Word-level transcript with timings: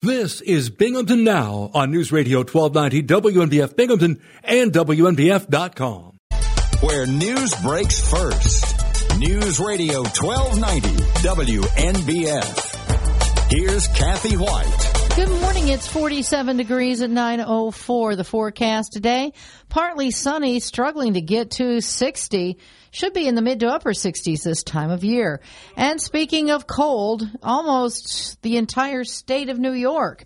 This 0.00 0.40
is 0.40 0.70
Binghamton 0.70 1.24
Now 1.24 1.72
on 1.74 1.90
News 1.90 2.12
Radio 2.12 2.44
1290 2.44 3.02
WNBF 3.02 3.74
Binghamton 3.74 4.20
and 4.44 4.72
WNBF.com. 4.72 6.20
Where 6.78 7.04
news 7.04 7.52
breaks 7.62 8.08
first. 8.08 8.64
News 9.18 9.58
Radio 9.58 10.04
1290 10.04 10.88
WNBF. 11.26 12.76
Here's 13.50 13.88
Kathy 13.88 14.36
White. 14.36 14.92
Good 15.16 15.40
morning. 15.40 15.66
It's 15.66 15.88
47 15.88 16.58
degrees 16.58 17.02
at 17.02 17.10
904. 17.10 18.14
The 18.14 18.22
forecast 18.22 18.92
today, 18.92 19.32
partly 19.68 20.12
sunny, 20.12 20.60
struggling 20.60 21.14
to 21.14 21.20
get 21.20 21.50
to 21.52 21.80
60 21.80 22.56
should 22.90 23.12
be 23.12 23.26
in 23.26 23.34
the 23.34 23.42
mid 23.42 23.60
to 23.60 23.68
upper 23.68 23.92
60s 23.92 24.42
this 24.42 24.62
time 24.62 24.90
of 24.90 25.04
year. 25.04 25.40
And 25.76 26.00
speaking 26.00 26.50
of 26.50 26.66
cold, 26.66 27.28
almost 27.42 28.40
the 28.42 28.56
entire 28.56 29.04
state 29.04 29.48
of 29.48 29.58
New 29.58 29.72
York 29.72 30.24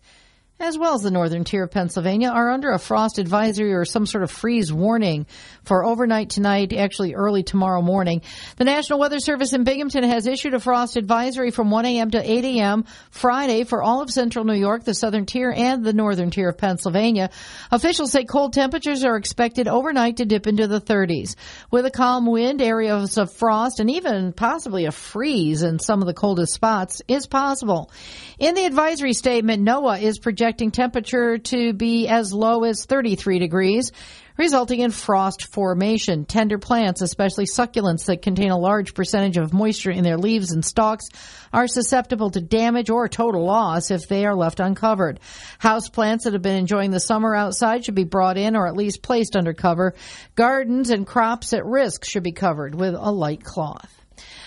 as 0.62 0.79
well 0.79 0.94
as 0.94 1.02
the 1.02 1.10
northern 1.10 1.44
tier 1.44 1.64
of 1.64 1.70
Pennsylvania, 1.70 2.29
are 2.29 2.50
under 2.50 2.70
a 2.70 2.79
frost 2.79 3.18
advisory 3.18 3.72
or 3.72 3.84
some 3.84 4.07
sort 4.07 4.22
of 4.22 4.30
freeze 4.30 4.72
warning 4.72 5.26
for 5.64 5.84
overnight 5.84 6.30
tonight, 6.30 6.72
actually 6.72 7.14
early 7.14 7.43
tomorrow 7.43 7.82
morning. 7.82 8.22
The 8.58 8.64
National 8.64 9.00
Weather 9.00 9.18
Service 9.18 9.53
in 9.53 9.64
Binghamton 9.64 10.04
has 10.04 10.26
issued 10.26 10.54
a 10.54 10.61
frost 10.61 10.96
advisory 10.96 11.50
from 11.50 11.70
1 11.70 11.84
a.m. 11.86 12.11
to 12.12 12.30
8 12.30 12.44
a.m. 12.44 12.84
Friday 13.11 13.64
for 13.64 13.82
all 13.82 14.03
of 14.03 14.11
central 14.11 14.44
New 14.44 14.54
York, 14.54 14.84
the 14.84 14.94
southern 14.94 15.26
tier, 15.26 15.53
and 15.54 15.84
the 15.84 15.93
northern 15.93 16.30
tier 16.30 16.50
of 16.50 16.58
Pennsylvania. 16.58 17.31
Officials 17.72 18.12
say 18.12 18.25
cold 18.25 18.53
temperatures 18.53 19.04
are 19.04 19.17
expected 19.17 19.67
overnight 19.67 20.18
to 20.18 20.25
dip 20.25 20.46
into 20.46 20.68
the 20.68 20.81
30s. 20.81 21.34
With 21.70 21.86
a 21.86 21.90
calm 21.90 22.26
wind, 22.26 22.62
areas 22.62 23.18
of 23.18 23.32
frost 23.32 23.81
and 23.81 23.90
even 23.90 24.32
possibly 24.32 24.84
a 24.84 24.92
freeze 24.92 25.62
in 25.62 25.81
some 25.81 26.00
of 26.00 26.06
the 26.06 26.14
coldest 26.14 26.54
spots 26.54 27.03
is 27.08 27.26
possible. 27.26 27.90
In 28.39 28.54
the 28.54 28.64
advisory 28.64 29.12
statement, 29.12 29.67
NOAA 29.67 30.03
is 30.03 30.18
projecting 30.18 30.51
temperature 30.52 31.38
to 31.38 31.72
be 31.72 32.08
as 32.08 32.33
low 32.33 32.64
as 32.64 32.84
33 32.84 33.38
degrees, 33.38 33.92
resulting 34.36 34.81
in 34.81 34.91
frost 34.91 35.53
formation. 35.53 36.25
Tender 36.25 36.59
plants, 36.59 37.00
especially 37.03 37.44
succulents 37.44 38.06
that 38.06 38.22
contain 38.22 38.50
a 38.50 38.59
large 38.59 38.94
percentage 38.94 39.36
of 39.36 39.53
moisture 39.53 39.91
in 39.91 40.05
their 40.05 40.19
leaves 40.19 40.53
and 40.53 40.64
stalks, 40.64 41.06
are 41.53 41.67
susceptible 41.67 42.31
to 42.31 42.41
damage 42.41 42.91
or 42.91 43.09
total 43.09 43.44
loss 43.44 43.91
if 43.91 44.09
they 44.09 44.25
are 44.27 44.34
left 44.34 44.61
uncovered. 44.61 45.20
House 45.59 45.89
plants 45.89 46.25
that 46.25 46.33
have 46.33 46.42
been 46.42 46.56
enjoying 46.56 46.91
the 46.91 47.00
summer 47.00 47.34
outside 47.34 47.84
should 47.84 47.94
be 47.94 48.05
brought 48.05 48.37
in 48.37 48.56
or 48.56 48.66
at 48.66 48.77
least 48.77 49.03
placed 49.03 49.37
under 49.37 49.55
cover. 49.55 49.94
Gardens 50.34 50.91
and 50.91 51.06
crops 51.06 51.53
at 51.53 51.64
risk 51.64 52.05
should 52.05 52.22
be 52.22 52.33
covered 52.33 52.75
with 52.75 52.94
a 52.94 53.11
light 53.11 53.44
cloth. 53.44 54.02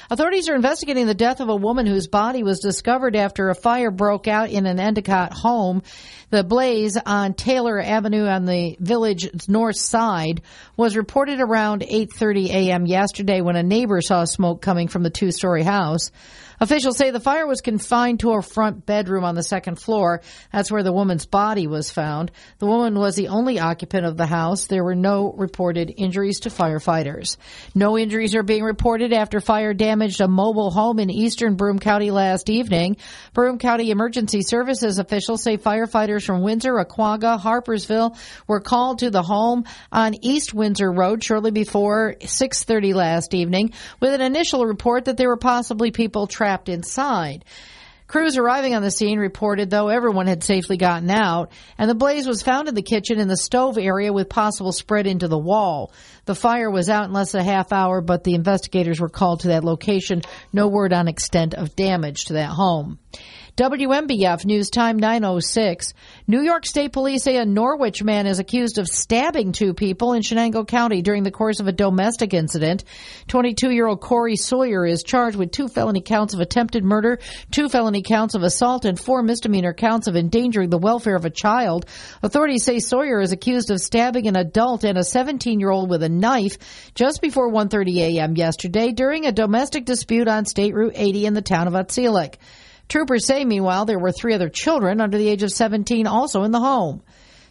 Authorities 0.09 0.49
are 0.49 0.55
investigating 0.55 1.07
the 1.07 1.15
death 1.15 1.39
of 1.39 1.49
a 1.49 1.55
woman 1.55 1.87
whose 1.87 2.07
body 2.07 2.43
was 2.43 2.59
discovered 2.59 3.15
after 3.15 3.49
a 3.49 3.55
fire 3.55 3.89
broke 3.89 4.27
out 4.27 4.51
in 4.51 4.67
an 4.67 4.79
Endicott 4.79 5.33
home. 5.33 5.81
The 6.29 6.43
blaze 6.43 6.95
on 6.95 7.33
Taylor 7.33 7.81
Avenue 7.81 8.25
on 8.25 8.45
the 8.45 8.77
village's 8.79 9.49
north 9.49 9.79
side 9.79 10.43
was 10.77 10.95
reported 10.95 11.39
around 11.39 11.81
8:30 11.81 12.49
a.m. 12.49 12.85
yesterday 12.85 13.41
when 13.41 13.55
a 13.55 13.63
neighbor 13.63 13.99
saw 14.01 14.25
smoke 14.25 14.61
coming 14.61 14.89
from 14.89 15.01
the 15.01 15.09
two-story 15.09 15.63
house. 15.63 16.11
Officials 16.59 16.97
say 16.97 17.11
the 17.11 17.19
fire 17.19 17.45
was 17.45 17.61
confined 17.61 18.21
to 18.21 18.31
a 18.31 18.41
front 18.41 18.85
bedroom 18.85 19.23
on 19.23 19.35
the 19.35 19.43
second 19.43 19.75
floor. 19.75 20.21
That's 20.53 20.71
where 20.71 20.83
the 20.83 20.93
woman's 20.93 21.25
body 21.25 21.67
was 21.67 21.91
found. 21.91 22.31
The 22.59 22.65
woman 22.65 22.97
was 22.97 23.15
the 23.15 23.27
only 23.27 23.59
occupant 23.59 24.05
of 24.05 24.15
the 24.15 24.25
house. 24.25 24.67
There 24.67 24.83
were 24.83 24.95
no 24.95 25.33
reported 25.35 25.93
injuries 25.95 26.41
to 26.41 26.49
firefighters. 26.49 27.37
No 27.73 27.97
injuries 27.97 28.35
are 28.35 28.43
being 28.43 28.63
reported 28.63 29.11
after 29.11 29.41
fire 29.41 29.73
damaged 29.73 30.21
a 30.21 30.27
mobile 30.27 30.71
home 30.71 30.99
in 30.99 31.09
eastern 31.09 31.55
Broome 31.55 31.79
County 31.79 32.09
last 32.09 32.49
evening. 32.49 32.97
Broome 33.33 33.59
County 33.59 33.91
Emergency 33.91 34.41
Services 34.41 34.97
officials 34.97 35.43
say 35.43 35.57
firefighters 35.57 36.25
from 36.25 36.41
Windsor, 36.41 36.73
Ouaquaga, 36.73 37.39
Harpursville 37.39 38.17
were 38.47 38.61
called 38.61 38.99
to 38.99 39.09
the 39.09 39.23
home 39.23 39.65
on 39.91 40.15
East 40.23 40.53
Windsor 40.53 40.91
Road 40.91 41.23
shortly 41.23 41.51
before 41.51 42.15
6:30 42.21 42.93
last 42.93 43.33
evening 43.33 43.73
with 43.99 44.13
an 44.13 44.21
initial 44.21 44.65
report 44.65 45.05
that 45.05 45.17
there 45.17 45.27
were 45.27 45.37
possibly 45.37 45.91
people 45.91 46.27
trapped 46.27 46.44
trapped 46.45 46.69
inside. 46.69 47.43
Crews 48.05 48.37
arriving 48.37 48.75
on 48.75 48.83
the 48.83 48.91
scene 48.91 49.17
reported, 49.17 49.71
though, 49.71 49.87
everyone 49.87 50.27
had 50.27 50.43
safely 50.43 50.77
gotten 50.77 51.09
out, 51.09 51.51
and 51.75 51.89
the 51.89 51.95
blaze 51.95 52.27
was 52.27 52.43
found 52.43 52.67
in 52.67 52.75
the 52.75 52.83
kitchen 52.83 53.19
in 53.19 53.27
the 53.27 53.35
stove 53.35 53.79
area 53.79 54.13
with 54.13 54.29
possible 54.29 54.71
spread 54.71 55.07
into 55.07 55.27
the 55.27 55.39
wall. 55.39 55.91
The 56.25 56.35
fire 56.35 56.69
was 56.69 56.87
out 56.87 57.05
in 57.05 57.13
less 57.13 57.31
than 57.31 57.41
a 57.41 57.51
half 57.51 57.73
hour, 57.73 57.99
but 58.01 58.23
the 58.23 58.35
investigators 58.35 58.99
were 58.99 59.09
called 59.09 59.39
to 59.39 59.47
that 59.47 59.63
location. 59.63 60.21
No 60.53 60.67
word 60.67 60.93
on 60.93 61.07
extent 61.07 61.55
of 61.55 61.75
damage 61.75 62.25
to 62.25 62.33
that 62.33 62.51
home. 62.51 62.99
WNBF 63.57 64.43
News 64.43 64.69
Time 64.69 64.97
906. 64.97 65.93
New 66.27 66.41
York 66.41 66.65
State 66.65 66.91
Police 66.91 67.23
say 67.23 67.37
a 67.37 67.45
Norwich 67.45 68.03
man 68.03 68.27
is 68.27 68.39
accused 68.39 68.77
of 68.77 68.85
stabbing 68.85 69.53
two 69.53 69.73
people 69.73 70.11
in 70.11 70.23
Chenango 70.23 70.67
County 70.67 71.01
during 71.01 71.23
the 71.23 71.31
course 71.31 71.61
of 71.61 71.67
a 71.69 71.71
domestic 71.71 72.33
incident. 72.33 72.83
22 73.29 73.71
year 73.71 73.87
old 73.87 74.01
Corey 74.01 74.35
Sawyer 74.35 74.85
is 74.85 75.03
charged 75.03 75.37
with 75.37 75.53
two 75.53 75.69
felony 75.69 76.01
counts 76.01 76.33
of 76.33 76.41
attempted 76.41 76.83
murder, 76.83 77.19
two 77.49 77.69
felony 77.69 78.01
counts 78.01 78.35
of 78.35 78.43
assault, 78.43 78.83
and 78.83 78.99
four 78.99 79.23
misdemeanor 79.23 79.73
counts 79.73 80.07
of 80.07 80.17
endangering 80.17 80.69
the 80.69 80.77
welfare 80.77 81.15
of 81.15 81.23
a 81.23 81.29
child. 81.29 81.85
Authorities 82.23 82.65
say 82.65 82.79
Sawyer 82.79 83.21
is 83.21 83.31
accused 83.31 83.71
of 83.71 83.79
stabbing 83.79 84.27
an 84.27 84.35
adult 84.35 84.83
and 84.83 84.97
a 84.97 85.03
17 85.05 85.61
year 85.61 85.69
old 85.69 85.89
with 85.89 86.03
a 86.03 86.09
knife 86.09 86.91
just 86.93 87.21
before 87.21 87.49
1.30 87.49 88.17
a.m. 88.17 88.35
yesterday 88.35 88.91
during 88.91 89.25
a 89.25 89.31
domestic 89.31 89.85
dispute 89.85 90.27
on 90.27 90.43
State 90.43 90.73
Route 90.73 90.91
80 90.93 91.25
in 91.27 91.33
the 91.33 91.41
town 91.41 91.69
of 91.69 91.73
Otselic. 91.73 92.35
Troopers 92.87 93.25
say, 93.25 93.45
meanwhile, 93.45 93.85
there 93.85 93.99
were 93.99 94.11
three 94.11 94.33
other 94.33 94.49
children 94.49 95.01
under 95.01 95.17
the 95.17 95.27
age 95.27 95.43
of 95.43 95.49
17 95.49 96.07
also 96.07 96.43
in 96.43 96.51
the 96.51 96.59
home. 96.59 97.01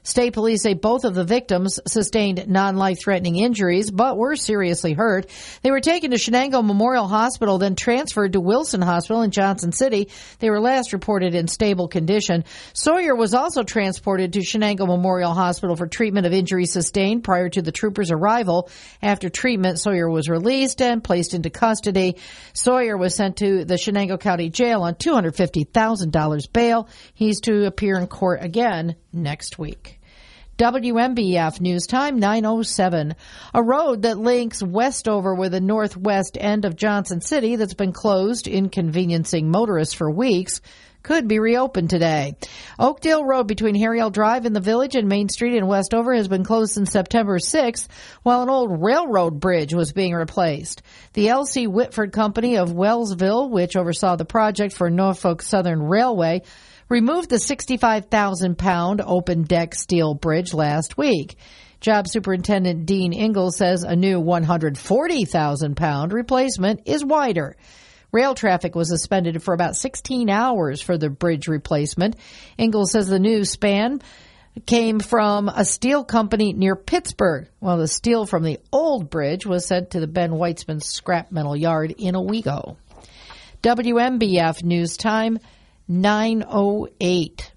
State 0.05 0.35
police 0.35 0.63
say 0.63 0.75
both 0.75 1.05
of 1.05 1.15
the 1.15 1.25
victims 1.25 1.81
sustained 1.87 2.47
non-life 2.47 3.01
threatening 3.01 3.37
injuries, 3.37 3.91
but 3.91 4.19
were 4.19 4.37
seriously 4.37 4.93
hurt. 4.93 5.27
They 5.63 5.71
were 5.71 5.81
taken 5.81 6.11
to 6.11 6.19
Chenango 6.19 6.63
Memorial 6.63 7.09
Hospital, 7.09 7.57
then 7.57 7.75
transferred 7.75 8.35
to 8.35 8.41
Wilson 8.41 8.83
Hospital 8.83 9.23
in 9.23 9.31
Johnson 9.31 9.73
City. 9.73 10.11
They 10.41 10.51
were 10.51 10.61
last 10.61 10.93
reported 10.93 11.35
in 11.35 11.49
stable 11.49 11.89
condition. 11.89 12.45
Sawyer 12.75 13.17
was 13.17 13.33
also 13.33 13.63
transported 13.63 14.35
to 14.35 14.41
Chenango 14.41 14.87
Memorial 14.87 15.33
Hospital 15.33 15.75
for 15.75 15.87
treatment 15.87 16.27
of 16.27 16.35
injuries 16.35 16.73
sustained 16.73 17.25
prior 17.25 17.49
to 17.49 17.63
the 17.63 17.73
troopers' 17.73 18.11
arrival. 18.11 18.69
After 19.01 19.31
treatment, 19.31 19.79
Sawyer 19.79 20.11
was 20.11 20.29
released 20.29 20.83
and 20.83 21.03
placed 21.03 21.33
into 21.33 21.49
custody. 21.49 22.19
Sawyer 22.53 22.99
was 22.99 23.15
sent 23.15 23.39
to 23.39 23.65
the 23.65 23.77
Chenango 23.77 24.21
County 24.21 24.51
Jail 24.51 24.83
on 24.83 24.97
$250,000 24.97 26.53
bail. 26.53 26.89
He's 27.15 27.41
to 27.41 27.65
appear 27.65 27.99
in 27.99 28.07
court 28.07 28.43
again 28.43 28.97
next 29.15 29.59
week. 29.59 30.01
WNBF 30.57 31.61
News 31.61 31.87
Time 31.87 32.21
907. 32.21 33.17
A 33.55 33.63
road 33.63 34.03
that 34.03 34.19
links 34.19 34.63
Westover 34.63 35.35
with 35.35 35.51
the 35.51 35.61
northwest 35.61 36.39
end 36.41 36.65
of 36.65 36.77
Johnson 36.77 37.21
City 37.21 37.57
that's 37.57 37.75
been 37.75 37.93
closed, 37.93 38.47
inconveniencing 38.47 39.51
motorists 39.51 39.95
for 39.95 40.09
weeks, 40.09 40.61
could 41.03 41.29
be 41.29 41.39
reopened 41.39 41.91
today. 41.91 42.35
Oakdale 42.79 43.25
Road 43.25 43.47
between 43.47 43.75
Harry 43.75 44.01
Drive 44.11 44.47
in 44.47 44.53
the 44.53 44.61
village 44.61 44.95
and 44.97 45.09
Main 45.09 45.29
Street 45.29 45.57
in 45.57 45.67
Westover 45.67 46.15
has 46.15 46.29
been 46.29 46.45
closed 46.45 46.73
since 46.73 46.91
September 46.91 47.39
6th, 47.39 47.89
while 48.23 48.43
an 48.43 48.49
old 48.49 48.83
railroad 48.83 49.39
bridge 49.41 49.75
was 49.75 49.93
being 49.93 50.15
replaced. 50.15 50.83
The 51.13 51.29
L.C. 51.29 51.67
Whitford 51.67 52.13
Company 52.13 52.57
of 52.57 52.71
Wellsville, 52.71 53.51
which 53.51 53.77
oversaw 53.77 54.17
the 54.17 54.25
project 54.25 54.73
for 54.73 54.89
Norfolk 54.89 55.43
Southern 55.43 55.83
Railway, 55.83 56.43
removed 56.89 57.31
the 57.31 57.39
65,000 57.39 58.57
pound 58.57 59.01
open 59.05 59.43
deck 59.43 59.75
steel 59.75 60.15
bridge 60.15 60.53
last 60.55 60.97
week. 60.97 61.37
Job 61.81 62.09
Superintendent 62.09 62.87
Dean 62.87 63.13
Ingalls 63.13 63.57
says 63.57 63.83
a 63.83 63.95
new 63.95 64.19
140,000 64.19 65.77
pound 65.77 66.13
replacement 66.13 66.81
is 66.87 67.05
wider. 67.05 67.57
Rail 68.11 68.35
traffic 68.35 68.75
was 68.75 68.89
suspended 68.89 69.43
for 69.43 69.55
about 69.55 69.77
16 69.77 70.31
hours 70.31 70.81
for 70.81 70.97
the 70.97 71.11
bridge 71.11 71.49
replacement. 71.49 72.17
Ingalls 72.59 72.93
says 72.93 73.09
the 73.09 73.19
new 73.19 73.45
span 73.45 74.01
came 74.67 75.01
from 75.01 75.49
a 75.49 75.65
steel 75.65 76.05
company 76.05 76.53
near 76.53 76.77
Pittsburgh, 76.77 77.49
while 77.59 77.77
the 77.77 77.89
steel 77.89 78.25
from 78.25 78.45
the 78.45 78.61
old 78.73 79.11
bridge 79.11 79.45
was 79.45 79.67
sent 79.67 79.91
to 79.91 80.01
the 80.01 80.07
Ben 80.07 80.31
Weitsman 80.31 80.83
scrap 80.83 81.33
metal 81.33 81.57
yard 81.57 81.93
in 81.99 82.15
Owego. 82.15 82.77
WNBF 83.63 84.63
News 84.63 84.97
Time 84.97 85.39
908. 85.89 87.54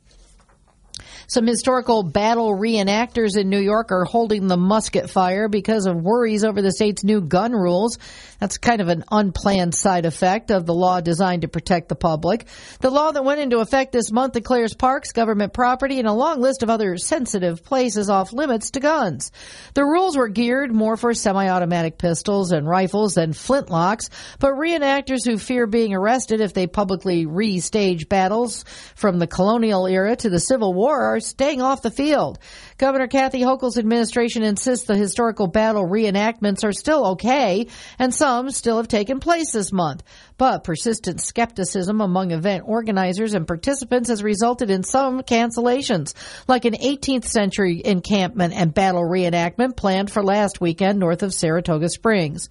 Some 1.30 1.46
historical 1.46 2.04
battle 2.04 2.56
reenactors 2.56 3.36
in 3.38 3.50
New 3.50 3.60
York 3.60 3.92
are 3.92 4.06
holding 4.06 4.48
the 4.48 4.56
musket 4.56 5.10
fire 5.10 5.50
because 5.50 5.86
of 5.86 5.98
worries 5.98 6.46
over 6.46 6.62
the 6.62 6.72
state's 6.72 7.04
new 7.04 7.20
gun 7.20 7.52
rules. 7.52 8.00
That's 8.40 8.58
kind 8.58 8.80
of 8.80 8.88
an 8.88 9.04
unplanned 9.12 9.76
side 9.76 10.06
effect 10.06 10.52
of 10.52 10.66
the 10.66 10.74
law 10.74 11.02
designed 11.02 11.42
to 11.42 11.50
protect 11.50 11.90
the 11.90 11.96
public. 11.96 12.46
The 12.80 12.92
law 12.92 13.12
that 13.12 13.26
went 13.26 13.42
into 13.42 13.60
effect 13.60 13.92
this 13.92 14.10
month 14.10 14.36
declares 14.36 14.74
parks, 14.74 15.12
government 15.12 15.52
property, 15.52 16.00
and 16.00 16.08
a 16.08 16.14
long 16.14 16.40
list 16.40 16.64
of 16.64 16.70
other 16.70 16.96
sensitive 16.96 17.62
places 17.62 18.10
off 18.10 18.32
limits 18.32 18.72
to 18.72 18.80
guns. 18.80 19.34
The 19.74 19.84
rules 19.84 20.16
were 20.16 20.30
geared 20.30 20.74
more 20.74 20.96
for 20.96 21.14
semi-automatic 21.14 21.98
pistols 21.98 22.54
and 22.54 22.66
rifles 22.66 23.16
than 23.16 23.34
flintlocks, 23.34 24.10
but 24.40 24.54
reenactors 24.54 25.26
who 25.26 25.38
fear 25.38 25.68
being 25.68 25.94
arrested 25.94 26.40
if 26.40 26.54
they 26.54 26.68
publicly 26.68 27.26
restage 27.26 28.08
battles 28.08 28.64
from 28.96 29.20
the 29.20 29.28
colonial 29.28 29.88
era 29.88 30.16
to 30.16 30.30
the 30.30 30.40
Civil 30.40 30.74
War 30.74 31.04
are 31.04 31.17
staying 31.19 31.62
off 31.62 31.81
the 31.81 31.92
field. 31.92 32.40
Governor 32.78 33.08
Kathy 33.08 33.42
Hochul's 33.42 33.78
administration 33.78 34.44
insists 34.44 34.86
the 34.86 34.96
historical 34.96 35.48
battle 35.48 35.86
reenactments 35.86 36.64
are 36.64 36.72
still 36.72 37.08
okay, 37.12 37.68
and 37.98 38.14
some 38.14 38.52
still 38.52 38.78
have 38.78 38.88
taken 38.88 39.19
place 39.19 39.52
this 39.52 39.72
month. 39.72 40.04
But 40.38 40.64
persistent 40.64 41.19
skepticism 41.22 42.00
among 42.02 42.31
event 42.31 42.64
organizers 42.68 43.34
and 43.34 43.48
participants 43.48 44.10
has 44.10 44.22
resulted 44.22 44.69
in 44.69 44.84
some 44.84 45.22
cancellations, 45.22 46.14
like 46.48 46.66
an 46.66 46.74
18th 46.74 47.25
century 47.25 47.81
encampment 47.84 48.54
and 48.54 48.74
battle 48.74 49.04
reenactment 49.04 49.75
planned 49.75 50.12
for 50.12 50.24
last 50.24 50.62
weekend 50.62 51.00
north 51.00 51.24
of 51.24 51.34
Saratoga 51.34 51.90
Springs. 51.90 52.50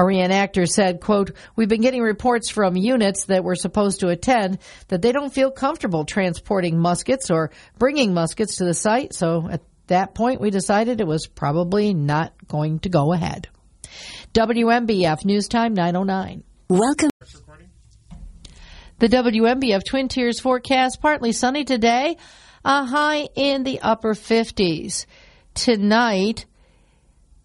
A 0.00 0.02
reenactor 0.02 0.66
said, 0.66 1.02
quote, 1.02 1.32
We've 1.56 1.68
been 1.68 1.82
getting 1.82 2.00
reports 2.00 2.48
from 2.48 2.74
units 2.74 3.26
that 3.26 3.44
were 3.44 3.54
supposed 3.54 4.00
to 4.00 4.08
attend 4.08 4.58
that 4.88 5.02
they 5.02 5.12
don't 5.12 5.30
feel 5.30 5.50
comfortable 5.50 6.06
transporting 6.06 6.78
muskets 6.78 7.30
or 7.30 7.50
bringing 7.76 8.14
muskets 8.14 8.56
to 8.56 8.64
the 8.64 8.72
site. 8.72 9.12
So 9.12 9.46
at 9.50 9.60
that 9.88 10.14
point, 10.14 10.40
we 10.40 10.48
decided 10.48 11.02
it 11.02 11.06
was 11.06 11.26
probably 11.26 11.92
not 11.92 12.32
going 12.48 12.78
to 12.78 12.88
go 12.88 13.12
ahead. 13.12 13.48
WNBF 14.32 15.26
News 15.26 15.48
Time 15.48 15.74
909. 15.74 16.44
Welcome. 16.70 17.10
The 19.00 19.08
WNBF 19.08 19.84
Twin 19.84 20.08
Tiers 20.08 20.40
forecast 20.40 21.02
partly 21.02 21.32
sunny 21.32 21.64
today, 21.64 22.16
a 22.64 22.86
high 22.86 23.28
in 23.34 23.64
the 23.64 23.80
upper 23.82 24.14
50s. 24.14 25.04
Tonight, 25.52 26.46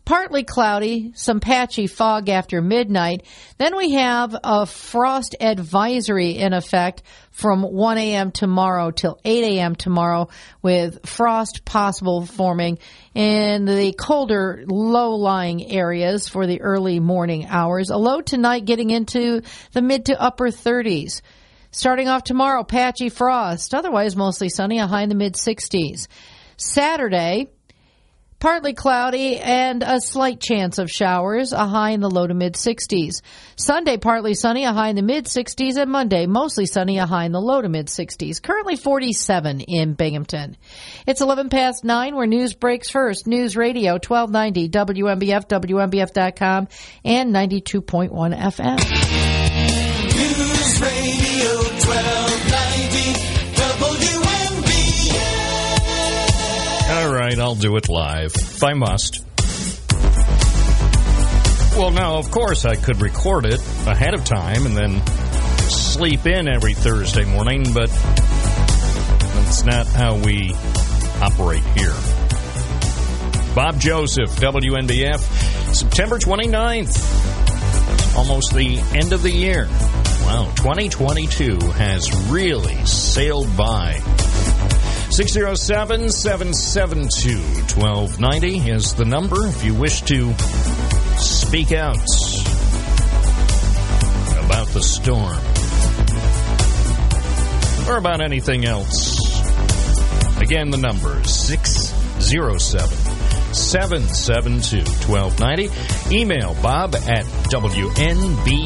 partly 0.06 0.44
cloudy, 0.44 1.12
some 1.16 1.40
patchy 1.40 1.88
fog 1.88 2.30
after 2.30 2.62
midnight. 2.62 3.26
Then 3.58 3.76
we 3.76 3.94
have 3.94 4.36
a 4.44 4.66
frost 4.66 5.36
advisory 5.42 6.38
in 6.38 6.54
effect 6.54 7.02
from 7.32 7.64
1 7.64 7.98
a.m. 7.98 8.32
tomorrow 8.32 8.92
till 8.92 9.20
8 9.26 9.44
a.m. 9.58 9.76
tomorrow 9.76 10.30
with 10.62 11.06
frost 11.08 11.66
possible 11.66 12.26
forming 12.26 12.78
in 13.14 13.66
the 13.66 13.94
colder 13.94 14.64
low-lying 14.68 15.72
areas 15.72 16.30
for 16.30 16.46
the 16.48 16.62
early 16.62 17.00
morning 17.00 17.48
hours. 17.48 17.90
A 17.90 17.98
low 17.98 18.22
tonight 18.22 18.66
getting 18.66 18.92
into 18.92 19.42
the 19.74 19.82
mid 19.82 20.06
to 20.06 20.22
upper 20.22 20.50
30s. 20.50 21.22
Starting 21.72 22.08
off 22.08 22.24
tomorrow, 22.24 22.64
patchy 22.64 23.10
frost, 23.10 23.74
otherwise 23.74 24.16
mostly 24.16 24.48
sunny, 24.48 24.80
a 24.80 24.88
high 24.88 25.02
in 25.02 25.10
the 25.10 25.16
mid 25.16 25.34
60s. 25.34 26.08
Saturday, 26.56 27.50
Partly 28.46 28.74
cloudy 28.74 29.38
and 29.38 29.82
a 29.82 30.00
slight 30.00 30.40
chance 30.40 30.78
of 30.78 30.88
showers, 30.92 31.52
a 31.52 31.66
high 31.66 31.90
in 31.90 32.00
the 32.00 32.12
low 32.12 32.28
to 32.28 32.36
mid 32.36 32.54
60s. 32.54 33.24
Sunday, 33.56 33.98
partly 33.98 34.36
sunny, 34.36 34.66
a 34.66 34.72
high 34.72 34.90
in 34.90 34.96
the 34.96 35.02
mid 35.02 35.26
60s, 35.26 35.78
and 35.78 35.90
Monday, 35.90 36.28
mostly 36.28 36.68
sunny, 36.68 37.00
a 37.00 37.08
high 37.08 37.26
in 37.26 37.32
the 37.32 37.42
low 37.42 37.60
to 37.60 37.70
mid 37.70 37.88
60s. 37.88 38.40
Currently 38.40 38.76
47 38.76 39.62
in 39.62 39.96
Binghamton. 39.96 40.58
It's 41.08 41.22
11 41.22 41.50
past 41.50 41.84
9 41.84 42.16
where 42.16 42.28
news 42.28 42.54
breaks 42.54 42.88
first. 42.88 43.26
News 43.26 43.58
Radio 43.58 43.94
1290, 43.94 44.70
WNBF, 44.70 45.48
WNBF.com, 45.48 46.68
and 47.04 47.34
92.1 47.34 48.12
FM. 48.12 48.78
News 50.14 50.82
Radio 50.82 51.56
1290 51.58 52.15
right, 57.26 57.40
I'll 57.40 57.56
do 57.56 57.76
it 57.76 57.90
live 57.90 58.34
if 58.36 58.64
I 58.64 58.74
must. 58.74 59.24
Well, 61.76 61.90
now, 61.92 62.18
of 62.18 62.30
course, 62.30 62.66
I 62.66 62.76
could 62.76 63.02
record 63.02 63.48
it 63.48 63.60
ahead 63.88 64.14
of 64.14 64.24
time 64.24 64.66
and 64.68 64.78
then 64.78 65.06
sleep 65.68 66.28
in 66.28 66.48
every 66.48 66.76
Thursday 66.76 67.26
morning, 67.26 67.74
but 67.74 67.90
that's 67.90 69.66
not 69.66 69.88
how 69.88 70.18
we 70.18 70.54
operate 71.20 71.64
here. 71.74 71.96
Bob 73.56 73.80
Joseph, 73.80 74.30
WNBF, 74.36 75.20
September 75.74 76.20
29th. 76.20 78.18
Almost 78.18 78.54
the 78.54 78.78
end 78.96 79.14
of 79.14 79.24
the 79.24 79.32
year. 79.32 79.68
Wow, 80.22 80.52
2022 80.58 81.58
has 81.72 82.30
really 82.30 82.86
sailed 82.86 83.58
by. 83.58 84.00
607 85.16 86.10
772 86.10 87.38
1290 87.80 88.70
is 88.70 88.96
the 88.96 89.06
number 89.06 89.48
if 89.48 89.64
you 89.64 89.74
wish 89.74 90.02
to 90.02 90.34
speak 91.16 91.72
out 91.72 91.96
about 94.44 94.68
the 94.74 94.84
storm 94.84 95.40
or 97.88 97.98
about 97.98 98.20
anything 98.20 98.66
else. 98.66 99.18
Again, 100.42 100.70
the 100.70 100.80
number 100.80 101.22
is 101.22 101.34
607 101.34 102.90
772 103.54 104.80
1290. 105.10 106.14
Email 106.14 106.56
bob 106.62 106.94
at 106.94 107.24
wnbf.com. 107.54 108.66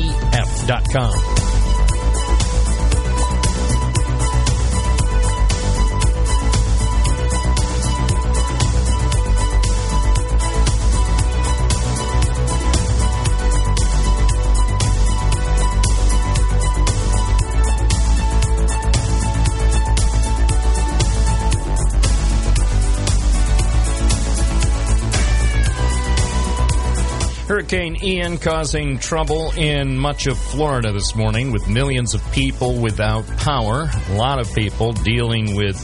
Hurricane 27.49 27.97
Ian 28.03 28.37
causing 28.37 28.99
trouble 28.99 29.51
in 29.57 29.97
much 29.97 30.27
of 30.27 30.37
Florida 30.37 30.93
this 30.93 31.15
morning 31.15 31.51
with 31.51 31.67
millions 31.67 32.13
of 32.13 32.21
people 32.31 32.79
without 32.79 33.25
power. 33.37 33.89
A 34.09 34.13
lot 34.13 34.37
of 34.37 34.53
people 34.53 34.93
dealing 34.93 35.55
with 35.55 35.75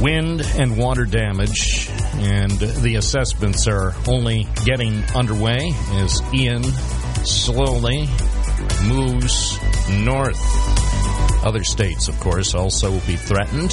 wind 0.00 0.42
and 0.56 0.78
water 0.78 1.06
damage. 1.06 1.90
And 2.18 2.52
the 2.52 2.94
assessments 2.94 3.66
are 3.66 3.92
only 4.06 4.46
getting 4.64 5.02
underway 5.12 5.72
as 5.94 6.22
Ian 6.32 6.62
slowly 7.24 8.08
moves 8.86 9.58
north. 9.90 10.38
Other 11.44 11.64
states, 11.64 12.06
of 12.06 12.20
course, 12.20 12.54
also 12.54 12.92
will 12.92 13.06
be 13.08 13.16
threatened 13.16 13.72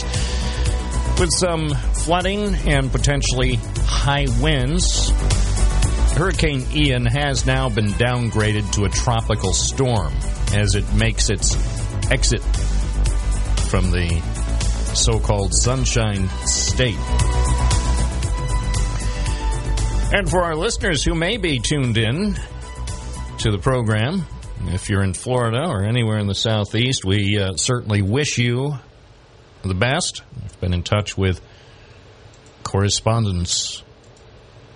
with 1.19 1.29
some 1.31 1.69
flooding 1.69 2.55
and 2.67 2.91
potentially 2.91 3.59
high 3.85 4.25
winds. 4.41 5.11
Hurricane 6.15 6.65
Ian 6.71 7.05
has 7.05 7.45
now 7.45 7.67
been 7.67 7.87
downgraded 7.87 8.71
to 8.75 8.85
a 8.85 8.89
tropical 8.89 9.51
storm 9.51 10.13
as 10.53 10.73
it 10.73 10.89
makes 10.93 11.29
its 11.29 11.53
exit 12.09 12.41
from 13.69 13.91
the 13.91 14.21
so 14.93 15.19
called 15.19 15.53
Sunshine 15.53 16.29
State. 16.45 16.97
And 20.13 20.29
for 20.29 20.41
our 20.41 20.55
listeners 20.55 21.03
who 21.03 21.15
may 21.15 21.35
be 21.35 21.59
tuned 21.59 21.97
in 21.97 22.35
to 23.39 23.51
the 23.51 23.59
program, 23.61 24.23
if 24.67 24.89
you're 24.89 25.03
in 25.03 25.13
Florida 25.13 25.67
or 25.67 25.83
anywhere 25.83 26.19
in 26.19 26.27
the 26.27 26.33
Southeast, 26.33 27.03
we 27.03 27.37
uh, 27.37 27.57
certainly 27.57 28.01
wish 28.01 28.37
you 28.37 28.75
the 29.63 29.73
best. 29.73 30.21
I've 30.45 30.61
been 30.61 30.73
in 30.73 30.83
touch 30.83 31.17
with 31.17 31.41
correspondents 32.63 33.83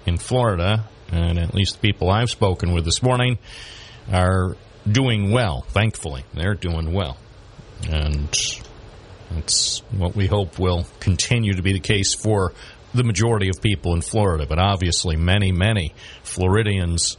in 0.05 0.17
Florida 0.17 0.89
and 1.11 1.39
at 1.39 1.53
least 1.53 1.75
the 1.75 1.79
people 1.79 2.09
I've 2.09 2.29
spoken 2.29 2.73
with 2.73 2.85
this 2.85 3.01
morning 3.01 3.37
are 4.11 4.55
doing 4.89 5.31
well. 5.31 5.61
Thankfully, 5.69 6.23
they're 6.33 6.55
doing 6.55 6.93
well, 6.93 7.17
and 7.89 8.29
that's 9.31 9.79
what 9.91 10.15
we 10.15 10.27
hope 10.27 10.59
will 10.59 10.85
continue 10.99 11.53
to 11.53 11.61
be 11.61 11.73
the 11.73 11.79
case 11.79 12.15
for 12.15 12.53
the 12.93 13.03
majority 13.03 13.49
of 13.49 13.61
people 13.61 13.93
in 13.93 14.01
Florida. 14.01 14.45
But 14.47 14.59
obviously, 14.59 15.15
many, 15.15 15.51
many 15.51 15.93
Floridians 16.23 17.17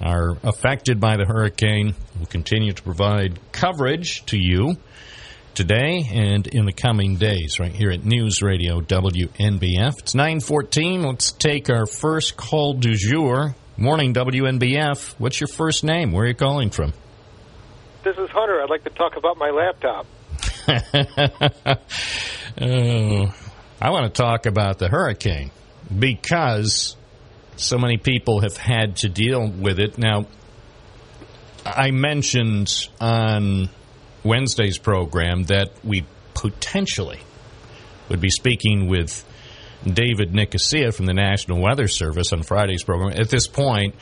are 0.00 0.36
affected 0.42 1.00
by 1.00 1.16
the 1.16 1.24
hurricane. 1.24 1.94
We'll 2.16 2.26
continue 2.26 2.72
to 2.72 2.82
provide 2.82 3.38
coverage 3.52 4.24
to 4.26 4.36
you 4.38 4.76
today 5.54 6.08
and 6.12 6.46
in 6.48 6.64
the 6.64 6.72
coming 6.72 7.16
days 7.16 7.60
right 7.60 7.72
here 7.72 7.90
at 7.90 8.04
News 8.04 8.42
Radio 8.42 8.80
WNBF. 8.80 9.98
It's 10.00 10.14
914. 10.14 11.02
Let's 11.02 11.30
take 11.30 11.70
our 11.70 11.86
first 11.86 12.36
call 12.36 12.74
du 12.74 12.94
jour. 12.94 13.54
Morning, 13.76 14.12
WNBF. 14.14 15.14
What's 15.18 15.40
your 15.40 15.48
first 15.48 15.84
name? 15.84 16.12
Where 16.12 16.24
are 16.24 16.28
you 16.28 16.34
calling 16.34 16.70
from? 16.70 16.92
This 18.02 18.16
is 18.18 18.28
Hunter. 18.30 18.60
I'd 18.62 18.70
like 18.70 18.84
to 18.84 18.90
talk 18.90 19.16
about 19.16 19.38
my 19.38 19.50
laptop. 19.50 20.06
oh, 22.60 23.34
I 23.80 23.90
want 23.90 24.12
to 24.12 24.22
talk 24.22 24.46
about 24.46 24.78
the 24.78 24.88
hurricane 24.88 25.52
because 25.96 26.96
so 27.56 27.78
many 27.78 27.96
people 27.96 28.40
have 28.40 28.56
had 28.56 28.96
to 28.96 29.08
deal 29.08 29.48
with 29.48 29.78
it. 29.78 29.98
Now, 29.98 30.26
I 31.64 31.92
mentioned 31.92 32.88
on 33.00 33.68
Wednesday's 34.24 34.78
program 34.78 35.44
that 35.44 35.70
we 35.84 36.06
potentially 36.34 37.20
would 38.08 38.20
be 38.20 38.30
speaking 38.30 38.88
with 38.88 39.24
David 39.84 40.34
Nicosia 40.34 40.92
from 40.92 41.06
the 41.06 41.14
National 41.14 41.60
Weather 41.60 41.88
Service 41.88 42.32
on 42.32 42.42
Friday's 42.42 42.82
program. 42.82 43.12
At 43.18 43.28
this 43.28 43.46
point, 43.46 43.94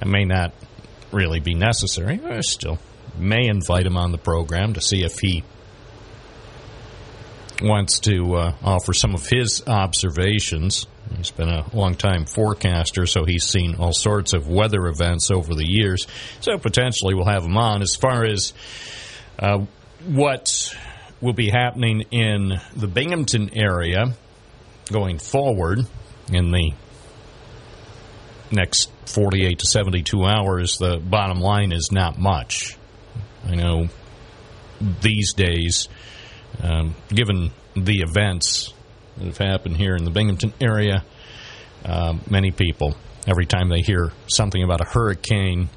it 0.00 0.06
may 0.06 0.24
not 0.24 0.52
really 1.12 1.40
be 1.40 1.54
necessary. 1.54 2.20
I 2.24 2.40
still 2.40 2.78
may 3.18 3.46
invite 3.46 3.86
him 3.86 3.96
on 3.96 4.12
the 4.12 4.18
program 4.18 4.74
to 4.74 4.80
see 4.80 5.04
if 5.04 5.18
he 5.18 5.44
wants 7.62 8.00
to 8.00 8.34
uh, 8.34 8.54
offer 8.62 8.92
some 8.92 9.14
of 9.14 9.26
his 9.26 9.62
observations. 9.66 10.86
He's 11.16 11.30
been 11.30 11.48
a 11.48 11.64
long 11.74 11.94
time 11.94 12.26
forecaster, 12.26 13.06
so 13.06 13.24
he's 13.24 13.44
seen 13.44 13.76
all 13.76 13.92
sorts 13.92 14.32
of 14.32 14.48
weather 14.48 14.86
events 14.86 15.30
over 15.30 15.54
the 15.54 15.66
years. 15.66 16.06
So 16.40 16.58
potentially 16.58 17.14
we'll 17.14 17.26
have 17.26 17.44
him 17.44 17.56
on. 17.56 17.82
As 17.82 17.94
far 17.94 18.24
as 18.24 18.52
uh, 19.38 19.64
what 20.06 20.74
will 21.20 21.32
be 21.32 21.48
happening 21.48 22.02
in 22.10 22.60
the 22.76 22.86
Binghamton 22.86 23.50
area 23.54 24.14
going 24.90 25.18
forward 25.18 25.80
in 26.32 26.50
the 26.50 26.72
next 28.50 28.90
48 29.06 29.58
to 29.58 29.66
72 29.66 30.24
hours, 30.24 30.78
the 30.78 30.98
bottom 30.98 31.40
line 31.40 31.72
is 31.72 31.90
not 31.90 32.18
much. 32.18 32.76
I 33.46 33.54
know 33.54 33.88
these 35.00 35.34
days, 35.34 35.88
um, 36.62 36.94
given 37.08 37.50
the 37.74 38.00
events 38.00 38.72
that 39.16 39.26
have 39.26 39.38
happened 39.38 39.76
here 39.76 39.96
in 39.96 40.04
the 40.04 40.10
Binghamton 40.10 40.52
area, 40.60 41.04
uh, 41.84 42.14
many 42.28 42.50
people, 42.50 42.96
every 43.26 43.46
time 43.46 43.68
they 43.68 43.80
hear 43.80 44.12
something 44.26 44.62
about 44.62 44.80
a 44.80 44.88
hurricane 44.88 45.68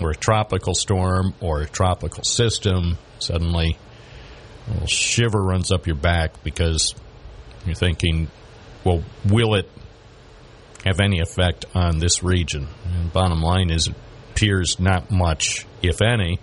or 0.00 0.10
a 0.10 0.16
tropical 0.16 0.74
storm 0.74 1.34
or 1.40 1.62
a 1.62 1.66
tropical 1.66 2.24
system, 2.24 2.98
suddenly 3.18 3.76
a 4.66 4.70
little 4.72 4.86
shiver 4.86 5.42
runs 5.42 5.72
up 5.72 5.86
your 5.86 5.96
back 5.96 6.42
because 6.42 6.94
you're 7.64 7.74
thinking, 7.74 8.28
well, 8.84 9.02
will 9.24 9.54
it 9.54 9.68
have 10.84 11.00
any 11.00 11.20
effect 11.20 11.64
on 11.74 11.98
this 11.98 12.22
region? 12.22 12.68
And 12.84 13.12
bottom 13.12 13.42
line 13.42 13.70
is, 13.70 13.88
it 13.88 13.94
appears 14.30 14.78
not 14.78 15.10
much, 15.10 15.66
if 15.82 16.00
any. 16.00 16.38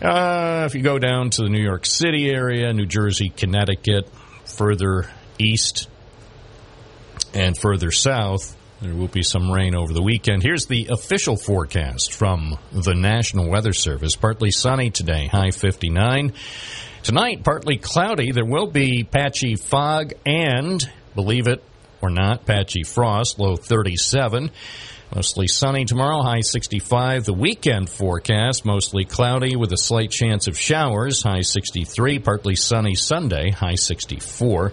Uh, 0.00 0.64
if 0.66 0.74
you 0.74 0.82
go 0.82 0.98
down 0.98 1.30
to 1.30 1.42
the 1.42 1.48
New 1.48 1.62
York 1.62 1.86
City 1.86 2.28
area, 2.28 2.72
New 2.72 2.86
Jersey, 2.86 3.28
Connecticut, 3.28 4.08
further 4.44 5.08
east 5.38 5.88
and 7.32 7.56
further 7.56 7.92
south, 7.92 8.56
there 8.82 8.94
will 8.94 9.08
be 9.08 9.22
some 9.22 9.50
rain 9.50 9.76
over 9.76 9.92
the 9.92 10.02
weekend. 10.02 10.42
Here's 10.42 10.66
the 10.66 10.88
official 10.90 11.36
forecast 11.36 12.12
from 12.12 12.58
the 12.72 12.94
National 12.94 13.48
Weather 13.48 13.72
Service. 13.72 14.16
Partly 14.16 14.50
sunny 14.50 14.90
today, 14.90 15.28
high 15.28 15.52
59. 15.52 16.32
Tonight, 17.04 17.44
partly 17.44 17.76
cloudy. 17.76 18.32
There 18.32 18.44
will 18.44 18.66
be 18.66 19.04
patchy 19.04 19.54
fog 19.54 20.14
and, 20.26 20.82
believe 21.14 21.46
it 21.46 21.62
or 22.00 22.10
not, 22.10 22.44
patchy 22.44 22.82
frost, 22.82 23.38
low 23.38 23.54
37. 23.54 24.50
Mostly 25.14 25.46
sunny 25.46 25.84
tomorrow, 25.84 26.22
high 26.22 26.40
65. 26.40 27.24
The 27.24 27.34
weekend 27.34 27.88
forecast, 27.88 28.64
mostly 28.64 29.04
cloudy 29.04 29.54
with 29.54 29.72
a 29.72 29.76
slight 29.76 30.10
chance 30.10 30.48
of 30.48 30.58
showers, 30.58 31.22
high 31.22 31.42
63. 31.42 32.18
Partly 32.18 32.56
sunny 32.56 32.96
Sunday, 32.96 33.50
high 33.50 33.76
64. 33.76 34.72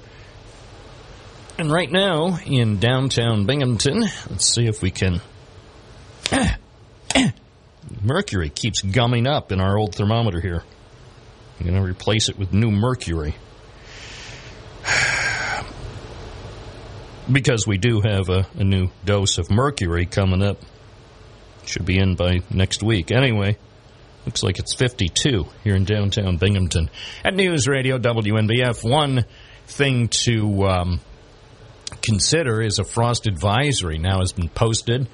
And 1.59 1.69
right 1.69 1.91
now, 1.91 2.39
in 2.45 2.79
downtown 2.79 3.45
Binghamton, 3.45 3.99
let's 3.99 4.45
see 4.45 4.65
if 4.65 4.81
we 4.81 4.91
can. 4.91 5.19
mercury 8.01 8.49
keeps 8.49 8.81
gumming 8.81 9.27
up 9.27 9.51
in 9.51 9.59
our 9.59 9.77
old 9.77 9.93
thermometer 9.93 10.39
here. 10.39 10.63
I'm 11.59 11.65
going 11.65 11.75
to 11.75 11.85
replace 11.85 12.29
it 12.29 12.39
with 12.39 12.53
new 12.53 12.71
mercury. 12.71 13.35
because 17.29 17.67
we 17.67 17.77
do 17.77 17.99
have 18.05 18.29
a, 18.29 18.47
a, 18.57 18.63
new 18.63 18.87
dose 19.03 19.37
of 19.37 19.51
mercury 19.51 20.05
coming 20.05 20.41
up. 20.41 20.61
Should 21.65 21.85
be 21.85 21.99
in 21.99 22.15
by 22.15 22.39
next 22.49 22.81
week. 22.81 23.11
Anyway, 23.11 23.57
looks 24.25 24.43
like 24.43 24.59
it's 24.59 24.73
52 24.75 25.45
here 25.65 25.75
in 25.75 25.83
downtown 25.83 26.37
Binghamton. 26.37 26.89
At 27.25 27.35
News 27.35 27.67
Radio 27.67 27.97
WNBF, 27.97 28.89
one 28.89 29.25
thing 29.67 30.07
to 30.23 30.63
um, 30.63 31.01
consider 32.01 32.61
is 32.61 32.79
a 32.79 32.83
frost 32.83 33.27
advisory 33.27 33.97
now 33.97 34.19
has 34.19 34.31
been 34.31 34.49
posted 34.49 35.07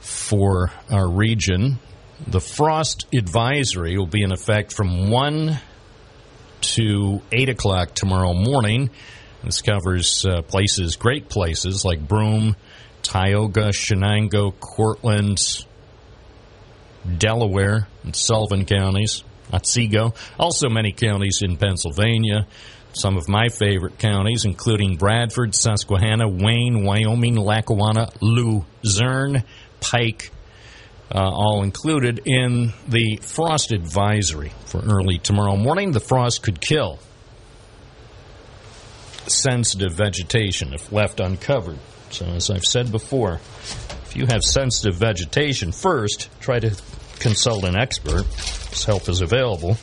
for 0.00 0.72
our 0.90 1.08
region. 1.08 1.78
The 2.26 2.40
frost 2.40 3.06
advisory 3.14 3.96
will 3.96 4.06
be 4.06 4.22
in 4.22 4.32
effect 4.32 4.72
from 4.72 5.10
1 5.10 5.58
to 6.60 7.22
8 7.32 7.48
o'clock 7.48 7.94
tomorrow 7.94 8.34
morning. 8.34 8.90
This 9.42 9.62
covers 9.62 10.26
uh, 10.26 10.42
places, 10.42 10.96
great 10.96 11.28
places 11.28 11.84
like 11.84 12.06
Broome, 12.06 12.56
Tioga, 13.02 13.70
Chenango, 13.70 14.52
Cortland, 14.60 15.64
Delaware, 17.18 17.88
and 18.04 18.14
Sullivan 18.14 18.66
counties, 18.66 19.24
Otsego. 19.52 20.14
Also, 20.38 20.68
many 20.68 20.92
counties 20.92 21.40
in 21.42 21.56
Pennsylvania. 21.56 22.46
Some 22.92 23.16
of 23.16 23.28
my 23.28 23.48
favorite 23.48 23.98
counties, 23.98 24.44
including 24.44 24.96
Bradford, 24.96 25.54
Susquehanna, 25.54 26.28
Wayne, 26.28 26.84
Wyoming, 26.84 27.36
Lackawanna, 27.36 28.10
Luzerne, 28.20 29.44
Pike, 29.80 30.30
uh, 31.14 31.18
all 31.18 31.62
included 31.62 32.22
in 32.24 32.72
the 32.88 33.16
frost 33.22 33.72
advisory 33.72 34.52
for 34.66 34.80
early 34.80 35.18
tomorrow 35.18 35.56
morning. 35.56 35.92
The 35.92 36.00
frost 36.00 36.42
could 36.42 36.60
kill 36.60 36.98
sensitive 39.26 39.92
vegetation 39.92 40.74
if 40.74 40.92
left 40.92 41.20
uncovered. 41.20 41.78
So, 42.10 42.26
as 42.26 42.50
I've 42.50 42.64
said 42.64 42.90
before, 42.90 43.34
if 44.04 44.16
you 44.16 44.26
have 44.26 44.42
sensitive 44.42 44.96
vegetation, 44.96 45.72
first 45.72 46.28
try 46.40 46.58
to 46.58 46.76
consult 47.20 47.64
an 47.64 47.76
expert. 47.76 48.24
His 48.70 48.84
help 48.84 49.08
is 49.08 49.20
available 49.20 49.76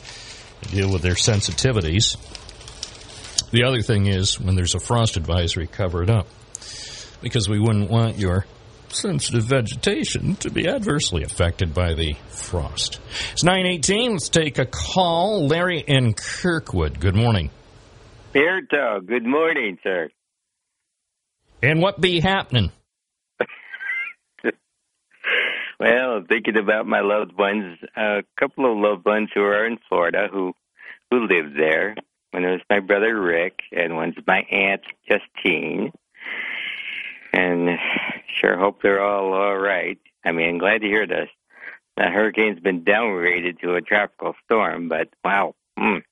to 0.62 0.68
deal 0.68 0.92
with 0.92 1.02
their 1.02 1.14
sensitivities. 1.14 2.16
The 3.50 3.64
other 3.64 3.80
thing 3.80 4.06
is 4.06 4.38
when 4.38 4.56
there's 4.56 4.74
a 4.74 4.80
frost 4.80 5.16
advisory, 5.16 5.66
cover 5.66 6.02
it 6.02 6.10
up 6.10 6.26
because 7.22 7.48
we 7.48 7.58
wouldn't 7.58 7.90
want 7.90 8.18
your 8.18 8.44
sensitive 8.88 9.44
vegetation 9.44 10.36
to 10.36 10.50
be 10.50 10.68
adversely 10.68 11.22
affected 11.22 11.72
by 11.74 11.94
the 11.94 12.14
frost. 12.28 13.00
It's 13.32 13.44
918. 13.44 14.12
Let's 14.12 14.28
take 14.28 14.58
a 14.58 14.66
call. 14.66 15.46
Larry 15.46 15.80
in 15.80 16.14
Kirkwood. 16.14 17.00
Good 17.00 17.16
morning. 17.16 17.50
Beardo, 18.34 19.04
good 19.06 19.24
morning, 19.24 19.78
sir. 19.82 20.10
And 21.62 21.80
what 21.80 22.00
be 22.00 22.20
happening? 22.20 22.70
well, 25.80 26.22
thinking 26.28 26.58
about 26.58 26.86
my 26.86 27.00
loved 27.00 27.36
ones, 27.36 27.78
a 27.96 28.22
couple 28.38 28.70
of 28.70 28.78
loved 28.78 29.04
ones 29.06 29.30
who 29.34 29.40
are 29.40 29.66
in 29.66 29.78
Florida 29.88 30.28
who 30.30 30.52
who 31.10 31.26
live 31.26 31.54
there. 31.56 31.96
One 32.30 32.44
was 32.44 32.60
my 32.68 32.80
brother 32.80 33.18
Rick, 33.20 33.60
and 33.72 33.96
one's 33.96 34.16
my 34.26 34.42
aunt 34.50 34.82
Justine. 35.08 35.92
And 37.32 37.78
sure 38.40 38.58
hope 38.58 38.82
they're 38.82 39.02
all 39.02 39.32
all 39.32 39.56
right. 39.56 39.98
I 40.24 40.32
mean, 40.32 40.48
I'm 40.48 40.58
glad 40.58 40.80
to 40.82 40.86
hear 40.86 41.06
this. 41.06 41.28
The 41.96 42.04
hurricane's 42.04 42.60
been 42.60 42.84
downgraded 42.84 43.60
to 43.60 43.74
a 43.74 43.80
tropical 43.80 44.34
storm, 44.44 44.88
but 44.88 45.08
wow. 45.24 45.54
Mm. 45.78 46.02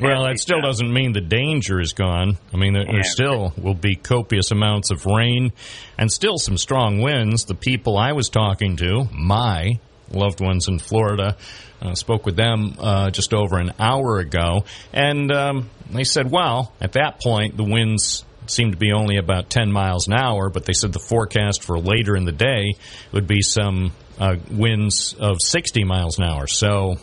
Well, 0.00 0.24
that 0.24 0.38
still 0.38 0.62
doesn't 0.62 0.92
mean 0.92 1.12
the 1.12 1.20
danger 1.20 1.78
is 1.78 1.92
gone. 1.92 2.38
I 2.54 2.56
mean, 2.56 2.72
there, 2.72 2.86
there 2.86 3.02
still 3.02 3.52
will 3.58 3.74
be 3.74 3.96
copious 3.96 4.50
amounts 4.50 4.90
of 4.90 5.04
rain 5.04 5.52
and 5.98 6.10
still 6.10 6.38
some 6.38 6.56
strong 6.56 7.00
winds. 7.00 7.44
The 7.44 7.54
people 7.54 7.98
I 7.98 8.12
was 8.12 8.30
talking 8.30 8.76
to, 8.76 9.04
my 9.12 9.78
loved 10.10 10.40
ones 10.40 10.68
in 10.68 10.78
Florida, 10.78 11.36
uh, 11.82 11.94
spoke 11.94 12.26
with 12.26 12.36
them 12.36 12.74
uh, 12.78 13.10
just 13.10 13.32
over 13.32 13.58
an 13.58 13.72
hour 13.78 14.18
ago, 14.18 14.64
and 14.92 15.30
um, 15.32 15.70
they 15.90 16.04
said, 16.04 16.30
well, 16.30 16.72
at 16.80 16.92
that 16.92 17.20
point, 17.20 17.56
the 17.56 17.64
winds 17.64 18.24
seemed 18.46 18.72
to 18.72 18.78
be 18.78 18.92
only 18.92 19.16
about 19.16 19.48
10 19.48 19.70
miles 19.70 20.08
an 20.08 20.14
hour, 20.14 20.50
but 20.50 20.64
they 20.64 20.72
said 20.72 20.92
the 20.92 20.98
forecast 20.98 21.62
for 21.62 21.78
later 21.78 22.16
in 22.16 22.24
the 22.24 22.32
day 22.32 22.74
would 23.12 23.26
be 23.28 23.42
some 23.42 23.92
uh, 24.18 24.34
winds 24.50 25.14
of 25.18 25.40
60 25.40 25.84
miles 25.84 26.18
an 26.18 26.24
hour. 26.24 26.46
So 26.48 26.96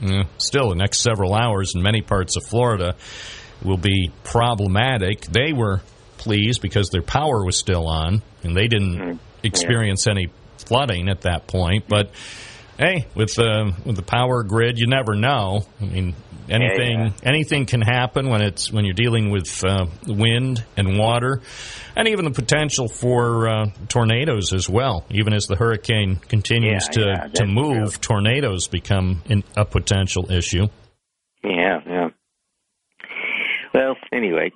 Yeah, 0.00 0.24
still, 0.38 0.68
the 0.70 0.76
next 0.76 1.00
several 1.00 1.34
hours 1.34 1.74
in 1.74 1.82
many 1.82 2.02
parts 2.02 2.36
of 2.36 2.44
Florida 2.44 2.94
will 3.64 3.76
be 3.78 4.10
problematic. 4.24 5.22
They 5.22 5.52
were 5.52 5.80
pleased 6.18 6.62
because 6.62 6.90
their 6.90 7.02
power 7.02 7.44
was 7.44 7.56
still 7.58 7.88
on 7.88 8.22
and 8.44 8.56
they 8.56 8.68
didn't 8.68 8.96
Mm-hmm. 8.98 9.16
experience 9.46 10.06
any 10.06 10.28
flooding 10.58 11.08
at 11.08 11.22
that 11.22 11.46
point. 11.48 11.84
But 11.88 12.10
hey, 12.78 13.06
with 13.14 13.34
the 13.34 13.74
with 13.84 13.96
the 13.96 14.02
power 14.02 14.42
grid, 14.42 14.78
you 14.78 14.86
never 14.86 15.14
know. 15.14 15.66
I 15.80 15.84
mean, 15.84 16.14
anything 16.48 17.00
yeah. 17.00 17.10
anything 17.22 17.66
can 17.66 17.80
happen 17.80 18.28
when 18.28 18.42
it's 18.42 18.72
when 18.72 18.84
you're 18.84 18.94
dealing 18.94 19.30
with 19.30 19.64
uh, 19.64 19.86
wind 20.06 20.64
and 20.76 20.98
water, 20.98 21.40
and 21.96 22.08
even 22.08 22.24
the 22.24 22.30
potential 22.30 22.88
for 22.88 23.48
uh, 23.48 23.66
tornadoes 23.88 24.52
as 24.52 24.68
well. 24.68 25.04
Even 25.10 25.32
as 25.32 25.46
the 25.46 25.56
hurricane 25.56 26.16
continues 26.16 26.86
Yeah, 26.88 26.92
to 26.92 27.00
yeah, 27.00 27.28
to 27.28 27.46
move, 27.46 28.00
tornadoes 28.00 28.68
become 28.68 29.22
in, 29.26 29.44
a 29.56 29.64
potential 29.64 30.30
issue. 30.30 30.66
Yeah, 31.44 31.80
yeah. 31.86 32.08
Well, 33.74 33.96
anyway, 34.12 34.52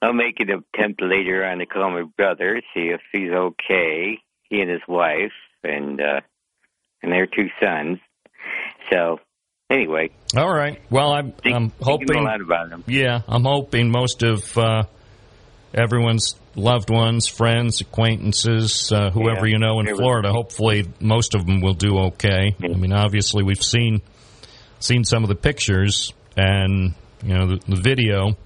I'll 0.00 0.12
make 0.12 0.38
an 0.40 0.50
attempt 0.50 1.02
later 1.02 1.44
on 1.44 1.58
to 1.58 1.66
call 1.66 1.90
my 1.90 2.04
brother, 2.16 2.60
see 2.74 2.90
if 2.90 3.00
he's 3.12 3.30
okay. 3.32 4.18
He 4.48 4.60
and 4.60 4.70
his 4.70 4.82
wife, 4.86 5.32
and 5.64 6.00
uh, 6.00 6.20
and 7.04 7.12
their 7.12 7.26
two 7.26 7.48
sons. 7.62 7.98
So, 8.92 9.20
anyway, 9.70 10.10
All 10.36 10.52
right. 10.52 10.80
Well, 10.90 11.12
I'm, 11.12 11.32
think, 11.32 11.54
I'm 11.54 11.70
think 11.70 11.80
a 11.82 11.84
hoping. 11.84 12.24
lot 12.24 12.40
about 12.40 12.70
him. 12.70 12.84
Yeah, 12.86 13.20
I'm 13.28 13.44
hoping 13.44 13.90
most 13.90 14.22
of 14.22 14.56
uh, 14.58 14.84
everyone's 15.72 16.34
loved 16.56 16.90
ones, 16.90 17.28
friends, 17.28 17.80
acquaintances, 17.80 18.90
uh, 18.92 19.10
whoever 19.10 19.46
Yeah, 19.46 19.52
you 19.54 19.58
know 19.58 19.80
in 19.80 19.86
everyone. 19.86 20.02
Florida. 20.02 20.32
Hopefully, 20.32 20.84
most 21.00 21.34
of 21.34 21.46
them 21.46 21.60
will 21.60 21.74
do 21.74 21.98
okay. 22.06 22.54
I 22.62 22.68
mean, 22.68 22.92
obviously, 22.92 23.42
we've 23.44 23.62
seen 23.62 24.02
seen 24.80 25.04
some 25.04 25.22
of 25.22 25.28
the 25.28 25.34
pictures, 25.34 26.12
and 26.36 26.94
you 27.22 27.34
know, 27.34 27.46
the, 27.46 27.60
the 27.68 27.80
video 27.80 28.36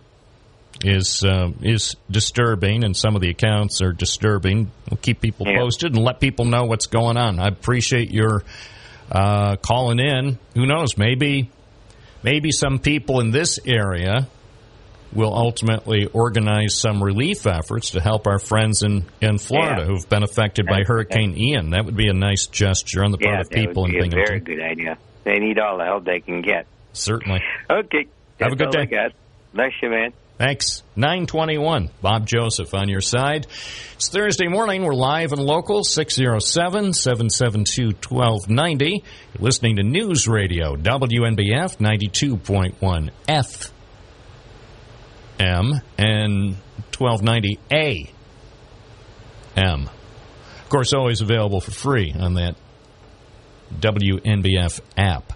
is 0.85 1.25
uh, 1.25 1.51
is 1.63 1.97
disturbing, 2.11 2.85
and 2.85 2.97
some 2.97 3.15
of 3.17 3.21
the 3.21 3.31
accounts 3.31 3.83
are 3.83 3.93
disturbing. 3.93 4.71
We'll 4.91 4.99
keep 4.99 5.21
people 5.21 5.47
Yeah. 5.49 5.59
posted 5.59 5.95
and 5.95 6.05
let 6.05 6.21
people 6.21 6.45
know 6.45 6.65
what's 6.65 6.87
going 6.87 7.17
on. 7.17 7.41
I 7.41 7.49
appreciate 7.49 8.11
your 8.11 8.45
uh, 9.11 9.57
calling 9.57 9.99
in. 9.99 10.39
Who 10.55 10.67
knows? 10.67 10.97
Maybe 10.97 11.51
maybe 12.23 12.51
some 12.51 12.79
people 12.79 13.21
in 13.21 13.31
this 13.31 13.59
area 13.67 14.29
will 15.13 15.33
ultimately 15.35 16.05
organize 16.13 16.79
some 16.79 17.03
relief 17.03 17.47
efforts 17.47 17.93
to 17.93 18.01
help 18.01 18.27
our 18.27 18.39
friends 18.39 18.83
in, 18.83 19.05
in 19.23 19.39
Florida 19.39 19.83
Yeah. 19.83 19.89
whove 19.93 20.09
been 20.11 20.23
affected 20.23 20.67
by 20.67 20.81
That- 20.81 20.87
Hurricane 20.87 21.35
Ian. 21.37 21.71
That 21.71 21.87
would 21.87 21.97
be 21.97 22.09
a 22.09 22.13
nice 22.13 22.47
gesture 22.47 23.03
on 23.03 23.11
the 23.13 23.17
part 23.17 23.35
Yeah, 23.37 23.41
of 23.41 23.49
that 23.49 23.55
people 23.67 23.85
would 23.85 23.95
in 23.95 24.11
be 24.11 24.21
a 24.21 24.27
very 24.27 24.41
good 24.41 24.61
idea. 24.61 24.99
They 25.25 25.39
need 25.39 25.59
all 25.59 25.79
the 25.79 25.85
help 25.85 26.05
they 26.05 26.21
can 26.21 26.43
get. 26.43 26.67
Certainly. 26.93 27.41
Okay, 27.71 28.07
Have 28.41 28.53
a 28.53 28.57
good 28.57 28.71
day. 28.71 28.87
Bless 29.55 29.73
you, 29.83 29.89
man. 29.89 30.13
Thanks. 30.39 30.85
921. 30.95 31.91
Bob 32.01 32.25
Joseph 32.25 32.73
on 32.73 32.89
your 32.89 33.01
side. 33.01 33.49
It's 33.97 34.09
Thursday 34.09 34.47
morning. 34.47 34.85
We're 34.85 34.95
live 34.95 35.33
and 35.33 35.43
local, 35.43 35.83
607 35.83 36.93
772 36.93 37.87
1290. 38.09 39.03
You're 39.35 39.45
listening 39.45 39.77
to 39.77 39.83
News 39.83 40.29
Radio, 40.29 40.77
WNBF 40.77 41.79
92.1 41.79 43.11
F 43.27 43.73
M 45.41 45.81
and 45.99 46.57
1290 46.97 47.59
A 47.73 48.11
M. 49.57 49.91
Of 50.63 50.69
course, 50.69 50.93
always 50.93 51.21
available 51.21 51.61
for 51.61 51.73
free 51.73 52.15
on 52.17 52.35
that 52.35 52.55
WNBF 53.81 54.81
app. 54.97 55.33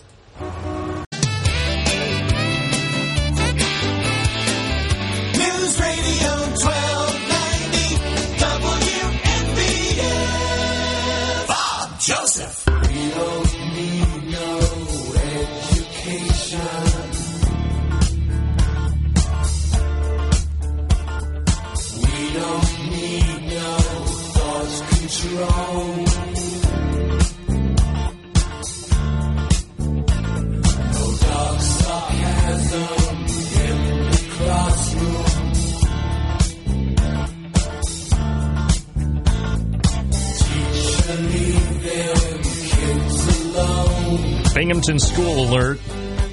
Binghamton 44.55 44.99
School 45.01 45.49
Alert. 45.49 45.81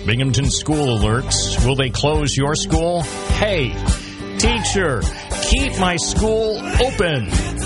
Binghamton 0.06 0.50
School 0.50 0.98
Alerts. 0.98 1.65
Will 1.65 1.76
they 1.76 1.89
close 1.89 2.38
your 2.38 2.56
school? 2.56 3.02
Hey, 3.38 3.74
teacher, 4.38 5.02
keep 5.50 5.80
my 5.80 5.95
school 5.98 6.58
open. 6.82 7.59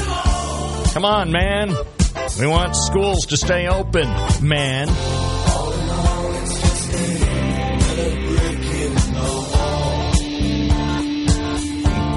Come 0.93 1.05
on, 1.05 1.31
man. 1.31 1.75
We 2.39 2.45
want 2.45 2.75
schools 2.75 3.25
to 3.25 3.35
stay 3.35 3.67
open, 3.67 4.07
man. 4.47 4.85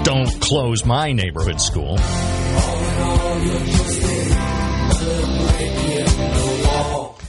Don't 0.05 0.41
close 0.43 0.85
my 0.85 1.13
neighborhood 1.13 1.59
school. 1.59 1.99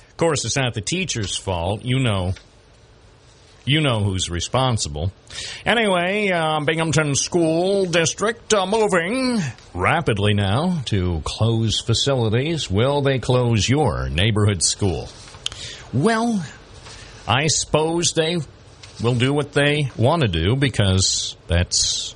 Of 0.10 0.17
course, 0.17 0.43
it's 0.43 0.57
not 0.57 0.73
the 0.73 0.81
teacher's 0.81 1.38
fault. 1.38 1.86
You 1.86 1.99
know. 1.99 2.33
You 3.67 3.82
know 3.82 4.01
who's 4.01 4.30
responsible. 4.30 5.12
Anyway, 5.65 6.30
uh, 6.30 6.62
Binghamton 6.62 7.15
School 7.15 7.86
District 7.86 8.53
uh, 8.53 8.65
moving 8.65 9.41
rapidly 9.73 10.34
now 10.34 10.82
to 10.86 11.21
close 11.25 11.82
facilities. 11.82 12.71
Will 12.71 13.01
they 13.01 13.19
close 13.19 13.67
your 13.67 14.08
neighborhood 14.08 14.63
school? 14.63 15.10
Well, 15.91 16.45
I 17.27 17.47
suppose 17.47 18.13
they 18.13 18.38
will 19.03 19.15
do 19.15 19.34
what 19.34 19.51
they 19.51 19.91
want 19.97 20.21
to 20.21 20.30
do 20.30 20.56
because 20.56 21.36
that's 21.47 22.15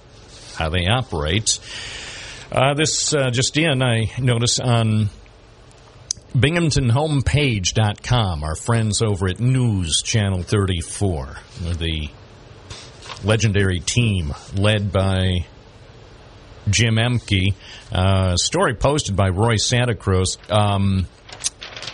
how 0.56 0.70
they 0.70 0.88
operate. 0.88 1.60
Uh, 2.50 2.76
this 2.76 3.14
uh, 3.14 3.30
just 3.30 3.58
in, 3.58 3.82
I 3.82 4.10
notice 4.20 4.58
on 4.58 5.10
BinghamtonHomepage.com, 6.36 8.44
our 8.44 8.56
friends 8.56 9.02
over 9.02 9.28
at 9.28 9.42
News 9.42 10.02
Channel 10.02 10.44
34, 10.44 11.36
the 11.78 12.08
legendary 13.24 13.80
team 13.80 14.34
led 14.56 14.94
by 14.94 15.46
Jim 16.70 16.96
Emke. 16.96 17.54
Uh, 17.92 18.38
story 18.38 18.76
posted 18.76 19.16
by 19.16 19.30
Roy 19.30 19.58
Santa 19.58 19.94
Cruz. 19.94 20.38
Um, 20.50 21.06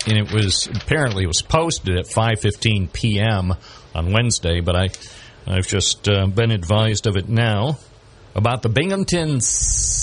and 0.05 0.17
it 0.17 0.31
was 0.31 0.67
apparently 0.67 1.23
it 1.23 1.27
was 1.27 1.41
posted 1.41 1.97
at 1.97 2.05
5:15 2.05 2.93
p.m. 2.93 3.55
on 3.95 4.11
Wednesday, 4.11 4.61
but 4.61 4.75
I 4.75 4.89
I've 5.47 5.67
just 5.67 6.07
uh, 6.07 6.27
been 6.27 6.51
advised 6.51 7.07
of 7.07 7.17
it 7.17 7.27
now 7.27 7.79
about 8.35 8.61
the 8.61 8.69
Binghamton 8.69 9.41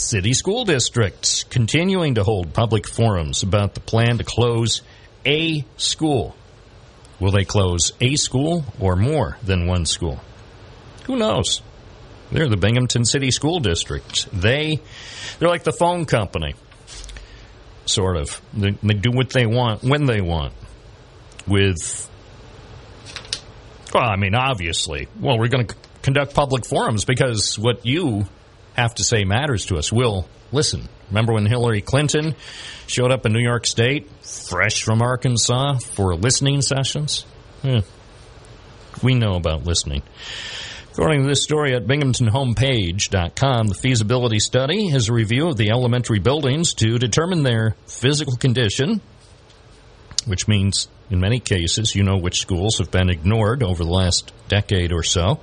City 0.05 0.35
School 0.35 0.65
District 0.65 1.51
continuing 1.51 2.17
to 2.17 2.25
hold 2.25 2.53
public 2.53 2.87
forums 2.87 3.43
about 3.43 3.75
the 3.75 3.81
plan 3.81 4.19
to 4.19 4.25
close 4.25 4.83
a 5.25 5.65
school. 5.77 6.37
Will 7.21 7.33
they 7.33 7.45
close 7.45 7.93
a 8.01 8.17
school 8.17 8.65
or 8.79 8.97
more 8.97 9.39
than 9.43 9.67
one 9.67 9.87
school? 9.87 10.21
Who 11.07 11.17
knows? 11.17 11.63
They're 12.31 12.49
the 12.49 12.57
Binghamton 12.57 13.05
City 13.05 13.31
School 13.31 13.61
District. 13.61 14.29
They 14.33 14.81
they're 15.39 15.49
like 15.49 15.65
the 15.65 15.73
phone 15.73 16.05
company 16.05 16.55
sort 17.87 18.17
of. 18.17 18.41
They, 18.53 18.73
they 18.83 18.95
do 18.95 19.11
what 19.11 19.31
they 19.31 19.47
want 19.47 19.83
when 19.83 20.07
they 20.07 20.21
want. 20.21 20.53
With, 21.47 22.11
well, 23.93 24.05
I 24.05 24.17
mean, 24.17 24.35
obviously, 24.35 25.09
well, 25.21 25.39
we're 25.39 25.49
going 25.49 25.67
to 25.67 25.75
conduct 26.03 26.35
public 26.35 26.65
forums 26.65 27.05
because 27.05 27.59
what 27.59 27.85
you 27.85 28.27
have 28.75 28.95
to 28.97 29.05
say 29.05 29.25
matters 29.25 29.67
to 29.67 29.77
us. 29.77 29.93
We'll 29.93 30.27
listen. 30.53 30.89
Remember 31.09 31.33
when 31.33 31.47
Hillary 31.47 31.81
Clinton 31.83 32.35
showed 32.87 33.11
up 33.11 33.27
in 33.27 33.33
New 33.33 33.43
York 33.43 33.67
State, 33.67 34.11
fresh 34.23 34.83
from 34.83 35.03
Arkansas, 35.03 35.79
for 35.79 36.15
listening 36.15 36.63
sessions? 36.63 37.25
Yeah. 37.63 37.81
We 39.03 39.15
know 39.15 39.35
about 39.35 39.65
listening. 39.65 40.03
According 40.93 41.23
to 41.23 41.29
this 41.29 41.43
story 41.43 41.75
at 41.75 41.87
binghamtonhomepage.com, 41.87 43.67
the 43.67 43.75
feasibility 43.75 44.39
study 44.39 44.87
is 44.87 45.09
a 45.09 45.13
review 45.13 45.49
of 45.49 45.57
the 45.57 45.71
elementary 45.71 46.21
buildings 46.21 46.75
to 46.75 46.99
determine 46.99 47.43
their 47.43 47.75
physical 47.87 48.37
condition 48.37 49.01
which 50.27 50.49
means 50.49 50.89
in 51.11 51.21
many 51.21 51.39
cases 51.39 51.95
you 51.95 52.03
know 52.03 52.17
which 52.17 52.41
schools 52.41 52.79
have 52.79 52.91
been 52.91 53.11
ignored 53.11 53.63
over 53.63 53.85
the 53.85 53.91
last 53.91 54.33
decade 54.49 54.93
or 54.93 55.03
so. 55.03 55.41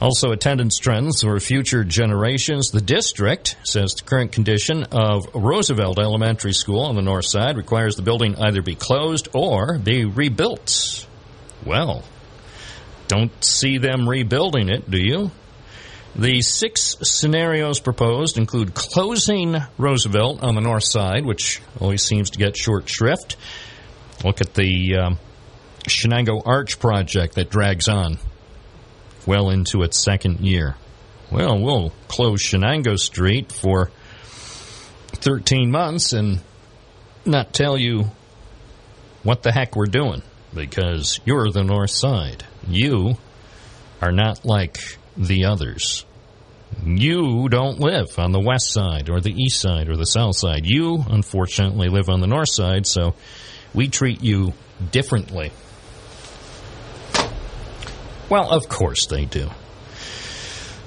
Also, 0.00 0.32
attendance 0.32 0.78
trends 0.78 1.20
for 1.20 1.38
future 1.40 1.84
generations. 1.84 2.70
The 2.70 2.80
district 2.80 3.56
says 3.64 3.92
the 3.92 4.04
current 4.04 4.32
condition 4.32 4.84
of 4.92 5.26
Roosevelt 5.34 5.98
Elementary 5.98 6.54
School 6.54 6.80
on 6.80 6.94
the 6.94 7.02
north 7.02 7.26
side 7.26 7.58
requires 7.58 7.96
the 7.96 8.02
building 8.02 8.34
either 8.36 8.62
be 8.62 8.74
closed 8.74 9.28
or 9.34 9.78
be 9.78 10.06
rebuilt. 10.06 11.06
Well, 11.66 12.02
don't 13.08 13.44
see 13.44 13.76
them 13.76 14.08
rebuilding 14.08 14.70
it, 14.70 14.90
do 14.90 14.98
you? 14.98 15.30
The 16.16 16.40
six 16.40 16.96
scenarios 17.02 17.78
proposed 17.78 18.38
include 18.38 18.74
closing 18.74 19.56
Roosevelt 19.76 20.42
on 20.42 20.54
the 20.54 20.62
north 20.62 20.84
side, 20.84 21.26
which 21.26 21.60
always 21.78 22.02
seems 22.02 22.30
to 22.30 22.38
get 22.38 22.56
short 22.56 22.88
shrift. 22.88 23.36
Look 24.24 24.40
at 24.40 24.54
the 24.54 24.96
um, 24.96 25.18
Chenango 25.84 26.40
Arch 26.44 26.80
project 26.80 27.34
that 27.34 27.50
drags 27.50 27.86
on 27.86 28.18
well 29.30 29.50
into 29.50 29.84
its 29.84 29.96
second 29.96 30.40
year. 30.40 30.74
Well, 31.30 31.62
we'll 31.62 31.92
close 32.08 32.42
Chenango 32.42 32.98
Street 32.98 33.52
for 33.52 33.92
13 35.12 35.70
months 35.70 36.12
and 36.12 36.40
not 37.24 37.52
tell 37.52 37.78
you 37.78 38.10
what 39.22 39.44
the 39.44 39.52
heck 39.52 39.76
we're 39.76 39.86
doing 39.86 40.22
because 40.52 41.20
you're 41.24 41.48
the 41.52 41.62
north 41.62 41.92
side. 41.92 42.42
You 42.66 43.18
are 44.02 44.10
not 44.10 44.44
like 44.44 44.78
the 45.16 45.44
others. 45.44 46.04
You 46.84 47.48
don't 47.48 47.78
live 47.78 48.18
on 48.18 48.32
the 48.32 48.40
west 48.40 48.72
side 48.72 49.08
or 49.08 49.20
the 49.20 49.32
east 49.32 49.60
side 49.60 49.88
or 49.88 49.96
the 49.96 50.06
south 50.06 50.38
side. 50.38 50.62
You, 50.64 51.04
unfortunately, 51.08 51.88
live 51.88 52.08
on 52.08 52.20
the 52.20 52.26
north 52.26 52.50
side, 52.50 52.84
so 52.84 53.14
we 53.72 53.86
treat 53.86 54.24
you 54.24 54.54
differently. 54.90 55.52
Well, 58.30 58.48
of 58.48 58.68
course 58.68 59.06
they 59.06 59.24
do. 59.24 59.50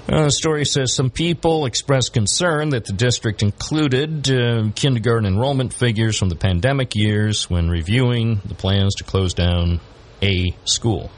Uh, 0.08 0.26
the 0.26 0.32
story 0.32 0.66
says 0.66 0.94
some 0.94 1.10
people 1.10 1.66
expressed 1.66 2.14
concern 2.14 2.70
that 2.70 2.86
the 2.86 2.94
district 2.94 3.44
included 3.44 4.30
uh, 4.32 4.70
kindergarten 4.76 5.26
enrollment 5.26 5.74
figures 5.74 6.18
from 6.18 6.30
the 6.30 6.36
pandemic 6.36 6.96
years 6.96 7.50
when 7.50 7.70
reviewing 7.70 8.42
the 8.46 8.56
plans 8.56 8.96
to 8.96 9.04
close 9.04 9.34
down 9.34 9.82
a 10.22 10.56
school. 10.64 11.12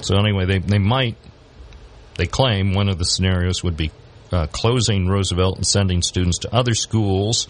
So, 0.00 0.16
anyway, 0.16 0.46
they, 0.46 0.58
they 0.58 0.78
might, 0.78 1.16
they 2.16 2.26
claim 2.26 2.72
one 2.72 2.88
of 2.88 2.98
the 2.98 3.04
scenarios 3.04 3.62
would 3.62 3.76
be 3.76 3.90
uh, 4.32 4.46
closing 4.46 5.06
Roosevelt 5.06 5.56
and 5.56 5.66
sending 5.66 6.00
students 6.00 6.38
to 6.40 6.54
other 6.54 6.74
schools 6.74 7.46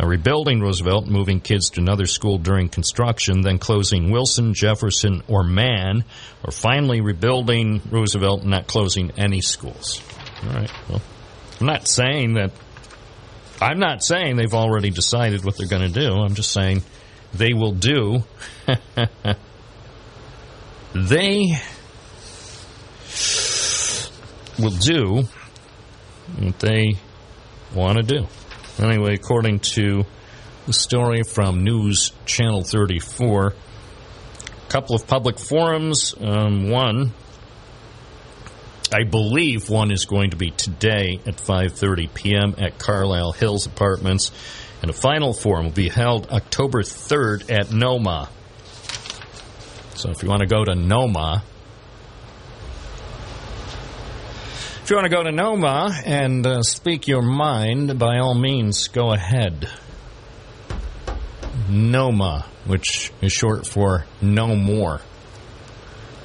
uh, 0.00 0.06
rebuilding 0.06 0.60
Roosevelt, 0.60 1.06
moving 1.06 1.40
kids 1.40 1.70
to 1.70 1.80
another 1.80 2.06
school 2.06 2.38
during 2.38 2.68
construction, 2.68 3.42
then 3.42 3.58
closing 3.58 4.10
Wilson, 4.10 4.54
Jefferson, 4.54 5.22
or 5.28 5.44
Mann, 5.44 6.04
or 6.44 6.50
finally 6.50 7.00
rebuilding 7.00 7.80
Roosevelt 7.90 8.42
and 8.42 8.50
not 8.50 8.66
closing 8.66 9.12
any 9.16 9.40
schools. 9.40 10.02
All 10.42 10.54
right. 10.54 10.70
Well, 10.88 11.02
I'm 11.60 11.66
not 11.66 11.86
saying 11.86 12.34
that. 12.34 12.50
I'm 13.60 13.78
not 13.78 14.02
saying 14.02 14.36
they've 14.36 14.52
already 14.52 14.90
decided 14.90 15.44
what 15.44 15.56
they're 15.56 15.68
going 15.68 15.92
to 15.92 16.00
do. 16.00 16.12
I'm 16.12 16.34
just 16.34 16.50
saying 16.50 16.82
they 17.32 17.52
will 17.52 17.72
do. 17.72 18.24
they 20.94 21.58
will 24.58 24.70
do 24.70 25.24
what 26.38 26.58
they 26.58 26.94
want 27.74 27.98
to 27.98 28.02
do. 28.02 28.26
Anyway, 28.80 29.14
according 29.14 29.60
to 29.60 30.04
the 30.66 30.72
story 30.72 31.22
from 31.22 31.62
News 31.62 32.12
Channel 32.26 32.64
34, 32.64 33.46
a 33.46 34.70
couple 34.70 34.96
of 34.96 35.06
public 35.06 35.38
forums. 35.38 36.12
Um, 36.20 36.70
one, 36.70 37.12
I 38.92 39.04
believe 39.04 39.70
one 39.70 39.92
is 39.92 40.06
going 40.06 40.30
to 40.30 40.36
be 40.36 40.50
today 40.50 41.20
at 41.24 41.36
5:30 41.36 42.14
p.m. 42.14 42.54
at 42.58 42.78
Carlisle 42.78 43.32
Hills 43.32 43.66
Apartments, 43.66 44.32
and 44.82 44.90
a 44.90 44.94
final 44.94 45.32
forum 45.32 45.66
will 45.66 45.72
be 45.72 45.88
held 45.88 46.30
October 46.30 46.82
3rd 46.82 47.52
at 47.52 47.72
NOMA. 47.72 48.28
So 49.94 50.10
if 50.10 50.22
you 50.22 50.28
want 50.28 50.40
to 50.40 50.48
go 50.48 50.64
to 50.64 50.74
NOMA, 50.74 51.44
If 54.84 54.90
you 54.90 54.96
want 54.96 55.06
to 55.06 55.16
go 55.16 55.22
to 55.22 55.32
NOMA 55.32 56.02
and 56.04 56.46
uh, 56.46 56.62
speak 56.62 57.08
your 57.08 57.22
mind, 57.22 57.98
by 57.98 58.18
all 58.18 58.34
means, 58.34 58.88
go 58.88 59.14
ahead. 59.14 59.66
NOMA, 61.70 62.44
which 62.66 63.10
is 63.22 63.32
short 63.32 63.66
for 63.66 64.04
no 64.20 64.54
more. 64.54 65.00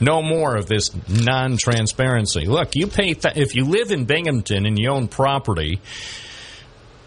No 0.02 0.22
more 0.22 0.58
of 0.58 0.66
this 0.66 0.92
non 1.08 1.56
transparency. 1.56 2.48
Look, 2.48 2.76
you 2.76 2.88
pay, 2.88 3.14
th- 3.14 3.38
if 3.38 3.56
you 3.56 3.64
live 3.64 3.92
in 3.92 4.04
Binghamton 4.04 4.66
and 4.66 4.78
you 4.78 4.90
own 4.90 5.08
property, 5.08 5.80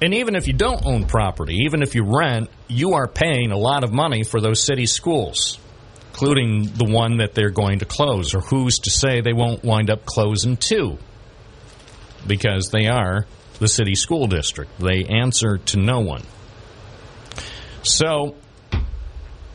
and 0.01 0.15
even 0.15 0.37
if 0.37 0.47
you 0.47 0.55
don't 0.55 0.87
own 0.87 1.05
property, 1.05 1.57
even 1.67 1.83
if 1.83 1.95
you 1.95 2.03
rent, 2.03 2.49
you 2.67 2.95
are 2.95 3.07
paying 3.07 3.53
a 3.53 3.59
lot 3.59 3.85
of 3.85 3.93
money 3.93 4.25
for 4.25 4.41
those 4.41 4.65
city 4.65 4.87
schools, 4.87 5.59
including 6.13 6.73
the 6.77 6.87
one 6.87 7.19
that 7.19 7.35
they're 7.35 7.51
going 7.51 7.81
to 7.81 7.85
close, 7.85 8.35
or 8.35 8.41
who's 8.41 8.79
to 8.79 8.91
say 8.91 9.21
they 9.21 9.35
won't 9.35 9.63
wind 9.63 9.91
up 9.91 10.07
closing 10.07 10.57
too? 10.57 10.97
Because 12.27 12.71
they 12.71 12.87
are 12.87 13.27
the 13.59 13.69
city 13.69 13.95
school 13.95 14.27
district. 14.27 14.79
They 14.79 15.05
answer 15.05 15.59
to 15.59 15.79
no 15.79 16.01
one. 16.01 16.23
So, 17.83 18.37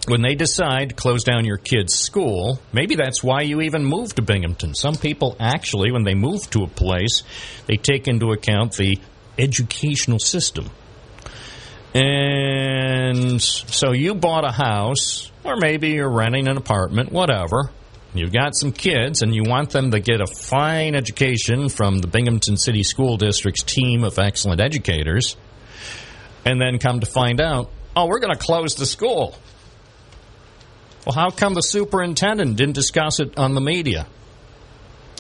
when 0.07 0.21
they 0.21 0.35
decide 0.35 0.89
to 0.89 0.95
close 0.95 1.23
down 1.23 1.43
your 1.43 1.57
kid's 1.57 1.93
school, 1.93 2.59
maybe 2.71 2.95
that's 2.95 3.21
why 3.21 3.41
you 3.41 3.61
even 3.61 3.83
move 3.83 4.15
to 4.15 4.21
Binghamton. 4.21 4.73
Some 4.73 4.95
people 4.95 5.35
actually, 5.39 5.91
when 5.91 6.03
they 6.03 6.15
move 6.15 6.49
to 6.51 6.63
a 6.63 6.67
place, 6.67 7.23
they 7.65 7.75
take 7.75 8.07
into 8.07 8.31
account 8.31 8.73
the 8.77 8.99
educational 9.37 10.19
system. 10.19 10.69
And 11.93 13.41
so 13.41 13.91
you 13.91 14.15
bought 14.15 14.45
a 14.45 14.51
house, 14.51 15.31
or 15.43 15.57
maybe 15.57 15.89
you're 15.89 16.11
renting 16.11 16.47
an 16.47 16.57
apartment, 16.57 17.11
whatever, 17.11 17.71
You've 18.17 18.33
got 18.33 18.55
some 18.55 18.71
kids 18.71 19.21
and 19.21 19.33
you 19.33 19.43
want 19.45 19.69
them 19.71 19.91
to 19.91 19.99
get 19.99 20.21
a 20.21 20.27
fine 20.27 20.95
education 20.95 21.69
from 21.69 21.99
the 21.99 22.07
Binghamton 22.07 22.57
City 22.57 22.83
School 22.83 23.17
District's 23.17 23.63
team 23.63 24.03
of 24.03 24.19
excellent 24.19 24.61
educators, 24.61 25.35
and 26.45 26.61
then 26.61 26.79
come 26.79 26.99
to 27.01 27.05
find 27.05 27.41
out, 27.41 27.71
oh, 27.95 28.07
we're 28.07 28.19
going 28.19 28.33
to 28.33 28.39
close 28.39 28.75
the 28.75 28.85
school. 28.85 29.35
Well, 31.05 31.15
how 31.15 31.29
come 31.29 31.53
the 31.53 31.61
superintendent 31.61 32.57
didn't 32.57 32.75
discuss 32.75 33.19
it 33.19 33.37
on 33.37 33.53
the 33.53 33.61
media? 33.61 34.07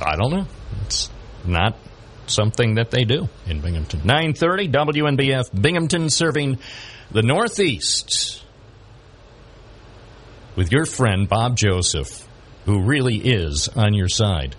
I 0.03 0.15
don't 0.15 0.31
know. 0.31 0.45
It's 0.85 1.09
not 1.45 1.77
something 2.27 2.75
that 2.75 2.91
they 2.91 3.05
do 3.05 3.29
in 3.45 3.61
Binghamton. 3.61 4.01
930 4.03 4.69
WNBF 4.69 5.61
Binghamton 5.61 6.09
serving 6.09 6.59
the 7.11 7.21
Northeast 7.21 8.43
with 10.57 10.71
your 10.71 10.85
friend 10.85 11.29
Bob 11.29 11.55
Joseph 11.55 12.26
who 12.67 12.81
really 12.81 13.15
is 13.15 13.69
on 13.69 13.93
your 13.93 14.09
side. 14.09 14.53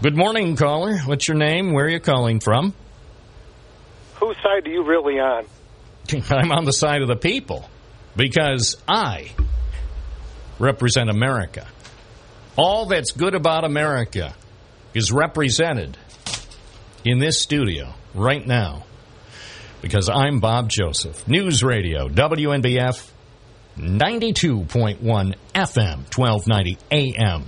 Good 0.00 0.16
morning, 0.16 0.56
caller. 0.56 0.96
What's 1.04 1.28
your 1.28 1.36
name? 1.36 1.74
Where 1.74 1.84
are 1.84 1.90
you 1.90 2.00
calling 2.00 2.40
from? 2.40 2.72
Whose 4.14 4.36
side 4.42 4.66
are 4.66 4.70
you 4.70 4.82
really 4.82 5.20
on? 5.20 5.44
I'm 6.30 6.50
on 6.50 6.64
the 6.64 6.72
side 6.72 7.02
of 7.02 7.08
the 7.08 7.16
people 7.16 7.68
because 8.16 8.76
I 8.88 9.30
represent 10.58 11.10
America. 11.10 11.66
All 12.56 12.86
that's 12.86 13.12
good 13.12 13.34
about 13.34 13.64
America 13.64 14.34
is 14.94 15.12
represented 15.12 15.98
in 17.04 17.18
this 17.18 17.42
studio 17.42 17.92
right 18.14 18.44
now 18.44 18.86
because 19.82 20.08
I'm 20.08 20.40
Bob 20.40 20.70
Joseph. 20.70 21.28
News 21.28 21.62
Radio, 21.62 22.08
WNBF 22.08 23.10
92.1 23.76 25.34
FM, 25.54 25.96
1290 26.16 26.78
AM, 26.90 27.44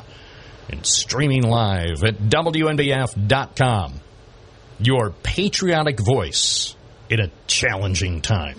and 0.70 0.84
streaming 0.84 1.42
live 1.42 2.04
at 2.04 2.16
WNBF.com. 2.18 3.94
Your 4.80 5.10
patriotic 5.10 5.98
voice 5.98 6.76
in 7.08 7.20
a 7.20 7.30
challenging 7.46 8.20
time. 8.20 8.56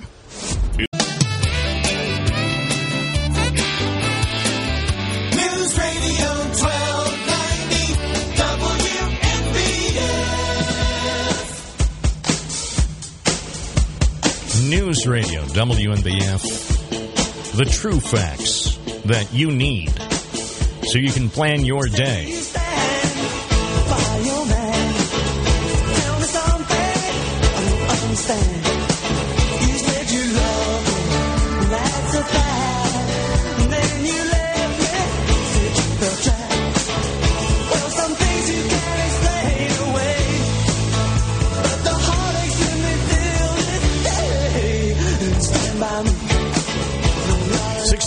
News 14.69 15.08
Radio 15.08 15.39
1290 15.41 15.60
WNBF. 15.60 16.79
The 17.60 17.65
true 17.65 18.00
facts 18.00 18.78
that 19.04 19.34
you 19.34 19.52
need 19.52 19.91
so 20.88 20.98
you 20.98 21.12
can 21.12 21.30
plan 21.30 21.65
your 21.65 21.88
day. 21.88 22.32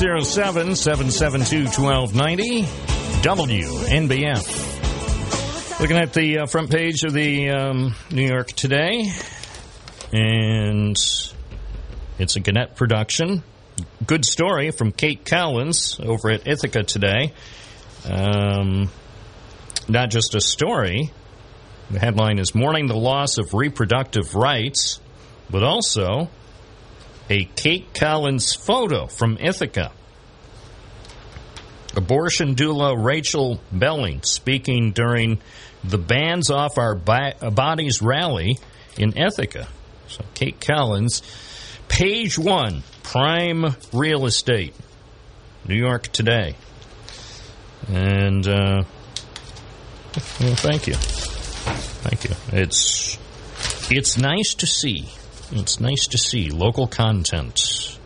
407 0.03 0.75
772 0.75 1.81
1290 1.81 2.65
WNBF. 3.23 4.43
Looking 5.79 5.97
at 5.97 6.13
the 6.13 6.39
uh, 6.39 6.47
front 6.47 6.73
page 6.73 7.05
of 7.05 7.13
the 7.13 7.51
um, 7.51 7.95
New 8.11 8.27
York 8.27 8.49
Today, 8.49 9.13
and 10.13 10.97
it's 12.19 12.35
a 12.35 12.41
Gannett 12.41 12.75
production. 12.75 13.45
Good 14.05 14.25
story 14.25 14.73
from 14.73 14.91
Kate 14.91 15.25
Collins 15.25 16.01
over 16.01 16.33
at 16.33 16.49
Ithaca 16.49 16.83
today. 16.83 17.33
Um, 18.05 18.91
not 19.89 20.11
just 20.11 20.35
a 20.35 20.41
story. 20.41 21.13
The 21.93 22.01
headline 22.01 22.41
is 22.41 22.57
Mourning 22.57 22.89
the 22.89 22.97
Loss 22.97 23.39
of 23.39 23.55
Reproductive 23.55 24.35
Rights, 24.35 24.99
but 25.49 25.63
also 25.63 26.29
a 27.31 27.45
Kate 27.57 27.93
Collins 27.95 28.55
photo 28.55 29.07
from 29.07 29.39
Ithaca. 29.41 29.93
Abortion 31.95 32.55
doula 32.55 32.95
Rachel 33.03 33.61
Belling 33.71 34.23
speaking 34.23 34.93
during 34.93 35.41
the 35.85 35.99
Bands 35.99 36.51
Off 36.51 36.79
Our 36.79 36.95
Bodies 36.95 38.01
rally 38.01 38.59
in 38.97 39.17
Ithaca. 39.17 39.69
So, 40.09 40.25
Kate 40.35 40.61
Collins, 40.61 41.23
page 41.89 42.39
one, 42.39 42.83
prime 43.03 43.77
real 43.93 44.27
estate, 44.27 44.75
New 45.67 45.75
York 45.75 46.09
Today. 46.09 46.55
And, 47.89 48.47
uh, 48.47 48.85
well, 50.41 50.55
thank 50.57 50.87
you. 50.87 50.95
Thank 50.95 52.25
you. 52.25 52.59
It's, 52.59 53.19
it's 53.91 54.17
nice 54.19 54.55
to 54.55 54.67
see. 54.67 55.09
It's 55.55 55.81
nice 55.81 56.07
to 56.09 56.19
see 56.19 56.51
local 56.51 56.87
content. 56.87 57.99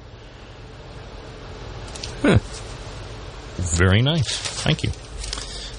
Huh. 2.22 2.38
Very 3.56 4.02
nice. 4.02 4.36
Thank 4.62 4.82
you. 4.82 4.90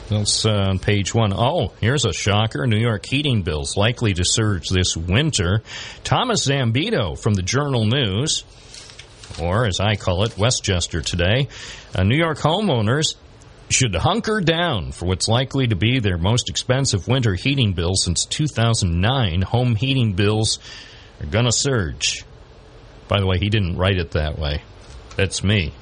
That's 0.10 0.46
uh, 0.46 0.68
on 0.70 0.80
page 0.80 1.14
one. 1.14 1.34
Oh, 1.34 1.74
here's 1.82 2.06
a 2.06 2.14
shocker. 2.14 2.66
New 2.66 2.80
York 2.80 3.06
heating 3.06 3.42
bills 3.42 3.76
likely 3.76 4.14
to 4.14 4.24
surge 4.24 4.70
this 4.70 4.96
winter. 4.96 5.62
Thomas 6.06 6.48
Zambito 6.48 7.20
from 7.20 7.34
the 7.34 7.42
Journal 7.42 7.86
News, 7.86 8.46
or 9.42 9.68
as 9.68 9.82
I 9.82 9.96
call 9.96 10.24
it, 10.24 10.38
Westchester 10.38 11.02
today. 11.02 11.50
Uh, 11.94 12.04
New 12.04 12.16
York 12.16 12.38
homeowners 12.38 13.16
should 13.70 13.94
hunker 13.96 14.40
down 14.40 14.94
for 14.94 15.08
what's 15.08 15.28
likely 15.28 15.68
to 15.68 15.76
be 15.76 16.00
their 16.00 16.18
most 16.18 16.50
expensive 16.50 17.10
winter 17.10 17.34
heating 17.34 17.74
bill 17.74 17.96
since 17.96 18.26
2009. 18.26 19.42
Home 19.42 19.76
heating 19.76 20.14
bills 20.14 20.60
are 21.22 21.26
going 21.26 21.46
to 21.46 21.52
surge. 21.52 22.26
By 23.08 23.20
the 23.20 23.26
way, 23.26 23.38
he 23.38 23.50
didn't 23.50 23.78
write 23.78 23.98
it 23.98 24.12
that 24.12 24.38
way. 24.38 24.62
That's 25.16 25.44
me, 25.44 25.74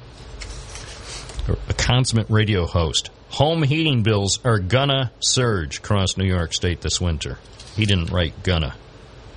a 1.68 1.74
consummate 1.74 2.30
radio 2.30 2.66
host. 2.66 3.10
Home 3.30 3.62
heating 3.62 4.02
bills 4.02 4.38
are 4.44 4.58
gonna 4.58 5.12
surge 5.20 5.78
across 5.78 6.16
New 6.16 6.24
York 6.24 6.54
State 6.54 6.80
this 6.80 7.00
winter. 7.00 7.38
He 7.74 7.84
didn't 7.84 8.10
write 8.10 8.42
gonna, 8.42 8.74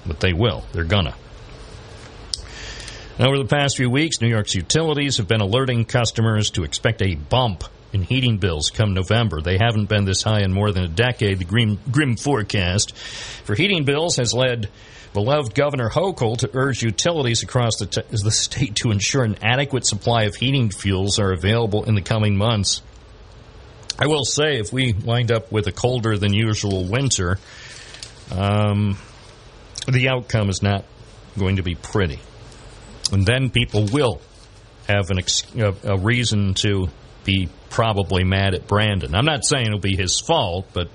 but 0.05 0.21
they 0.21 0.31
will. 0.31 0.63
They're 0.71 0.85
gonna. 0.85 1.15
Over 3.19 3.38
the 3.38 3.45
past 3.49 3.75
few 3.75 3.89
weeks, 3.89 4.21
New 4.21 4.29
York's 4.29 4.55
utilities 4.55 5.17
have 5.17 5.27
been 5.27 5.41
alerting 5.41 5.83
customers 5.83 6.51
to 6.51 6.63
expect 6.63 7.01
a 7.01 7.15
bump 7.15 7.65
in 7.91 8.03
heating 8.03 8.38
bills 8.38 8.69
come 8.69 8.93
November. 8.93 9.41
They 9.41 9.57
haven't 9.57 9.89
been 9.89 10.05
this 10.05 10.23
high 10.23 10.43
in 10.43 10.53
more 10.53 10.71
than 10.71 10.85
a 10.85 10.88
decade. 10.88 11.39
The 11.39 11.45
grim, 11.45 11.77
grim 11.91 12.15
forecast 12.15 12.95
for 12.95 13.55
heating 13.55 13.83
bills 13.83 14.15
has 14.15 14.33
led 14.33 14.69
beloved 15.13 15.55
Governor 15.55 15.89
Hochul 15.89 16.37
to 16.37 16.49
urge 16.53 16.83
utilities 16.83 17.43
across 17.43 17.77
the, 17.77 17.85
t- 17.85 18.01
the 18.09 18.31
state 18.31 18.75
to 18.75 18.91
ensure 18.91 19.23
an 19.23 19.37
adequate 19.41 19.85
supply 19.85 20.23
of 20.23 20.35
heating 20.35 20.69
fuels 20.69 21.19
are 21.19 21.31
available 21.31 21.85
in 21.85 21.95
the 21.95 22.01
coming 22.01 22.37
months. 22.37 22.81
I 23.97 24.07
will 24.07 24.23
say, 24.23 24.59
if 24.59 24.71
we 24.71 24.93
wind 24.93 25.31
up 25.31 25.51
with 25.51 25.67
a 25.67 25.71
colder 25.71 26.17
than 26.17 26.33
usual 26.33 26.85
winter, 26.85 27.37
um, 28.31 28.97
the 29.87 30.09
outcome 30.09 30.49
is 30.49 30.61
not 30.61 30.85
going 31.37 31.57
to 31.57 31.63
be 31.63 31.75
pretty. 31.75 32.19
And 33.11 33.25
then 33.25 33.49
people 33.49 33.85
will 33.85 34.21
have 34.87 35.09
an 35.09 35.19
ex- 35.19 35.43
a, 35.55 35.73
a 35.83 35.97
reason 35.97 36.53
to 36.55 36.87
be 37.25 37.49
probably 37.69 38.23
mad 38.23 38.53
at 38.53 38.67
Brandon. 38.67 39.13
I'm 39.15 39.25
not 39.25 39.45
saying 39.45 39.67
it'll 39.67 39.79
be 39.79 39.95
his 39.95 40.19
fault, 40.19 40.67
but 40.73 40.89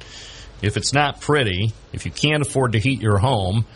if 0.62 0.76
it's 0.76 0.92
not 0.92 1.20
pretty, 1.20 1.72
if 1.92 2.06
you 2.06 2.10
can't 2.10 2.42
afford 2.42 2.72
to 2.72 2.78
heat 2.78 3.00
your 3.00 3.18
home 3.18 3.66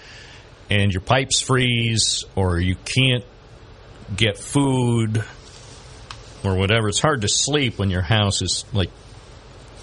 and 0.71 0.93
your 0.93 1.01
pipes 1.01 1.41
freeze 1.41 2.25
or 2.35 2.59
you 2.59 2.77
can't 2.77 3.25
get 4.15 4.39
food 4.39 5.25
or 6.45 6.57
whatever, 6.57 6.89
it's 6.89 7.01
hard 7.01 7.23
to 7.23 7.29
sleep 7.29 7.79
when 7.79 7.91
your 7.91 8.03
house 8.03 8.43
is 8.43 8.65
like 8.73 8.91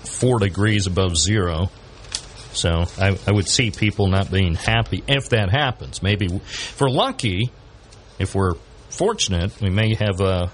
four 0.04 0.40
degrees 0.40 0.88
above 0.88 1.18
zero. 1.18 1.70
So 2.54 2.86
I, 2.98 3.18
I, 3.28 3.32
would 3.32 3.48
see 3.50 3.72
people 3.72 4.08
not 4.08 4.32
being 4.32 4.56
happy 4.56 5.04
if 5.08 5.30
that 5.30 5.50
happens. 5.50 6.02
Maybe 6.02 6.28
if 6.28 6.80
we're 6.80 6.90
lucky, 6.90 7.52
if 8.18 8.34
we're 8.34 8.54
fortunate, 8.90 9.60
we 9.62 9.70
may 9.70 9.96
have 9.96 10.22
a 10.22 10.52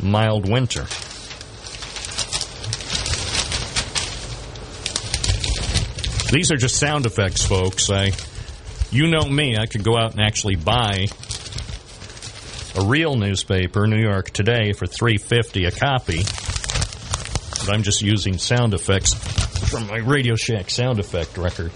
mild 0.00 0.48
winter. 0.48 0.86
These 6.30 6.52
are 6.52 6.56
just 6.56 6.76
sound 6.76 7.06
effects, 7.06 7.46
folks. 7.46 7.88
I, 7.90 8.10
you 8.90 9.08
know 9.08 9.24
me, 9.24 9.56
I 9.56 9.66
could 9.66 9.84
go 9.84 9.96
out 9.96 10.12
and 10.12 10.20
actually 10.20 10.56
buy 10.56 11.06
a 12.76 12.84
real 12.84 13.16
newspaper, 13.16 13.86
New 13.86 14.00
York 14.00 14.30
Today, 14.30 14.72
for 14.72 14.86
three 14.86 15.18
fifty 15.18 15.64
a 15.64 15.70
copy 15.70 16.22
but 17.68 17.74
I'm 17.74 17.82
just 17.82 18.00
using 18.00 18.38
sound 18.38 18.72
effects 18.72 19.12
from 19.68 19.88
my 19.88 19.98
Radio 19.98 20.36
Shack 20.36 20.70
sound 20.70 20.98
effect 20.98 21.36
record. 21.36 21.70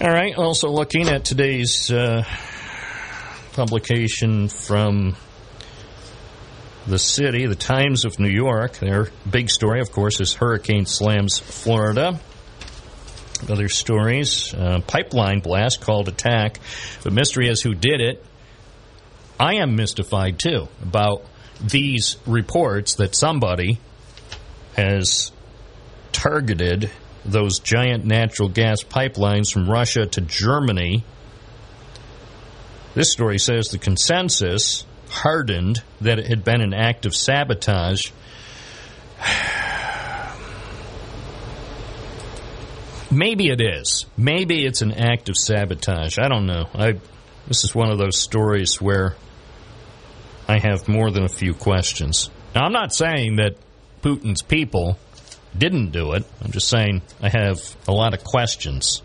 All 0.00 0.10
right, 0.10 0.32
also 0.36 0.70
looking 0.70 1.08
at 1.08 1.24
today's 1.24 1.90
uh, 1.90 2.24
publication 3.54 4.46
from 4.46 5.16
the 6.86 7.00
city, 7.00 7.46
the 7.46 7.56
Times 7.56 8.04
of 8.04 8.20
New 8.20 8.28
York. 8.28 8.78
Their 8.78 9.08
big 9.28 9.50
story, 9.50 9.80
of 9.80 9.90
course, 9.90 10.20
is 10.20 10.34
Hurricane 10.34 10.86
slams 10.86 11.40
Florida. 11.40 12.20
Other 13.48 13.68
stories 13.68 14.54
uh, 14.54 14.80
pipeline 14.86 15.40
blast 15.40 15.80
called 15.80 16.08
attack. 16.08 16.60
The 17.02 17.10
mystery 17.10 17.48
is 17.48 17.60
who 17.60 17.74
did 17.74 18.00
it. 18.00 18.24
I 19.38 19.54
am 19.56 19.74
mystified 19.74 20.38
too 20.38 20.68
about 20.82 21.24
these 21.60 22.16
reports 22.26 22.94
that 22.96 23.14
somebody 23.14 23.78
has 24.76 25.32
targeted 26.12 26.90
those 27.24 27.58
giant 27.58 28.04
natural 28.04 28.48
gas 28.48 28.82
pipelines 28.82 29.52
from 29.52 29.68
Russia 29.68 30.06
to 30.06 30.20
Germany. 30.20 31.04
This 32.94 33.12
story 33.12 33.38
says 33.38 33.68
the 33.68 33.78
consensus 33.78 34.84
hardened 35.08 35.82
that 36.00 36.18
it 36.18 36.26
had 36.26 36.44
been 36.44 36.60
an 36.60 36.74
act 36.74 37.06
of 37.06 37.14
sabotage. 37.14 38.10
Maybe 43.12 43.48
it 43.48 43.60
is. 43.60 44.06
Maybe 44.16 44.64
it's 44.64 44.80
an 44.80 44.92
act 44.92 45.28
of 45.28 45.36
sabotage. 45.36 46.18
I 46.18 46.28
don't 46.28 46.46
know. 46.46 46.66
I 46.74 46.94
this 47.46 47.64
is 47.64 47.74
one 47.74 47.90
of 47.90 47.98
those 47.98 48.18
stories 48.18 48.80
where 48.80 49.16
I 50.48 50.58
have 50.58 50.88
more 50.88 51.10
than 51.10 51.24
a 51.24 51.28
few 51.28 51.54
questions. 51.54 52.30
Now, 52.54 52.62
I'm 52.64 52.72
not 52.72 52.94
saying 52.94 53.36
that 53.36 53.56
Putin's 54.02 54.42
people 54.42 54.98
didn't 55.56 55.90
do 55.90 56.12
it. 56.12 56.24
I'm 56.42 56.52
just 56.52 56.68
saying 56.68 57.02
I 57.20 57.28
have 57.28 57.58
a 57.86 57.92
lot 57.92 58.14
of 58.14 58.24
questions. 58.24 59.02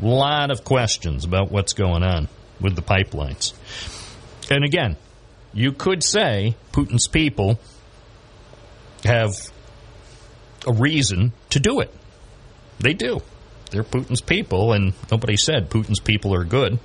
A 0.00 0.04
lot 0.04 0.50
of 0.50 0.64
questions 0.64 1.24
about 1.24 1.50
what's 1.50 1.72
going 1.72 2.02
on 2.02 2.28
with 2.60 2.76
the 2.76 2.82
pipelines. 2.82 3.54
And 4.50 4.64
again, 4.64 4.96
you 5.54 5.72
could 5.72 6.02
say 6.02 6.56
Putin's 6.72 7.08
people 7.08 7.58
have 9.04 9.32
a 10.66 10.72
reason 10.72 11.32
to 11.50 11.60
do 11.60 11.80
it. 11.80 11.92
They 12.82 12.94
do. 12.94 13.20
They're 13.70 13.84
Putin's 13.84 14.20
people, 14.20 14.72
and 14.72 14.92
nobody 15.10 15.36
said 15.36 15.70
Putin's 15.70 16.00
people 16.00 16.34
are 16.34 16.44
good. 16.44 16.78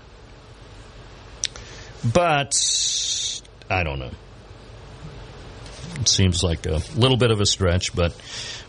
But 2.13 2.53
I 3.69 3.83
don't 3.83 3.99
know. 3.99 4.11
It 5.99 6.07
seems 6.07 6.43
like 6.43 6.65
a 6.65 6.79
little 6.95 7.17
bit 7.17 7.31
of 7.31 7.41
a 7.41 7.45
stretch, 7.45 7.95
but 7.95 8.15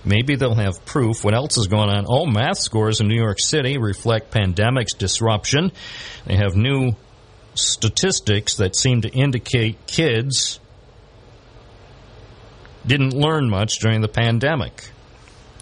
maybe 0.04 0.34
they'll 0.34 0.54
have 0.54 0.84
proof. 0.86 1.22
What 1.22 1.34
else 1.34 1.58
is 1.58 1.66
going 1.66 1.90
on? 1.90 2.06
All 2.06 2.26
math 2.26 2.58
scores 2.58 3.00
in 3.00 3.08
New 3.08 3.16
York 3.16 3.38
City 3.38 3.76
reflect 3.76 4.30
pandemic's 4.30 4.94
disruption. 4.94 5.70
They 6.26 6.36
have 6.36 6.56
new 6.56 6.92
statistics 7.54 8.56
that 8.56 8.74
seem 8.74 9.02
to 9.02 9.10
indicate 9.10 9.86
kids 9.86 10.58
didn't 12.86 13.12
learn 13.12 13.50
much 13.50 13.78
during 13.80 14.00
the 14.00 14.08
pandemic. 14.08 14.90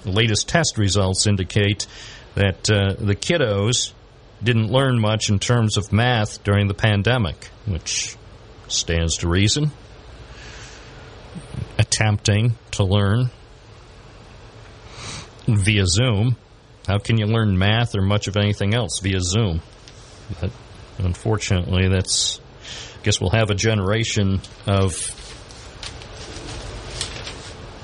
The 0.07 0.13
latest 0.13 0.49
test 0.49 0.79
results 0.79 1.27
indicate 1.27 1.89
that 2.37 2.71
uh, 2.71 2.95
the 2.97 3.17
kiddos 3.17 3.93
didn't 4.41 4.71
learn 4.71 5.01
much 5.01 5.31
in 5.31 5.41
terms 5.41 5.77
of 5.77 5.93
math 5.93 6.45
during 6.45 6.69
the 6.69 6.75
pandemic, 6.75 7.51
which 7.67 8.17
stands 8.69 9.17
to 9.19 9.29
reason. 9.29 9.73
attempting 11.79 12.55
to 12.73 12.85
learn 12.85 13.31
via 15.47 15.87
Zoom. 15.87 16.37
How 16.87 16.99
can 16.99 17.19
you 17.19 17.27
learn 17.27 17.59
math 17.59 17.97
or 17.97 18.03
much 18.03 18.29
of 18.29 18.37
anything 18.37 18.75
else 18.75 19.01
via 19.01 19.21
Zoom? 19.21 19.61
But 20.41 20.51
unfortunately, 20.99 21.89
that's. 21.89 22.41
I 23.01 23.03
guess 23.03 23.21
we'll 23.21 23.31
have 23.31 23.51
a 23.51 23.55
generation 23.55 24.41
of 24.67 24.95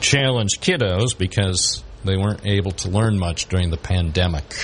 challenged 0.01 0.61
kiddos 0.63 1.17
because 1.17 1.82
they 2.05 2.17
weren't 2.17 2.45
able 2.45 2.73
to 2.73 2.89
learn 2.89 3.19
much 3.19 3.49
during 3.49 3.71
the 3.71 3.77
pandemic. 3.77 4.55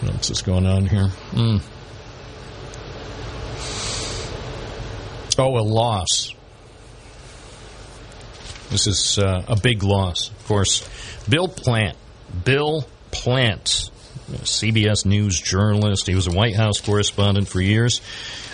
What 0.00 0.14
else 0.14 0.30
is 0.30 0.42
going 0.42 0.66
on 0.66 0.86
here? 0.86 1.10
Mm. 1.32 1.62
Oh, 5.38 5.58
a 5.58 5.62
loss. 5.62 6.34
This 8.70 8.86
is 8.86 9.18
uh, 9.18 9.44
a 9.48 9.56
big 9.56 9.82
loss, 9.82 10.30
of 10.30 10.46
course. 10.46 10.88
Bill 11.28 11.48
Plante. 11.48 11.96
Bill 12.44 12.86
Plante. 13.10 13.90
CBS 14.28 15.06
News 15.06 15.40
journalist. 15.40 16.06
He 16.06 16.14
was 16.14 16.26
a 16.26 16.32
White 16.32 16.54
House 16.54 16.80
correspondent 16.80 17.48
for 17.48 17.60
years. 17.60 18.02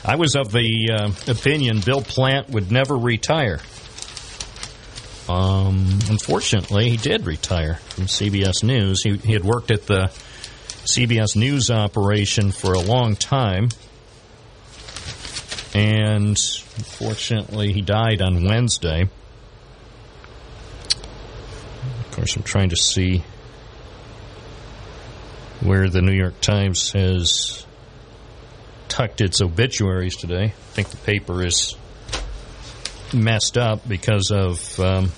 I 0.04 0.16
was 0.16 0.36
of 0.36 0.52
the 0.52 0.90
uh, 0.92 1.30
opinion 1.30 1.80
Bill 1.80 2.02
Plante 2.02 2.50
would 2.50 2.70
never 2.70 2.96
retire. 2.96 3.60
Um, 5.28 5.98
unfortunately, 6.10 6.90
he 6.90 6.96
did 6.96 7.26
retire 7.26 7.74
from 7.88 8.04
CBS 8.04 8.62
News. 8.62 9.02
He, 9.02 9.16
he 9.16 9.32
had 9.32 9.44
worked 9.44 9.70
at 9.70 9.86
the 9.86 10.10
CBS 10.84 11.34
News 11.34 11.70
operation 11.70 12.52
for 12.52 12.74
a 12.74 12.80
long 12.80 13.16
time. 13.16 13.70
And 15.74 16.38
unfortunately, 16.76 17.72
he 17.72 17.80
died 17.80 18.20
on 18.20 18.44
Wednesday. 18.44 19.08
Of 20.90 22.10
course, 22.12 22.36
I'm 22.36 22.42
trying 22.42 22.68
to 22.68 22.76
see 22.76 23.24
where 25.60 25.88
the 25.88 26.02
New 26.02 26.12
York 26.12 26.40
Times 26.40 26.92
has 26.92 27.66
tucked 28.88 29.20
its 29.22 29.40
obituaries 29.40 30.16
today. 30.16 30.44
I 30.44 30.72
think 30.74 30.90
the 30.90 30.98
paper 30.98 31.44
is 31.44 31.74
messed 33.14 33.56
up 33.56 33.86
because 33.88 34.30
of 34.30 34.80
um, 34.80 35.10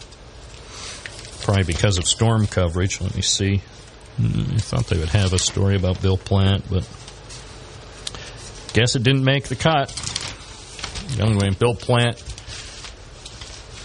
probably 1.43 1.65
because 1.65 1.99
of 1.99 2.07
storm 2.07 2.47
coverage. 2.47 3.01
Let 3.01 3.15
me 3.15 3.23
see. 3.23 3.63
Hmm, 4.17 4.55
I 4.55 4.59
thought 4.59 4.87
they 4.87 4.99
would 4.99 5.11
have 5.11 5.33
a 5.33 5.39
story 5.39 5.77
about 5.77 6.01
Bill 6.01 6.17
Plante, 6.17 6.65
but 6.71 6.89
guess 8.73 8.97
it 8.97 9.03
didn't 9.03 9.25
make 9.25 9.45
the 9.45 9.57
cut. 9.57 9.95
Young 11.17 11.31
Anyway, 11.31 11.51
Bill 11.51 11.75
Plante, 11.75 12.23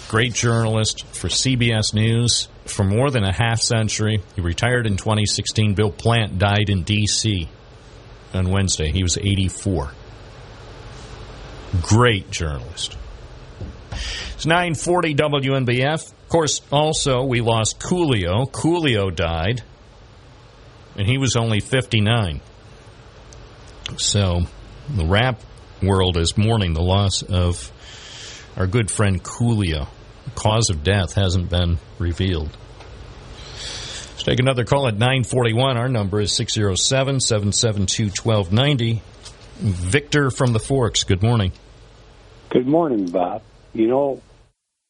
great 0.10 0.34
journalist 0.34 1.06
for 1.08 1.28
CBS 1.28 1.94
News 1.94 2.48
for 2.66 2.84
more 2.84 3.12
than 3.12 3.24
a 3.24 3.32
half 3.32 3.62
century. 3.62 4.24
He 4.36 4.42
retired 4.42 4.88
in 4.88 4.98
2016. 4.98 5.76
Bill 5.76 5.92
Plante 5.92 6.38
died 6.38 6.70
in 6.70 6.84
D.C. 6.84 7.48
on 8.34 8.50
Wednesday. 8.50 8.92
He 8.92 9.04
was 9.04 9.18
84. 9.18 9.92
Great 11.82 12.32
journalist. 12.32 12.98
It's 13.92 14.46
940 14.46 15.16
WNBF. 15.16 16.12
Of 16.12 16.30
course, 16.30 16.62
also, 16.72 17.24
we 17.24 17.42
lost 17.42 17.80
Coolio. 17.80 18.50
Coolio 18.50 19.14
died, 19.14 19.64
and 20.98 21.08
he 21.08 21.18
was 21.18 21.36
only 21.36 21.60
59. 21.60 22.42
So, 23.98 24.42
the 24.90 25.06
rap 25.06 25.42
world 25.82 26.18
is 26.18 26.38
mourning 26.38 26.74
the 26.74 26.82
loss 26.82 27.24
of 27.24 27.72
our 28.56 28.68
good 28.68 28.90
friend 28.90 29.22
Coolio. 29.22 29.88
The 30.26 30.32
cause 30.32 30.70
of 30.70 30.84
death 30.84 31.14
hasn't 31.14 31.50
been 31.50 31.78
revealed. 32.00 32.56
Let's 34.22 34.24
take 34.24 34.40
another 34.40 34.66
call 34.66 34.88
at 34.88 34.94
941. 34.94 35.78
Our 35.78 35.90
number 35.90 36.22
is 36.22 36.36
607 36.36 37.20
772 37.20 38.12
1290. 38.24 39.02
Victor 39.60 40.32
from 40.32 40.54
the 40.54 40.60
Forks, 40.60 41.04
good 41.04 41.22
morning. 41.22 41.52
Good 42.50 42.68
morning, 42.68 43.10
Bob. 43.10 43.42
You 43.74 43.88
know, 43.88 44.22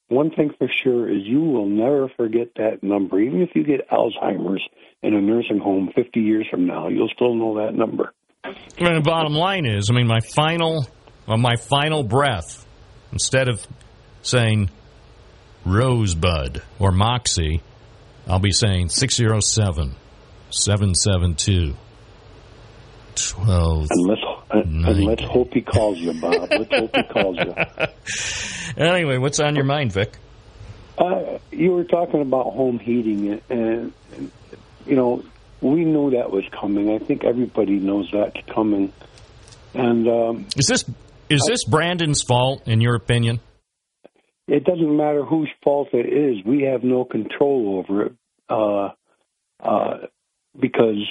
one 0.08 0.32
thing 0.32 0.52
for 0.58 0.68
sure 0.84 1.10
is 1.10 1.24
you 1.24 1.42
will 1.42 1.68
never 1.68 2.10
forget 2.18 2.50
that 2.58 2.84
number. 2.84 3.20
Even 3.20 3.42
if 3.42 3.50
you 3.56 3.64
get 3.64 3.90
Alzheimer's 3.90 4.64
in 5.02 5.14
a 5.14 5.22
nursing 5.22 5.60
home 5.60 5.92
50 5.96 6.20
years 6.20 6.48
from 6.50 6.68
now, 6.68 6.90
you'll 6.90 7.10
still 7.16 7.34
know 7.34 7.66
that 7.66 7.74
number. 7.74 8.14
Mean, 8.44 8.96
the 8.96 9.02
bottom 9.02 9.34
line 9.34 9.66
is, 9.66 9.90
I 9.90 9.94
mean, 9.94 10.08
my 10.08 10.20
final, 10.20 10.88
on 11.28 11.42
my 11.42 11.56
final 11.56 12.04
breath, 12.04 12.66
instead 13.12 13.48
of 13.48 13.66
saying 14.22 14.70
Rosebud 15.66 16.62
or 16.80 16.92
Moxie, 16.92 17.62
I'll 18.28 18.40
be 18.40 18.52
saying 18.52 18.90
607 18.90 19.96
772 20.50 21.76
12. 23.16 23.88
And 23.90 24.08
let's, 24.08 24.22
and 24.54 25.06
let's 25.06 25.24
hope 25.24 25.54
he 25.54 25.62
calls 25.62 25.98
you, 25.98 26.20
Bob. 26.20 26.50
Let's 26.50 26.74
hope 26.74 26.96
he 26.96 27.04
calls 27.04 27.38
you. 27.38 27.56
Anyway, 28.78 29.18
what's 29.18 29.42
on 29.42 29.56
your 29.56 29.66
mind, 29.66 29.92
Vic? 29.92 30.14
Uh, 30.98 31.40
you 31.52 31.72
were 31.72 31.84
talking 31.84 32.22
about 32.22 32.54
home 32.54 32.80
heating, 32.80 33.42
and, 33.50 33.92
and 34.14 34.32
you 34.86 34.96
know 34.96 35.24
we 35.62 35.84
knew 35.84 36.12
that 36.12 36.32
was 36.32 36.46
coming. 36.60 36.90
I 36.90 37.00
think 37.00 37.24
everybody 37.24 37.80
knows 37.80 38.10
that's 38.12 38.40
coming. 38.54 38.94
And 39.74 40.08
um, 40.08 40.48
is 40.58 40.68
this 40.68 40.86
is 41.30 41.46
this 41.48 41.64
Brandon's 41.64 42.24
fault, 42.24 42.68
in 42.68 42.82
your 42.82 42.96
opinion? 42.96 43.40
It 44.48 44.66
doesn't 44.66 44.98
matter 44.98 45.24
whose 45.24 45.50
fault 45.64 45.90
it 45.94 46.06
is. 46.08 46.44
We 46.46 46.64
have 46.64 46.84
no 46.84 47.06
control 47.06 47.78
over 47.80 48.08
it 48.08 48.14
uh, 48.50 48.90
uh, 49.62 50.08
because 50.60 51.08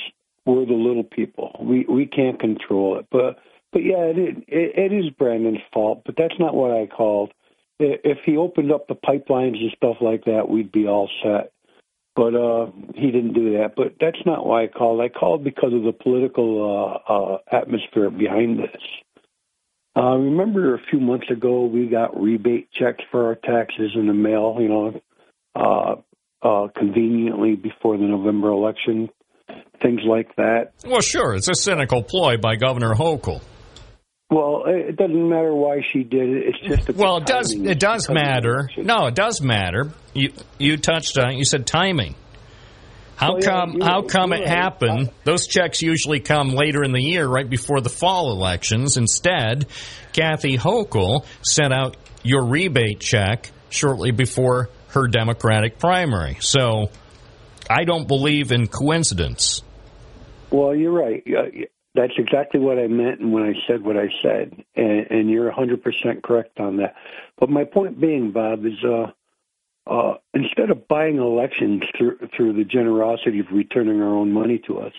we're 0.51 0.67
the 0.67 0.75
little 0.75 1.05
people. 1.05 1.57
We 1.61 1.85
we 1.89 2.07
can't 2.07 2.41
control 2.41 2.99
it. 2.99 3.07
But 3.11 3.39
but 3.73 3.85
yeah, 3.85 4.05
it, 4.05 4.45
it 4.49 4.93
it 4.93 4.93
is 4.93 5.11
Brandon's 5.11 5.59
fault. 5.73 6.03
But 6.05 6.17
that's 6.19 6.39
not 6.39 6.55
what 6.55 6.73
I 6.73 6.87
called 6.87 7.33
if 7.81 8.19
he 8.25 8.37
opened 8.37 8.73
up 8.73 8.87
the 8.89 8.95
pipelines 8.95 9.61
and 9.61 9.73
stuff 9.77 9.97
like 10.01 10.25
that, 10.25 10.49
we'd 10.49 10.73
be 10.73 10.87
all 10.87 11.09
set. 11.23 11.53
But 12.15 12.35
uh, 12.35 12.67
he 12.95 13.11
didn't 13.11 13.35
do 13.35 13.59
that. 13.59 13.75
But 13.77 13.95
that's 14.01 14.21
not 14.27 14.45
why 14.45 14.65
I 14.65 14.67
called. 14.67 15.01
I 15.01 15.09
called 15.09 15.45
because 15.45 15.73
of 15.73 15.85
the 15.85 15.93
political 15.93 17.01
uh, 17.09 17.13
uh, 17.13 17.39
atmosphere 17.51 18.11
behind 18.11 18.59
this. 18.59 18.83
Uh, 19.97 20.17
remember 20.17 20.75
a 20.75 20.81
few 20.91 21.01
months 21.01 21.31
ago 21.31 21.65
we 21.65 21.87
got 21.87 22.21
rebate 22.21 22.69
checks 22.73 23.03
for 23.11 23.27
our 23.27 23.35
taxes 23.35 23.93
in 23.95 24.07
the 24.07 24.15
mail, 24.15 24.57
you 24.61 24.69
know, 24.69 25.01
uh, 25.55 25.95
uh, 26.47 26.69
conveniently 26.77 27.57
before 27.57 27.97
the 27.97 28.05
November 28.05 28.49
election, 28.49 29.09
things 29.83 30.01
like 30.05 30.35
that. 30.37 30.73
Well, 30.87 31.01
sure, 31.01 31.35
it's 31.35 31.49
a 31.49 31.55
cynical 31.55 32.03
ploy 32.03 32.37
by 32.37 32.57
Governor 32.57 32.95
Hochul. 32.95 33.43
Well, 34.31 34.63
it 34.67 34.97
doesn't 34.97 35.29
matter 35.29 35.53
why 35.53 35.81
she 35.93 36.05
did 36.05 36.29
it. 36.29 36.45
It's 36.47 36.61
just 36.61 36.89
a 36.89 36.93
well, 36.93 37.17
it 37.17 37.27
does. 37.27 37.53
It 37.53 37.81
does 37.81 38.09
matter. 38.09 38.71
No, 38.77 39.07
it 39.07 39.17
does 39.17 39.41
matter. 39.41 39.91
You 40.15 40.33
you 40.57 40.77
touched 40.77 41.19
on. 41.19 41.33
it. 41.33 41.39
You 41.39 41.45
said 41.45 41.67
timing. 41.67 42.15
How 43.17 43.33
well, 43.33 43.43
come? 43.43 43.77
Yeah, 43.79 43.87
how 43.87 44.03
come 44.03 44.33
it 44.33 44.47
happened? 44.47 45.11
Those 45.25 45.49
checks 45.49 45.83
usually 45.83 46.21
come 46.21 46.51
later 46.51 46.85
in 46.85 46.93
the 46.93 47.03
year, 47.03 47.27
right 47.27 47.49
before 47.49 47.81
the 47.81 47.91
fall 47.91 48.31
elections. 48.31 48.97
Instead, 48.97 49.67
Kathy 50.13 50.57
Hochul 50.57 51.27
sent 51.43 51.73
out 51.73 51.97
your 52.23 52.47
rebate 52.47 53.01
check 53.01 53.51
shortly 53.69 54.13
before 54.13 54.71
her 54.91 55.09
Democratic 55.09 55.79
primary. 55.79 56.37
So, 56.41 56.91
I 57.71 57.85
don't 57.85 58.09
believe 58.09 58.51
in 58.51 58.67
coincidence. 58.67 59.63
Well, 60.51 60.75
you're 60.75 60.91
right. 60.91 61.23
That's 61.95 62.13
exactly 62.19 62.59
what 62.59 62.81
I 62.81 62.89
meant 62.89 63.21
when 63.21 63.45
I 63.45 63.53
said 63.69 63.85
what 63.85 63.97
I 63.97 64.09
said, 64.21 64.65
and, 64.75 65.07
and 65.11 65.31
you're 65.31 65.51
100% 65.51 66.23
correct 66.23 66.59
on 66.59 66.79
that. 66.79 66.97
But 67.39 67.49
my 67.49 67.63
point 67.63 68.01
being, 68.01 68.33
Bob, 68.33 68.67
is 68.67 68.85
uh, 68.85 69.13
uh, 69.87 70.15
instead 70.35 70.71
of 70.71 70.89
buying 70.89 71.19
elections 71.19 71.83
through, 71.97 72.19
through 72.37 72.55
the 72.55 72.65
generosity 72.65 73.39
of 73.39 73.47
returning 73.53 74.03
our 74.03 74.17
own 74.17 74.33
money 74.33 74.61
to 74.67 74.81
us, 74.81 74.93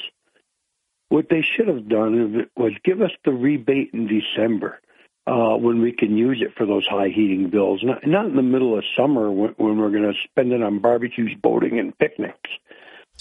what 1.10 1.28
they 1.30 1.42
should 1.42 1.68
have 1.68 1.90
done 1.90 2.48
was 2.56 2.72
give 2.86 3.02
us 3.02 3.12
the 3.26 3.32
rebate 3.32 3.90
in 3.94 4.08
December 4.08 4.80
uh, 5.28 5.56
when 5.56 5.82
we 5.82 5.92
can 5.92 6.18
use 6.18 6.42
it 6.42 6.54
for 6.58 6.66
those 6.66 6.86
high 6.88 7.10
heating 7.10 7.50
bills, 7.50 7.82
not, 7.84 8.06
not 8.06 8.26
in 8.26 8.36
the 8.36 8.42
middle 8.42 8.78
of 8.78 8.84
summer 8.98 9.32
when, 9.32 9.54
when 9.58 9.78
we're 9.78 9.92
going 9.92 10.04
to 10.04 10.14
spend 10.24 10.52
it 10.52 10.64
on 10.64 10.80
barbecues, 10.80 11.36
boating, 11.42 11.80
and 11.80 11.98
picnics. 11.98 12.50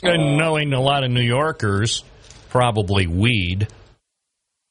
And 0.03 0.23
uh, 0.23 0.37
knowing 0.37 0.73
a 0.73 0.81
lot 0.81 1.05
of 1.05 1.11
New 1.11 1.21
Yorkers 1.21 2.05
probably 2.49 3.07
weed. 3.07 3.69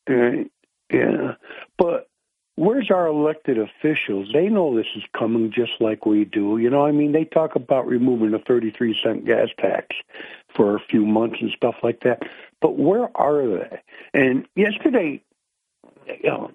yeah, 0.10 1.34
but 1.78 2.08
where's 2.56 2.89
our 2.91 3.08
elected 3.08 3.58
officials? 3.58 4.28
They 4.34 4.47
know 4.47 4.76
this 4.76 4.88
is 4.95 5.03
coming 5.18 5.51
just 5.53 5.74
like 5.80 6.06
we 6.06 6.26
do. 6.26 6.58
You 6.58 6.70
know, 6.70 6.86
I 6.86 6.91
mean, 6.91 7.12
they 7.14 7.26
talk 7.26 7.56
about 7.56 7.88
removing 7.88 8.32
the 8.32 8.39
33 8.39 8.99
cent 9.03 9.26
gas 9.26 9.47
tax 9.60 9.88
for 10.56 10.76
a 10.76 10.80
few 10.80 11.06
months 11.06 11.38
and 11.41 11.51
stuff 11.56 11.76
like 11.84 12.01
that. 12.01 12.24
But 12.60 12.78
where 12.78 13.10
are 13.16 13.47
they? 13.47 13.82
And 14.14 14.45
yesterday, 14.56 15.24
you 16.08 16.30
know, 16.30 16.51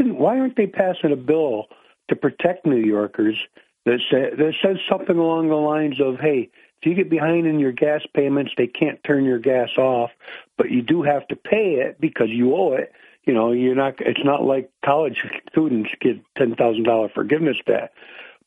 why 0.00 0.38
aren't 0.38 0.56
they 0.56 0.66
passing 0.66 1.12
a 1.12 1.16
bill 1.16 1.66
to 2.08 2.16
protect 2.16 2.66
New 2.66 2.76
Yorkers 2.76 3.36
that, 3.84 4.00
say, 4.10 4.30
that 4.34 4.54
says 4.62 4.78
something 4.88 5.16
along 5.16 5.48
the 5.48 5.54
lines 5.54 6.00
of, 6.00 6.18
hey, 6.18 6.50
if 6.80 6.86
you 6.86 6.94
get 6.94 7.08
behind 7.08 7.46
in 7.46 7.58
your 7.58 7.72
gas 7.72 8.02
payments, 8.14 8.52
they 8.56 8.66
can't 8.66 9.02
turn 9.02 9.24
your 9.24 9.38
gas 9.38 9.70
off, 9.78 10.10
but 10.58 10.70
you 10.70 10.82
do 10.82 11.02
have 11.02 11.26
to 11.28 11.36
pay 11.36 11.76
it 11.76 12.00
because 12.00 12.28
you 12.28 12.54
owe 12.54 12.74
it. 12.74 12.92
You 13.24 13.34
know, 13.34 13.50
you're 13.52 13.74
not. 13.74 13.94
It's 14.00 14.24
not 14.24 14.44
like 14.44 14.70
college 14.84 15.18
students 15.50 15.90
get 16.00 16.20
ten 16.36 16.54
thousand 16.54 16.84
dollar 16.84 17.08
forgiveness 17.08 17.56
debt, 17.66 17.92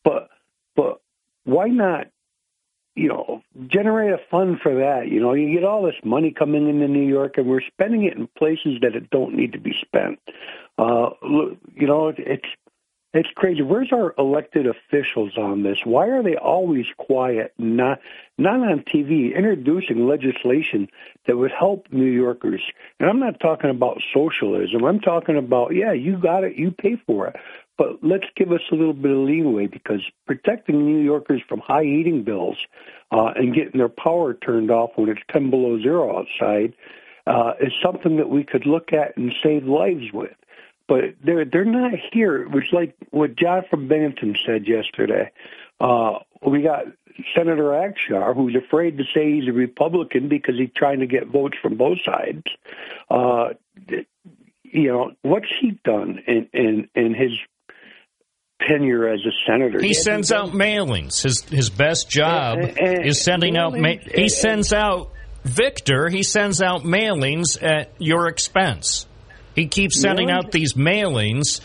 but 0.03 0.29
but 0.75 1.01
why 1.43 1.67
not? 1.67 2.07
You 2.95 3.07
know, 3.09 3.41
generate 3.67 4.11
a 4.11 4.19
fund 4.29 4.59
for 4.61 4.75
that. 4.75 5.07
You 5.07 5.21
know, 5.21 5.33
you 5.33 5.53
get 5.53 5.63
all 5.63 5.83
this 5.83 5.95
money 6.03 6.31
coming 6.31 6.67
into 6.67 6.87
New 6.87 7.07
York, 7.07 7.37
and 7.37 7.47
we're 7.47 7.61
spending 7.61 8.03
it 8.03 8.17
in 8.17 8.27
places 8.27 8.79
that 8.81 8.95
it 8.95 9.09
don't 9.09 9.35
need 9.35 9.53
to 9.53 9.59
be 9.59 9.73
spent. 9.81 10.19
Uh, 10.77 11.11
you 11.21 11.87
know, 11.87 12.13
it's 12.17 12.47
it's 13.11 13.29
crazy. 13.35 13.63
Where's 13.63 13.91
our 13.91 14.13
elected 14.19 14.67
officials 14.67 15.35
on 15.35 15.63
this? 15.63 15.79
Why 15.83 16.09
are 16.09 16.21
they 16.21 16.35
always 16.35 16.85
quiet, 16.97 17.53
not 17.57 17.99
not 18.37 18.59
on 18.59 18.83
TV, 18.83 19.35
introducing 19.35 20.07
legislation 20.07 20.89
that 21.25 21.35
would 21.35 21.51
help 21.51 21.87
New 21.91 22.05
Yorkers? 22.05 22.61
And 22.99 23.09
I'm 23.09 23.19
not 23.19 23.39
talking 23.39 23.71
about 23.71 23.99
socialism. 24.13 24.83
I'm 24.83 24.99
talking 24.99 25.37
about 25.37 25.73
yeah, 25.73 25.91
you 25.91 26.17
got 26.17 26.43
it, 26.43 26.55
you 26.55 26.69
pay 26.69 26.97
for 27.07 27.27
it. 27.27 27.35
But 27.79 28.03
let's 28.03 28.25
give 28.35 28.51
us 28.51 28.59
a 28.73 28.75
little 28.75 28.93
bit 28.93 29.11
of 29.11 29.19
leeway 29.19 29.67
because 29.67 30.01
protecting 30.27 30.85
New 30.85 31.01
Yorkers 31.01 31.41
from 31.47 31.61
high 31.61 31.85
heating 31.85 32.23
bills 32.23 32.57
uh, 33.09 33.31
and 33.37 33.55
getting 33.55 33.77
their 33.77 33.87
power 33.87 34.33
turned 34.33 34.69
off 34.69 34.91
when 34.95 35.07
it's 35.07 35.21
10 35.31 35.49
below 35.49 35.81
zero 35.81 36.19
outside 36.19 36.73
uh, 37.25 37.53
is 37.61 37.71
something 37.81 38.17
that 38.17 38.29
we 38.29 38.43
could 38.43 38.65
look 38.65 38.91
at 38.91 39.15
and 39.15 39.33
save 39.41 39.63
lives 39.63 40.11
with 40.13 40.35
but 40.89 41.03
they're 41.23 41.45
they're 41.45 41.63
not 41.63 41.91
here. 42.11 42.41
It 42.41 42.49
was 42.49 42.63
like 42.71 42.95
what 43.11 43.35
John 43.35 43.63
from 43.69 43.87
Binghamton 43.87 44.35
said 44.43 44.67
yesterday. 44.67 45.31
Uh, 45.79 46.17
we 46.45 46.63
got 46.63 46.85
Senator 47.35 47.63
Akshar, 47.63 48.35
who's 48.35 48.55
afraid 48.55 48.97
to 48.97 49.03
say 49.13 49.33
he's 49.33 49.47
a 49.47 49.53
Republican 49.53 50.27
because 50.27 50.55
he's 50.57 50.71
trying 50.75 50.99
to 50.99 51.05
get 51.05 51.27
votes 51.27 51.57
from 51.61 51.77
both 51.77 51.99
sides. 52.03 52.43
Uh, 53.09 53.49
you 54.63 54.87
know, 54.91 55.11
what's 55.21 55.51
he 55.61 55.79
done 55.85 56.23
in 56.27 56.49
in, 56.53 56.89
in 56.95 57.13
his 57.13 57.31
tenure 58.67 59.07
as 59.07 59.19
a 59.25 59.31
senator. 59.47 59.79
He, 59.79 59.89
he 59.89 59.93
sends 59.93 60.31
out 60.31 60.49
mailings. 60.49 61.21
His 61.21 61.41
his 61.43 61.69
best 61.69 62.09
job 62.09 62.57
is 62.77 63.21
sending 63.21 63.57
out. 63.57 63.77
Ma- 63.77 63.95
he 64.13 64.29
sends 64.29 64.73
out 64.73 65.11
Victor. 65.43 66.09
He 66.09 66.23
sends 66.23 66.61
out 66.61 66.81
mailings 66.81 67.61
at 67.61 67.91
your 67.97 68.27
expense. 68.27 69.05
He 69.55 69.67
keeps 69.67 69.99
sending 69.99 70.29
out 70.29 70.51
these 70.51 70.73
mailings, 70.73 71.61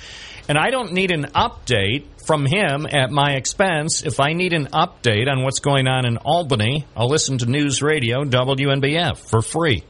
and 0.48 0.58
I 0.58 0.70
don't 0.70 0.92
need 0.92 1.10
an 1.10 1.26
update 1.34 2.04
from 2.26 2.46
him 2.46 2.86
at 2.90 3.10
my 3.10 3.32
expense. 3.32 4.02
If 4.02 4.18
I 4.20 4.32
need 4.32 4.52
an 4.52 4.66
update 4.68 5.28
on 5.30 5.42
what's 5.42 5.60
going 5.60 5.86
on 5.86 6.06
in 6.06 6.16
Albany, 6.16 6.86
I'll 6.96 7.08
listen 7.08 7.38
to 7.38 7.46
News 7.46 7.82
Radio 7.82 8.24
WNBF 8.24 9.18
for 9.30 9.42
free. 9.42 9.84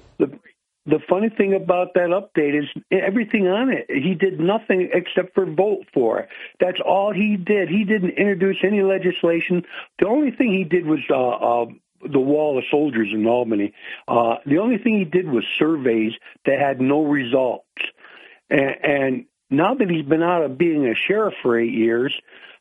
The, 0.86 0.98
funny 1.08 1.30
thing 1.30 1.54
about 1.54 1.94
that 1.94 2.10
update 2.10 2.58
is 2.62 2.68
everything 2.90 3.48
on 3.48 3.70
it. 3.70 3.86
He 3.88 4.14
did 4.14 4.38
nothing 4.38 4.90
except 4.92 5.34
for 5.34 5.46
vote 5.46 5.86
for 5.94 6.20
it. 6.20 6.28
That's 6.60 6.80
all 6.80 7.12
he 7.12 7.36
did. 7.36 7.68
He 7.68 7.84
didn't 7.84 8.10
introduce 8.10 8.58
any 8.62 8.82
legislation. 8.82 9.64
The 9.98 10.06
only 10.06 10.30
thing 10.30 10.52
he 10.52 10.64
did 10.64 10.84
was 10.84 11.00
uh, 11.08 11.28
uh, 11.28 11.66
the 12.06 12.20
wall 12.20 12.58
of 12.58 12.64
soldiers 12.70 13.08
in 13.12 13.26
Albany. 13.26 13.72
Uh, 14.06 14.36
the 14.44 14.58
only 14.58 14.78
thing 14.78 14.98
he 14.98 15.04
did 15.04 15.26
was 15.26 15.44
surveys 15.58 16.12
that 16.44 16.58
had 16.58 16.80
no 16.80 17.04
results. 17.04 17.64
And, 18.50 18.76
and 18.82 19.24
now 19.50 19.74
that 19.74 19.88
he's 19.90 20.04
been 20.04 20.22
out 20.22 20.42
of 20.42 20.58
being 20.58 20.86
a 20.86 20.94
sheriff 20.94 21.34
for 21.42 21.58
eight 21.58 21.72
years, 21.72 22.14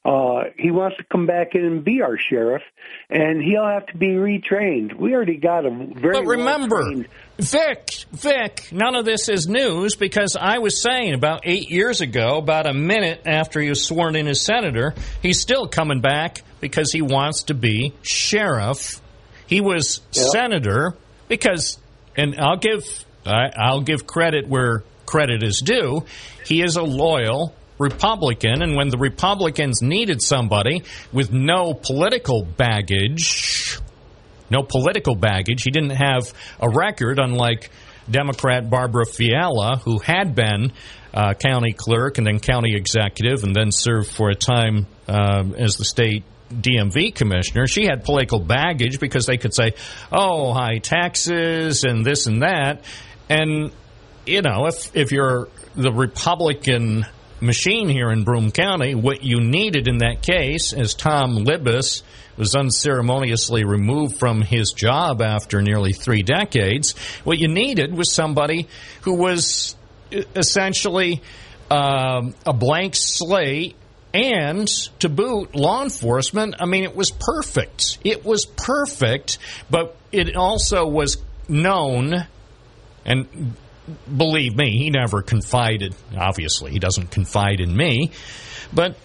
uh, 0.05 0.43
he 0.57 0.71
wants 0.71 0.97
to 0.97 1.03
come 1.03 1.25
back 1.25 1.55
in 1.55 1.63
and 1.63 1.83
be 1.83 2.01
our 2.01 2.17
sheriff, 2.17 2.61
and 3.09 3.41
he'll 3.41 3.65
have 3.65 3.85
to 3.87 3.97
be 3.97 4.09
retrained. 4.09 4.95
We 4.95 5.13
already 5.13 5.37
got 5.37 5.65
a 5.65 5.69
very. 5.69 6.13
But 6.13 6.25
remember, 6.25 6.81
well 6.81 7.03
Vic, 7.39 8.05
Vic, 8.11 8.69
none 8.71 8.95
of 8.95 9.05
this 9.05 9.29
is 9.29 9.47
news 9.47 9.95
because 9.95 10.35
I 10.39 10.59
was 10.59 10.81
saying 10.81 11.13
about 11.13 11.41
eight 11.45 11.69
years 11.69 12.01
ago, 12.01 12.37
about 12.37 12.67
a 12.67 12.73
minute 12.73 13.21
after 13.25 13.59
he 13.59 13.69
was 13.69 13.85
sworn 13.85 14.15
in 14.15 14.27
as 14.27 14.41
senator, 14.41 14.93
he's 15.21 15.39
still 15.39 15.67
coming 15.67 16.01
back 16.01 16.43
because 16.59 16.91
he 16.91 17.01
wants 17.01 17.43
to 17.43 17.53
be 17.53 17.93
sheriff 18.01 19.01
he 19.47 19.61
was 19.61 20.01
yep. 20.13 20.25
senator 20.31 20.95
because, 21.27 21.77
and 22.15 22.39
I'll 22.39 22.57
give 22.57 22.83
I, 23.25 23.51
I'll 23.55 23.81
give 23.81 24.07
credit 24.07 24.47
where 24.47 24.83
credit 25.05 25.43
is 25.43 25.59
due. 25.59 26.05
He 26.45 26.61
is 26.61 26.75
a 26.75 26.83
loyal 26.83 27.53
Republican, 27.79 28.61
and 28.61 28.75
when 28.75 28.89
the 28.89 28.97
Republicans 28.97 29.81
needed 29.81 30.21
somebody 30.21 30.83
with 31.11 31.31
no 31.31 31.73
political 31.73 32.43
baggage, 32.43 33.79
no 34.49 34.63
political 34.63 35.15
baggage, 35.15 35.63
he 35.63 35.71
didn't 35.71 35.91
have 35.95 36.33
a 36.59 36.69
record, 36.69 37.19
unlike 37.19 37.69
Democrat 38.09 38.69
Barbara 38.69 39.05
Fiala, 39.05 39.77
who 39.77 39.99
had 39.99 40.35
been 40.35 40.71
uh, 41.13 41.33
county 41.33 41.73
clerk 41.73 42.17
and 42.17 42.27
then 42.27 42.39
county 42.39 42.75
executive, 42.75 43.43
and 43.43 43.55
then 43.55 43.71
served 43.71 44.09
for 44.09 44.29
a 44.29 44.35
time 44.35 44.87
uh, 45.07 45.43
as 45.57 45.77
the 45.77 45.85
state 45.85 46.23
DMV 46.53 47.15
commissioner, 47.15 47.67
she 47.67 47.85
had 47.85 48.03
political 48.03 48.39
baggage 48.39 48.99
because 48.99 49.25
they 49.25 49.37
could 49.37 49.53
say, 49.53 49.73
oh, 50.11 50.53
high 50.53 50.77
taxes 50.77 51.83
and 51.83 52.05
this 52.05 52.27
and 52.27 52.43
that. 52.43 52.83
And, 53.29 53.71
you 54.25 54.41
know, 54.41 54.67
if, 54.67 54.95
if 54.95 55.11
you're 55.11 55.47
the 55.75 55.91
Republican 55.91 57.05
machine 57.43 57.89
here 57.89 58.09
in 58.09 58.23
Broome 58.23 58.51
County, 58.51 58.95
what 58.95 59.23
you 59.23 59.39
needed 59.41 59.87
in 59.87 59.99
that 59.99 60.21
case, 60.21 60.73
as 60.73 60.93
Tom 60.93 61.35
Libous 61.35 62.01
was 62.37 62.55
unceremoniously 62.55 63.63
removed 63.63 64.17
from 64.17 64.41
his 64.41 64.71
job 64.71 65.21
after 65.21 65.61
nearly 65.61 65.93
three 65.93 66.23
decades, 66.23 66.97
what 67.23 67.37
you 67.37 67.47
needed 67.47 67.95
was 67.95 68.11
somebody 68.11 68.67
who 69.01 69.13
was 69.15 69.75
essentially 70.35 71.21
um, 71.69 72.33
a 72.45 72.53
blank 72.53 72.95
slate 72.95 73.75
and 74.13 74.67
to 74.99 75.09
boot, 75.09 75.55
law 75.55 75.83
enforcement, 75.83 76.55
I 76.59 76.65
mean, 76.65 76.83
it 76.83 76.95
was 76.95 77.11
perfect. 77.11 77.97
It 78.03 78.23
was 78.23 78.45
perfect, 78.45 79.39
but 79.69 79.95
it 80.11 80.35
also 80.35 80.87
was 80.87 81.17
known, 81.47 82.27
and 83.05 83.55
believe 84.15 84.55
me, 84.55 84.77
he 84.77 84.89
never 84.89 85.21
confided. 85.21 85.95
Obviously, 86.17 86.71
he 86.71 86.79
doesn't 86.79 87.11
confide 87.11 87.59
in 87.59 87.75
me, 87.75 88.11
but 88.73 88.95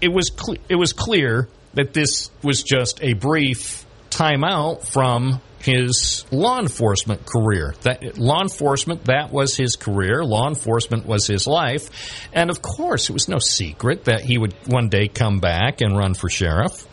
it 0.00 0.08
was 0.08 0.30
cl- 0.34 0.58
it 0.68 0.76
was 0.76 0.92
clear 0.92 1.48
that 1.74 1.92
this 1.92 2.30
was 2.42 2.62
just 2.62 3.02
a 3.02 3.14
brief 3.14 3.84
timeout 4.10 4.86
from 4.86 5.40
his 5.60 6.24
law 6.30 6.60
enforcement 6.60 7.24
career. 7.24 7.74
That 7.82 8.18
law 8.18 8.42
enforcement 8.42 9.06
that 9.06 9.32
was 9.32 9.56
his 9.56 9.76
career. 9.76 10.22
Law 10.22 10.48
enforcement 10.48 11.06
was 11.06 11.26
his 11.26 11.46
life, 11.46 12.28
and 12.32 12.50
of 12.50 12.60
course, 12.60 13.08
it 13.08 13.12
was 13.12 13.28
no 13.28 13.38
secret 13.38 14.04
that 14.04 14.20
he 14.20 14.38
would 14.38 14.54
one 14.66 14.88
day 14.88 15.08
come 15.08 15.40
back 15.40 15.80
and 15.80 15.96
run 15.96 16.14
for 16.14 16.28
sheriff. 16.28 16.86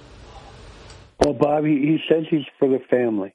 Well, 1.20 1.34
Bobby, 1.34 1.72
he 1.72 1.98
says 2.10 2.26
he's 2.30 2.46
for 2.58 2.68
the 2.68 2.80
family, 2.90 3.34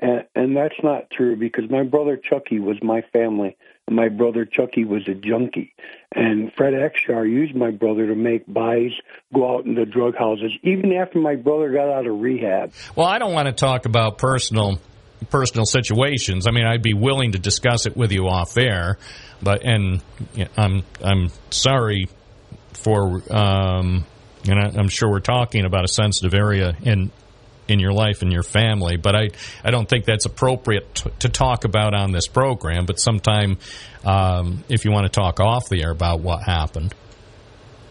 and, 0.00 0.24
and 0.34 0.56
that's 0.56 0.74
not 0.82 1.10
true 1.10 1.36
because 1.36 1.70
my 1.70 1.82
brother 1.82 2.16
Chucky 2.16 2.58
was 2.58 2.76
my 2.82 3.02
family, 3.12 3.56
and 3.86 3.96
my 3.96 4.08
brother 4.08 4.44
Chucky 4.44 4.84
was 4.84 5.06
a 5.08 5.14
junkie, 5.14 5.74
and 6.14 6.52
Fred 6.54 6.74
Akshar 6.74 7.28
used 7.28 7.54
my 7.54 7.70
brother 7.70 8.06
to 8.06 8.14
make 8.14 8.52
buys, 8.52 8.92
go 9.34 9.56
out 9.56 9.66
into 9.66 9.84
drug 9.86 10.16
houses, 10.16 10.52
even 10.62 10.92
after 10.92 11.18
my 11.18 11.36
brother 11.36 11.70
got 11.72 11.88
out 11.88 12.06
of 12.06 12.20
rehab. 12.20 12.72
Well, 12.96 13.06
I 13.06 13.18
don't 13.18 13.32
want 13.32 13.46
to 13.46 13.52
talk 13.52 13.86
about 13.86 14.18
personal 14.18 14.80
personal 15.30 15.66
situations. 15.66 16.46
I 16.46 16.52
mean, 16.52 16.64
I'd 16.64 16.82
be 16.82 16.94
willing 16.94 17.32
to 17.32 17.38
discuss 17.38 17.86
it 17.86 17.96
with 17.96 18.12
you 18.12 18.28
off 18.28 18.56
air, 18.56 18.98
but 19.42 19.64
and 19.64 20.02
I'm 20.56 20.84
I'm 21.02 21.30
sorry 21.50 22.08
for 22.74 23.22
um, 23.32 24.04
and 24.48 24.58
I, 24.58 24.78
I'm 24.78 24.88
sure 24.88 25.10
we're 25.10 25.20
talking 25.20 25.64
about 25.64 25.84
a 25.84 25.88
sensitive 25.88 26.34
area 26.34 26.76
in 26.82 27.10
in 27.68 27.78
your 27.78 27.92
life 27.92 28.22
and 28.22 28.32
your 28.32 28.42
family. 28.42 28.96
But 28.96 29.14
I, 29.14 29.28
I 29.62 29.70
don't 29.70 29.88
think 29.88 30.04
that's 30.04 30.24
appropriate 30.24 30.94
t- 30.94 31.10
to 31.20 31.28
talk 31.28 31.64
about 31.64 31.94
on 31.94 32.12
this 32.12 32.26
program. 32.26 32.86
But 32.86 32.98
sometime, 32.98 33.58
um, 34.04 34.64
if 34.68 34.84
you 34.84 34.90
want 34.90 35.04
to 35.04 35.20
talk 35.20 35.40
off 35.40 35.68
the 35.68 35.82
air 35.82 35.90
about 35.90 36.20
what 36.20 36.42
happened. 36.42 36.94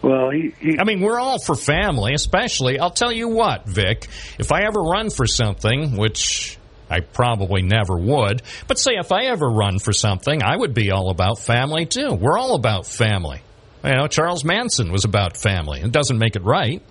Well, 0.02 0.30
he, 0.30 0.54
he, 0.60 0.78
I 0.78 0.84
mean, 0.84 1.00
we're 1.00 1.18
all 1.18 1.38
for 1.38 1.56
family, 1.56 2.14
especially. 2.14 2.78
I'll 2.78 2.90
tell 2.90 3.12
you 3.12 3.28
what, 3.28 3.66
Vic. 3.66 4.06
If 4.38 4.52
I 4.52 4.62
ever 4.62 4.80
run 4.80 5.10
for 5.10 5.26
something, 5.26 5.96
which 5.96 6.56
I 6.88 7.00
probably 7.00 7.62
never 7.62 7.96
would, 7.96 8.42
but 8.66 8.78
say 8.78 8.92
if 8.94 9.12
I 9.12 9.24
ever 9.24 9.48
run 9.48 9.78
for 9.78 9.92
something, 9.92 10.42
I 10.42 10.56
would 10.56 10.72
be 10.72 10.90
all 10.90 11.10
about 11.10 11.40
family 11.40 11.86
too. 11.86 12.14
We're 12.14 12.38
all 12.38 12.54
about 12.54 12.86
family. 12.86 13.42
You 13.84 13.94
know, 13.94 14.06
Charles 14.06 14.44
Manson 14.44 14.90
was 14.90 15.04
about 15.04 15.36
family. 15.36 15.80
It 15.80 15.92
doesn't 15.92 16.18
make 16.18 16.36
it 16.36 16.42
right. 16.42 16.82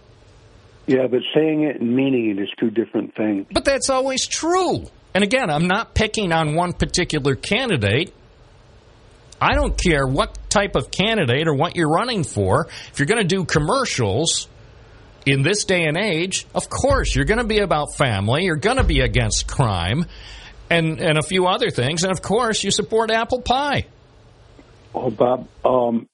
Yeah, 0.88 1.08
but 1.08 1.20
saying 1.36 1.64
it 1.64 1.82
and 1.82 1.96
meaning 1.96 2.30
it 2.30 2.42
is 2.42 2.50
two 2.60 2.72
different 2.72 3.14
things. 3.14 3.46
But 3.52 3.66
that's 3.66 3.90
always 3.90 4.26
true. 4.26 4.86
And 5.14 5.24
again, 5.24 5.50
I'm 5.50 5.68
not 5.68 5.94
picking 5.94 6.32
on 6.32 6.56
one 6.56 6.74
particular 6.74 7.36
candidate. 7.36 8.14
I 9.42 9.54
don't 9.54 9.78
care 9.78 10.08
what 10.08 10.38
type 10.50 10.76
of 10.76 10.90
candidate 10.90 11.48
or 11.48 11.54
what 11.54 11.76
you're 11.76 11.90
running 11.90 12.24
for. 12.24 12.68
If 12.92 13.00
you're 13.00 13.06
going 13.06 13.22
to 13.22 13.28
do 13.28 13.44
commercials 13.44 14.48
in 15.26 15.44
this 15.44 15.66
day 15.66 15.84
and 15.84 15.98
age, 15.98 16.48
of 16.56 16.70
course, 16.70 17.14
you're 17.14 17.26
going 17.26 17.40
to 17.40 17.48
be 17.48 17.60
about 17.60 17.96
family. 17.96 18.46
You're 18.46 18.56
going 18.56 18.78
to 18.78 18.84
be 18.84 19.02
against 19.02 19.48
crime 19.48 20.06
and, 20.70 21.00
and 21.00 21.18
a 21.18 21.24
few 21.24 21.48
other 21.48 21.70
things. 21.70 22.04
And 22.04 22.12
of 22.12 22.22
course, 22.22 22.64
you 22.64 22.72
support 22.72 23.12
apple 23.12 23.42
pie. 23.42 23.86
Oh, 24.96 25.12
Bob, 25.12 25.48
um, 25.66 26.08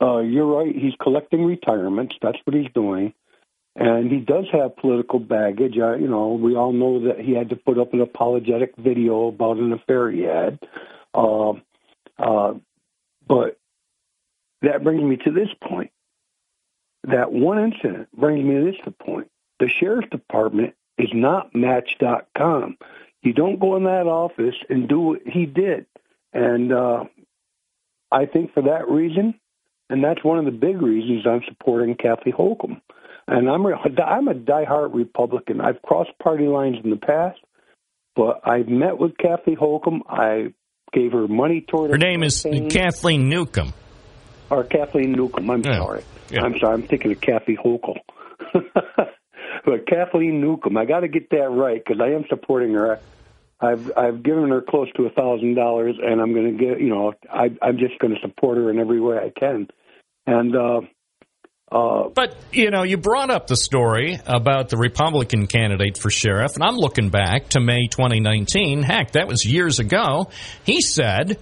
uh, 0.00 0.20
you're 0.20 0.46
right. 0.46 0.74
He's 0.74 0.94
collecting 1.02 1.44
retirements. 1.44 2.14
That's 2.22 2.38
what 2.44 2.54
he's 2.54 2.72
doing. 2.72 3.12
And 3.76 4.10
he 4.10 4.20
does 4.20 4.46
have 4.52 4.76
political 4.76 5.18
baggage. 5.18 5.76
Uh, 5.78 5.96
you 5.96 6.08
know, 6.08 6.32
we 6.32 6.56
all 6.56 6.72
know 6.72 7.06
that 7.08 7.20
he 7.20 7.32
had 7.32 7.50
to 7.50 7.56
put 7.56 7.78
up 7.78 7.92
an 7.92 8.00
apologetic 8.00 8.74
video 8.78 9.28
about 9.28 9.58
an 9.58 9.72
affair 9.72 10.10
he 10.10 10.22
had. 10.22 10.58
Uh, 11.14 11.52
uh, 12.18 12.54
but 13.28 13.58
that 14.62 14.82
brings 14.82 15.02
me 15.02 15.18
to 15.18 15.30
this 15.30 15.50
point. 15.62 15.90
That 17.04 17.30
one 17.30 17.62
incident 17.62 18.08
brings 18.16 18.42
me 18.44 18.54
to 18.54 18.64
this 18.64 18.94
point. 18.98 19.30
The 19.60 19.68
sheriff's 19.68 20.08
department 20.08 20.74
is 20.96 21.10
not 21.12 21.54
Match.com. 21.54 22.78
You 23.22 23.32
don't 23.34 23.60
go 23.60 23.76
in 23.76 23.84
that 23.84 24.06
office 24.06 24.54
and 24.70 24.88
do 24.88 25.00
what 25.00 25.20
he 25.26 25.44
did. 25.44 25.86
And 26.32 26.72
uh, 26.72 27.04
I 28.10 28.26
think 28.26 28.54
for 28.54 28.62
that 28.62 28.88
reason, 28.88 29.38
and 29.90 30.02
that's 30.02 30.24
one 30.24 30.38
of 30.38 30.46
the 30.46 30.50
big 30.50 30.80
reasons 30.80 31.26
I'm 31.26 31.42
supporting 31.46 31.94
Kathy 31.94 32.32
Hochul. 32.32 32.80
And 33.28 33.48
I'm 33.50 33.66
I'm 33.66 34.28
a 34.28 34.34
diehard 34.34 34.94
Republican. 34.94 35.60
I've 35.60 35.82
crossed 35.82 36.16
party 36.22 36.46
lines 36.46 36.76
in 36.82 36.90
the 36.90 36.96
past, 36.96 37.40
but 38.14 38.40
I've 38.44 38.68
met 38.68 38.98
with 38.98 39.16
Kathy 39.18 39.54
Holcomb. 39.54 40.04
I 40.08 40.52
gave 40.92 41.12
her 41.12 41.26
money 41.26 41.64
toward 41.66 41.90
her. 41.90 41.98
name 41.98 42.22
is 42.22 42.46
Kathleen 42.70 43.28
Newcomb. 43.28 43.74
Or 44.48 44.62
Kathleen 44.62 45.12
Newcomb. 45.12 45.50
I'm 45.50 45.62
yeah. 45.62 45.76
sorry. 45.76 46.04
Yeah. 46.30 46.42
I'm 46.42 46.56
sorry. 46.60 46.74
I'm 46.74 46.86
thinking 46.86 47.10
of 47.10 47.20
Kathy 47.20 47.56
Hochul. 47.56 47.96
but 49.64 49.86
Kathleen 49.88 50.40
Newcomb, 50.40 50.76
I 50.76 50.84
got 50.84 51.00
to 51.00 51.08
get 51.08 51.30
that 51.30 51.50
right 51.50 51.82
because 51.84 52.00
I 52.00 52.10
am 52.10 52.24
supporting 52.28 52.74
her. 52.74 53.00
I've 53.58 53.90
I've 53.96 54.22
given 54.22 54.50
her 54.50 54.60
close 54.60 54.88
to 54.96 55.06
a 55.06 55.10
thousand 55.10 55.54
dollars, 55.54 55.96
and 56.00 56.20
I'm 56.20 56.32
going 56.32 56.56
to 56.56 56.64
get 56.64 56.80
you 56.80 56.90
know 56.90 57.14
I 57.28 57.50
I'm 57.60 57.78
just 57.78 57.98
going 57.98 58.14
to 58.14 58.20
support 58.20 58.56
her 58.58 58.70
in 58.70 58.78
every 58.78 59.00
way 59.00 59.18
I 59.18 59.32
can, 59.36 59.66
and. 60.28 60.54
uh 60.54 60.80
uh, 61.70 62.08
but 62.14 62.36
you 62.52 62.70
know, 62.70 62.84
you 62.84 62.96
brought 62.96 63.30
up 63.30 63.48
the 63.48 63.56
story 63.56 64.20
about 64.24 64.68
the 64.68 64.76
Republican 64.76 65.48
candidate 65.48 65.98
for 65.98 66.10
sheriff, 66.10 66.54
and 66.54 66.62
I'm 66.62 66.76
looking 66.76 67.10
back 67.10 67.48
to 67.50 67.60
May 67.60 67.88
2019. 67.88 68.82
Heck, 68.82 69.12
that 69.12 69.26
was 69.26 69.44
years 69.44 69.80
ago. 69.80 70.30
He 70.64 70.80
said, 70.80 71.38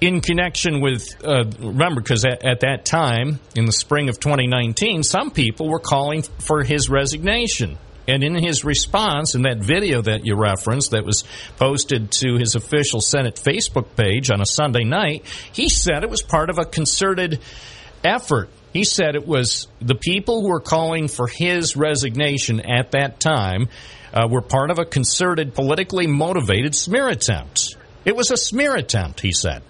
in 0.00 0.20
connection 0.20 0.82
with, 0.82 1.24
uh, 1.24 1.44
remember, 1.58 2.02
because 2.02 2.26
at, 2.26 2.44
at, 2.44 2.60
that 2.60 2.84
time, 2.84 3.40
in 3.56 3.64
the 3.64 3.72
spring 3.72 4.10
of 4.10 4.20
2019, 4.20 5.02
some 5.02 5.30
people 5.30 5.68
were 5.68 5.80
calling 5.80 6.22
for 6.22 6.62
his 6.62 6.90
resignation. 6.90 7.78
And 8.06 8.22
in 8.22 8.34
his 8.34 8.64
response, 8.64 9.34
in 9.34 9.42
that 9.42 9.58
video 9.58 10.00
that 10.02 10.24
you 10.24 10.34
referenced 10.34 10.92
that 10.92 11.04
was 11.04 11.24
posted 11.56 12.10
to 12.12 12.36
his 12.36 12.54
official 12.54 13.00
Senate 13.00 13.36
Facebook 13.36 13.96
page 13.96 14.30
on 14.30 14.40
a 14.40 14.46
Sunday 14.46 14.84
night, 14.84 15.24
he 15.52 15.68
said 15.68 16.04
it 16.04 16.10
was 16.10 16.22
part 16.22 16.48
of 16.48 16.58
a 16.58 16.64
concerted 16.64 17.40
effort 18.02 18.48
he 18.78 18.84
said 18.84 19.16
it 19.16 19.26
was 19.26 19.66
the 19.80 19.96
people 19.96 20.40
who 20.40 20.50
were 20.50 20.60
calling 20.60 21.08
for 21.08 21.26
his 21.26 21.74
resignation 21.74 22.60
at 22.60 22.92
that 22.92 23.18
time 23.18 23.68
uh, 24.14 24.28
were 24.30 24.40
part 24.40 24.70
of 24.70 24.78
a 24.78 24.84
concerted, 24.84 25.52
politically 25.52 26.06
motivated 26.06 26.76
smear 26.76 27.08
attempt. 27.08 27.76
It 28.04 28.14
was 28.14 28.30
a 28.30 28.36
smear 28.36 28.76
attempt, 28.76 29.18
he 29.18 29.32
said. 29.32 29.64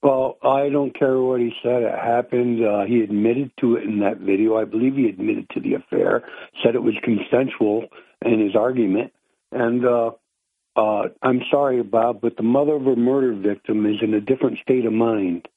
Well, 0.00 0.38
I 0.44 0.68
don't 0.68 0.96
care 0.96 1.18
what 1.18 1.40
he 1.40 1.50
said. 1.60 1.82
It 1.82 1.98
happened. 1.98 2.64
Uh, 2.64 2.84
he 2.86 3.00
admitted 3.00 3.50
to 3.60 3.74
it 3.74 3.82
in 3.82 3.98
that 4.00 4.18
video. 4.18 4.58
I 4.58 4.64
believe 4.64 4.94
he 4.94 5.08
admitted 5.08 5.48
to 5.50 5.60
the 5.60 5.74
affair, 5.74 6.22
said 6.62 6.76
it 6.76 6.82
was 6.84 6.94
consensual 7.02 7.88
in 8.24 8.38
his 8.38 8.54
argument. 8.54 9.12
And 9.50 9.84
uh, 9.84 10.10
uh, 10.76 11.08
I'm 11.20 11.40
sorry, 11.50 11.82
Bob, 11.82 12.20
but 12.20 12.36
the 12.36 12.44
mother 12.44 12.74
of 12.76 12.86
a 12.86 12.94
murder 12.94 13.34
victim 13.34 13.86
is 13.86 13.96
in 14.02 14.14
a 14.14 14.20
different 14.20 14.58
state 14.62 14.86
of 14.86 14.92
mind 14.92 15.48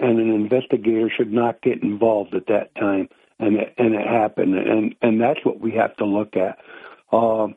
and 0.00 0.18
an 0.18 0.30
investigator 0.30 1.10
should 1.14 1.32
not 1.32 1.62
get 1.62 1.82
involved 1.82 2.34
at 2.34 2.46
that 2.46 2.74
time. 2.74 3.08
And 3.38 3.56
it, 3.56 3.74
and 3.78 3.94
it 3.94 4.06
happened, 4.06 4.54
and 4.54 4.94
and 5.00 5.18
that's 5.18 5.42
what 5.44 5.60
we 5.60 5.72
have 5.72 5.96
to 5.96 6.04
look 6.04 6.36
at. 6.36 6.58
Uh, 7.10 7.48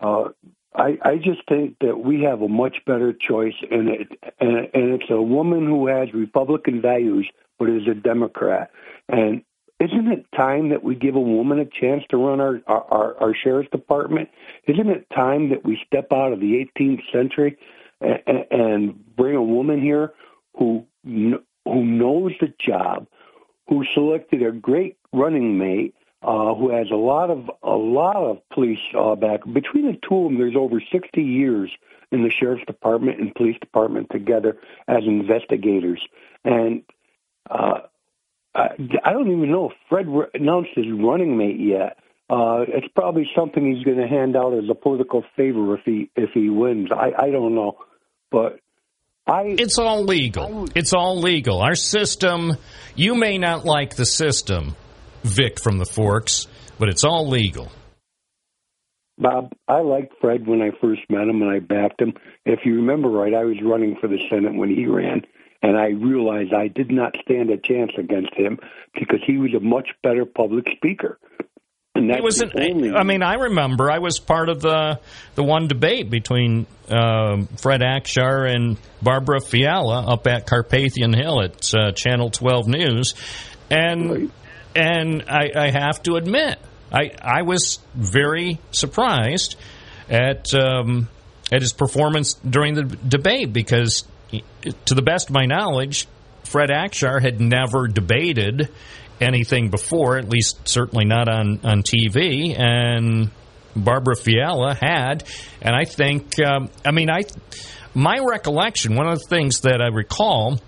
uh, 0.00 0.30
I 0.74 0.98
I 1.02 1.16
just 1.16 1.46
think 1.48 1.76
that 1.80 2.00
we 2.00 2.22
have 2.22 2.42
a 2.42 2.48
much 2.48 2.78
better 2.86 3.12
choice, 3.12 3.54
and 3.70 3.88
it 3.88 4.08
and, 4.40 4.68
and 4.74 5.00
it's 5.00 5.08
a 5.08 5.22
woman 5.22 5.66
who 5.66 5.86
has 5.86 6.12
Republican 6.12 6.82
values, 6.82 7.30
but 7.56 7.70
is 7.70 7.86
a 7.86 7.94
Democrat. 7.94 8.72
And 9.08 9.44
isn't 9.80 10.12
it 10.12 10.26
time 10.36 10.68
that 10.68 10.84
we 10.84 10.94
give 10.94 11.14
a 11.14 11.20
woman 11.20 11.58
a 11.58 11.64
chance 11.64 12.04
to 12.10 12.18
run 12.18 12.38
our, 12.40 12.60
our, 12.66 13.16
our 13.18 13.34
sheriff's 13.34 13.70
department? 13.70 14.28
Isn't 14.66 14.90
it 14.90 15.06
time 15.08 15.48
that 15.50 15.64
we 15.64 15.80
step 15.86 16.12
out 16.12 16.34
of 16.34 16.40
the 16.40 16.68
18th 16.76 17.00
century 17.10 17.56
and, 18.02 18.44
and 18.50 19.16
bring 19.16 19.36
a 19.36 19.42
woman 19.42 19.80
here 19.80 20.12
who 20.58 20.84
who 21.04 21.84
knows 21.84 22.32
the 22.40 22.52
job, 22.58 23.06
who 23.68 23.84
selected 23.94 24.42
a 24.42 24.52
great 24.52 24.96
running 25.12 25.58
mate, 25.58 25.94
uh, 26.22 26.54
who 26.54 26.70
has 26.70 26.90
a 26.90 26.96
lot 26.96 27.30
of 27.30 27.50
a 27.62 27.76
lot 27.76 28.16
of 28.16 28.38
police 28.50 28.78
uh, 28.98 29.14
back. 29.14 29.40
Between 29.50 29.86
the 29.86 29.98
two 30.06 30.16
of 30.16 30.24
them, 30.24 30.38
there's 30.38 30.56
over 30.56 30.80
60 30.80 31.22
years 31.22 31.70
in 32.12 32.22
the 32.22 32.30
sheriff's 32.30 32.66
department 32.66 33.20
and 33.20 33.34
police 33.34 33.58
department 33.60 34.08
together 34.10 34.58
as 34.88 35.04
investigators. 35.04 36.00
And 36.44 36.82
uh, 37.48 37.80
I, 38.54 38.70
I 39.04 39.12
don't 39.12 39.30
even 39.30 39.50
know 39.50 39.70
if 39.70 39.76
Fred 39.88 40.06
announced 40.34 40.70
his 40.74 40.86
running 40.90 41.36
mate 41.36 41.60
yet. 41.60 41.98
Uh, 42.28 42.64
it's 42.68 42.86
probably 42.94 43.28
something 43.34 43.74
he's 43.74 43.84
going 43.84 43.98
to 43.98 44.06
hand 44.06 44.36
out 44.36 44.54
as 44.54 44.68
a 44.70 44.74
political 44.74 45.24
favor 45.36 45.74
if 45.76 45.80
he 45.84 46.10
if 46.14 46.30
he 46.32 46.48
wins. 46.48 46.90
I, 46.92 47.12
I 47.18 47.30
don't 47.30 47.54
know, 47.54 47.78
but 48.30 48.60
I, 49.30 49.42
it's 49.58 49.78
all 49.78 50.02
legal. 50.02 50.66
it's 50.74 50.92
all 50.92 51.20
legal. 51.20 51.60
Our 51.60 51.76
system, 51.76 52.56
you 52.96 53.14
may 53.14 53.38
not 53.38 53.64
like 53.64 53.94
the 53.94 54.04
system, 54.04 54.74
Vic 55.22 55.60
from 55.60 55.78
the 55.78 55.86
Forks, 55.86 56.48
but 56.80 56.88
it's 56.88 57.04
all 57.04 57.28
legal. 57.28 57.70
Bob, 59.16 59.52
I 59.68 59.82
liked 59.82 60.14
Fred 60.20 60.48
when 60.48 60.60
I 60.60 60.70
first 60.80 61.02
met 61.08 61.28
him 61.28 61.42
and 61.42 61.50
I 61.50 61.60
backed 61.60 62.00
him. 62.00 62.14
If 62.44 62.60
you 62.64 62.76
remember 62.76 63.08
right, 63.08 63.32
I 63.32 63.44
was 63.44 63.58
running 63.62 63.96
for 64.00 64.08
the 64.08 64.18
Senate 64.28 64.54
when 64.56 64.74
he 64.74 64.86
ran, 64.86 65.22
and 65.62 65.76
I 65.76 65.90
realized 65.90 66.52
I 66.52 66.66
did 66.66 66.90
not 66.90 67.14
stand 67.22 67.50
a 67.50 67.58
chance 67.58 67.92
against 67.96 68.34
him 68.34 68.58
because 68.98 69.20
he 69.24 69.36
was 69.36 69.54
a 69.54 69.60
much 69.60 69.90
better 70.02 70.24
public 70.24 70.66
speaker. 70.74 71.20
It 71.96 72.22
was 72.22 72.40
an, 72.40 72.52
only... 72.56 72.92
I 72.92 73.02
mean, 73.02 73.22
I 73.22 73.34
remember 73.34 73.90
I 73.90 73.98
was 73.98 74.20
part 74.20 74.48
of 74.48 74.60
the 74.60 75.00
the 75.34 75.42
one 75.42 75.66
debate 75.66 76.08
between 76.08 76.66
uh, 76.88 77.42
Fred 77.58 77.80
Akshar 77.80 78.48
and 78.48 78.78
Barbara 79.02 79.40
Fiala 79.40 80.12
up 80.12 80.26
at 80.28 80.46
Carpathian 80.46 81.12
Hill 81.12 81.42
at 81.42 81.74
uh, 81.74 81.92
Channel 81.92 82.30
12 82.30 82.68
News, 82.68 83.14
and 83.70 84.10
right. 84.10 84.30
and 84.76 85.24
I, 85.28 85.50
I, 85.56 85.70
have 85.70 86.00
to 86.04 86.14
admit, 86.14 86.60
I 86.92 87.10
I 87.20 87.42
was 87.42 87.80
very 87.94 88.60
surprised 88.70 89.56
at 90.08 90.54
um, 90.54 91.08
at 91.50 91.60
his 91.60 91.72
performance 91.72 92.34
during 92.34 92.74
the 92.74 92.84
debate 92.84 93.52
because, 93.52 94.04
to 94.84 94.94
the 94.94 95.02
best 95.02 95.28
of 95.28 95.34
my 95.34 95.46
knowledge, 95.46 96.06
Fred 96.44 96.70
Akshar 96.70 97.20
had 97.20 97.40
never 97.40 97.88
debated 97.88 98.70
anything 99.20 99.70
before, 99.70 100.18
at 100.18 100.28
least 100.28 100.68
certainly 100.68 101.04
not 101.04 101.28
on, 101.28 101.60
on 101.64 101.82
TV. 101.82 102.58
And 102.58 103.30
Barbara 103.76 104.16
Fiala 104.16 104.74
had, 104.74 105.24
and 105.62 105.74
I 105.74 105.84
think, 105.84 106.40
um, 106.40 106.70
I 106.84 106.90
mean, 106.90 107.10
I, 107.10 107.22
my 107.94 108.18
recollection, 108.18 108.96
one 108.96 109.08
of 109.08 109.18
the 109.18 109.26
things 109.26 109.60
that 109.60 109.80
I 109.80 109.88
recall 109.88 110.60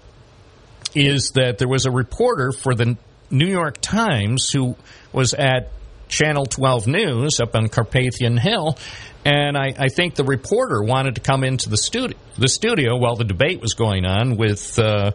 is 0.94 1.32
that 1.34 1.58
there 1.58 1.68
was 1.68 1.86
a 1.86 1.90
reporter 1.90 2.52
for 2.52 2.74
the 2.74 2.96
New 3.30 3.46
York 3.46 3.78
Times 3.80 4.50
who 4.50 4.76
was 5.12 5.32
at 5.34 5.70
Channel 6.08 6.44
12 6.44 6.86
News 6.86 7.40
up 7.40 7.56
on 7.56 7.68
Carpathian 7.68 8.36
Hill, 8.36 8.76
and 9.24 9.56
I, 9.56 9.72
I, 9.78 9.88
think 9.88 10.16
the 10.16 10.24
reporter 10.24 10.82
wanted 10.82 11.14
to 11.14 11.20
come 11.20 11.44
into 11.44 11.70
the 11.70 11.76
studio, 11.76 12.18
the 12.36 12.48
studio 12.48 12.96
while 12.98 13.16
the 13.16 13.24
debate 13.24 13.62
was 13.62 13.74
going 13.74 14.04
on 14.04 14.36
with, 14.36 14.78
uh, 14.78 15.12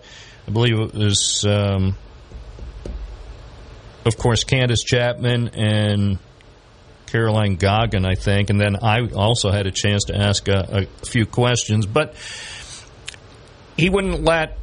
I 0.48 0.52
believe 0.52 0.80
it 0.80 0.94
was 0.96 1.46
um, 1.48 1.96
of 4.08 4.18
course, 4.18 4.44
Candace 4.44 4.84
Chapman 4.84 5.50
and 5.50 6.20
Caroline 7.08 7.56
Goggin, 7.56 8.06
I 8.06 8.16
think, 8.16 8.50
and 8.50 8.60
then 8.60 8.76
I 8.82 9.08
also 9.08 9.52
had 9.52 9.66
a 9.66 9.72
chance 9.72 10.06
to 10.06 10.16
ask 10.16 10.48
a, 10.48 10.88
a 11.02 11.06
few 11.06 11.26
questions. 11.26 11.86
But 11.86 12.16
he 13.78 13.90
wouldn't 13.90 14.24
let 14.24 14.58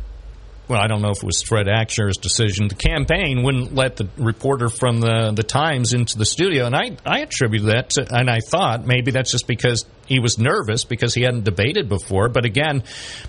well, 0.66 0.80
I 0.80 0.86
don't 0.86 1.02
know 1.02 1.10
if 1.10 1.18
it 1.18 1.24
was 1.24 1.42
Fred 1.42 1.66
Akshar's 1.66 2.16
decision. 2.16 2.68
The 2.68 2.74
campaign 2.74 3.42
wouldn't 3.42 3.74
let 3.74 3.96
the 3.96 4.08
reporter 4.16 4.70
from 4.70 5.00
the, 5.00 5.32
the 5.34 5.42
Times 5.42 5.92
into 5.92 6.16
the 6.16 6.24
studio, 6.24 6.64
and 6.64 6.74
I, 6.74 6.96
I 7.04 7.20
attribute 7.20 7.64
that 7.64 7.90
to, 7.90 8.06
and 8.10 8.30
I 8.30 8.38
thought 8.40 8.86
maybe 8.86 9.10
that's 9.10 9.30
just 9.30 9.46
because 9.46 9.84
he 10.06 10.20
was 10.20 10.38
nervous 10.38 10.84
because 10.84 11.14
he 11.14 11.22
hadn't 11.22 11.44
debated 11.44 11.88
before. 11.88 12.28
But 12.30 12.46
again, 12.46 12.82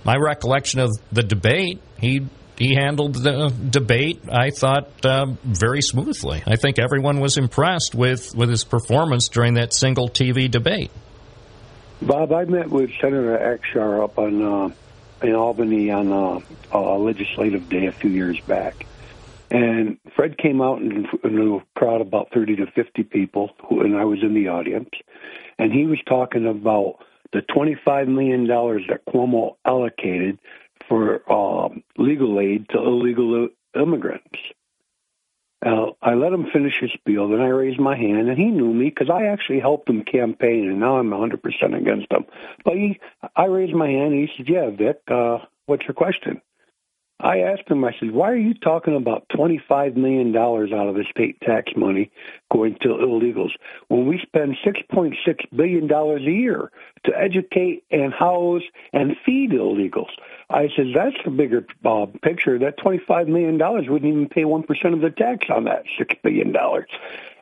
my 0.06 0.16
recollection 0.16 0.80
of 0.80 0.92
the 1.12 1.24
debate, 1.24 1.82
he 2.00 2.26
he 2.58 2.76
handled 2.76 3.16
the 3.16 3.54
debate, 3.70 4.22
I 4.32 4.50
thought, 4.50 5.06
uh, 5.06 5.26
very 5.44 5.82
smoothly. 5.82 6.44
I 6.46 6.56
think 6.56 6.80
everyone 6.80 7.20
was 7.20 7.38
impressed 7.38 7.96
with, 7.96 8.34
with 8.36 8.50
his 8.50 8.64
performance 8.64 9.28
during 9.28 9.56
that 9.56 9.74
single 9.74 10.10
TV 10.10 10.50
debate. 10.50 10.92
Bob, 12.02 12.32
I 12.32 12.46
met 12.46 12.70
with 12.70 12.92
Senator 13.02 13.38
Akshar 13.38 14.04
up 14.04 14.18
on 14.18 14.42
uh, 14.42 14.70
in 15.22 15.34
Albany 15.34 15.92
on 15.92 16.12
a, 16.12 16.78
a 16.78 16.98
legislative 16.98 17.70
day 17.70 17.88
a 17.88 17.92
few 17.92 18.10
years 18.10 18.40
back. 18.42 18.86
And 19.52 19.98
Fred 20.16 20.38
came 20.38 20.62
out 20.62 20.82
in, 20.82 21.08
in 21.24 21.52
a 21.54 21.80
crowd 21.80 22.02
about 22.02 22.32
30 22.34 22.58
to 22.58 22.68
50 22.68 23.04
people, 23.04 23.52
who, 23.68 23.82
and 23.82 23.96
I 23.96 24.06
was 24.06 24.22
in 24.22 24.34
the 24.34 24.50
audience. 24.50 24.90
And 25.58 25.72
he 25.72 25.86
was 25.86 26.00
talking 26.08 26.48
about 26.48 26.98
the 27.32 27.42
$25 27.42 28.08
million 28.08 28.48
that 28.48 29.06
Cuomo 29.08 29.56
allocated 29.66 30.40
for 30.88 31.32
um, 31.32 31.84
legal 31.98 32.40
aid 32.40 32.70
to 32.70 32.78
illegal 32.78 33.50
immigrants. 33.76 34.40
Uh, 35.66 35.92
I 36.02 36.14
let 36.14 36.32
him 36.32 36.48
finish 36.54 36.76
his 36.80 36.92
spiel, 36.92 37.30
then 37.30 37.42
I 37.42 37.48
raised 37.48 37.80
my 37.80 37.96
hand, 37.96 38.30
and 38.30 38.38
he 38.38 38.46
knew 38.46 38.72
me 38.72 38.90
because 38.90 39.10
I 39.10 39.26
actually 39.28 39.60
helped 39.60 39.90
him 39.90 40.04
campaign, 40.04 40.70
and 40.70 40.80
now 40.80 40.98
I'm 40.98 41.10
100% 41.10 41.42
against 41.76 42.12
him. 42.12 42.26
But 42.64 42.76
he, 42.76 43.00
I 43.36 43.46
raised 43.46 43.74
my 43.74 43.90
hand, 43.90 44.14
and 44.14 44.28
he 44.28 44.34
said, 44.38 44.50
"Yeah, 44.50 44.70
Vic, 44.70 45.02
uh, 45.08 45.40
what's 45.66 45.86
your 45.86 45.96
question?" 45.96 46.42
I 47.20 47.40
asked 47.40 47.70
him, 47.70 47.86
I 47.86 47.96
said, 47.98 48.12
why 48.12 48.32
are 48.32 48.38
you 48.38 48.54
talking 48.54 48.96
about 48.96 49.30
$25 49.30 49.96
million 49.96 50.36
out 50.36 50.90
of 50.90 50.96
the 50.96 51.06
state 51.10 51.40
tax 51.40 51.72
money 51.76 52.12
going 52.52 52.76
to 52.82 52.90
illegals 52.90 53.52
when 53.88 54.06
we 54.06 54.20
spend 54.20 54.58
$6.6 54.66 55.16
billion 55.56 55.90
a 55.90 56.20
year 56.20 56.72
to 57.06 57.18
educate 57.18 57.84
and 57.90 58.14
house 58.14 58.64
and 58.92 59.16
feed 59.26 59.52
illegals? 59.52 60.12
I 60.50 60.70
said, 60.76 60.88
that's 60.94 61.16
the 61.24 61.32
bigger 61.32 61.66
uh, 61.84 62.06
picture. 62.22 62.60
That 62.60 62.78
$25 62.78 63.28
million 63.28 63.58
wouldn't 63.58 64.06
even 64.06 64.30
pay 64.30 64.44
1% 64.44 64.94
of 64.94 65.02
the 65.02 65.10
tax 65.10 65.48
on 65.50 65.66
that 65.66 65.86
$6 66.00 66.22
billion. 66.22 66.56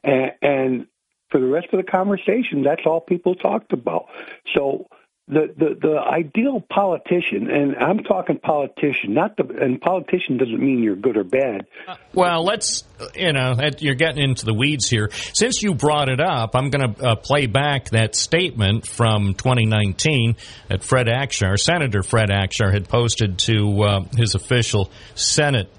And, 0.04 0.32
and 0.42 0.88
for 1.30 1.40
the 1.40 1.48
rest 1.48 1.68
of 1.74 1.84
the 1.84 1.92
conversation, 1.92 2.64
that's 2.64 2.84
all 2.86 3.02
people 3.02 3.36
talked 3.36 3.74
about. 3.74 4.08
So, 4.54 4.88
the, 5.28 5.54
the 5.58 5.78
the 5.82 5.98
ideal 6.00 6.60
politician, 6.60 7.50
and 7.50 7.78
I'm 7.78 8.00
talking 8.00 8.40
politician, 8.40 9.14
not 9.14 9.38
the 9.38 9.46
and 9.62 9.80
politician 9.80 10.38
doesn't 10.38 10.60
mean 10.60 10.84
you're 10.84 10.98
good 10.98 11.16
or 11.16 11.24
bad. 11.24 11.66
Uh, 11.88 11.96
well, 12.14 12.44
let's 12.44 12.84
you 13.16 13.32
know 13.32 13.56
you're 13.80 13.96
getting 13.96 14.22
into 14.22 14.46
the 14.46 14.54
weeds 14.54 14.90
here. 14.90 15.10
Since 15.34 15.64
you 15.64 15.76
brought 15.76 16.10
it 16.10 16.20
up, 16.20 16.56
I'm 16.56 16.70
going 16.70 16.94
to 16.94 17.06
uh, 17.06 17.16
play 17.16 17.46
back 17.46 17.92
that 17.92 18.16
statement 18.16 18.86
from 18.86 19.34
2019 19.34 20.36
that 20.68 20.84
Fred 20.84 21.08
Akshar, 21.08 21.58
Senator 21.58 22.04
Fred 22.04 22.30
Akshar, 22.30 22.74
had 22.74 22.90
posted 22.90 23.40
to 23.40 23.82
uh, 23.82 24.04
his 24.18 24.36
official 24.36 24.92
Senate 25.16 25.70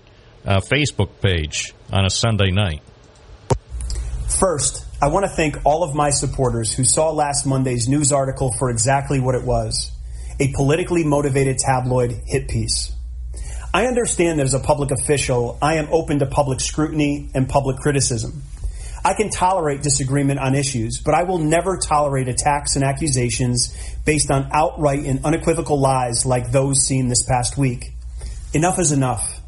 uh, 0.47 0.61
Facebook 0.61 1.21
page 1.21 1.75
on 1.93 2.07
a 2.07 2.11
Sunday 2.11 2.51
night. 2.51 2.81
First, 4.39 4.85
I 5.01 5.09
want 5.09 5.25
to 5.25 5.31
thank 5.31 5.65
all 5.65 5.85
of 5.85 5.95
my 5.95 6.11
supporters 6.11 6.73
who 6.73 6.85
saw 6.85 7.13
last 7.13 7.47
Monday's 7.47 7.89
news 7.89 8.11
article 8.11 8.53
for 8.59 8.69
exactly 8.69 9.21
what 9.21 9.37
it 9.37 9.45
was 9.45 9.93
a 10.41 10.53
politically 10.57 11.05
motivated 11.05 11.57
tabloid 11.59 12.11
hit 12.27 12.49
piece. 12.49 12.93
I 13.73 13.87
understand 13.87 14.41
that 14.41 14.43
as 14.43 14.55
a 14.55 14.59
public 14.59 14.91
official, 14.91 15.57
I 15.63 15.77
am 15.77 15.87
open 15.93 16.19
to 16.19 16.27
public 16.27 16.59
scrutiny 16.59 17.31
and 17.33 17.49
public 17.49 17.77
criticism. 17.77 18.43
I 19.05 19.15
can 19.15 19.31
tolerate 19.31 19.83
disagreement 19.83 20.41
on 20.41 20.57
issues, 20.57 21.01
but 21.05 21.15
I 21.15 21.23
will 21.23 21.39
never 21.39 21.77
tolerate 21.77 22.27
attacks 22.27 22.75
and 22.75 22.85
accusations 22.85 23.73
based 24.05 24.33
on 24.33 24.49
outright 24.51 25.05
and 25.05 25.25
unequivocal 25.25 25.81
lies 25.81 26.27
like 26.27 26.51
those 26.51 26.81
seen 26.81 27.07
this 27.07 27.23
past 27.23 27.57
week. 27.57 27.93
Enough 28.53 28.81
is 28.81 28.91
enough. 28.91 29.41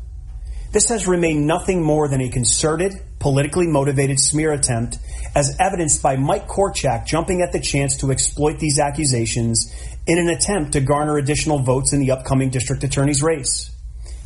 This 0.71 0.91
has 0.91 1.09
remained 1.09 1.49
nothing 1.49 1.83
more 1.83 2.07
than 2.07 2.21
a 2.21 2.29
concerted, 2.29 2.93
politically 3.27 3.67
motivated 3.67 4.21
smear 4.21 4.53
attempt, 4.53 4.99
as 5.35 5.57
evidenced 5.59 6.01
by 6.01 6.15
Mike 6.15 6.47
Korchak 6.47 7.07
jumping 7.07 7.43
at 7.43 7.51
the 7.51 7.59
chance 7.59 7.97
to 7.97 8.13
exploit 8.13 8.61
these 8.61 8.79
accusations 8.79 9.75
in 10.07 10.17
an 10.17 10.29
attempt 10.29 10.75
to 10.75 10.81
garner 10.81 11.17
additional 11.19 11.59
votes 11.59 11.93
in 11.93 11.99
the 11.99 12.13
upcoming 12.13 12.51
district 12.51 12.85
attorney's 12.85 13.25
race. 13.25 13.73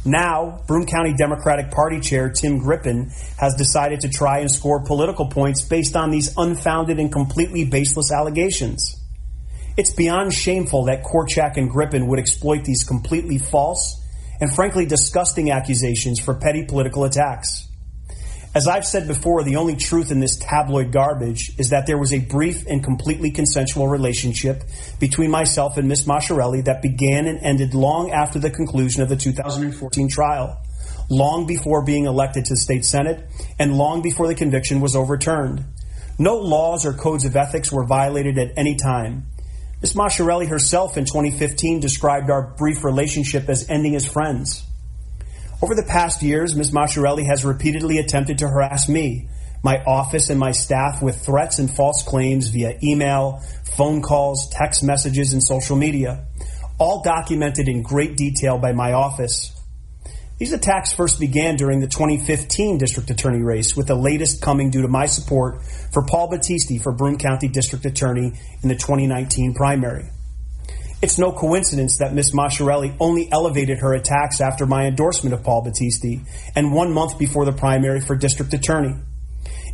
Now, 0.04 0.60
Broome 0.66 0.84
County 0.84 1.14
Democratic 1.14 1.70
Party 1.70 1.98
Chair 2.00 2.28
Tim 2.28 2.60
Grippen 2.60 3.10
has 3.38 3.54
decided 3.54 4.00
to 4.00 4.10
try 4.10 4.40
and 4.40 4.50
score 4.50 4.84
political 4.84 5.28
points 5.28 5.62
based 5.62 5.96
on 5.96 6.10
these 6.10 6.34
unfounded 6.36 6.98
and 6.98 7.10
completely 7.10 7.64
baseless 7.64 8.12
allegations. 8.12 9.02
It's 9.78 9.94
beyond 9.94 10.34
shameful 10.34 10.84
that 10.84 11.04
Korchak 11.04 11.56
and 11.56 11.70
Grippen 11.70 12.06
would 12.08 12.18
exploit 12.18 12.64
these 12.64 12.84
completely 12.84 13.38
false 13.38 13.98
and 14.42 14.54
frankly 14.54 14.84
disgusting 14.84 15.50
accusations 15.50 16.20
for 16.20 16.34
petty 16.34 16.66
political 16.66 17.04
attacks. 17.04 17.69
As 18.52 18.66
I've 18.66 18.84
said 18.84 19.06
before, 19.06 19.44
the 19.44 19.54
only 19.54 19.76
truth 19.76 20.10
in 20.10 20.18
this 20.18 20.36
tabloid 20.36 20.90
garbage 20.90 21.52
is 21.56 21.70
that 21.70 21.86
there 21.86 21.98
was 21.98 22.12
a 22.12 22.18
brief 22.18 22.66
and 22.66 22.82
completely 22.82 23.30
consensual 23.30 23.86
relationship 23.86 24.64
between 24.98 25.30
myself 25.30 25.76
and 25.76 25.86
Miss 25.86 26.04
Masciarelli 26.04 26.64
that 26.64 26.82
began 26.82 27.26
and 27.26 27.38
ended 27.44 27.74
long 27.74 28.10
after 28.10 28.40
the 28.40 28.50
conclusion 28.50 29.02
of 29.02 29.08
the 29.08 29.14
2014 29.14 30.08
trial, 30.08 30.60
long 31.08 31.46
before 31.46 31.84
being 31.84 32.06
elected 32.06 32.44
to 32.46 32.54
the 32.54 32.60
state 32.60 32.84
senate, 32.84 33.24
and 33.60 33.76
long 33.76 34.02
before 34.02 34.26
the 34.26 34.34
conviction 34.34 34.80
was 34.80 34.96
overturned. 34.96 35.64
No 36.18 36.36
laws 36.36 36.84
or 36.84 36.92
codes 36.92 37.24
of 37.24 37.36
ethics 37.36 37.70
were 37.70 37.86
violated 37.86 38.36
at 38.36 38.58
any 38.58 38.74
time. 38.74 39.26
Ms. 39.80 39.94
Masciarelli 39.94 40.48
herself 40.48 40.96
in 40.96 41.04
2015 41.04 41.78
described 41.78 42.30
our 42.30 42.52
brief 42.58 42.82
relationship 42.82 43.48
as 43.48 43.70
ending 43.70 43.94
as 43.94 44.04
friends. 44.04 44.64
Over 45.62 45.74
the 45.74 45.84
past 45.86 46.22
years, 46.22 46.56
Ms. 46.56 46.70
Masciarelli 46.70 47.26
has 47.26 47.44
repeatedly 47.44 47.98
attempted 47.98 48.38
to 48.38 48.48
harass 48.48 48.88
me, 48.88 49.28
my 49.62 49.84
office, 49.84 50.30
and 50.30 50.40
my 50.40 50.52
staff 50.52 51.02
with 51.02 51.22
threats 51.22 51.58
and 51.58 51.70
false 51.70 52.02
claims 52.02 52.48
via 52.48 52.78
email, 52.82 53.42
phone 53.76 54.00
calls, 54.00 54.48
text 54.48 54.82
messages, 54.82 55.34
and 55.34 55.42
social 55.42 55.76
media, 55.76 56.24
all 56.78 57.02
documented 57.02 57.68
in 57.68 57.82
great 57.82 58.16
detail 58.16 58.56
by 58.56 58.72
my 58.72 58.94
office. 58.94 59.54
These 60.38 60.54
attacks 60.54 60.94
first 60.94 61.20
began 61.20 61.56
during 61.56 61.80
the 61.80 61.88
2015 61.88 62.78
district 62.78 63.10
attorney 63.10 63.42
race, 63.42 63.76
with 63.76 63.86
the 63.86 63.94
latest 63.94 64.40
coming 64.40 64.70
due 64.70 64.80
to 64.80 64.88
my 64.88 65.04
support 65.04 65.62
for 65.92 66.06
Paul 66.06 66.30
Battisti 66.30 66.82
for 66.82 66.92
Broome 66.92 67.18
County 67.18 67.48
District 67.48 67.84
Attorney 67.84 68.32
in 68.62 68.68
the 68.70 68.76
2019 68.76 69.52
primary. 69.52 70.08
It's 71.02 71.18
no 71.18 71.32
coincidence 71.32 71.96
that 71.98 72.12
Ms. 72.12 72.32
Masciarelli 72.32 72.94
only 73.00 73.26
elevated 73.32 73.78
her 73.78 73.94
attacks 73.94 74.42
after 74.42 74.66
my 74.66 74.84
endorsement 74.84 75.32
of 75.32 75.42
Paul 75.42 75.64
Battisti 75.64 76.26
and 76.54 76.74
one 76.74 76.92
month 76.92 77.18
before 77.18 77.46
the 77.46 77.52
primary 77.52 78.02
for 78.02 78.14
district 78.14 78.52
attorney. 78.52 78.96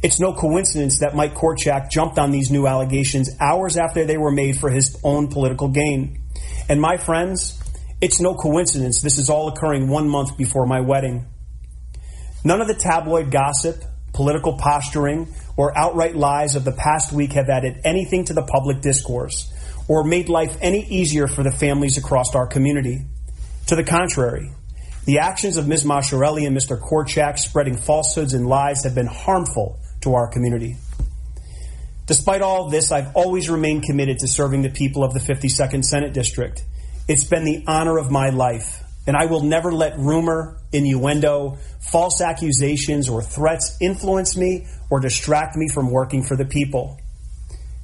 It's 0.05 0.21
no 0.21 0.33
coincidence 0.33 1.01
that 1.01 1.17
Mike 1.17 1.35
Korchak 1.35 1.91
jumped 1.91 2.21
on 2.21 2.31
these 2.31 2.53
new 2.53 2.69
allegations 2.69 3.31
hours 3.41 3.77
after 3.77 4.05
they 4.05 4.19
were 4.19 4.31
made 4.31 4.57
for 4.57 4.71
his 4.71 4.97
own 5.03 5.27
political 5.27 5.67
gain. 5.69 6.23
And 6.69 6.81
my 6.81 6.97
friends, 6.97 7.61
it's 8.01 8.21
no 8.21 8.37
coincidence 8.37 9.01
this 9.03 9.19
is 9.19 9.29
all 9.29 9.49
occurring 9.49 9.89
one 9.89 10.09
month 10.09 10.37
before 10.37 10.67
my 10.67 10.81
wedding. 10.81 11.27
None 12.45 12.61
of 12.61 12.69
the 12.69 12.75
tabloid 12.75 13.33
gossip, 13.33 13.83
political 14.13 14.59
posturing, 14.59 15.35
or 15.57 15.77
outright 15.77 16.15
lies 16.15 16.55
of 16.55 16.65
the 16.65 16.71
past 16.71 17.13
week 17.13 17.33
have 17.33 17.49
added 17.49 17.81
anything 17.85 18.27
to 18.27 18.35
the 18.35 18.43
public 18.43 18.81
discourse 18.81 19.53
or 19.89 20.05
made 20.05 20.29
life 20.29 20.57
any 20.61 20.85
easier 20.87 21.27
for 21.27 21.43
the 21.43 21.51
families 21.51 21.97
across 21.97 22.35
our 22.35 22.47
community. 22.47 23.05
To 23.67 23.77
the 23.77 23.85
contrary, 23.85 24.51
the 25.05 25.19
actions 25.19 25.57
of 25.57 25.69
Ms. 25.69 25.85
Masciarelli 25.85 26.47
and 26.47 26.57
Mr. 26.57 26.81
Korchak 26.81 27.39
spreading 27.39 27.77
falsehoods 27.77 28.35
and 28.35 28.49
lies 28.49 28.85
have 28.85 28.95
been 28.95 29.07
harmful 29.07 29.79
to 30.01 30.15
our 30.15 30.29
community. 30.29 30.77
Despite 32.07 32.43
all 32.43 32.69
this, 32.69 32.93
I've 32.93 33.15
always 33.15 33.51
remained 33.51 33.83
committed 33.83 34.19
to 34.21 34.29
serving 34.29 34.63
the 34.63 34.71
people 34.71 35.03
of 35.03 35.13
the 35.13 35.21
52nd 35.21 35.85
Senate 35.85 36.13
District. 36.13 36.65
It's 37.09 37.25
been 37.25 37.45
the 37.45 37.65
honor 37.67 37.99
of 37.99 38.11
my 38.11 38.31
life, 38.31 38.85
and 39.07 39.17
I 39.17 39.27
will 39.27 39.43
never 39.43 39.73
let 39.73 39.99
rumor, 39.99 40.59
innuendo, 40.73 41.59
false 41.81 42.21
accusations, 42.21 43.09
or 43.09 43.23
threats 43.23 43.77
influence 43.81 44.37
me 44.37 44.67
or 44.91 45.01
distract 45.01 45.57
me 45.57 45.69
from 45.69 45.91
working 45.91 46.23
for 46.23 46.37
the 46.37 46.45
people. 46.45 46.99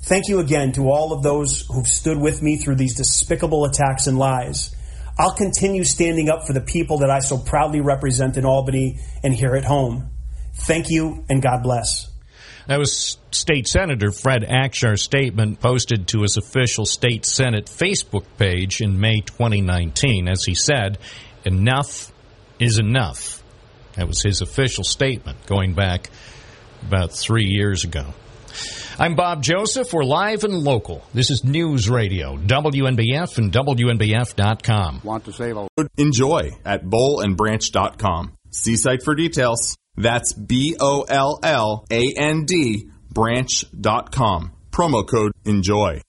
Thank 0.03 0.28
you 0.28 0.40
again 0.40 0.72
to 0.72 0.90
all 0.90 1.12
of 1.12 1.22
those 1.22 1.64
who've 1.66 1.86
stood 1.86 2.18
with 2.18 2.42
me 2.42 2.57
through 2.57 2.74
these 2.74 2.96
despicable 2.96 3.64
attacks 3.64 4.09
and 4.09 4.18
lies. 4.18 4.74
I'll 5.16 5.34
continue 5.34 5.84
standing 5.84 6.28
up 6.28 6.46
for 6.46 6.53
the 6.53 6.61
people 6.61 6.98
that 6.98 7.11
I 7.11 7.20
so 7.20 7.38
proudly 7.38 7.80
represent 7.80 8.36
in 8.36 8.44
Albany 8.44 8.98
and 9.22 9.32
here 9.32 9.55
at 9.55 9.64
home. 9.64 10.11
Thank 10.55 10.90
you 10.90 11.24
and 11.28 11.40
God 11.40 11.62
bless. 11.62 12.11
That 12.66 12.78
was 12.78 13.18
State 13.30 13.68
Senator 13.68 14.11
Fred 14.11 14.42
Akshar's 14.42 15.03
statement 15.03 15.61
posted 15.61 16.09
to 16.09 16.22
his 16.22 16.36
official 16.36 16.84
State 16.84 17.24
Senate 17.24 17.66
Facebook 17.66 18.24
page 18.38 18.80
in 18.80 18.98
May 19.00 19.20
2019. 19.20 20.28
As 20.28 20.44
he 20.44 20.55
said, 20.55 20.98
enough 21.44 22.12
is 22.59 22.78
enough. 22.78 23.42
That 23.94 24.09
was 24.09 24.22
his 24.22 24.40
official 24.40 24.84
statement 24.84 25.46
going 25.46 25.74
back 25.74 26.11
about 26.86 27.12
three 27.12 27.46
years 27.46 27.84
ago. 27.84 28.14
I'm 28.98 29.14
Bob 29.14 29.42
Joseph. 29.42 29.92
We're 29.92 30.05
live 30.05 30.44
and 30.44 30.55
local. 30.55 31.03
This 31.14 31.30
is 31.30 31.44
News 31.44 31.88
Radio, 31.88 32.36
WNBF 32.36 33.38
and 33.38 33.53
WNBF.com. 33.53 35.00
Want 35.05 35.24
to 35.24 35.32
save 35.32 35.57
a 35.57 35.68
enjoy 35.96 36.50
at 36.64 36.84
bollandbranch.com. 36.84 38.32
See 38.50 38.76
site 38.76 39.03
for 39.03 39.14
details. 39.14 39.76
That's 39.96 40.32
B 40.32 40.76
O 40.80 41.03
L 41.09 41.38
L 41.42 41.84
A 41.90 42.14
N 42.16 42.44
D 42.44 42.88
branch.com. 43.11 44.53
Promo 44.70 45.07
code 45.07 45.32
enjoy. 45.44 46.00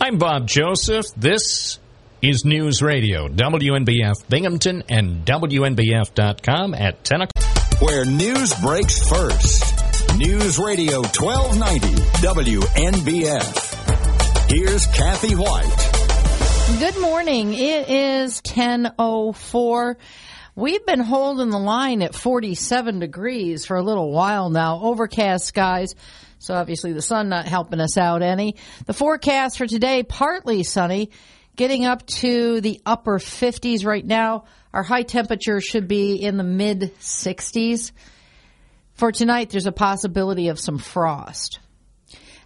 I'm 0.00 0.18
Bob 0.18 0.46
Joseph. 0.48 1.06
This 1.16 1.78
is 2.22 2.44
News 2.44 2.82
Radio, 2.82 3.28
WNBF 3.28 4.28
Binghamton 4.28 4.84
and 4.88 5.24
WNBF.com 5.26 6.74
at 6.74 7.04
10 7.04 7.22
o'clock. 7.22 7.80
Where 7.82 8.06
news 8.06 8.54
breaks 8.60 9.06
first. 9.06 9.85
News 10.14 10.58
Radio 10.58 11.02
1290 11.02 11.94
WNBF. 12.22 14.50
Here's 14.50 14.86
Kathy 14.86 15.34
White. 15.34 16.78
Good 16.78 16.98
morning. 17.00 17.52
It 17.52 17.90
is 17.90 18.40
1004. 18.44 19.98
We've 20.54 20.86
been 20.86 21.00
holding 21.00 21.50
the 21.50 21.58
line 21.58 22.00
at 22.00 22.14
47 22.14 22.98
degrees 22.98 23.66
for 23.66 23.76
a 23.76 23.82
little 23.82 24.10
while 24.10 24.48
now. 24.48 24.80
Overcast 24.80 25.44
skies. 25.44 25.94
So 26.38 26.54
obviously 26.54 26.94
the 26.94 27.02
sun 27.02 27.28
not 27.28 27.44
helping 27.46 27.80
us 27.80 27.98
out 27.98 28.22
any. 28.22 28.56
The 28.86 28.94
forecast 28.94 29.58
for 29.58 29.66
today, 29.66 30.02
partly 30.02 30.62
sunny, 30.62 31.10
getting 31.56 31.84
up 31.84 32.06
to 32.06 32.62
the 32.62 32.80
upper 32.86 33.18
50s 33.18 33.84
right 33.84 34.06
now. 34.06 34.44
Our 34.72 34.82
high 34.82 35.02
temperature 35.02 35.60
should 35.60 35.88
be 35.88 36.16
in 36.16 36.38
the 36.38 36.44
mid 36.44 36.94
60s. 37.00 37.92
For 38.96 39.12
tonight, 39.12 39.50
there's 39.50 39.66
a 39.66 39.72
possibility 39.72 40.48
of 40.48 40.58
some 40.58 40.78
frost. 40.78 41.60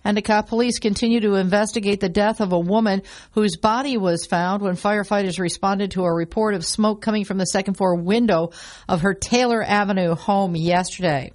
Endicott 0.05 0.49
police 0.49 0.81
continue 0.81 1.21
to 1.21 1.35
investigate 1.35 2.01
the 2.01 2.09
death 2.09 2.41
of 2.41 2.53
a 2.53 2.59
woman 2.59 3.03
whose 3.33 3.57
body 3.57 3.97
was 3.97 4.27
found 4.27 4.61
when 4.61 4.75
firefighters 4.75 5.39
responded 5.39 5.93
to 5.93 6.03
a 6.05 6.13
report 6.13 6.55
of 6.55 6.65
smoke 6.65 7.03
coming 7.03 7.25
from 7.25 7.39
the 7.39 7.45
second 7.45 7.75
floor 7.75 7.95
window 7.95 8.51
of 8.89 9.03
her 9.03 9.15
Taylor 9.15 9.63
Avenue 9.63 10.17
home 10.17 10.57
yesterday. 10.57 11.33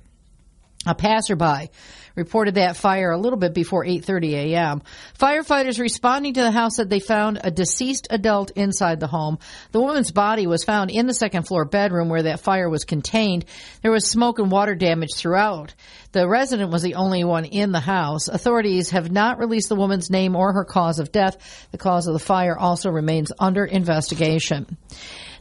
A 0.86 0.94
passerby 0.94 1.72
reported 2.16 2.56
that 2.56 2.78
fire 2.78 3.12
a 3.12 3.18
little 3.18 3.40
bit 3.40 3.54
before 3.54 3.84
8:30 3.84 4.34
a.m. 4.34 4.82
Firefighters 5.20 5.80
responding 5.80 6.36
to 6.36 6.42
the 6.42 6.52
house 6.52 6.76
said 6.76 6.90
they 6.90 7.00
found 7.00 7.40
a 7.44 7.52
deceased 7.52 8.08
adult 8.10 8.52
inside 8.52 9.00
the 9.00 9.08
home. 9.08 9.40
The 9.72 9.82
woman's 9.82 10.12
body 10.12 10.48
was 10.48 10.64
found 10.64 10.92
in 10.92 11.08
the 11.08 11.14
second 11.14 11.44
floor 11.44 11.66
bedroom 11.66 12.10
where 12.10 12.24
that 12.24 12.40
fire 12.40 12.70
was 12.70 12.86
contained. 12.86 13.46
There 13.82 13.92
was 13.92 14.10
smoke 14.10 14.40
and 14.40 14.52
water 14.52 14.76
damage 14.76 15.16
throughout. 15.16 15.74
The 16.12 16.28
resident 16.28 16.72
was 16.72 16.84
the 16.84 16.96
only 16.96 17.24
one 17.24 17.46
in 17.46 17.72
the 17.72 17.80
house. 17.80 18.28
Authorities 18.28 18.92
have 18.92 19.12
not 19.12 19.40
released 19.40 19.70
the 19.70 19.76
woman's 19.76 20.10
name 20.10 20.36
or 20.36 20.54
her 20.54 20.66
cause 20.66 21.00
of 21.00 21.12
death. 21.12 21.68
The 21.72 21.78
cause 21.78 22.08
of 22.08 22.14
the 22.14 22.20
fire 22.20 22.58
also 22.58 22.90
remains 22.90 23.32
under 23.40 23.66
investigation. 23.66 24.78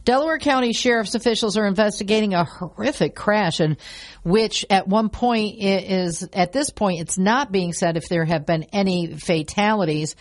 Delaware 0.05 0.37
County 0.37 0.71
Sheriff's 0.71 1.15
officials 1.15 1.57
are 1.57 1.65
investigating 1.65 2.35
a 2.35 2.45
horrific 2.45 3.15
crash 3.15 3.59
in 3.59 3.75
which 4.23 4.63
at 4.69 4.87
one 4.87 5.09
point 5.09 5.55
is, 5.59 6.27
at 6.31 6.53
this 6.53 6.69
point, 6.69 7.01
it's 7.01 7.17
not 7.17 7.51
being 7.51 7.73
said 7.73 7.97
if 7.97 8.07
there 8.07 8.23
have 8.23 8.45
been 8.45 8.67
any 8.71 9.15
fatalities. 9.17 10.15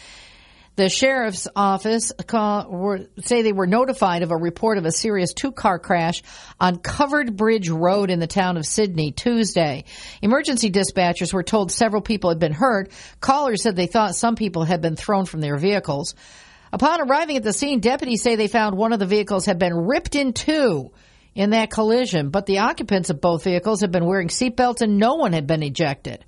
The 0.77 0.89
sheriff's 0.89 1.47
office 1.55 2.13
call, 2.27 2.69
were, 2.71 3.01
say 3.21 3.43
they 3.43 3.53
were 3.53 3.67
notified 3.67 4.23
of 4.23 4.33
a 4.33 4.37
report 4.37 4.79
of 4.79 4.87
a 4.87 4.91
serious 4.91 5.35
two-car 5.35 5.79
crash 5.79 6.23
on 6.59 6.79
Covered 6.79 7.37
Bridge 7.37 7.69
Road 7.69 8.11
in 8.11 8.21
the 8.21 8.27
town 8.27 8.57
of 8.57 8.65
Sidney 8.65 9.13
Tuesday. 9.13 9.85
Emergency 10.23 10.71
dispatchers 10.71 11.33
were 11.33 11.45
told 11.45 11.71
several 11.71 12.01
people 12.01 12.31
had 12.31 12.41
been 12.41 12.55
hurt. 12.55 12.91
Callers 13.21 13.63
said 13.63 13.77
they 13.77 13.87
thought 13.87 14.17
some 14.17 14.35
people 14.35 14.65
had 14.65 14.81
been 14.81 14.97
thrown 14.97 15.27
from 15.27 15.43
their 15.43 15.59
vehicles. 15.59 16.15
Upon 16.75 17.01
arriving 17.01 17.37
at 17.37 17.45
the 17.45 17.53
scene, 17.53 17.79
deputies 17.79 18.21
say 18.21 18.35
they 18.35 18.49
found 18.49 18.77
one 18.77 18.93
of 18.93 18.99
the 18.99 19.07
vehicles 19.07 19.47
had 19.47 19.61
been 19.61 19.87
ripped 19.87 20.17
in 20.17 20.33
two 20.33 20.91
in 21.33 21.51
that 21.51 21.71
collision, 21.71 22.31
but 22.31 22.47
the 22.47 22.59
occupants 22.59 23.11
of 23.11 23.21
both 23.21 23.45
vehicles 23.45 23.81
had 23.81 23.93
been 23.93 24.07
wearing 24.07 24.27
seatbelts 24.27 24.81
and 24.81 24.99
no 24.99 25.15
one 25.15 25.33
had 25.33 25.47
been 25.47 25.63
ejected. 25.63 26.25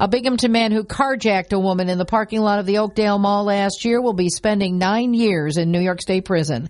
A 0.00 0.08
Binghamton 0.08 0.52
man 0.52 0.72
who 0.72 0.84
carjacked 0.84 1.52
a 1.52 1.58
woman 1.58 1.88
in 1.88 1.98
the 1.98 2.04
parking 2.04 2.40
lot 2.40 2.58
of 2.58 2.66
the 2.66 2.78
Oakdale 2.78 3.18
Mall 3.18 3.44
last 3.44 3.84
year 3.84 4.00
will 4.00 4.12
be 4.12 4.28
spending 4.28 4.78
nine 4.78 5.14
years 5.14 5.56
in 5.56 5.70
New 5.70 5.80
York 5.80 6.02
State 6.02 6.24
Prison. 6.24 6.68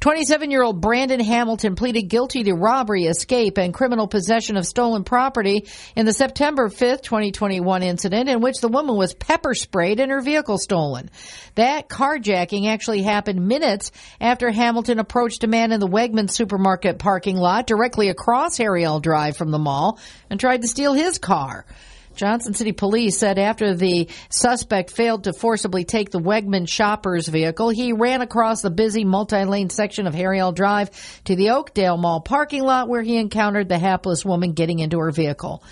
27 0.00 0.50
year 0.50 0.62
old 0.62 0.80
Brandon 0.80 1.20
Hamilton 1.20 1.74
pleaded 1.74 2.04
guilty 2.04 2.42
to 2.44 2.54
robbery, 2.54 3.04
escape, 3.04 3.58
and 3.58 3.74
criminal 3.74 4.08
possession 4.08 4.56
of 4.56 4.64
stolen 4.64 5.04
property 5.04 5.66
in 5.94 6.06
the 6.06 6.12
September 6.14 6.70
5th, 6.70 7.02
2021 7.02 7.82
incident 7.82 8.30
in 8.30 8.40
which 8.40 8.62
the 8.62 8.68
woman 8.68 8.96
was 8.96 9.12
pepper 9.12 9.52
sprayed 9.52 10.00
and 10.00 10.10
her 10.10 10.22
vehicle 10.22 10.56
stolen. 10.56 11.10
That 11.54 11.90
carjacking 11.90 12.66
actually 12.66 13.02
happened 13.02 13.46
minutes 13.46 13.92
after 14.22 14.50
Hamilton 14.50 15.00
approached 15.00 15.44
a 15.44 15.48
man 15.48 15.70
in 15.70 15.80
the 15.80 15.86
Wegmans 15.86 16.30
supermarket 16.30 16.98
parking 16.98 17.36
lot 17.36 17.66
directly 17.66 18.08
across 18.08 18.56
Harry 18.56 18.86
Drive 19.02 19.36
from 19.36 19.50
the 19.50 19.58
mall 19.58 19.98
and 20.30 20.40
tried 20.40 20.62
to 20.62 20.68
steal 20.68 20.94
his 20.94 21.18
car. 21.18 21.66
Johnson 22.20 22.52
City 22.52 22.72
Police 22.72 23.16
said 23.16 23.38
after 23.38 23.74
the 23.74 24.10
suspect 24.28 24.90
failed 24.90 25.24
to 25.24 25.32
forcibly 25.32 25.84
take 25.84 26.10
the 26.10 26.18
Wegman 26.18 26.68
shopper's 26.68 27.26
vehicle, 27.26 27.70
he 27.70 27.94
ran 27.94 28.20
across 28.20 28.60
the 28.60 28.68
busy 28.68 29.04
multi-lane 29.04 29.70
section 29.70 30.06
of 30.06 30.12
Harry 30.12 30.38
L. 30.38 30.52
Drive 30.52 30.90
to 31.24 31.34
the 31.34 31.52
Oakdale 31.52 31.96
Mall 31.96 32.20
parking 32.20 32.62
lot 32.62 32.90
where 32.90 33.00
he 33.00 33.16
encountered 33.16 33.70
the 33.70 33.78
hapless 33.78 34.22
woman 34.22 34.52
getting 34.52 34.80
into 34.80 34.98
her 34.98 35.10
vehicle. 35.10 35.64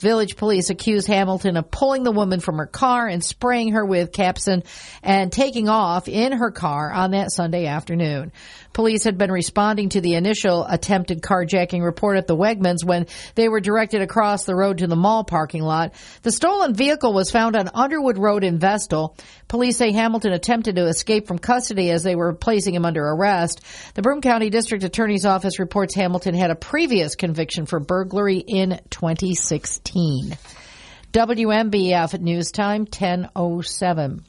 Village 0.00 0.34
police 0.34 0.70
accused 0.70 1.06
Hamilton 1.06 1.56
of 1.56 1.70
pulling 1.70 2.02
the 2.02 2.10
woman 2.10 2.40
from 2.40 2.56
her 2.56 2.66
car 2.66 3.06
and 3.06 3.22
spraying 3.22 3.74
her 3.74 3.86
with 3.86 4.10
capsaicin 4.10 4.66
and 5.04 5.30
taking 5.30 5.68
off 5.68 6.08
in 6.08 6.32
her 6.32 6.50
car 6.50 6.92
on 6.92 7.12
that 7.12 7.30
Sunday 7.30 7.66
afternoon. 7.66 8.32
Police 8.72 9.04
had 9.04 9.18
been 9.18 9.30
responding 9.30 9.90
to 9.90 10.00
the 10.00 10.14
initial 10.14 10.64
attempted 10.64 11.22
carjacking 11.22 11.82
report 11.82 12.16
at 12.16 12.26
the 12.26 12.36
Wegmans 12.36 12.84
when 12.84 13.06
they 13.34 13.48
were 13.48 13.60
directed 13.60 14.02
across 14.02 14.44
the 14.44 14.54
road 14.54 14.78
to 14.78 14.86
the 14.86 14.96
mall 14.96 15.24
parking 15.24 15.62
lot. 15.62 15.94
The 16.22 16.32
stolen 16.32 16.74
vehicle 16.74 17.12
was 17.12 17.30
found 17.30 17.56
on 17.56 17.70
Underwood 17.74 18.18
Road 18.18 18.44
in 18.44 18.58
Vestal. 18.58 19.16
Police 19.48 19.76
say 19.76 19.92
Hamilton 19.92 20.32
attempted 20.32 20.76
to 20.76 20.86
escape 20.86 21.26
from 21.26 21.38
custody 21.38 21.90
as 21.90 22.02
they 22.02 22.16
were 22.16 22.32
placing 22.32 22.74
him 22.74 22.84
under 22.84 23.04
arrest. 23.04 23.60
The 23.94 24.02
Broome 24.02 24.22
County 24.22 24.50
District 24.50 24.84
Attorney's 24.84 25.26
Office 25.26 25.58
reports 25.58 25.94
Hamilton 25.94 26.34
had 26.34 26.50
a 26.50 26.56
previous 26.56 27.14
conviction 27.14 27.66
for 27.66 27.80
burglary 27.80 28.38
in 28.38 28.80
2016. 28.90 30.36
WNBF 31.12 32.18
News 32.20 32.50
Time 32.50 32.82
1007. 32.82 34.24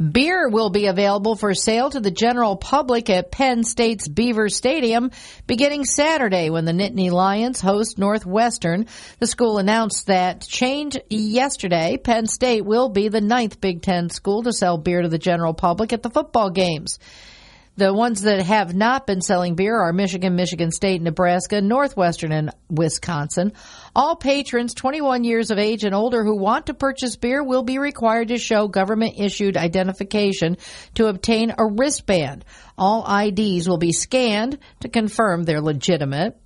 Beer 0.00 0.48
will 0.48 0.70
be 0.70 0.86
available 0.86 1.36
for 1.36 1.54
sale 1.54 1.90
to 1.90 2.00
the 2.00 2.10
general 2.10 2.56
public 2.56 3.10
at 3.10 3.30
Penn 3.30 3.64
State's 3.64 4.08
Beaver 4.08 4.48
Stadium 4.48 5.10
beginning 5.46 5.84
Saturday 5.84 6.50
when 6.50 6.64
the 6.64 6.72
Nittany 6.72 7.10
Lions 7.10 7.60
host 7.60 7.98
Northwestern. 7.98 8.86
The 9.18 9.26
school 9.26 9.58
announced 9.58 10.06
that 10.06 10.42
change 10.42 10.96
yesterday. 11.08 11.96
Penn 11.96 12.26
State 12.26 12.64
will 12.64 12.88
be 12.88 13.08
the 13.08 13.20
ninth 13.20 13.60
Big 13.60 13.82
Ten 13.82 14.10
school 14.10 14.42
to 14.44 14.52
sell 14.52 14.78
beer 14.78 15.02
to 15.02 15.08
the 15.08 15.18
general 15.18 15.54
public 15.54 15.92
at 15.92 16.02
the 16.02 16.10
football 16.10 16.50
games. 16.50 16.98
The 17.80 17.94
ones 17.94 18.20
that 18.24 18.42
have 18.42 18.74
not 18.74 19.06
been 19.06 19.22
selling 19.22 19.54
beer 19.54 19.74
are 19.74 19.94
Michigan, 19.94 20.36
Michigan 20.36 20.70
State, 20.70 21.00
Nebraska, 21.00 21.62
Northwestern, 21.62 22.30
and 22.30 22.50
Wisconsin. 22.68 23.54
All 23.96 24.16
patrons 24.16 24.74
21 24.74 25.24
years 25.24 25.50
of 25.50 25.56
age 25.56 25.84
and 25.84 25.94
older 25.94 26.22
who 26.22 26.36
want 26.36 26.66
to 26.66 26.74
purchase 26.74 27.16
beer 27.16 27.42
will 27.42 27.62
be 27.62 27.78
required 27.78 28.28
to 28.28 28.36
show 28.36 28.68
government 28.68 29.14
issued 29.16 29.56
identification 29.56 30.58
to 30.96 31.06
obtain 31.06 31.54
a 31.56 31.64
wristband. 31.64 32.44
All 32.76 33.02
IDs 33.10 33.66
will 33.66 33.78
be 33.78 33.92
scanned 33.92 34.58
to 34.80 34.90
confirm 34.90 35.44
they're 35.44 35.62
legitimate. 35.62 36.38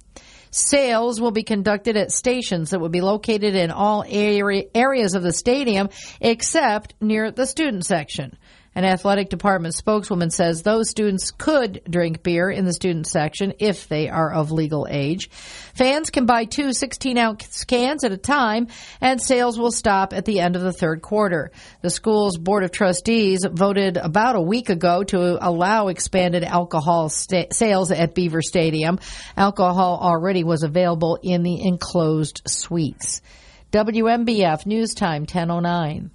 Sales 0.53 1.21
will 1.21 1.33
be 1.33 1.43
conducted 1.43 1.97
at 1.97 2.13
stations 2.13 2.71
that 2.71 2.79
will 2.79 2.91
be 2.91 3.01
located 3.01 3.57
in 3.57 3.73
all 3.73 4.05
area, 4.07 4.67
areas 4.73 5.17
of 5.17 5.25
the 5.25 5.33
stadium 5.33 5.89
except 6.21 6.95
near 7.01 7.33
the 7.33 7.45
student 7.45 7.85
section. 7.85 8.37
An 8.75 8.85
athletic 8.85 9.29
department 9.29 9.75
spokeswoman 9.75 10.31
says 10.31 10.63
those 10.63 10.91
students 10.91 11.31
could 11.31 11.83
drink 11.89 12.23
beer 12.23 12.51
in 12.51 12.65
the 12.65 12.73
student 12.73 13.07
section 13.07 13.55
if 13.61 13.89
they 13.89 14.09
are 14.09 14.33
of 14.33 14.51
legal 14.51 14.87
age. 14.91 15.31
Fans 15.75 16.11
can 16.11 16.27
buy 16.27 16.45
two 16.45 16.73
16 16.73 17.17
ounce 17.17 17.65
cans 17.65 18.03
at 18.03 18.13
a 18.13 18.17
time, 18.17 18.67
and 19.01 19.23
sales 19.23 19.59
will 19.59 19.71
stop 19.71 20.13
at 20.13 20.25
the 20.25 20.41
end 20.41 20.57
of 20.57 20.63
the 20.63 20.73
third 20.73 21.03
quarter. 21.03 21.53
The 21.83 21.91
school's 21.91 22.37
board 22.37 22.65
of 22.65 22.73
trustees 22.73 23.45
voted 23.49 23.97
about 23.97 24.37
a 24.37 24.41
week 24.41 24.71
ago 24.71 25.05
to 25.05 25.39
allow 25.47 25.89
expanded 25.89 26.43
alcohol 26.43 27.11
sta- 27.11 27.53
sales 27.53 27.93
at 27.93 28.15
Beaver 28.15 28.43
Stadium. 28.43 28.99
Alcohol 29.37 29.99
already 30.03 30.43
was 30.43 30.65
available 30.65 31.19
in 31.23 31.43
the 31.45 31.65
enclosed 31.65 32.43
suites. 32.47 33.23
WNBF 33.71 34.67
News 34.67 34.95
Time 34.95 35.23
1009. 35.23 36.11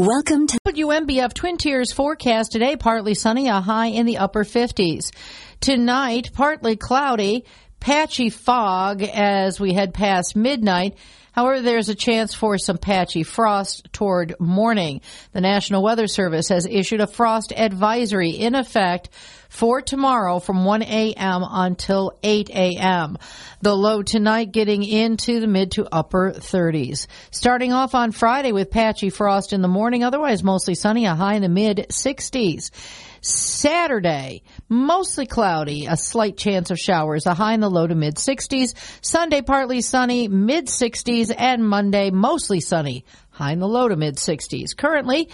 Welcome 0.00 0.46
to 0.46 0.58
WNBF 0.66 1.34
Twin 1.34 1.58
Tiers 1.58 1.92
forecast 1.92 2.52
today. 2.52 2.74
Partly 2.74 3.12
sunny, 3.12 3.48
a 3.48 3.60
high 3.60 3.88
in 3.88 4.06
the 4.06 4.16
upper 4.16 4.44
50s. 4.44 5.14
Tonight, 5.60 6.30
partly 6.32 6.74
cloudy, 6.74 7.44
patchy 7.80 8.30
fog 8.30 9.02
as 9.02 9.58
we 9.58 9.72
head 9.72 9.94
past 9.94 10.36
midnight. 10.36 10.96
However, 11.32 11.62
there's 11.62 11.88
a 11.88 11.94
chance 11.94 12.34
for 12.34 12.58
some 12.58 12.76
patchy 12.76 13.22
frost 13.22 13.92
toward 13.92 14.34
morning. 14.40 15.00
The 15.32 15.40
National 15.40 15.82
Weather 15.82 16.06
Service 16.06 16.48
has 16.48 16.66
issued 16.66 17.00
a 17.00 17.06
frost 17.06 17.52
advisory 17.56 18.30
in 18.30 18.54
effect 18.54 19.10
for 19.48 19.80
tomorrow 19.80 20.38
from 20.38 20.64
1 20.64 20.82
a.m. 20.82 21.44
until 21.48 22.18
8 22.22 22.50
a.m. 22.50 23.16
The 23.62 23.76
low 23.76 24.02
tonight 24.02 24.52
getting 24.52 24.82
into 24.82 25.40
the 25.40 25.46
mid 25.46 25.72
to 25.72 25.86
upper 25.90 26.32
30s. 26.32 27.06
Starting 27.30 27.72
off 27.72 27.94
on 27.94 28.12
Friday 28.12 28.52
with 28.52 28.70
patchy 28.70 29.10
frost 29.10 29.52
in 29.52 29.62
the 29.62 29.68
morning, 29.68 30.02
otherwise 30.04 30.42
mostly 30.42 30.74
sunny, 30.74 31.06
a 31.06 31.14
high 31.14 31.34
in 31.34 31.42
the 31.42 31.48
mid 31.48 31.86
60s. 31.90 32.70
Saturday, 33.20 34.42
mostly 34.68 35.26
cloudy, 35.26 35.86
a 35.86 35.96
slight 35.96 36.36
chance 36.36 36.70
of 36.70 36.78
showers, 36.78 37.26
a 37.26 37.34
high 37.34 37.54
in 37.54 37.60
the 37.60 37.70
low 37.70 37.86
to 37.86 37.94
mid 37.94 38.16
60s. 38.16 38.74
Sunday, 39.04 39.42
partly 39.42 39.80
sunny, 39.80 40.28
mid 40.28 40.66
60s, 40.66 41.34
and 41.36 41.66
Monday, 41.66 42.10
mostly 42.10 42.60
sunny, 42.60 43.04
high 43.30 43.52
in 43.52 43.58
the 43.58 43.68
low 43.68 43.88
to 43.88 43.96
mid 43.96 44.16
60s. 44.16 44.76
Currently, 44.76 45.28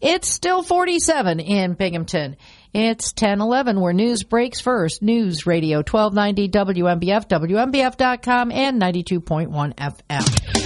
it's 0.00 0.28
still 0.28 0.62
47 0.62 1.40
in 1.40 1.74
Binghamton. 1.74 2.36
It's 2.72 3.10
1011 3.12 3.80
where 3.80 3.92
news 3.92 4.22
breaks 4.22 4.60
first. 4.60 5.02
News 5.02 5.46
Radio 5.46 5.78
1290 5.78 6.48
WNBF, 6.48 7.28
WNBF.com, 7.28 8.52
and 8.52 8.80
92.1 8.80 9.74
FM. 9.74 10.59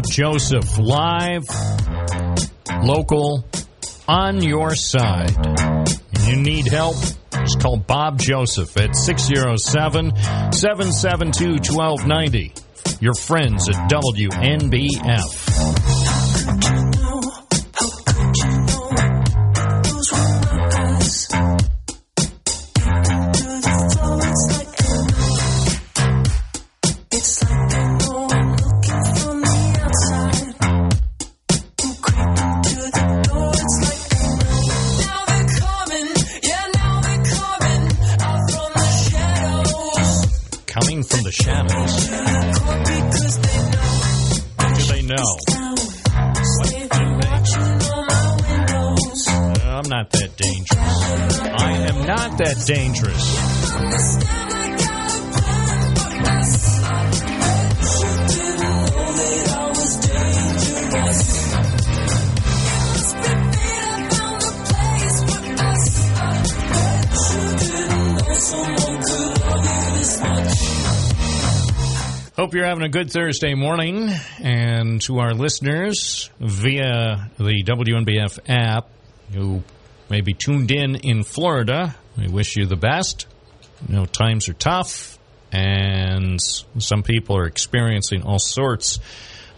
Bob 0.00 0.10
Joseph, 0.10 0.78
live, 0.78 1.44
local, 2.82 3.44
on 4.08 4.42
your 4.42 4.74
side. 4.74 5.36
You 6.22 6.36
need 6.36 6.68
help? 6.68 6.96
Just 7.32 7.60
call 7.60 7.76
Bob 7.76 8.18
Joseph 8.18 8.74
at 8.78 8.96
607 8.96 10.16
772 10.52 11.74
1290. 11.74 12.54
Your 13.00 13.12
friends 13.12 13.68
at 13.68 13.90
WNBF. 13.90 15.89
That 52.40 52.64
dangerous. 52.64 53.36
Hope 72.36 72.54
you're 72.54 72.64
having 72.64 72.84
a 72.84 72.88
good 72.88 73.10
Thursday 73.10 73.52
morning. 73.52 74.10
And 74.38 75.02
to 75.02 75.18
our 75.18 75.34
listeners 75.34 76.30
via 76.40 77.30
the 77.36 77.62
WNBF 77.64 78.38
app 78.48 78.88
who 79.34 79.62
may 80.10 80.20
be 80.20 80.34
tuned 80.34 80.70
in 80.70 80.96
in 80.96 81.22
Florida, 81.22 81.94
we 82.18 82.28
wish 82.28 82.56
you 82.56 82.66
the 82.66 82.76
best. 82.76 83.26
You 83.88 83.96
know, 83.96 84.04
times 84.04 84.48
are 84.48 84.54
tough, 84.54 85.18
and 85.52 86.38
some 86.40 87.02
people 87.02 87.36
are 87.36 87.46
experiencing 87.46 88.22
all 88.22 88.38
sorts 88.38 88.98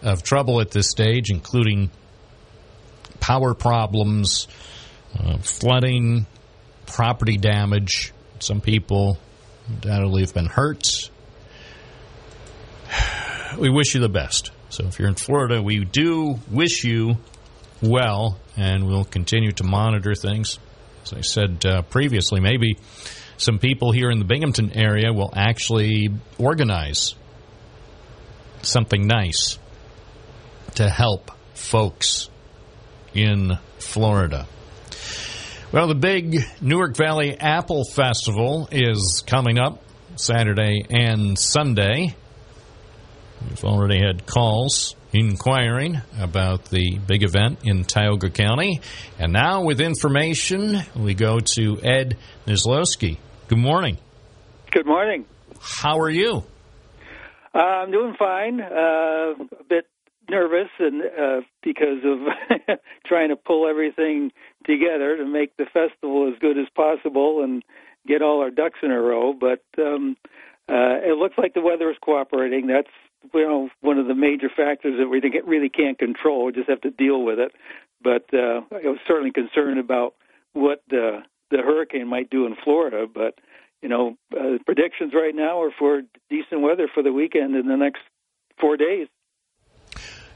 of 0.03 0.23
trouble 0.23 0.61
at 0.61 0.71
this 0.71 0.89
stage, 0.89 1.31
including 1.31 1.91
power 3.19 3.55
problems, 3.55 4.47
uh, 5.19 5.39
flooding, 5.39 6.27
property 6.87 7.37
damage. 7.37 8.13
Some 8.39 8.61
people 8.61 9.19
undoubtedly 9.69 10.23
have 10.23 10.35
been 10.35 10.47
hurt 10.47 11.11
we 13.59 13.71
wish 13.71 13.95
you 13.95 14.01
the 14.01 14.09
best. 14.09 14.51
So 14.71 14.85
if 14.87 14.99
you're 14.99 15.09
in 15.09 15.15
Florida, 15.15 15.63
we 15.63 15.85
do 15.85 16.39
wish 16.51 16.85
you 16.85 17.17
well, 17.83 18.39
and 18.57 18.87
we'll 18.87 19.05
continue 19.05 19.53
to 19.53 19.65
monitor 19.65 20.15
things. 20.15 20.59
As 21.05 21.13
I 21.13 21.21
said 21.21 21.67
uh, 21.67 21.83
previously, 21.83 22.41
maybe 22.41 22.79
some 23.37 23.59
people 23.59 23.93
here 23.93 24.11
in 24.11 24.19
the 24.19 24.25
Binghamton 24.25 24.73
area 24.73 25.13
will 25.13 25.33
actually 25.35 26.11
organize 26.39 27.15
something 28.63 29.07
nice 29.07 29.59
to 30.77 30.89
help 30.89 31.33
folks 31.55 32.31
in 33.15 33.59
Florida. 33.79 34.47
Well, 35.73 35.89
the 35.89 35.95
big 35.95 36.39
Newark 36.61 36.97
Valley 36.97 37.37
Apple 37.39 37.85
Festival 37.85 38.69
is 38.71 39.25
coming 39.27 39.59
up 39.59 39.83
Saturday 40.17 40.85
and 40.89 41.39
Sunday. 41.39 42.15
We've 43.49 43.65
already 43.65 43.99
had 43.99 44.27
calls 44.27 44.95
inquiring 45.13 46.01
about 46.19 46.67
the 46.67 46.99
big 47.07 47.23
event 47.23 47.61
in 47.65 47.85
Tioga 47.85 48.31
County. 48.31 48.81
And 49.19 49.33
now, 49.33 49.63
with 49.63 49.81
information, 49.81 50.79
we 50.97 51.15
go 51.15 51.39
to 51.55 51.79
Ed 51.83 52.17
Nizalowski. 52.47 53.19
Good 53.49 53.59
morning. 53.59 53.99
Good 54.71 54.87
morning. 54.87 55.27
How 55.61 55.99
are 55.99 56.11
you? 56.11 56.45
Uh, 57.55 57.59
I'm 57.59 57.91
doing 57.91 58.15
fine. 58.19 58.61
Uh, 58.61 59.35
a 59.61 59.65
bit 59.69 59.87
nervous, 60.31 60.71
and 60.79 61.03
uh, 61.03 61.41
because 61.63 61.99
of 62.05 62.79
trying 63.07 63.29
to 63.29 63.37
pull 63.37 63.69
everything 63.69 64.33
together 64.65 65.19
to 65.19 65.27
make 65.27 65.57
the 65.59 65.67
festival 65.67 66.33
as 66.33 66.39
good 66.41 66.57
as 66.57 66.67
possible 66.75 67.43
and 67.43 67.63
get 68.07 68.23
all 68.23 68.41
our 68.41 68.51
ducks 68.51 68.79
in 68.83 68.91
a 68.91 69.01
row. 69.01 69.35
But 69.35 69.63
um, 69.79 70.17
uh, 70.69 71.05
it 71.05 71.19
looks 71.19 71.37
like 71.37 71.53
the 71.53 71.61
weather 71.61 71.91
is 71.91 71.97
cooperating. 72.03 72.67
That's 72.67 72.89
you 73.35 73.47
know 73.47 73.69
one 73.81 73.99
of 73.99 74.07
the 74.07 74.15
major 74.15 74.49
factors 74.49 74.95
that 74.99 75.09
we 75.09 75.21
really 75.47 75.69
can't 75.69 75.99
control. 75.99 76.47
We 76.47 76.53
just 76.53 76.69
have 76.69 76.81
to 76.83 76.91
deal 76.91 77.23
with 77.23 77.39
it. 77.39 77.53
But 78.03 78.25
uh, 78.35 78.63
I 78.73 78.89
was 78.89 78.99
certainly 79.07 79.33
concerned 79.33 79.79
about 79.79 80.15
what 80.53 80.83
the 80.89 81.21
the 81.51 81.59
hurricane 81.59 82.09
might 82.09 82.31
do 82.31 82.47
in 82.47 82.57
Florida. 82.65 83.07
But 83.13 83.35
you 83.81 83.89
know, 83.89 84.17
uh, 84.33 84.59
predictions 84.65 85.13
right 85.15 85.35
now 85.35 85.63
are 85.63 85.73
for 85.79 86.03
decent 86.31 86.61
weather 86.61 86.89
for 86.93 87.03
the 87.03 87.13
weekend 87.13 87.57
in 87.57 87.67
the 87.67 87.77
next 87.77 88.01
four 88.61 88.77
days. 88.77 89.09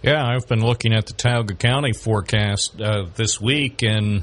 Yeah, 0.03 0.24
I've 0.24 0.47
been 0.47 0.64
looking 0.64 0.93
at 0.93 1.07
the 1.07 1.14
Tioga 1.14 1.55
County 1.55 1.93
forecast 1.93 2.80
uh, 2.80 3.07
this 3.14 3.41
week, 3.41 3.82
and 3.82 4.22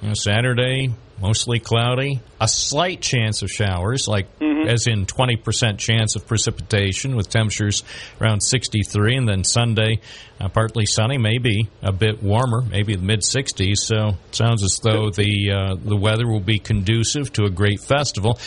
you 0.00 0.08
know, 0.08 0.14
Saturday 0.14 0.94
mostly 1.20 1.58
cloudy, 1.58 2.20
a 2.40 2.48
slight 2.48 3.00
chance 3.00 3.42
of 3.42 3.50
showers, 3.50 4.08
like 4.08 4.38
mm-hmm. 4.38 4.68
as 4.68 4.86
in 4.86 5.06
20% 5.06 5.78
chance 5.78 6.16
of 6.16 6.26
precipitation 6.26 7.16
with 7.16 7.28
temperatures 7.28 7.82
around 8.20 8.40
63. 8.40 9.16
And 9.16 9.28
then 9.28 9.44
Sunday, 9.44 10.00
uh, 10.40 10.48
partly 10.48 10.86
sunny, 10.86 11.18
maybe 11.18 11.68
a 11.82 11.92
bit 11.92 12.22
warmer, 12.22 12.62
maybe 12.62 12.94
the 12.94 13.02
mid 13.02 13.20
60s. 13.20 13.78
So 13.78 14.16
it 14.28 14.34
sounds 14.34 14.62
as 14.62 14.78
though 14.82 15.10
the, 15.10 15.52
uh, 15.52 15.74
the 15.76 15.96
weather 15.96 16.26
will 16.26 16.40
be 16.40 16.58
conducive 16.58 17.32
to 17.34 17.44
a 17.44 17.50
great 17.50 17.80
festival. 17.80 18.38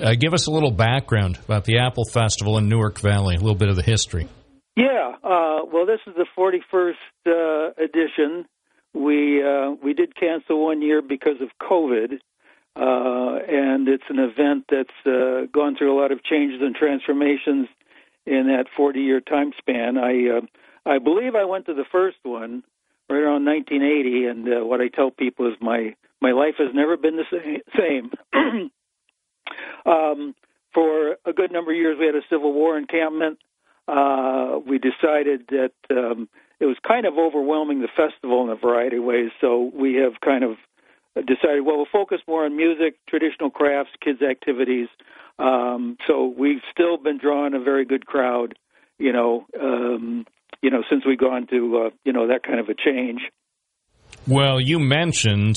Uh, 0.00 0.14
give 0.18 0.34
us 0.34 0.46
a 0.46 0.50
little 0.50 0.70
background 0.70 1.38
about 1.44 1.64
the 1.64 1.78
Apple 1.78 2.04
Festival 2.04 2.58
in 2.58 2.68
Newark 2.68 2.98
Valley, 3.00 3.36
a 3.36 3.38
little 3.38 3.54
bit 3.54 3.68
of 3.68 3.76
the 3.76 3.82
history. 3.82 4.28
Yeah, 4.74 5.12
uh, 5.22 5.64
well, 5.70 5.84
this 5.86 6.00
is 6.06 6.14
the 6.16 6.26
41st 6.36 6.92
uh, 7.26 7.72
edition. 7.82 8.46
We 8.94 9.42
uh, 9.42 9.72
we 9.82 9.94
did 9.94 10.16
cancel 10.16 10.64
one 10.64 10.82
year 10.82 11.00
because 11.00 11.40
of 11.40 11.48
COVID, 11.60 12.14
uh, 12.76 13.38
and 13.48 13.88
it's 13.88 14.04
an 14.08 14.18
event 14.18 14.64
that's 14.70 15.06
uh, 15.06 15.46
gone 15.52 15.76
through 15.76 15.96
a 15.96 15.98
lot 15.98 16.12
of 16.12 16.22
changes 16.24 16.60
and 16.60 16.74
transformations 16.74 17.68
in 18.24 18.46
that 18.46 18.66
40-year 18.78 19.20
time 19.20 19.52
span. 19.58 19.96
I 19.96 20.38
uh, 20.38 20.40
I 20.84 20.98
believe 20.98 21.34
I 21.34 21.44
went 21.44 21.66
to 21.66 21.74
the 21.74 21.86
first 21.90 22.18
one 22.22 22.62
right 23.08 23.18
around 23.18 23.44
1980, 23.44 24.26
and 24.26 24.48
uh, 24.48 24.66
what 24.66 24.80
I 24.80 24.88
tell 24.88 25.10
people 25.10 25.46
is 25.48 25.54
my 25.60 25.94
my 26.20 26.32
life 26.32 26.54
has 26.58 26.68
never 26.74 26.96
been 26.96 27.16
the 27.16 27.60
same. 27.76 28.10
um, 29.86 30.34
for 30.72 31.16
a 31.26 31.32
good 31.32 31.52
number 31.52 31.72
of 31.72 31.76
years, 31.76 31.96
we 31.98 32.06
had 32.06 32.14
a 32.14 32.22
Civil 32.30 32.52
War 32.52 32.78
encampment. 32.78 33.38
Uh, 33.88 34.58
we 34.66 34.78
decided 34.78 35.48
that 35.48 35.72
um, 35.90 36.28
it 36.62 36.66
was 36.66 36.76
kind 36.86 37.06
of 37.06 37.14
overwhelming 37.18 37.80
the 37.80 37.88
festival 37.88 38.44
in 38.44 38.50
a 38.50 38.54
variety 38.54 38.98
of 38.98 39.02
ways, 39.02 39.30
so 39.40 39.72
we 39.74 39.94
have 39.94 40.20
kind 40.24 40.44
of 40.44 40.52
decided, 41.26 41.66
well, 41.66 41.76
we'll 41.76 41.86
focus 41.92 42.20
more 42.28 42.44
on 42.44 42.56
music, 42.56 42.94
traditional 43.08 43.50
crafts, 43.50 43.90
kids' 44.00 44.22
activities. 44.22 44.86
Um, 45.40 45.96
so 46.06 46.32
we've 46.38 46.62
still 46.70 46.98
been 46.98 47.18
drawing 47.18 47.54
a 47.54 47.58
very 47.58 47.84
good 47.84 48.06
crowd, 48.06 48.54
you 48.96 49.12
know, 49.12 49.44
um, 49.60 50.24
you 50.62 50.70
know, 50.70 50.84
since 50.88 51.04
we've 51.04 51.18
gone 51.18 51.48
to, 51.48 51.86
uh, 51.86 51.90
you 52.04 52.12
know, 52.12 52.28
that 52.28 52.44
kind 52.44 52.60
of 52.60 52.68
a 52.68 52.74
change. 52.74 53.22
Well, 54.28 54.60
you 54.60 54.78
mentioned 54.78 55.56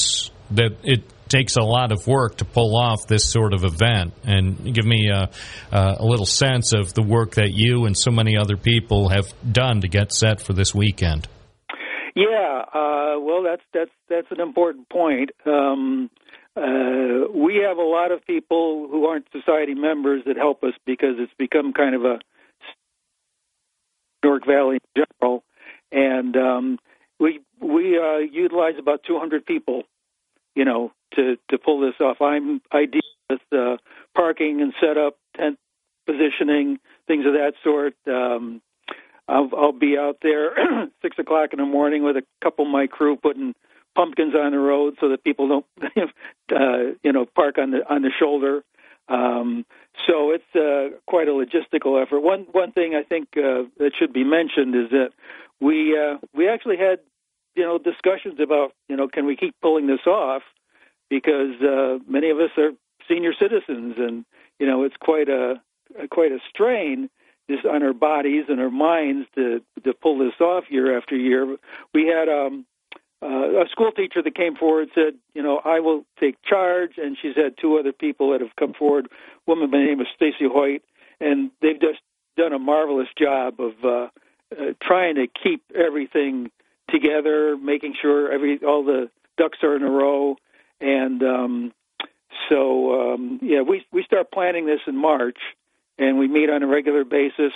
that 0.50 0.76
it 0.84 1.04
takes 1.36 1.58
a 1.58 1.62
lot 1.62 1.92
of 1.92 2.08
work 2.08 2.38
to 2.38 2.46
pull 2.46 2.78
off 2.78 3.08
this 3.08 3.30
sort 3.30 3.54
of 3.54 3.66
event, 3.66 4.14
and 4.24 4.74
give 4.74 4.86
me 4.86 5.10
a, 5.10 5.30
a, 5.72 6.06
little 6.06 6.26
sense 6.26 6.74
of 6.74 6.94
the 6.94 7.02
work 7.02 7.36
that 7.36 7.52
you 7.52 7.86
and 7.86 7.98
so 7.98 8.10
many 8.10 8.38
other 8.38 8.56
people 8.56 9.10
have 9.10 9.34
done 9.52 9.82
to 9.82 9.88
get 9.90 10.14
set 10.14 10.40
for 10.40 10.54
this 10.54 10.74
weekend. 10.74 11.28
Yeah, 12.16 12.64
uh, 12.74 13.20
well, 13.20 13.44
that's 13.44 13.64
that's 13.74 13.92
that's 14.08 14.32
an 14.32 14.40
important 14.40 14.88
point. 14.88 15.32
Um, 15.46 16.10
uh, 16.56 17.28
we 17.34 17.58
have 17.68 17.78
a 17.78 17.84
lot 17.84 18.12
of 18.14 18.26
people 18.26 18.88
who 18.90 19.06
aren't 19.06 19.28
society 19.34 19.74
members 19.74 20.24
that 20.26 20.38
help 20.38 20.64
us 20.64 20.74
because 20.86 21.16
it's 21.18 21.34
become 21.38 21.74
kind 21.74 21.96
of 21.96 22.06
a 22.06 22.20
Newark 24.24 24.46
Valley 24.48 24.78
in 24.96 25.04
general, 25.22 25.44
and 25.92 26.38
um, 26.38 26.80
we 27.20 27.42
we 27.60 28.00
uh, 28.00 28.20
utilize 28.20 28.76
about 28.80 29.02
200 29.06 29.46
people, 29.46 29.84
you 30.56 30.66
know, 30.66 30.92
to 31.16 31.38
to 31.50 31.58
pull 31.58 31.80
this 31.80 31.96
off. 32.00 32.22
I'm 32.22 32.62
I 32.72 32.86
deal 32.86 33.02
with 33.30 33.42
uh, 33.52 33.78
parking 34.16 34.62
and 34.62 34.74
setup, 34.80 35.18
tent 35.36 35.58
positioning, 36.06 36.80
things 37.08 37.26
of 37.26 37.34
that 37.34 37.54
sort. 37.64 37.96
Um, 38.08 38.62
I'll, 39.28 39.50
I'll 39.58 39.72
be 39.72 39.98
out 39.98 40.18
there 40.22 40.52
six 41.02 41.18
o'clock 41.18 41.50
in 41.52 41.60
the 41.60 41.66
morning 41.66 42.04
with 42.04 42.16
a 42.16 42.24
couple 42.44 42.66
of 42.66 42.72
my 42.72 42.88
crew 42.88 43.16
putting 43.16 43.56
pumpkins 43.96 44.36
on 44.36 44.52
the 44.52 44.60
road 44.60 44.96
so 45.00 45.10
that 45.10 45.24
people 45.24 45.48
don't, 45.48 45.66
uh, 46.56 46.94
you 47.04 47.12
know, 47.12 47.26
park 47.26 47.58
on 47.58 47.72
the 47.72 47.80
on 47.92 48.02
the 48.02 48.12
shoulder. 48.20 48.64
Um, 49.08 49.66
so 50.08 50.32
it's 50.32 50.56
uh, 50.56 50.98
quite 51.08 51.28
a 51.28 51.32
logistical 51.32 52.02
effort. 52.02 52.20
One 52.20 52.46
one 52.52 52.72
thing 52.72 52.96
I 52.96 53.04
think 53.04 53.30
uh, 53.38 53.70
that 53.78 53.92
should 53.98 54.14
be 54.14 54.24
mentioned 54.24 54.76
is 54.76 54.90
that 54.92 55.10
we 55.60 55.98
uh, 55.98 56.18
we 56.34 56.48
actually 56.48 56.78
had 56.78 57.00
you 57.56 57.64
know 57.64 57.78
discussions 57.78 58.40
about 58.40 58.74
you 58.90 58.96
know 58.96 59.08
can 59.08 59.26
we 59.26 59.36
keep 59.36 59.56
pulling 59.62 59.88
this 59.88 60.06
off 60.06 60.44
because 61.10 61.62
uh, 61.62 61.98
many 62.08 62.30
of 62.30 62.40
us 62.40 62.52
are 62.58 62.72
senior 63.08 63.34
citizens 63.34 63.96
and 63.98 64.26
you 64.60 64.68
know 64.68 64.84
it's 64.84 64.98
quite 65.00 65.30
a 65.30 65.62
quite 66.10 66.32
a 66.32 66.40
strain 66.50 67.10
just 67.50 67.66
on 67.66 67.84
our 67.84 67.94
bodies 67.94 68.46
and 68.50 68.60
our 68.60 68.72
minds 68.72 69.28
to 69.36 69.62
to 69.84 69.94
pull 69.94 70.18
this 70.18 70.40
off 70.40 70.66
year 70.70 70.98
after 70.98 71.16
year. 71.16 71.58
We 71.94 72.08
had 72.08 72.28
um, 72.28 72.66
uh, 73.22 73.62
a 73.62 73.66
school 73.70 73.92
teacher 73.92 74.22
that 74.22 74.36
came 74.36 74.56
forward 74.56 74.90
said, 74.96 75.16
you 75.34 75.42
know, 75.42 75.62
I 75.64 75.80
will 75.80 76.06
take 76.20 76.42
charge, 76.44 76.94
and 76.98 77.18
she's 77.22 77.36
had 77.36 77.56
two 77.60 77.78
other 77.78 77.92
people 77.92 78.32
that 78.32 78.42
have 78.42 78.56
come 78.60 78.74
forward. 78.74 79.08
A 79.08 79.10
woman 79.48 79.70
by 79.72 79.78
the 79.78 79.86
name 79.86 80.00
of 80.00 80.08
Stacy 80.16 80.46
Hoyt, 80.46 80.82
and 81.20 81.52
they've 81.62 81.80
just 81.80 82.00
done 82.38 82.54
a 82.54 82.60
marvelous 82.60 83.08
job 83.18 83.60
of 83.60 83.74
uh, 83.84 84.08
uh, 84.52 84.74
trying 84.82 85.16
to 85.16 85.28
keep 85.28 85.64
everything 85.74 86.52
together, 87.00 87.58
making 87.58 87.96
sure 88.02 88.32
every 88.32 88.60
all 88.66 88.84
the 88.84 89.10
ducks 89.38 89.60
are 89.64 89.76
in 89.76 89.84
a 89.84 89.90
row, 89.90 90.38
and 90.80 91.22
um, 91.24 91.74
so 92.50 93.14
um, 93.14 93.40
yeah, 93.42 93.62
we 93.62 93.86
we 93.92 94.04
start 94.04 94.32
planning 94.32 94.66
this 94.66 94.80
in 94.88 94.96
March 94.98 95.38
and 95.98 96.18
we 96.18 96.28
meet 96.28 96.50
on 96.50 96.64
a 96.64 96.68
regular 96.68 97.04
basis. 97.04 97.54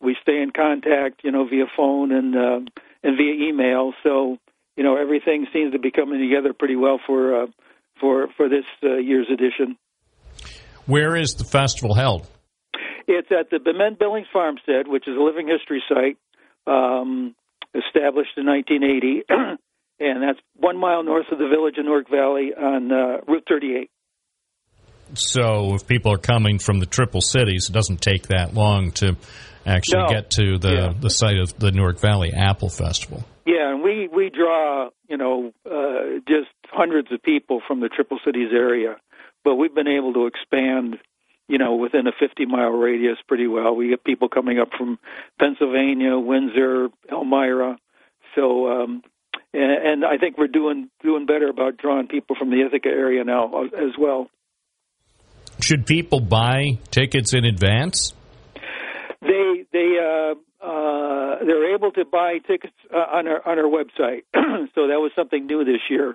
We 0.00 0.16
stay 0.22 0.40
in 0.42 0.50
contact, 0.50 1.22
you 1.24 1.32
know, 1.32 1.46
via 1.48 1.64
phone 1.76 2.12
and 2.12 2.36
uh, 2.36 2.60
and 3.02 3.16
via 3.16 3.48
email. 3.48 3.92
So 4.02 4.38
you 4.76 4.84
know, 4.84 4.96
everything 4.96 5.46
seems 5.52 5.72
to 5.72 5.78
be 5.78 5.90
coming 5.90 6.20
together 6.20 6.52
pretty 6.52 6.76
well 6.76 7.00
for 7.06 7.42
uh, 7.42 7.46
for 8.00 8.28
for 8.36 8.48
this 8.48 8.64
uh, 8.82 8.96
year's 8.96 9.28
edition. 9.32 9.76
Where 10.86 11.16
is 11.16 11.34
the 11.34 11.44
festival 11.44 11.94
held? 11.94 12.26
It's 13.06 13.28
at 13.30 13.50
the 13.50 13.58
Bement 13.58 13.98
Billings 13.98 14.26
Farmstead, 14.32 14.88
which 14.88 15.06
is 15.06 15.16
a 15.16 15.20
living 15.20 15.48
history 15.48 15.82
site 15.88 16.18
um, 16.66 17.34
established 17.74 18.36
in 18.36 18.46
1980, 18.46 19.24
and 20.00 20.22
that's 20.22 20.38
one 20.56 20.78
mile 20.78 21.02
north 21.02 21.26
of 21.30 21.38
the 21.38 21.48
village 21.48 21.76
of 21.78 21.84
Newark 21.84 22.08
Valley 22.10 22.52
on 22.56 22.92
uh, 22.92 23.18
Route 23.26 23.44
38. 23.48 23.90
So 25.14 25.74
if 25.74 25.86
people 25.86 26.12
are 26.12 26.18
coming 26.18 26.58
from 26.58 26.80
the 26.80 26.86
Triple 26.86 27.20
Cities, 27.20 27.68
it 27.68 27.72
doesn't 27.72 28.00
take 28.00 28.28
that 28.28 28.54
long 28.54 28.90
to 28.92 29.16
actually 29.66 30.02
no. 30.02 30.08
get 30.08 30.30
to 30.30 30.58
the 30.58 30.72
Yeah. 30.72 30.92
the 30.98 31.10
site 31.10 31.38
of 31.38 31.58
the 31.58 31.70
Newark 31.70 31.98
Valley 32.00 32.32
Apple 32.32 32.68
Festival. 32.68 33.24
Yeah, 33.46 33.72
and 33.72 33.82
we 33.82 34.08
we 34.08 34.30
draw 34.30 34.88
you 35.08 35.16
know 35.16 35.52
uh, 35.70 36.20
just 36.26 36.50
hundreds 36.70 37.12
of 37.12 37.22
people 37.22 37.60
from 37.66 37.80
the 37.80 37.88
Triple 37.88 38.18
Cities 38.24 38.50
area, 38.52 38.96
but 39.44 39.56
we've 39.56 39.74
been 39.74 39.88
able 39.88 40.14
to 40.14 40.26
expand 40.26 40.98
you 41.48 41.58
know 41.58 41.74
within 41.76 42.06
a 42.06 42.12
50 42.18 42.46
mile 42.46 42.70
radius 42.70 43.18
pretty 43.26 43.46
well. 43.46 43.74
We 43.74 43.88
get 43.88 44.04
people 44.04 44.28
coming 44.28 44.58
up 44.58 44.68
from 44.76 44.98
Pennsylvania, 45.38 46.18
Windsor, 46.18 46.88
Elmira, 47.10 47.78
so 48.34 48.68
um, 48.68 49.02
and, 49.52 49.86
and 49.86 50.04
I 50.04 50.18
think 50.18 50.36
we're 50.36 50.48
doing 50.48 50.90
doing 51.02 51.26
better 51.26 51.48
about 51.48 51.76
drawing 51.76 52.08
people 52.08 52.36
from 52.36 52.50
the 52.50 52.64
Ithaca 52.66 52.88
area 52.88 53.24
now 53.24 53.64
as 53.64 53.96
well. 53.98 54.28
Should 55.60 55.86
people 55.86 56.20
buy 56.20 56.78
tickets 56.90 57.32
in 57.32 57.44
advance? 57.44 58.12
They 59.22 59.64
they 59.72 59.96
uh, 60.00 60.34
uh, 60.64 61.38
they're 61.44 61.74
able 61.74 61.92
to 61.92 62.04
buy 62.04 62.38
tickets 62.46 62.74
uh, 62.92 62.96
on 62.98 63.28
our 63.28 63.46
on 63.46 63.58
our 63.58 63.64
website. 63.64 64.22
so 64.74 64.88
that 64.88 64.98
was 64.98 65.12
something 65.14 65.46
new 65.46 65.64
this 65.64 65.80
year, 65.88 66.14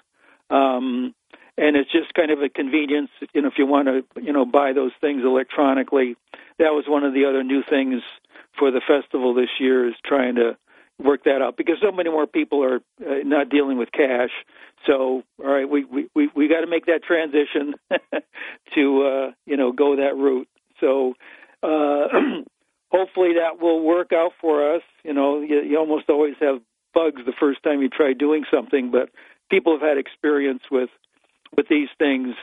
um, 0.50 1.16
and 1.60 1.76
it's 1.76 1.92
just 1.92 2.14
kind 2.14 2.32
of 2.32 2.42
a 2.42 2.50
convenience. 2.50 3.10
You 3.34 3.42
know, 3.42 3.50
if 3.50 3.56
you 3.58 3.66
want 3.66 3.88
to 3.88 4.22
you 4.22 4.34
know 4.34 4.46
buy 4.46 4.74
those 4.74 4.92
things 5.02 5.24
electronically, 5.24 6.16
that 6.58 6.74
was 6.74 6.86
one 6.88 7.04
of 7.04 7.14
the 7.14 7.26
other 7.26 7.44
new 7.44 7.64
things 7.70 8.02
for 8.58 8.72
the 8.72 8.82
festival 8.88 9.34
this 9.34 9.50
year 9.60 9.88
is 9.88 9.96
trying 10.06 10.36
to 10.36 10.58
work 10.98 11.24
that 11.24 11.42
out 11.42 11.56
because 11.58 11.78
so 11.82 11.92
many 11.92 12.10
more 12.10 12.28
people 12.28 12.64
are 12.64 12.78
uh, 13.06 13.24
not 13.24 13.50
dealing 13.50 13.78
with 13.78 13.92
cash. 13.92 14.32
So, 14.86 15.24
all 15.40 15.52
right, 15.52 15.70
we 15.70 15.84
we 15.86 16.10
we, 16.16 16.30
we 16.36 16.48
got 16.48 16.62
to 16.62 16.68
make 16.68 16.86
that 16.86 17.04
transition 17.04 17.76
to 18.76 19.04
uh, 19.04 19.32
you 19.46 19.58
know 19.58 19.72
go 19.72 19.98
that 19.98 20.16
route. 20.16 20.48
So, 20.80 21.16
uh, 21.62 22.08
hopefully 22.92 23.34
that 23.34 23.62
will 23.62 23.82
work 23.82 24.12
out 24.14 24.32
for 24.40 24.76
us. 24.76 24.82
You 25.04 25.14
know, 25.14 25.42
you, 25.42 25.62
you 25.62 25.78
almost 25.78 26.10
always 26.10 26.36
have 26.40 26.62
bugs 26.94 27.22
the 27.26 27.34
first 27.40 27.62
time 27.64 27.82
you 27.82 27.90
try 27.90 28.14
doing 28.14 28.46
something, 28.52 28.92
but 28.92 29.10
people 29.50 29.74
have 29.74 29.82
had 29.82 29.98
experience 29.98 30.64
with 30.72 30.90
with 31.56 31.68
these 31.70 31.90
things 31.98 32.36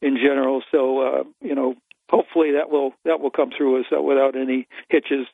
in 0.00 0.16
general. 0.16 0.62
So, 0.70 1.00
uh, 1.00 1.24
you 1.40 1.54
know, 1.54 1.74
hopefully 2.08 2.52
that 2.58 2.70
will 2.70 2.92
that 3.04 3.20
will 3.20 3.30
come 3.30 3.50
through 3.56 3.80
us 3.80 3.86
without 3.90 4.36
any 4.36 4.66
hitches. 4.88 5.26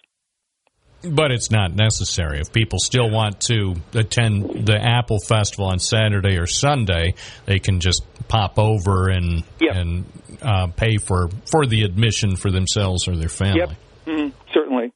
But 1.02 1.30
it's 1.30 1.50
not 1.50 1.74
necessary. 1.74 2.40
If 2.40 2.52
people 2.52 2.78
still 2.78 3.10
want 3.10 3.40
to 3.42 3.74
attend 3.94 4.66
the 4.66 4.78
Apple 4.78 5.18
Festival 5.26 5.66
on 5.66 5.78
Saturday 5.78 6.36
or 6.36 6.46
Sunday, 6.46 7.14
they 7.46 7.58
can 7.58 7.80
just 7.80 8.04
pop 8.28 8.58
over 8.58 9.08
and 9.08 9.42
and 9.60 10.04
uh, 10.42 10.66
pay 10.68 10.98
for 10.98 11.30
for 11.50 11.66
the 11.66 11.82
admission 11.84 12.36
for 12.36 12.50
themselves 12.50 13.08
or 13.08 13.16
their 13.16 13.30
family. 13.30 13.76
Yep, 14.06 14.16
mm, 14.18 14.32
certainly. 14.52 14.92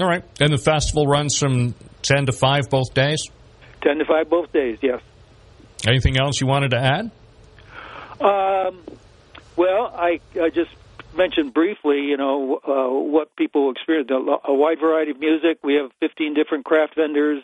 All 0.00 0.08
right. 0.08 0.24
And 0.40 0.52
the 0.52 0.58
festival 0.58 1.06
runs 1.06 1.38
from 1.38 1.74
ten 2.02 2.26
to 2.26 2.32
five 2.32 2.68
both 2.68 2.92
days. 2.92 3.22
Ten 3.82 3.98
to 3.98 4.04
five 4.04 4.28
both 4.28 4.52
days. 4.52 4.78
Yes. 4.82 5.00
Anything 5.86 6.16
else 6.18 6.40
you 6.40 6.46
wanted 6.46 6.70
to 6.70 6.78
add? 6.78 7.10
Um, 8.20 8.82
well, 9.56 9.92
I, 9.94 10.20
I 10.40 10.50
just 10.50 10.70
mentioned 11.16 11.52
briefly, 11.52 12.02
you 12.02 12.16
know, 12.16 12.60
uh, 12.66 13.10
what 13.10 13.34
people 13.36 13.70
experience. 13.70 14.10
A, 14.10 14.54
wide 14.54 14.78
variety 14.80 15.10
of 15.10 15.20
music. 15.20 15.58
We 15.62 15.74
have 15.74 15.90
15 16.00 16.34
different 16.34 16.64
craft 16.64 16.94
vendors, 16.94 17.42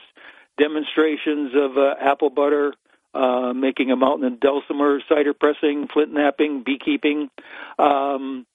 demonstrations 0.58 1.52
of 1.54 1.76
uh, 1.76 1.94
apple 2.00 2.30
butter, 2.30 2.74
uh, 3.14 3.52
making 3.52 3.90
a 3.90 3.96
mountain 3.96 4.26
in 4.26 4.38
dulcimer, 4.38 5.00
cider 5.08 5.34
pressing, 5.34 5.88
flint 5.92 6.12
knapping, 6.12 6.62
beekeeping. 6.64 7.30
Um, 7.78 8.46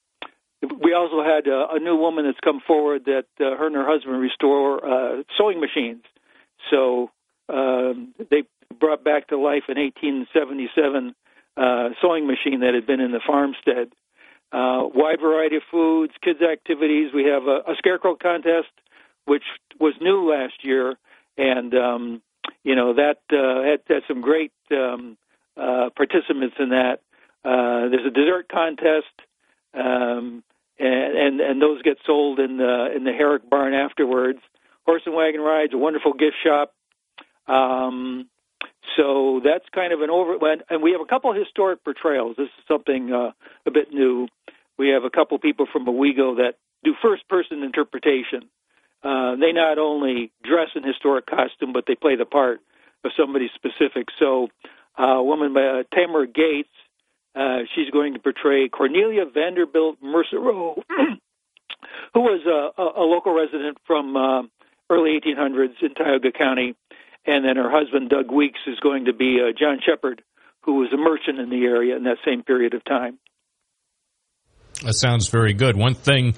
we 0.62 0.94
also 0.94 1.22
had 1.22 1.46
a, 1.46 1.66
a 1.72 1.78
new 1.78 1.96
woman 1.96 2.24
that's 2.24 2.40
come 2.40 2.60
forward 2.66 3.04
that 3.04 3.26
uh, 3.38 3.56
her 3.56 3.66
and 3.66 3.76
her 3.76 3.86
husband 3.86 4.18
restore 4.18 4.84
uh, 4.84 5.22
sewing 5.36 5.60
machines. 5.60 6.02
So 6.70 7.10
um, 7.48 8.14
they 8.30 8.44
brought 8.78 9.04
back 9.04 9.28
to 9.28 9.36
life 9.36 9.64
an 9.68 9.78
1877 9.78 11.14
uh, 11.56 11.88
sewing 12.00 12.26
machine 12.26 12.60
that 12.60 12.74
had 12.74 12.86
been 12.86 13.00
in 13.00 13.12
the 13.12 13.20
farmstead. 13.26 13.92
Uh, 14.52 14.86
wide 14.94 15.20
variety 15.20 15.56
of 15.56 15.62
foods, 15.70 16.12
kids' 16.22 16.40
activities. 16.40 17.10
We 17.12 17.24
have 17.24 17.44
a, 17.44 17.70
a 17.70 17.74
scarecrow 17.78 18.14
contest, 18.14 18.68
which 19.24 19.42
was 19.80 19.94
new 20.00 20.30
last 20.30 20.54
year, 20.62 20.94
and 21.36 21.74
um, 21.74 22.22
you 22.62 22.76
know 22.76 22.94
that 22.94 23.18
uh, 23.32 23.62
had, 23.68 23.80
had 23.88 24.02
some 24.06 24.20
great 24.20 24.52
um, 24.70 25.16
uh, 25.56 25.90
participants 25.96 26.56
in 26.58 26.70
that. 26.70 27.00
Uh, 27.44 27.88
there's 27.90 28.06
a 28.06 28.10
dessert 28.10 28.48
contest, 28.48 29.14
um, 29.74 30.44
and, 30.78 31.18
and 31.18 31.40
and 31.40 31.62
those 31.62 31.82
get 31.82 31.98
sold 32.06 32.38
in 32.38 32.56
the 32.56 32.92
in 32.94 33.04
the 33.04 33.12
Herrick 33.12 33.48
barn 33.50 33.74
afterwards. 33.74 34.38
Horse 34.86 35.02
and 35.06 35.14
wagon 35.14 35.40
rides, 35.40 35.72
a 35.72 35.78
wonderful 35.78 36.12
gift 36.12 36.36
shop. 36.44 36.74
Um, 37.46 38.28
so 38.96 39.40
that's 39.44 39.64
kind 39.74 39.92
of 39.92 40.00
an 40.00 40.10
over. 40.10 40.36
And 40.70 40.82
we 40.82 40.92
have 40.92 41.00
a 41.00 41.06
couple 41.06 41.32
historic 41.32 41.82
portrayals. 41.84 42.36
This 42.36 42.46
is 42.46 42.64
something 42.68 43.12
uh, 43.12 43.32
a 43.66 43.70
bit 43.70 43.92
new. 43.92 44.28
We 44.78 44.90
have 44.90 45.04
a 45.04 45.10
couple 45.10 45.38
people 45.38 45.66
from 45.70 45.86
Owego 45.86 46.36
that 46.36 46.54
do 46.82 46.94
first-person 47.00 47.62
interpretation. 47.62 48.48
Uh, 49.02 49.36
they 49.36 49.52
not 49.52 49.78
only 49.78 50.32
dress 50.42 50.68
in 50.74 50.82
historic 50.82 51.26
costume, 51.26 51.72
but 51.72 51.84
they 51.86 51.94
play 51.94 52.16
the 52.16 52.24
part 52.24 52.60
of 53.04 53.12
somebody 53.16 53.50
specific. 53.54 54.08
So, 54.18 54.48
uh, 54.98 55.18
a 55.18 55.22
woman 55.22 55.52
by 55.52 55.62
uh, 55.62 55.82
Tamara 55.92 56.26
Gates, 56.26 56.70
uh, 57.34 57.60
she's 57.74 57.90
going 57.90 58.14
to 58.14 58.18
portray 58.18 58.68
Cornelia 58.68 59.24
Vanderbilt 59.26 60.00
Mercereau, 60.02 60.82
who 62.14 62.20
was 62.20 62.40
a, 62.46 62.80
a, 62.80 63.02
local 63.02 63.34
resident 63.34 63.76
from 63.86 64.16
uh, 64.16 64.42
early 64.88 65.20
1800s 65.20 65.82
in 65.82 65.94
Tioga 65.94 66.30
County 66.30 66.74
and 67.26 67.44
then 67.44 67.56
her 67.56 67.70
husband 67.70 68.10
Doug 68.10 68.30
Weeks 68.30 68.60
is 68.66 68.78
going 68.80 69.06
to 69.06 69.12
be 69.12 69.38
uh, 69.40 69.52
John 69.58 69.78
Shepard, 69.84 70.22
who 70.62 70.76
was 70.76 70.92
a 70.92 70.96
merchant 70.96 71.38
in 71.38 71.50
the 71.50 71.64
area 71.64 71.96
in 71.96 72.04
that 72.04 72.18
same 72.24 72.42
period 72.42 72.74
of 72.74 72.84
time. 72.84 73.18
That 74.82 74.94
sounds 74.94 75.28
very 75.28 75.54
good. 75.54 75.76
One 75.76 75.94
thing 75.94 76.34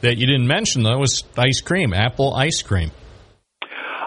that 0.00 0.16
you 0.16 0.26
didn't 0.26 0.46
mention 0.46 0.82
though 0.82 0.98
was 0.98 1.24
ice 1.36 1.60
cream, 1.60 1.92
apple 1.92 2.34
ice 2.34 2.62
cream. 2.62 2.90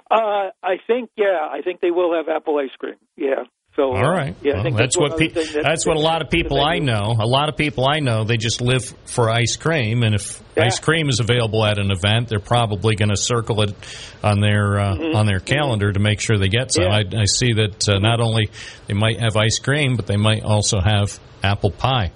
Uh, 0.10 0.50
I 0.62 0.76
think 0.88 1.10
yeah, 1.16 1.48
I 1.50 1.62
think 1.62 1.80
they 1.80 1.92
will 1.92 2.14
have 2.16 2.28
apple 2.28 2.58
ice 2.58 2.76
cream. 2.78 2.96
Yeah. 3.16 3.44
So 3.76 3.84
all 3.84 4.12
right, 4.12 4.36
yeah, 4.42 4.56
well, 4.56 4.64
that's, 4.64 4.76
that's 4.76 4.98
what 4.98 5.18
pe- 5.18 5.30
that's, 5.30 5.54
that's, 5.54 5.86
what 5.86 5.96
a 5.96 6.02
lot 6.02 6.22
of 6.22 6.30
people 6.30 6.62
I 6.62 6.80
know. 6.80 7.16
A 7.18 7.26
lot 7.26 7.48
of 7.48 7.56
people 7.56 7.88
I 7.88 8.00
know 8.00 8.26
they 8.26 8.36
just 8.36 8.60
live 8.60 8.84
for 9.06 9.30
ice 9.30 9.56
cream, 9.56 10.04
and 10.04 10.14
if 10.14 10.44
yeah. 10.58 10.66
ice 10.66 10.80
cream 10.80 11.08
is 11.08 11.22
available 11.22 11.66
at 11.66 11.80
an 11.80 11.90
event, 11.90 12.28
they're 12.28 12.40
probably 12.40 12.96
going 12.96 13.10
to 13.10 13.16
circle 13.16 13.62
it 13.62 13.74
on 14.22 14.42
their 14.42 14.78
uh, 14.78 14.96
mm-hmm. 14.96 15.16
on 15.16 15.26
their 15.26 15.40
calendar 15.40 15.88
mm-hmm. 15.88 15.94
to 15.94 16.00
make 16.02 16.20
sure 16.20 16.38
they 16.38 16.50
get 16.50 16.74
some. 16.74 16.84
Yeah. 16.84 16.90
I, 16.98 17.22
I, 17.22 17.26
see 17.26 17.54
that 17.54 17.88
uh, 17.88 18.00
not 18.00 18.20
only 18.20 18.50
they 18.88 18.94
might 18.94 19.22
have 19.22 19.38
ice 19.38 19.60
cream, 19.60 19.96
but 19.96 20.06
they 20.06 20.18
might 20.18 20.44
also 20.44 20.82
have 20.82 21.18
apple 21.42 21.72
pie. 21.72 22.12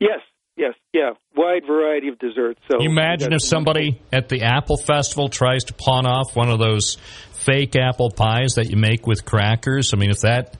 Yes, 0.00 0.20
yes, 0.56 0.72
yeah, 0.94 1.10
wide 1.36 1.66
variety 1.66 2.08
of 2.08 2.18
desserts. 2.18 2.60
So 2.70 2.80
you 2.80 2.88
imagine 2.88 3.34
if 3.34 3.42
somebody 3.42 4.00
at 4.12 4.28
the 4.30 4.42
Apple 4.42 4.78
Festival 4.78 5.28
tries 5.28 5.64
to 5.64 5.74
pawn 5.74 6.06
off 6.06 6.34
one 6.34 6.48
of 6.48 6.58
those 6.58 6.96
fake 7.44 7.76
apple 7.76 8.10
pies 8.10 8.54
that 8.54 8.70
you 8.70 8.76
make 8.76 9.06
with 9.06 9.24
crackers. 9.24 9.92
I 9.92 9.96
mean, 9.96 10.10
if 10.10 10.20
that 10.20 10.56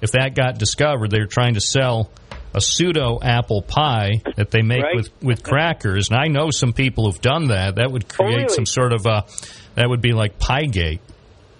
if 0.00 0.12
that 0.12 0.34
got 0.34 0.58
discovered, 0.58 1.10
they're 1.10 1.26
trying 1.26 1.54
to 1.54 1.60
sell 1.60 2.10
a 2.54 2.60
pseudo 2.60 3.18
apple 3.20 3.62
pie 3.62 4.22
that 4.36 4.50
they 4.50 4.62
make 4.62 4.82
right. 4.82 4.96
with 4.96 5.10
with 5.22 5.42
crackers. 5.42 6.10
And 6.10 6.18
I 6.18 6.28
know 6.28 6.50
some 6.50 6.72
people 6.72 7.06
who've 7.06 7.20
done 7.20 7.48
that. 7.48 7.76
That 7.76 7.90
would 7.90 8.08
create 8.08 8.32
oh, 8.32 8.36
really? 8.36 8.48
some 8.48 8.66
sort 8.66 8.92
of 8.92 9.06
a 9.06 9.24
that 9.74 9.88
would 9.88 10.00
be 10.00 10.12
like 10.12 10.38
Piegate. 10.38 11.00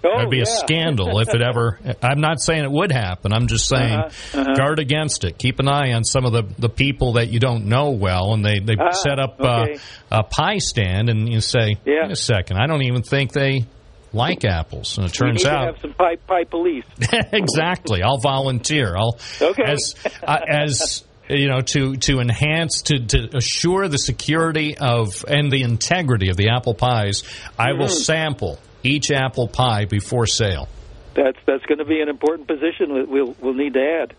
Oh, 0.01 0.15
That'd 0.15 0.29
be 0.29 0.37
yeah. 0.37 0.43
a 0.43 0.45
scandal 0.45 1.19
if 1.19 1.35
it 1.35 1.41
ever. 1.41 1.77
I'm 2.01 2.21
not 2.21 2.39
saying 2.39 2.63
it 2.63 2.71
would 2.71 2.89
happen. 2.89 3.33
I'm 3.33 3.47
just 3.47 3.67
saying 3.67 3.99
uh-huh, 3.99 4.39
uh-huh. 4.39 4.53
guard 4.53 4.79
against 4.79 5.25
it. 5.25 5.37
Keep 5.37 5.59
an 5.59 5.67
eye 5.67 5.91
on 5.91 6.05
some 6.05 6.23
of 6.23 6.31
the, 6.31 6.43
the 6.57 6.69
people 6.69 7.13
that 7.13 7.27
you 7.27 7.41
don't 7.41 7.65
know 7.65 7.89
well, 7.91 8.33
and 8.33 8.45
they 8.45 8.59
they 8.59 8.77
ah, 8.79 8.91
set 8.91 9.19
up 9.19 9.41
okay. 9.41 9.75
uh, 10.09 10.19
a 10.19 10.23
pie 10.23 10.59
stand, 10.59 11.09
and 11.09 11.27
you 11.27 11.41
say, 11.41 11.75
yeah. 11.85 12.03
"Wait 12.03 12.11
a 12.11 12.15
second, 12.15 12.57
I 12.57 12.67
don't 12.67 12.83
even 12.83 13.01
think 13.01 13.33
they 13.33 13.65
like 14.13 14.45
apples. 14.45 14.97
And 14.97 15.07
it 15.07 15.13
turns 15.13 15.43
we 15.43 15.49
need 15.49 15.55
out 15.55 15.65
to 15.65 15.71
have 15.73 15.81
some 15.81 15.93
pie, 15.93 16.15
pie 16.15 16.43
police. 16.45 16.85
exactly. 17.31 18.01
I'll 18.03 18.19
volunteer. 18.19 18.95
I'll 18.97 19.17
okay. 19.41 19.63
as 19.63 19.95
uh, 20.23 20.39
as 20.47 21.03
you 21.29 21.47
know 21.47 21.61
to 21.61 21.95
to 21.97 22.19
enhance 22.19 22.81
to 22.83 22.99
to 23.05 23.37
assure 23.37 23.87
the 23.87 23.97
security 23.99 24.77
of 24.77 25.23
and 25.27 25.51
the 25.51 25.61
integrity 25.63 26.29
of 26.29 26.37
the 26.37 26.49
apple 26.49 26.73
pies. 26.73 27.23
I 27.57 27.73
will 27.73 27.85
Mhm. 27.87 28.03
sample 28.05 28.59
each 28.83 29.11
apple 29.11 29.47
pie 29.47 29.85
before 29.85 30.25
sale. 30.25 30.67
That's 31.15 31.37
that's 31.45 31.65
going 31.65 31.79
to 31.79 31.85
be 31.85 32.01
an 32.01 32.09
important 32.09 32.47
position 32.47 32.95
that 32.95 33.07
we'll 33.07 33.35
we'll 33.41 33.53
need 33.53 33.73
to 33.73 33.99
add. 34.01 34.13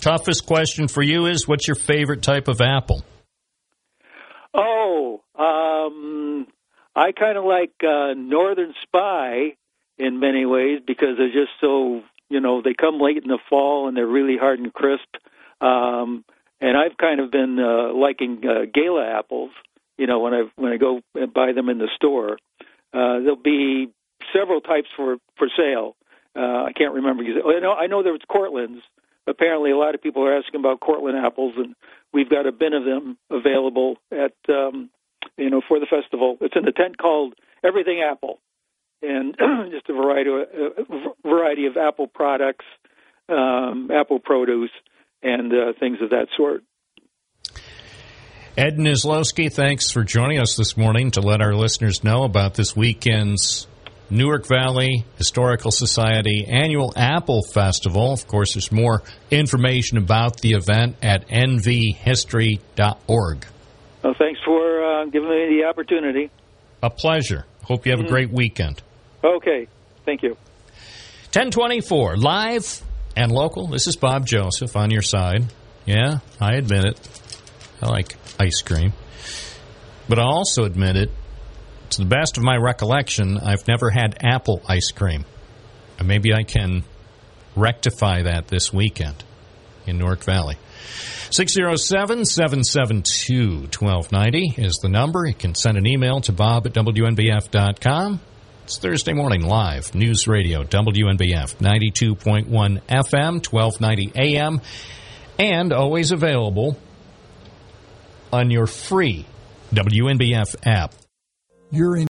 Toughest 0.00 0.46
question 0.46 0.88
for 0.88 1.02
you 1.02 1.26
is 1.26 1.46
what's 1.48 1.66
your 1.66 1.76
favorite 1.76 2.22
type 2.22 2.48
of 2.48 2.60
apple? 2.60 3.02
Oh, 4.54 5.22
um, 5.38 6.46
I 6.96 7.12
kind 7.12 7.36
of 7.36 7.44
like 7.44 7.72
uh, 7.82 8.14
Northern 8.16 8.74
Spy 8.82 9.56
in 9.98 10.20
many 10.20 10.46
ways 10.46 10.80
because 10.86 11.16
they're 11.18 11.28
just 11.32 11.52
so 11.60 12.02
you 12.28 12.40
know 12.40 12.62
they 12.62 12.74
come 12.74 13.00
late 13.00 13.18
in 13.22 13.28
the 13.28 13.38
fall 13.48 13.88
and 13.88 13.96
they're 13.96 14.06
really 14.06 14.36
hard 14.36 14.58
and 14.60 14.72
crisp. 14.72 15.08
Um, 15.60 16.24
and 16.60 16.76
I've 16.76 16.96
kind 16.96 17.20
of 17.20 17.30
been 17.30 17.58
uh, 17.58 17.92
liking 17.92 18.42
uh, 18.46 18.66
Gala 18.72 19.06
apples. 19.06 19.50
You 19.98 20.06
know, 20.06 20.20
when 20.20 20.34
I 20.34 20.42
when 20.56 20.72
I 20.72 20.76
go 20.76 21.00
and 21.14 21.32
buy 21.32 21.52
them 21.52 21.68
in 21.68 21.78
the 21.78 21.88
store, 21.94 22.38
uh, 22.92 23.20
there'll 23.20 23.36
be 23.36 23.88
several 24.32 24.60
types 24.60 24.88
for 24.96 25.16
for 25.36 25.48
sale. 25.56 25.96
Uh, 26.36 26.64
I 26.64 26.72
can't 26.76 26.94
remember. 26.94 27.22
I 27.22 27.60
know 27.60 27.72
I 27.72 27.86
know 27.86 28.02
there 28.02 28.12
was 28.12 28.22
Cortland's. 28.28 28.82
Apparently, 29.26 29.70
a 29.70 29.76
lot 29.76 29.94
of 29.94 30.02
people 30.02 30.22
are 30.24 30.36
asking 30.36 30.60
about 30.60 30.80
Cortland 30.80 31.16
apples, 31.16 31.54
and 31.56 31.74
we've 32.12 32.28
got 32.28 32.46
a 32.46 32.52
bin 32.52 32.74
of 32.74 32.84
them 32.84 33.16
available 33.30 33.96
at 34.12 34.34
um, 34.50 34.90
you 35.36 35.50
know 35.50 35.60
for 35.66 35.80
the 35.80 35.86
festival. 35.86 36.36
It's 36.40 36.54
in 36.56 36.66
a 36.66 36.72
tent 36.72 36.98
called 36.98 37.34
Everything 37.64 38.04
Apple, 38.08 38.38
and 39.02 39.36
just 39.70 39.88
a 39.88 39.92
variety 39.92 40.30
of, 40.30 40.40
uh, 40.40 41.28
variety 41.28 41.66
of 41.66 41.76
apple 41.76 42.06
products, 42.06 42.64
um, 43.28 43.90
apple 43.92 44.18
produce, 44.18 44.70
and 45.22 45.52
uh, 45.52 45.72
things 45.78 45.98
of 46.00 46.10
that 46.10 46.28
sort. 46.36 46.62
Ed 48.56 48.76
Nizalowski, 48.76 49.52
thanks 49.52 49.90
for 49.90 50.04
joining 50.04 50.38
us 50.38 50.54
this 50.56 50.76
morning 50.76 51.10
to 51.12 51.20
let 51.20 51.40
our 51.40 51.54
listeners 51.54 52.04
know 52.04 52.22
about 52.22 52.54
this 52.54 52.76
weekend's 52.76 53.66
Newark 54.10 54.46
Valley 54.46 55.04
Historical 55.16 55.70
Society 55.72 56.46
annual 56.46 56.92
Apple 56.94 57.42
Festival. 57.42 58.12
Of 58.12 58.28
course, 58.28 58.54
there's 58.54 58.70
more 58.70 59.02
information 59.30 59.98
about 59.98 60.40
the 60.40 60.52
event 60.52 60.96
at 61.02 61.26
nvhistory.org. 61.28 63.46
Well, 64.04 64.14
thanks 64.18 64.38
for 64.44 64.84
uh, 64.84 65.04
giving 65.06 65.30
me 65.30 65.58
the 65.60 65.64
opportunity. 65.68 66.30
A 66.82 66.90
pleasure. 66.90 67.46
Hope 67.62 67.86
you 67.86 67.92
have 67.92 68.00
a 68.00 68.04
Mhm. 68.04 68.08
great 68.08 68.30
weekend. 68.30 68.82
Okay, 69.24 69.66
thank 70.04 70.22
you. 70.22 70.36
1024, 71.32 72.16
live 72.18 72.82
and 73.16 73.32
local. 73.32 73.66
This 73.66 73.86
is 73.86 73.96
Bob 73.96 74.26
Joseph 74.26 74.76
on 74.76 74.90
your 74.90 75.00
side. 75.00 75.44
Yeah, 75.86 76.18
I 76.38 76.54
admit 76.56 76.84
it. 76.84 77.00
I 77.82 77.86
like 77.88 78.16
ice 78.38 78.60
cream. 78.60 78.92
But 80.08 80.18
I 80.18 80.22
also 80.24 80.64
admit 80.64 80.96
it, 80.96 81.10
to 81.90 81.98
the 82.02 82.06
best 82.08 82.36
of 82.36 82.42
my 82.42 82.56
recollection, 82.56 83.38
I've 83.38 83.66
never 83.66 83.88
had 83.90 84.18
apple 84.22 84.60
ice 84.68 84.90
cream. 84.90 85.24
And 85.98 86.06
maybe 86.06 86.34
I 86.34 86.42
can 86.42 86.84
rectify 87.56 88.22
that 88.22 88.48
this 88.48 88.72
weekend 88.72 89.24
in 89.86 89.96
Newark 89.98 90.24
Valley. 90.24 90.56
607 91.30 92.24
772 92.24 93.68
1290 93.76 94.62
is 94.62 94.76
the 94.76 94.88
number. 94.88 95.26
You 95.26 95.34
can 95.34 95.54
send 95.54 95.78
an 95.78 95.86
email 95.86 96.20
to 96.22 96.32
bob 96.32 96.66
at 96.66 96.72
WNBF.com. 96.72 98.20
It's 98.64 98.78
Thursday 98.78 99.12
morning 99.12 99.42
live, 99.42 99.94
News 99.94 100.26
Radio, 100.26 100.64
WNBF, 100.64 101.56
92.1 101.56 102.46
FM, 102.48 103.52
1290 103.52 104.12
AM, 104.14 104.60
and 105.38 105.72
always 105.72 106.12
available 106.12 106.78
on 108.32 108.50
your 108.50 108.66
free 108.66 109.26
WNBF 109.72 110.56
app. 110.64 110.94
You're 111.70 111.98
in. 111.98 112.13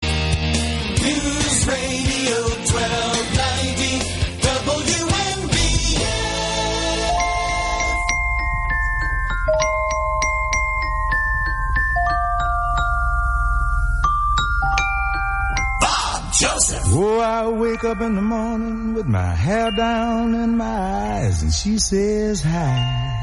Hair 19.39 19.71
down 19.71 20.35
in 20.35 20.57
my 20.57 20.65
eyes 20.65 21.43
and 21.43 21.53
she 21.53 21.79
says 21.79 22.43
hi. 22.43 23.19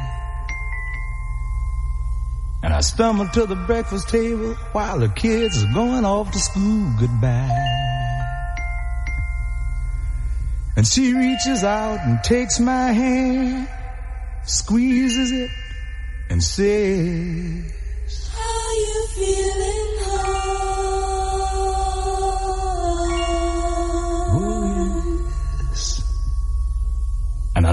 And 2.64 2.74
I 2.74 2.82
stumble 2.82 3.28
to 3.28 3.46
the 3.46 3.56
breakfast 3.56 4.10
table 4.10 4.56
while 4.72 4.98
the 5.00 5.10
kids 5.10 5.64
are 5.64 5.74
going 5.74 6.06
off 6.06 6.32
to 6.32 6.40
school 6.40 6.94
goodbye. 7.00 7.76
And 10.78 10.88
she 10.88 11.14
reaches 11.14 11.64
out 11.64 12.00
and 12.00 12.24
takes 12.24 12.60
my 12.60 12.92
hand, 12.92 13.70
squeezes 14.46 15.32
it, 15.32 15.52
and 16.30 16.42
says, 16.44 17.72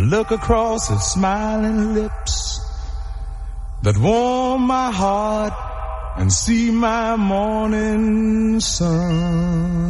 look 0.03 0.31
across 0.31 0.89
her 0.89 0.99
smiling 0.99 1.95
lips 1.95 2.61
that 3.83 3.97
warm 3.99 4.63
my 4.63 4.91
heart 4.91 5.53
and 6.17 6.33
see 6.33 6.71
my 6.71 7.17
morning 7.17 8.61
sun. 8.61 9.83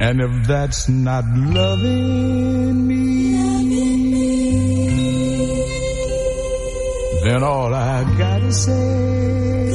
And 0.00 0.20
if 0.20 0.46
that's 0.46 0.88
not 0.88 1.24
loving 1.36 2.86
me, 2.86 3.32
then 7.24 7.42
all 7.42 7.74
I 7.74 8.04
gotta 8.16 8.52
say, 8.52 9.70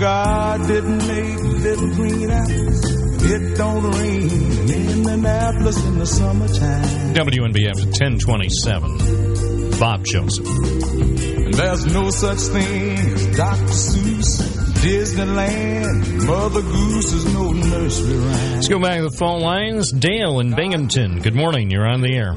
God 0.00 0.66
didn't 0.66 1.06
make 1.06 1.38
little 1.60 1.94
green 1.94 2.30
apples. 2.30 2.84
It 3.22 3.58
don't 3.58 3.82
rain 3.82 4.30
in 4.30 4.88
Indianapolis 4.88 5.84
in 5.84 5.98
the 5.98 6.06
summertime. 6.06 7.12
WNBF 7.12 7.84
1027. 7.84 9.78
Bob 9.78 10.02
Joseph. 10.06 10.46
And 10.46 11.52
there's 11.52 11.84
no 11.92 12.08
such 12.08 12.38
thing 12.38 12.96
as 12.96 13.36
Dr. 13.36 13.62
Seuss, 13.64 14.40
Disneyland, 14.80 16.26
Mother 16.26 16.62
Goose 16.62 17.12
is 17.12 17.34
no 17.34 17.52
nursery 17.52 18.16
rhyme. 18.16 18.52
Let's 18.52 18.68
go 18.68 18.80
back 18.80 18.96
to 18.96 19.02
the 19.02 19.10
phone 19.18 19.42
lines. 19.42 19.92
Dale 19.92 20.40
in 20.40 20.54
Binghamton. 20.54 21.20
Good 21.20 21.34
morning. 21.34 21.70
You're 21.70 21.86
on 21.86 22.00
the 22.00 22.16
air. 22.16 22.32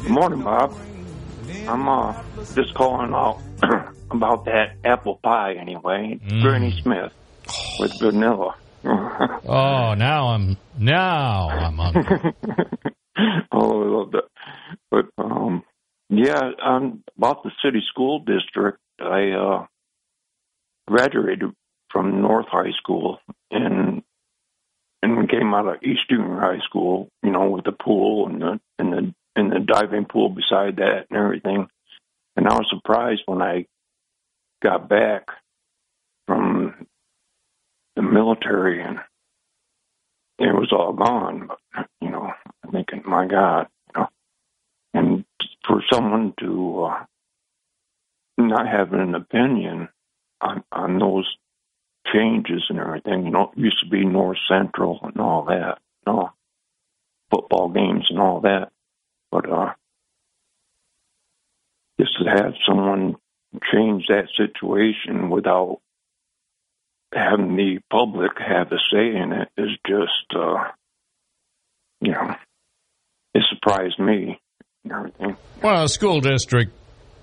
Good 0.00 0.10
morning, 0.10 0.42
Bob. 0.42 0.74
I'm 1.68 1.86
uh, 1.86 2.22
just 2.54 2.72
calling 2.72 3.12
out 3.12 3.42
about 4.14 4.46
that 4.46 4.76
apple 4.84 5.18
pie 5.22 5.54
anyway. 5.54 6.18
Mm. 6.24 6.42
Granny 6.42 6.80
Smith 6.80 7.12
with 7.78 7.98
vanilla. 8.00 8.56
Oh, 8.84 9.94
now 9.94 10.28
I'm 10.28 10.56
now 10.78 11.48
I'm 11.48 11.76
hungry. 11.76 12.34
oh, 13.52 13.82
I 13.82 13.86
love 13.86 14.12
that. 14.12 14.28
But 14.90 15.06
um, 15.18 15.62
yeah, 16.10 16.50
um, 16.62 17.02
about 17.16 17.42
the 17.42 17.50
city 17.64 17.82
school 17.90 18.20
district, 18.20 18.78
I 19.00 19.30
uh, 19.30 19.66
graduated 20.86 21.50
from 21.90 22.20
North 22.20 22.46
High 22.48 22.72
School 22.78 23.18
and 23.50 24.02
and 25.02 25.28
came 25.30 25.54
out 25.54 25.68
of 25.68 25.82
East 25.82 26.08
Junior 26.10 26.40
High 26.40 26.60
School. 26.64 27.08
You 27.22 27.30
know, 27.30 27.48
with 27.48 27.64
the 27.64 27.72
pool 27.72 28.28
and 28.28 28.40
the 28.42 28.60
and 28.78 28.92
the 28.92 29.14
and 29.36 29.50
the 29.50 29.60
diving 29.60 30.04
pool 30.04 30.28
beside 30.28 30.76
that 30.76 31.06
and 31.10 31.18
everything. 31.18 31.68
And 32.36 32.48
I 32.48 32.54
was 32.54 32.66
surprised 32.68 33.22
when 33.26 33.42
I 33.42 33.66
got 34.64 34.88
back 34.88 35.28
from 36.26 36.86
the 37.94 38.02
military 38.02 38.82
and 38.82 38.98
it 40.38 40.52
was 40.52 40.72
all 40.72 40.92
gone. 40.92 41.48
But 41.48 41.86
you 42.00 42.10
know, 42.10 42.32
thinking, 42.72 43.02
my 43.06 43.26
God, 43.26 43.68
you 43.94 44.00
know, 44.00 44.08
and 44.94 45.24
for 45.66 45.82
someone 45.92 46.32
to 46.40 46.84
uh, 46.84 47.04
not 48.38 48.66
have 48.66 48.92
an 48.94 49.14
opinion 49.14 49.88
on 50.40 50.64
on 50.72 50.98
those 50.98 51.28
changes 52.12 52.64
and 52.70 52.80
everything, 52.80 53.26
you 53.26 53.30
know, 53.30 53.52
it 53.54 53.58
used 53.58 53.80
to 53.80 53.88
be 53.88 54.04
North 54.04 54.38
Central 54.48 54.98
and 55.02 55.20
all 55.20 55.44
that, 55.44 55.78
you 56.06 56.12
know, 56.12 56.32
football 57.30 57.68
games 57.68 58.06
and 58.08 58.18
all 58.18 58.40
that, 58.40 58.70
but 59.30 59.48
uh, 59.50 59.74
just 62.00 62.16
to 62.18 62.24
have 62.28 62.54
someone 62.66 63.16
change 63.72 64.06
that 64.08 64.28
situation 64.36 65.30
without 65.30 65.80
having 67.12 67.56
the 67.56 67.78
public 67.90 68.32
have 68.38 68.72
a 68.72 68.78
say 68.92 69.16
in 69.16 69.32
it 69.32 69.48
is 69.56 69.70
just, 69.86 70.34
uh, 70.36 70.70
you 72.00 72.12
know, 72.12 72.34
it 73.34 73.42
surprised 73.50 73.98
me. 73.98 74.40
Well, 75.62 75.82
the 75.82 75.88
school 75.88 76.20
district 76.20 76.72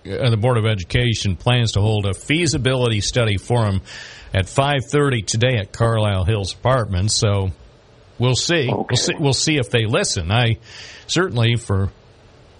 and 0.03 0.33
the 0.33 0.37
Board 0.37 0.57
of 0.57 0.65
Education 0.65 1.35
plans 1.35 1.73
to 1.73 1.81
hold 1.81 2.05
a 2.05 2.13
feasibility 2.13 3.01
study 3.01 3.37
forum 3.37 3.81
at 4.33 4.45
5:30 4.47 5.21
today 5.21 5.57
at 5.57 5.71
Carlisle 5.71 6.25
Hills 6.25 6.53
Apartments. 6.53 7.15
So 7.15 7.51
we'll 8.17 8.35
see. 8.35 8.67
We'll 8.67 8.97
see. 8.97 9.13
We'll 9.19 9.33
see 9.33 9.57
if 9.57 9.69
they 9.69 9.85
listen. 9.85 10.31
I 10.31 10.57
certainly 11.05 11.55
for 11.55 11.91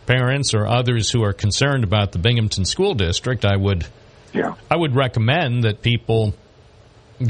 parents 0.06 0.54
or 0.54 0.68
others 0.68 1.10
who 1.10 1.24
are 1.24 1.34
concerned 1.34 1.84
about 1.84 2.12
the 2.12 2.20
Binghamton 2.20 2.66
School 2.66 2.94
District, 2.94 3.46
I 3.46 3.56
would 3.56 3.86
yeah. 4.34 4.56
I 4.70 4.76
would 4.76 4.96
recommend 4.96 5.64
that 5.64 5.82
people 5.82 6.34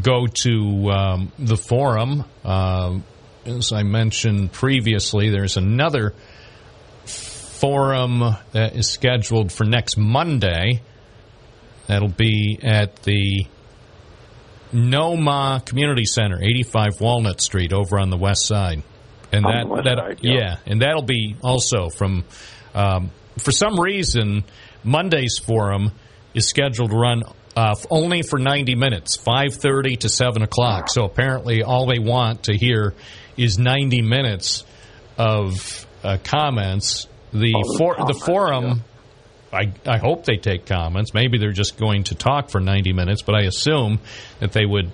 go 0.02 0.27
to 0.27 0.91
um, 0.91 1.31
the 1.38 1.57
forum. 1.57 2.26
Uh, 2.43 2.99
as 3.45 3.72
I 3.72 3.84
mentioned 3.84 4.52
previously, 4.52 5.30
there's 5.30 5.57
another 5.57 6.14
forum 7.06 8.35
that 8.52 8.76
is 8.76 8.89
scheduled 8.89 9.52
for 9.52 9.64
next 9.65 9.98
Monday. 9.98 10.81
That'll 11.88 12.07
be 12.07 12.60
at 12.61 13.03
the 13.03 13.48
Noma 14.72 15.61
Community 15.65 16.06
Center, 16.06 16.41
85 16.41 17.02
Walnut 17.02 17.41
Street, 17.41 17.73
over 17.73 17.99
on 17.99 18.10
the 18.10 18.18
west 18.18 18.45
side. 18.45 18.84
And 19.34 19.45
that, 19.45 19.84
that 19.84 19.98
side, 19.98 20.19
yeah. 20.22 20.34
yeah. 20.34 20.56
and 20.65 20.81
that'll 20.81 21.03
be 21.03 21.35
also 21.41 21.89
from. 21.89 22.26
Um, 22.73 23.11
for 23.38 23.52
some 23.52 23.80
reason, 23.80 24.43
Monday's 24.84 25.38
forum 25.38 25.91
is 26.34 26.48
scheduled 26.48 26.91
to 26.91 26.98
run 26.98 27.23
uh, 27.56 27.76
only 27.89 28.22
for 28.22 28.39
90 28.39 28.76
minutes, 28.76 29.18
5:30 29.18 29.99
to 29.99 30.10
7 30.10 30.41
o'clock. 30.41 30.89
So 30.89 31.03
apparently, 31.03 31.64
all 31.64 31.85
they 31.85 31.99
want 31.99 32.43
to 32.43 32.56
hear 32.56 32.93
is 33.38 33.57
90 33.57 34.02
minutes 34.02 34.64
of 35.18 35.85
uh, 36.03 36.18
comments. 36.23 37.07
The 37.34 37.53
Oh, 37.56 37.73
the 37.73 37.77
for, 37.77 37.95
comments, 37.95 38.19
the 38.19 38.26
forum. 38.26 38.84
I, 39.53 39.73
I 39.85 39.98
hope 39.98 40.26
they 40.26 40.38
take 40.38 40.65
comments. 40.65 41.14
Maybe 41.14 41.38
they're 41.38 41.52
just 41.52 41.77
going 41.77 42.03
to 42.06 42.15
talk 42.15 42.49
for 42.49 42.61
90 42.61 42.93
minutes, 42.93 43.22
but 43.22 43.35
I 43.35 43.41
assume 43.41 43.99
that 44.39 44.53
they 44.53 44.65
would. 44.65 44.91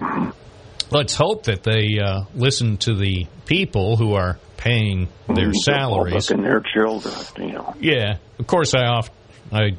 Let's 0.89 1.15
hope 1.15 1.43
that 1.43 1.63
they 1.63 1.99
uh, 2.03 2.21
listen 2.33 2.77
to 2.77 2.95
the 2.95 3.27
people 3.45 3.97
who 3.97 4.13
are 4.13 4.39
paying 4.57 5.07
their 5.33 5.53
salaries. 5.53 6.31
and 6.31 6.43
their 6.43 6.61
children, 6.61 7.13
you 7.37 7.53
know. 7.53 7.75
Yeah, 7.79 8.17
of 8.39 8.47
course. 8.47 8.73
I 8.73 8.85
oft, 8.85 9.11
I 9.51 9.77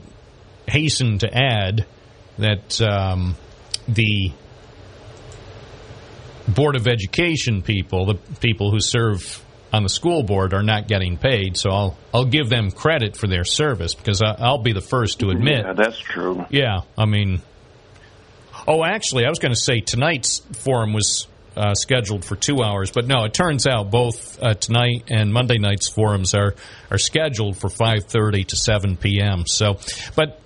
hasten 0.67 1.19
to 1.19 1.35
add 1.35 1.87
that 2.39 2.81
um, 2.81 3.37
the 3.89 4.33
board 6.47 6.77
of 6.77 6.87
education 6.87 7.63
people, 7.63 8.07
the 8.07 8.15
people 8.41 8.71
who 8.71 8.81
serve 8.81 9.45
on 9.73 9.83
the 9.83 9.89
school 9.89 10.23
board, 10.23 10.55
are 10.55 10.63
not 10.63 10.89
getting 10.89 11.19
paid. 11.19 11.57
So 11.57 11.71
I'll 11.71 11.99
I'll 12.15 12.25
give 12.25 12.49
them 12.49 12.71
credit 12.71 13.17
for 13.17 13.27
their 13.27 13.45
service 13.45 13.95
because 13.95 14.23
I, 14.23 14.35
I'll 14.39 14.63
be 14.63 14.73
the 14.73 14.81
first 14.81 15.19
to 15.21 15.31
admit. 15.31 15.65
Yeah, 15.67 15.73
that's 15.75 15.99
true. 15.99 16.47
Yeah, 16.49 16.81
I 16.97 17.05
mean, 17.05 17.43
oh, 18.67 18.85
actually, 18.85 19.27
I 19.27 19.29
was 19.29 19.39
going 19.39 19.53
to 19.53 19.61
say 19.61 19.81
tonight's 19.81 20.39
forum 20.39 20.93
was 20.93 21.27
uh, 21.59 21.75
scheduled 21.75 22.25
for 22.25 22.37
two 22.37 22.63
hours, 22.63 22.93
but 22.93 23.07
no, 23.07 23.25
it 23.25 23.35
turns 23.35 23.67
out 23.67 23.91
both 23.91 24.41
uh, 24.41 24.55
tonight 24.55 25.05
and 25.09 25.33
Monday 25.33 25.59
night's 25.59 25.91
forums 25.91 26.33
are 26.35 26.55
are 26.91 26.99
scheduled 26.99 27.57
for 27.57 27.69
five 27.69 28.05
thirty 28.05 28.45
to 28.45 28.57
seven 28.57 28.97
p.m. 28.97 29.45
So, 29.47 29.79
but 30.15 30.41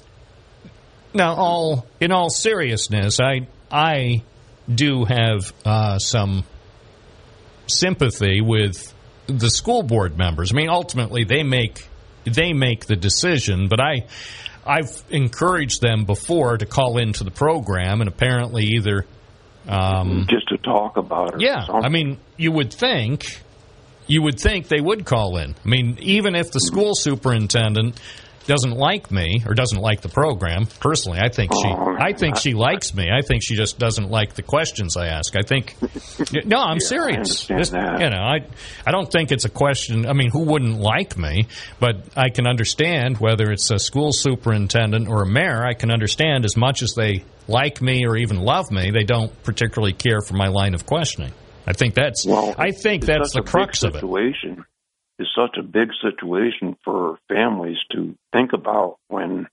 now, 1.15 1.35
all 1.35 1.87
in 2.01 2.13
all 2.13 2.31
seriousness, 2.31 3.21
I 3.21 3.47
I 3.71 4.23
do 4.73 5.05
have 5.05 5.53
uh, 5.65 5.99
some 5.99 6.45
sympathy 7.67 8.41
with 8.41 8.95
the 9.27 9.51
school 9.51 9.83
board 9.83 10.17
members. 10.17 10.53
I 10.53 10.57
mean, 10.57 10.71
ultimately, 10.71 11.25
they 11.25 11.43
make 11.43 11.87
they 12.25 12.55
make 12.55 12.87
the 12.87 12.97
decision, 12.97 13.69
but 13.69 13.81
I 13.81 14.07
I've 14.65 15.03
encouraged 15.11 15.83
them 15.83 16.05
before 16.07 16.57
to 16.57 16.67
call 16.67 16.97
into 16.97 17.25
the 17.25 17.31
program, 17.31 18.01
and 18.01 18.09
apparently 18.09 18.65
either 18.77 19.05
um, 19.69 20.27
just 20.29 20.49
to 20.49 20.59
talk 20.59 20.97
about 20.97 21.35
it. 21.35 21.41
yeah. 21.41 21.67
I 21.69 21.89
mean, 21.89 22.19
you 22.37 22.53
would 22.53 22.73
think 22.73 23.41
you 24.07 24.23
would 24.23 24.39
think 24.39 24.69
they 24.69 24.81
would 24.81 25.05
call 25.05 25.39
in. 25.39 25.55
I 25.65 25.69
mean, 25.69 25.97
even 26.01 26.35
if 26.35 26.51
the 26.51 26.61
school 26.61 26.93
superintendent 26.95 28.01
doesn't 28.47 28.73
like 28.77 29.11
me 29.11 29.43
or 29.47 29.55
doesn't 29.55 29.81
like 29.81 30.01
the 30.01 30.09
program. 30.09 30.67
Personally, 30.81 31.19
I 31.21 31.29
think 31.29 31.53
she 31.55 31.69
I 31.69 32.13
think 32.13 32.37
she 32.37 32.55
likes 32.55 32.95
me. 32.95 33.09
I 33.11 33.23
think 33.23 33.43
she 33.45 33.55
just 33.57 33.79
doesn't 33.79 34.11
like 34.11 34.35
the 34.35 34.43
questions 34.43 34.97
I 34.97 35.07
ask. 35.09 35.37
I 35.37 35.43
think 35.43 35.77
no, 36.45 36.59
I'm 36.59 36.79
Yeah, 36.81 36.87
serious. 36.89 37.49
understand 37.51 37.61
This- 37.61 37.71
You 38.03 38.11
know, 38.11 38.23
I 38.23 38.39
I 38.87 38.91
don't 38.91 39.11
think 39.11 39.31
it's 39.33 39.45
a 39.45 39.49
question. 39.51 40.07
I 40.07 40.13
mean, 40.13 40.31
who 40.31 40.41
wouldn't 40.45 40.79
like 40.81 41.17
me? 41.17 41.47
But 41.81 41.97
I 42.17 42.31
can 42.31 42.47
understand 42.47 43.19
whether 43.19 43.51
it's 43.53 43.71
a 43.71 43.79
school 43.79 44.13
superintendent 44.13 45.09
or 45.09 45.23
a 45.23 45.27
mayor. 45.27 45.65
I 45.65 45.75
can 45.75 45.91
understand 45.91 46.45
as 46.45 46.57
much 46.57 46.83
as 46.83 46.95
they 46.95 47.25
like 47.49 47.81
me 47.83 48.07
or 48.07 48.17
even 48.17 48.41
love 48.41 48.71
me, 48.71 48.91
they 48.91 49.05
don't 49.05 49.31
particularly 49.43 49.93
care 49.93 50.21
for 50.21 50.35
my 50.35 50.49
line 50.49 50.75
of 50.75 50.87
questioning. 50.87 51.33
I 51.67 51.73
think 51.75 51.95
that's 51.95 52.27
Well, 52.27 52.55
I 52.59 52.73
think 52.73 53.05
that's 53.05 53.33
the 53.35 53.43
crux 53.43 53.83
of 53.85 53.95
it. 53.95 54.03
It's 55.23 55.31
such 55.37 55.57
a 55.57 55.63
big 55.63 55.91
situation 56.03 56.77
for 56.85 57.19
families 57.29 57.79
to 57.93 58.17
think 58.33 58.53
about 58.53 58.97
when 59.07 59.47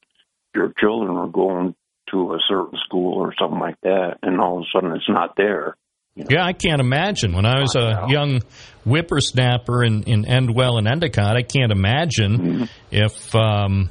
your 0.56 0.74
children 0.80 1.16
are 1.16 1.28
going 1.28 1.76
to 2.10 2.34
a 2.34 2.40
certain 2.48 2.80
school 2.86 3.22
or 3.22 3.36
something 3.40 3.60
like 3.60 3.80
that, 3.84 4.18
and 4.24 4.42
all 4.42 4.58
of 4.58 4.64
a 4.64 4.66
sudden 4.74 4.96
it's 4.96 5.08
not 5.08 5.36
there. 5.38 5.76
Yeah, 6.16 6.44
I 6.44 6.54
can't 6.54 6.82
imagine. 6.82 7.34
When 7.34 7.46
I 7.46 7.62
was 7.62 7.76
a 7.76 8.08
young 8.10 8.42
whippersnapper 8.84 9.84
in, 9.84 10.04
in 10.04 10.26
Endwell 10.26 10.80
and 10.80 10.88
Endicott, 10.88 11.38
I 11.38 11.44
can't 11.44 11.72
imagine 11.72 12.68
if 12.90 13.36
um, 13.36 13.90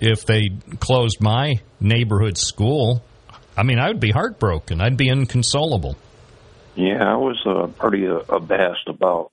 if 0.00 0.24
they 0.24 0.48
closed 0.80 1.20
my 1.20 1.56
neighborhood 1.78 2.38
school. 2.38 3.04
I 3.54 3.64
mean, 3.64 3.78
I 3.78 3.88
would 3.88 4.00
be 4.00 4.10
heartbroken. 4.10 4.80
I'd 4.80 4.96
be 4.96 5.08
inconsolable. 5.08 5.96
Yeah, 6.74 7.04
I 7.04 7.16
was 7.16 7.38
uh, 7.46 7.66
pretty 7.78 8.06
uh, 8.06 8.20
abashed 8.28 8.88
about. 8.88 9.30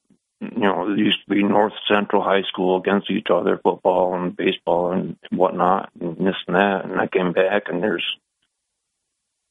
You 0.56 0.64
know, 0.64 0.91
it 0.91 0.98
used 0.99 1.24
to 1.24 1.34
be 1.34 1.44
North 1.44 1.74
Central 1.88 2.22
High 2.22 2.41
School 2.44 2.78
against 2.78 3.10
each 3.10 3.28
other, 3.34 3.57
football 3.64 4.15
and 4.15 4.36
baseball 4.36 4.91
and 4.91 5.15
whatnot, 5.32 5.90
and 5.99 6.18
this 6.18 6.36
and 6.48 6.56
that. 6.56 6.82
And 6.84 6.99
I 6.99 7.07
came 7.07 7.32
back, 7.32 7.64
and 7.68 7.82
there's, 7.82 8.06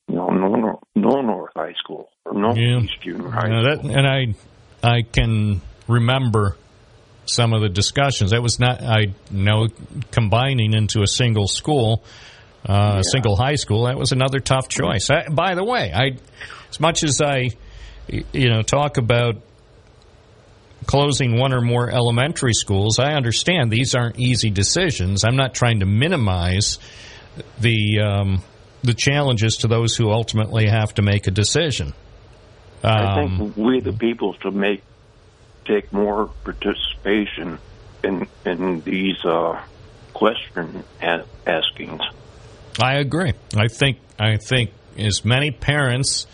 you 0.08 0.16
know, 0.16 0.28
no 0.28 0.80
no 0.94 1.20
North 1.22 1.52
High 1.56 1.74
School 1.74 2.10
or 2.24 2.34
no 2.34 2.54
Yeah. 2.54 2.80
East 2.80 3.00
Junior 3.00 3.30
High 3.30 3.50
Uh, 3.50 3.62
that, 3.62 3.84
and 3.84 4.06
I 4.06 4.34
I 4.96 5.02
can 5.02 5.60
remember 5.88 6.56
some 7.24 7.52
of 7.52 7.62
the 7.62 7.68
discussions. 7.68 8.32
That 8.32 8.42
was 8.42 8.58
not 8.58 8.82
I 8.82 9.14
know 9.30 9.68
combining 10.10 10.74
into 10.74 11.02
a 11.02 11.06
single 11.06 11.46
school, 11.46 12.02
uh, 12.68 12.96
a 12.98 13.04
single 13.04 13.36
high 13.36 13.54
school. 13.54 13.84
That 13.84 13.96
was 13.96 14.12
another 14.12 14.40
tough 14.40 14.68
choice. 14.68 15.08
I, 15.10 15.28
by 15.28 15.54
the 15.54 15.64
way, 15.64 15.92
I 15.94 16.18
as 16.68 16.80
much 16.80 17.04
as 17.04 17.20
I, 17.22 17.50
you 18.08 18.50
know 18.50 18.62
talk 18.62 18.98
about 18.98 19.36
closing 20.86 21.38
one 21.38 21.52
or 21.52 21.60
more 21.60 21.90
elementary 21.90 22.52
schools, 22.54 22.98
I 22.98 23.12
understand 23.12 23.70
these 23.70 23.94
aren't 23.94 24.18
easy 24.18 24.50
decisions. 24.50 25.24
I'm 25.24 25.36
not 25.36 25.54
trying 25.54 25.80
to 25.80 25.86
minimize 25.86 26.78
the 27.60 28.00
um, 28.00 28.42
the 28.82 28.94
challenges 28.94 29.58
to 29.58 29.68
those 29.68 29.96
who 29.96 30.10
ultimately 30.10 30.66
have 30.68 30.94
to 30.94 31.02
make 31.02 31.26
a 31.26 31.30
decision. 31.30 31.92
I 32.84 33.22
Um, 33.22 33.38
think 33.38 33.56
we, 33.56 33.80
the 33.80 33.92
people, 33.92 34.34
to 34.42 34.50
make 34.50 34.82
take 35.64 35.92
more 35.92 36.30
participation 36.44 37.58
in 38.02 38.26
in 38.44 38.80
these 38.80 39.24
uh, 39.24 39.62
question 40.12 40.82
askings. 41.00 42.02
I 42.80 42.94
agree. 42.94 43.34
I 43.56 43.68
think 43.68 43.98
I 44.18 44.36
think 44.36 44.72
as 44.98 45.24
many 45.24 45.50
parents 45.50 46.26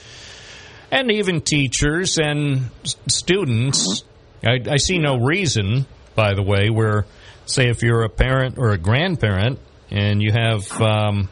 and 0.90 1.10
even 1.10 1.42
teachers 1.42 2.18
and 2.18 2.70
students, 3.08 4.04
I, 4.44 4.58
I 4.70 4.76
see 4.76 4.98
no 4.98 5.18
reason, 5.18 5.86
by 6.14 6.34
the 6.34 6.42
way, 6.42 6.70
where 6.70 7.06
say 7.46 7.68
if 7.68 7.82
you're 7.82 8.02
a 8.02 8.08
parent 8.08 8.58
or 8.58 8.70
a 8.70 8.78
grandparent 8.78 9.58
and 9.90 10.22
you 10.22 10.32
have 10.32 10.70
um, 10.80 11.28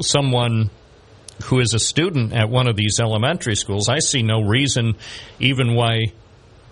someone 0.00 0.70
who 1.44 1.58
is 1.58 1.74
a 1.74 1.78
student 1.78 2.32
at 2.32 2.48
one 2.48 2.68
of 2.68 2.76
these 2.76 3.00
elementary 3.00 3.56
schools, 3.56 3.88
I 3.88 3.98
see 3.98 4.22
no 4.22 4.42
reason 4.42 4.96
even 5.40 5.74
why 5.74 6.12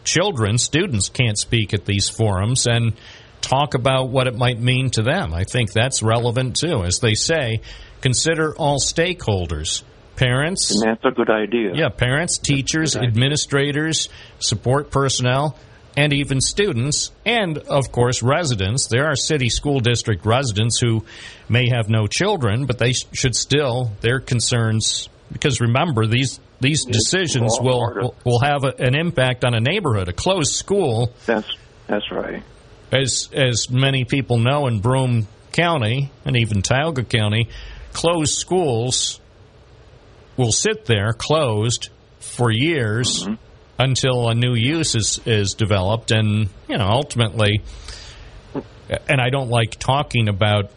children, 0.05 0.59
students 0.59 1.09
can't 1.09 1.39
speak 1.39 1.75
at 1.75 1.85
these 1.85 2.09
forums 2.09 2.67
and 2.67 2.93
talk 3.41 3.75
about 3.75 4.11
what 4.11 4.27
it 4.27 4.37
might 4.37 4.61
mean 4.61 4.91
to 4.91 5.03
them. 5.03 5.35
I 5.35 5.45
think 5.45 5.73
that's 5.73 6.03
relevant 6.03 6.57
too. 6.57 6.85
As 6.85 7.01
they 7.01 7.15
say, 7.15 7.61
consider 8.01 8.55
all 8.57 8.79
stakeholders. 8.79 9.83
Parents. 10.17 10.71
And 10.71 10.83
that's 10.83 11.05
a 11.05 11.13
good 11.13 11.31
idea. 11.31 11.73
Yeah, 11.75 11.89
parents, 11.89 12.37
teachers, 12.37 12.95
administrators, 12.95 14.11
support 14.41 14.91
personnel, 14.91 15.57
and 15.97 16.13
even 16.13 16.41
students, 16.41 17.11
and 17.25 17.59
of 17.59 17.93
course 17.93 18.23
residents. 18.23 18.87
There 18.87 19.07
are 19.07 19.17
city 19.17 19.49
school 19.49 19.81
district 19.81 20.25
residents 20.25 20.79
who 20.79 21.05
may 21.49 21.69
have 21.71 21.89
no 21.89 22.07
children, 22.07 22.67
but 22.67 22.79
they 22.79 22.93
should 22.93 23.35
still 23.35 23.93
their 24.01 24.21
concerns 24.21 25.09
because 25.33 25.61
remember 25.61 26.07
these 26.07 26.41
these 26.61 26.85
decisions 26.85 27.59
will 27.61 28.15
will, 28.25 28.41
have 28.41 28.65
a, 28.65 28.75
an 28.79 28.95
impact 28.95 29.45
on 29.45 29.55
a 29.55 29.61
neighborhood. 29.61 30.09
A 30.09 30.13
closed 30.13 30.53
school, 30.53 31.13
That's 31.27 31.49
that's 31.87 32.11
right. 32.11 32.43
as 32.93 33.29
as 33.33 33.71
many 33.71 34.05
people 34.05 34.39
know 34.39 34.67
in 34.67 34.81
Broome 34.81 35.27
County 35.53 36.11
and 36.25 36.37
even 36.37 36.63
Tioga 36.63 37.05
County, 37.05 37.49
closed 37.93 38.35
schools 38.35 39.21
will 40.37 40.53
sit 40.53 40.87
there 40.87 41.13
closed 41.13 41.89
for 42.21 42.51
years 42.51 43.25
mm-hmm. 43.25 43.35
Until 43.81 44.29
a 44.29 44.35
new 44.35 44.55
use 44.55 44.95
is 44.95 45.21
is 45.27 45.55
developed, 45.55 46.11
and 46.11 46.49
you 46.69 46.79
know 46.79 46.87
ultimately. 46.89 47.63
And 49.09 49.21
I 49.21 49.31
don't 49.31 49.49
like 49.49 49.79
talking 49.79 50.29
about 50.29 50.71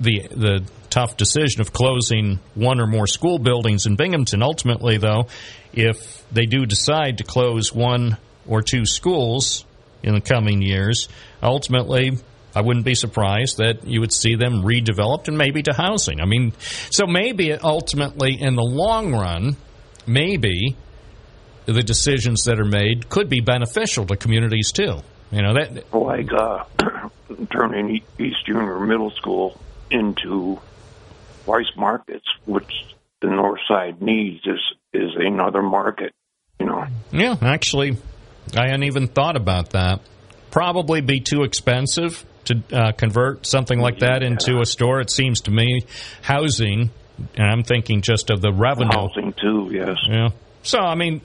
the 0.00 0.26
the 0.30 0.64
tough 0.88 1.16
decision 1.16 1.60
of 1.60 1.72
closing 1.72 2.40
one 2.54 2.80
or 2.80 2.86
more 2.86 3.06
school 3.06 3.38
buildings 3.38 3.86
in 3.86 3.96
Binghamton. 3.96 4.42
Ultimately, 4.42 4.98
though, 4.98 5.28
if 5.72 6.24
they 6.32 6.46
do 6.46 6.66
decide 6.66 7.18
to 7.18 7.24
close 7.24 7.72
one 7.72 8.16
or 8.48 8.62
two 8.62 8.84
schools 8.84 9.64
in 10.02 10.14
the 10.14 10.20
coming 10.20 10.62
years, 10.62 11.08
ultimately, 11.42 12.12
I 12.56 12.62
wouldn't 12.62 12.86
be 12.86 12.94
surprised 12.94 13.58
that 13.58 13.86
you 13.86 14.00
would 14.00 14.12
see 14.12 14.34
them 14.34 14.62
redeveloped 14.62 15.28
and 15.28 15.38
maybe 15.38 15.62
to 15.64 15.72
housing. 15.72 16.20
I 16.20 16.24
mean, 16.24 16.52
so 16.90 17.06
maybe 17.06 17.52
ultimately, 17.52 18.40
in 18.40 18.56
the 18.56 18.64
long 18.64 19.12
run, 19.12 19.56
maybe 20.06 20.76
the 21.72 21.82
decisions 21.82 22.44
that 22.44 22.60
are 22.60 22.64
made 22.64 23.08
could 23.08 23.28
be 23.28 23.40
beneficial 23.40 24.06
to 24.06 24.16
communities 24.16 24.72
too. 24.72 25.00
You 25.30 25.42
know 25.42 25.54
that 25.54 25.94
Like 25.94 26.32
uh, 26.32 26.64
turning 27.52 28.00
East 28.18 28.46
Junior 28.46 28.80
Middle 28.80 29.10
School 29.10 29.60
into 29.90 30.60
Weis 31.46 31.76
Markets, 31.76 32.26
which 32.46 32.72
the 33.20 33.28
North 33.28 33.60
Side 33.68 34.02
needs, 34.02 34.40
is 34.46 34.60
is 34.92 35.10
another 35.16 35.62
market. 35.62 36.12
You 36.58 36.66
know, 36.66 36.84
Yeah, 37.12 37.36
actually, 37.40 37.96
I 38.56 38.66
hadn't 38.66 38.84
even 38.84 39.06
thought 39.06 39.36
about 39.36 39.70
that. 39.70 40.00
Probably 40.50 41.00
be 41.00 41.20
too 41.20 41.42
expensive 41.44 42.24
to 42.46 42.62
uh, 42.72 42.92
convert 42.92 43.46
something 43.46 43.78
like 43.78 44.00
that 44.00 44.22
into 44.22 44.60
a 44.60 44.66
store. 44.66 45.00
It 45.00 45.10
seems 45.10 45.42
to 45.42 45.50
me, 45.50 45.82
housing, 46.22 46.90
and 47.36 47.46
I'm 47.46 47.62
thinking 47.62 48.02
just 48.02 48.30
of 48.30 48.40
the 48.40 48.52
revenue. 48.52 48.90
housing 48.92 49.32
too. 49.34 49.70
Yes. 49.72 49.96
Yeah. 50.08 50.30
So 50.62 50.78
I 50.78 50.96
mean, 50.96 51.20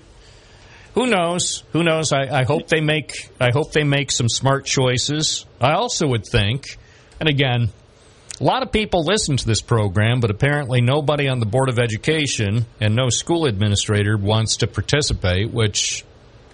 who 0.96 1.08
knows? 1.08 1.64
Who 1.74 1.84
knows? 1.84 2.12
I, 2.14 2.40
I 2.40 2.44
hope 2.46 2.68
they 2.68 2.82
make. 2.82 3.30
I 3.40 3.52
hope 3.52 3.72
they 3.74 3.84
make 3.84 4.12
some 4.12 4.30
smart 4.30 4.66
choices. 4.66 5.46
I 5.62 5.74
also 5.74 6.08
would 6.08 6.26
think, 6.26 6.78
and 7.20 7.30
again, 7.30 7.70
a 8.40 8.44
lot 8.44 8.64
of 8.64 8.72
people 8.72 9.04
listen 9.04 9.38
to 9.38 9.46
this 9.46 9.62
program, 9.62 10.22
but 10.22 10.32
apparently 10.32 10.82
nobody 10.82 11.28
on 11.28 11.40
the 11.40 11.46
board 11.46 11.70
of 11.70 11.80
education 11.80 12.66
and 12.80 12.96
no 12.96 13.10
school 13.10 13.46
administrator 13.46 14.18
wants 14.18 14.58
to 14.58 14.68
participate. 14.68 15.52
Which, 15.52 16.06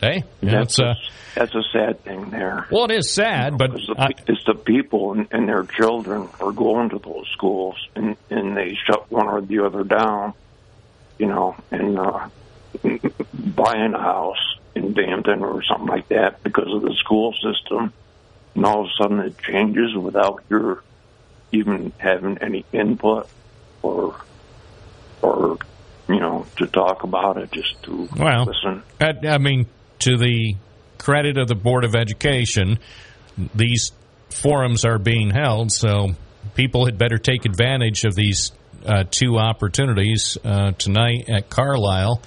hey, 0.01 0.23
That's 0.41 0.77
it's 0.77 0.79
a 0.79 0.95
That's 1.35 1.55
a 1.55 1.63
sad 1.71 2.03
thing 2.03 2.31
there. 2.31 2.67
well, 2.71 2.85
it 2.85 2.91
is 2.91 3.13
sad, 3.13 3.57
but 3.59 3.75
It's 3.75 3.87
the, 3.87 3.95
I, 3.97 4.09
it's 4.27 4.43
the 4.45 4.55
people 4.55 5.13
and, 5.13 5.27
and 5.31 5.47
their 5.47 5.63
children 5.63 6.27
are 6.39 6.51
going 6.51 6.89
to 6.89 6.99
those 6.99 7.27
schools 7.31 7.75
and, 7.95 8.17
and 8.31 8.57
they 8.57 8.75
shut 8.87 9.09
one 9.11 9.27
or 9.27 9.39
the 9.41 9.63
other 9.65 9.83
down, 9.83 10.33
you 11.19 11.27
know, 11.27 11.55
and 11.71 11.97
uh, 11.97 12.27
buying 13.33 13.93
a 13.93 14.01
house 14.01 14.57
in 14.75 14.93
Dampton 14.93 15.41
or 15.41 15.63
something 15.63 15.87
like 15.87 16.07
that 16.09 16.43
because 16.43 16.73
of 16.73 16.81
the 16.81 16.95
school 16.95 17.33
system. 17.33 17.93
And 18.55 18.65
all 18.65 18.81
of 18.81 18.87
a 18.87 19.03
sudden 19.03 19.19
it 19.19 19.37
changes 19.39 19.95
without 19.95 20.43
your 20.49 20.83
even 21.51 21.91
having 21.97 22.37
any 22.37 22.65
input 22.71 23.27
or, 23.81 24.15
or, 25.21 25.57
you 26.07 26.19
know, 26.19 26.45
to 26.57 26.67
talk 26.67 27.03
about 27.03 27.37
it, 27.37 27.51
just 27.51 27.81
to 27.83 28.07
Well, 28.17 28.45
listen. 28.45 28.83
I, 28.99 29.27
I 29.27 29.37
mean, 29.37 29.67
to 29.99 30.17
the 30.17 30.55
credit 30.97 31.37
of 31.37 31.47
the 31.47 31.55
Board 31.55 31.83
of 31.83 31.95
Education, 31.95 32.79
these 33.53 33.91
forums 34.29 34.85
are 34.85 34.97
being 34.97 35.29
held, 35.29 35.71
so 35.71 36.11
people 36.55 36.85
had 36.85 36.97
better 36.97 37.17
take 37.17 37.45
advantage 37.45 38.03
of 38.05 38.15
these 38.15 38.51
uh, 38.85 39.03
two 39.09 39.37
opportunities 39.37 40.37
uh, 40.43 40.71
tonight 40.71 41.29
at 41.29 41.49
Carlisle 41.49 42.21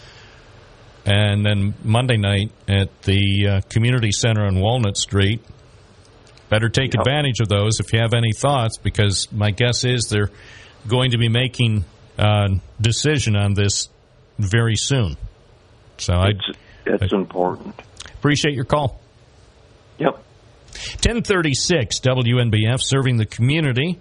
and 1.06 1.44
then 1.44 1.74
Monday 1.82 2.16
night 2.16 2.50
at 2.68 3.02
the 3.02 3.48
uh, 3.48 3.60
Community 3.68 4.10
Center 4.12 4.46
on 4.46 4.58
Walnut 4.60 4.96
Street. 4.96 5.40
better 6.48 6.68
take 6.68 6.94
advantage 6.94 7.40
of 7.40 7.48
those 7.48 7.80
if 7.80 7.92
you 7.92 8.00
have 8.00 8.14
any 8.14 8.32
thoughts, 8.32 8.78
because 8.78 9.30
my 9.32 9.50
guess 9.50 9.84
is 9.84 10.04
they're 10.08 10.30
going 10.88 11.10
to 11.12 11.18
be 11.18 11.28
making 11.28 11.84
a 12.18 12.48
decision 12.80 13.36
on 13.36 13.54
this 13.54 13.88
very 14.38 14.76
soon. 14.76 15.16
So 15.98 16.14
I, 16.14 16.30
It's 16.86 17.12
important. 17.12 17.74
appreciate 18.18 18.54
your 18.54 18.64
call. 18.64 19.00
Yep. 19.98 20.14
1036 20.74 22.00
WNBF 22.00 22.80
serving 22.80 23.16
the 23.16 23.26
community. 23.26 24.00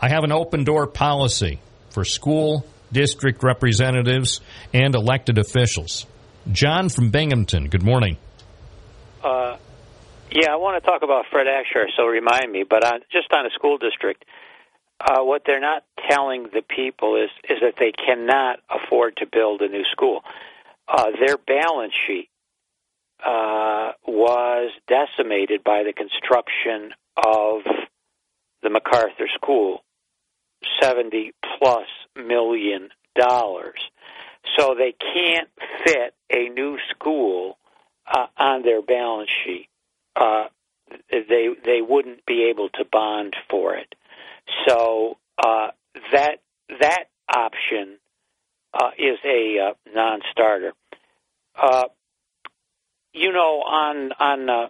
I 0.00 0.08
have 0.08 0.24
an 0.24 0.32
open 0.32 0.64
door 0.64 0.86
policy 0.86 1.60
for 1.90 2.04
school 2.04 2.64
district 2.92 3.42
representatives 3.42 4.40
and 4.72 4.94
elected 4.94 5.38
officials. 5.38 6.06
John 6.50 6.88
from 6.88 7.10
Binghamton, 7.10 7.68
good 7.68 7.82
morning. 7.82 8.16
Uh, 9.22 9.56
yeah, 10.30 10.52
I 10.52 10.56
want 10.56 10.82
to 10.82 10.88
talk 10.88 11.02
about 11.02 11.26
Fred 11.30 11.46
Akshar, 11.46 11.86
so 11.96 12.06
remind 12.06 12.50
me. 12.50 12.64
But 12.68 12.84
on, 12.84 13.00
just 13.12 13.32
on 13.32 13.46
a 13.46 13.50
school 13.50 13.78
district, 13.78 14.24
uh, 15.00 15.22
what 15.22 15.42
they're 15.46 15.60
not 15.60 15.84
telling 16.08 16.44
the 16.44 16.62
people 16.62 17.16
is 17.16 17.30
is 17.48 17.58
that 17.62 17.74
they 17.78 17.92
cannot 17.92 18.60
afford 18.70 19.16
to 19.16 19.26
build 19.26 19.60
a 19.62 19.68
new 19.68 19.84
school. 19.90 20.22
Uh, 20.88 21.10
their 21.18 21.36
balance 21.36 21.94
sheet 22.06 22.28
uh, 23.24 23.92
was 24.06 24.70
decimated 24.88 25.62
by 25.64 25.82
the 25.84 25.92
construction 25.92 26.92
of 27.16 27.62
the 28.62 28.70
MacArthur 28.70 29.28
School, 29.34 29.82
seventy 30.80 31.32
plus 31.58 31.86
million 32.20 32.90
dollars. 33.14 33.80
So 34.56 34.74
they 34.74 34.92
can't 35.14 35.48
fit 35.84 36.14
a 36.32 36.48
new 36.48 36.78
school 36.90 37.58
uh, 38.06 38.26
on 38.36 38.62
their 38.62 38.82
balance 38.82 39.30
sheet. 39.44 39.68
Uh, 40.16 40.46
they 41.10 41.48
they 41.64 41.82
wouldn't 41.82 42.26
be 42.26 42.44
able 42.50 42.68
to 42.70 42.84
bond 42.84 43.36
for 43.48 43.74
it. 43.76 43.94
So 44.66 45.18
uh, 45.42 45.68
that 46.12 46.40
that 46.80 47.04
option 47.32 47.98
uh, 48.74 48.90
is 48.98 49.18
a 49.24 49.58
uh, 49.58 49.74
non-starter. 49.94 50.72
Uh, 51.54 51.84
you 53.12 53.32
know, 53.32 53.62
on 53.62 54.12
on 54.18 54.48
uh, 54.48 54.68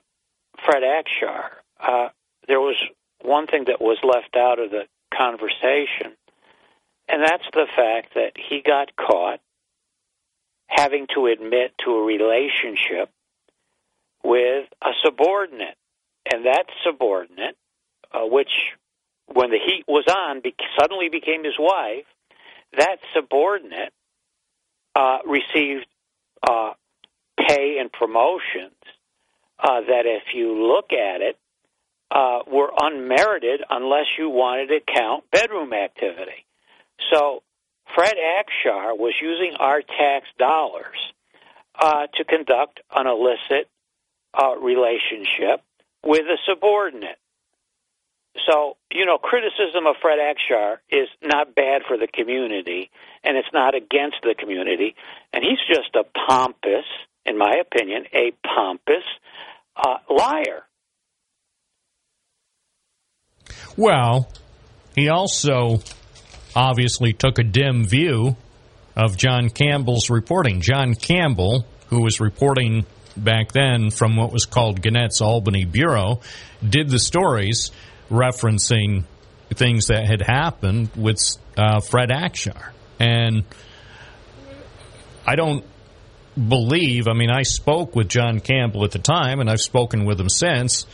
Fred 0.64 0.82
Akshar, 0.82 1.50
uh, 1.80 2.08
there 2.48 2.60
was 2.60 2.76
one 3.22 3.46
thing 3.46 3.64
that 3.66 3.80
was 3.80 3.98
left 4.02 4.36
out 4.36 4.58
of 4.58 4.70
the 4.70 4.86
conversation, 5.16 6.16
and 7.10 7.22
that's 7.22 7.44
the 7.52 7.66
fact 7.74 8.14
that 8.14 8.32
he 8.36 8.62
got 8.62 8.94
caught 8.96 9.40
having 10.68 11.06
to 11.14 11.26
admit 11.26 11.72
to 11.84 11.90
a 11.90 12.02
relationship 12.02 13.10
with 14.22 14.66
a 14.82 14.90
subordinate, 15.02 15.76
and 16.30 16.46
that 16.46 16.66
subordinate, 16.84 17.56
uh, 18.12 18.20
which 18.20 18.52
when 19.26 19.50
the 19.50 19.58
heat 19.58 19.84
was 19.88 20.04
on, 20.06 20.40
be- 20.40 20.54
suddenly 20.78 21.08
became 21.08 21.44
his 21.44 21.58
wife. 21.58 22.04
That 22.76 22.98
subordinate 23.14 23.92
uh, 24.94 25.18
received 25.26 25.86
uh, 26.48 26.72
pay 27.36 27.78
and 27.80 27.90
promotions 27.90 28.76
uh, 29.58 29.80
that, 29.80 30.06
if 30.06 30.34
you 30.34 30.66
look 30.68 30.92
at 30.92 31.20
it, 31.20 31.38
uh, 32.10 32.40
were 32.46 32.70
unmerited 32.76 33.62
unless 33.68 34.06
you 34.18 34.28
wanted 34.28 34.68
to 34.68 34.80
count 34.80 35.24
bedroom 35.30 35.72
activity. 35.72 36.44
So 37.12 37.42
Fred 37.94 38.14
Akshar 38.14 38.96
was 38.96 39.14
using 39.20 39.54
our 39.58 39.80
tax 39.80 40.26
dollars 40.38 40.98
uh, 41.78 42.06
to 42.14 42.24
conduct 42.24 42.80
an 42.94 43.06
illicit 43.06 43.68
uh, 44.34 44.56
relationship 44.56 45.62
with 46.04 46.22
a 46.22 46.36
subordinate. 46.48 47.18
So, 48.46 48.76
you 48.92 49.06
know, 49.06 49.18
criticism 49.18 49.86
of 49.86 49.96
Fred 50.00 50.18
Akshar 50.18 50.76
is 50.88 51.08
not 51.22 51.54
bad 51.54 51.82
for 51.88 51.96
the 51.98 52.06
community, 52.06 52.90
and 53.24 53.36
it's 53.36 53.48
not 53.52 53.74
against 53.74 54.18
the 54.22 54.34
community. 54.38 54.94
And 55.32 55.44
he's 55.44 55.58
just 55.68 55.94
a 55.96 56.04
pompous, 56.28 56.86
in 57.26 57.36
my 57.36 57.56
opinion, 57.60 58.04
a 58.14 58.32
pompous 58.46 59.04
uh, 59.76 59.96
liar. 60.08 60.62
Well, 63.76 64.30
he 64.94 65.08
also 65.08 65.80
obviously 66.54 67.12
took 67.12 67.38
a 67.38 67.44
dim 67.44 67.84
view 67.86 68.36
of 68.96 69.16
John 69.16 69.50
Campbell's 69.50 70.10
reporting. 70.10 70.60
John 70.60 70.94
Campbell, 70.94 71.64
who 71.88 72.02
was 72.02 72.20
reporting 72.20 72.86
back 73.16 73.52
then 73.52 73.90
from 73.90 74.16
what 74.16 74.32
was 74.32 74.46
called 74.46 74.80
Gannett's 74.80 75.20
Albany 75.20 75.64
Bureau, 75.64 76.20
did 76.66 76.88
the 76.88 76.98
stories 76.98 77.70
referencing 78.10 79.04
things 79.54 79.86
that 79.86 80.06
had 80.06 80.22
happened 80.22 80.90
with 80.96 81.18
uh, 81.56 81.80
Fred 81.80 82.10
Akshar. 82.10 82.70
And 82.98 83.44
I 85.26 85.36
don't 85.36 85.64
believe, 86.36 87.08
I 87.08 87.14
mean, 87.14 87.30
I 87.30 87.42
spoke 87.42 87.96
with 87.96 88.08
John 88.08 88.40
Campbell 88.40 88.84
at 88.84 88.92
the 88.92 88.98
time, 88.98 89.40
and 89.40 89.50
I've 89.50 89.60
spoken 89.60 90.04
with 90.04 90.20
him 90.20 90.28
since. 90.28 90.86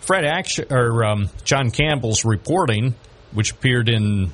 Fred 0.00 0.24
Akshar, 0.24 0.70
or 0.70 1.04
um, 1.04 1.30
John 1.44 1.70
Campbell's 1.70 2.24
reporting, 2.24 2.94
which 3.32 3.52
appeared 3.52 3.88
in 3.88 4.32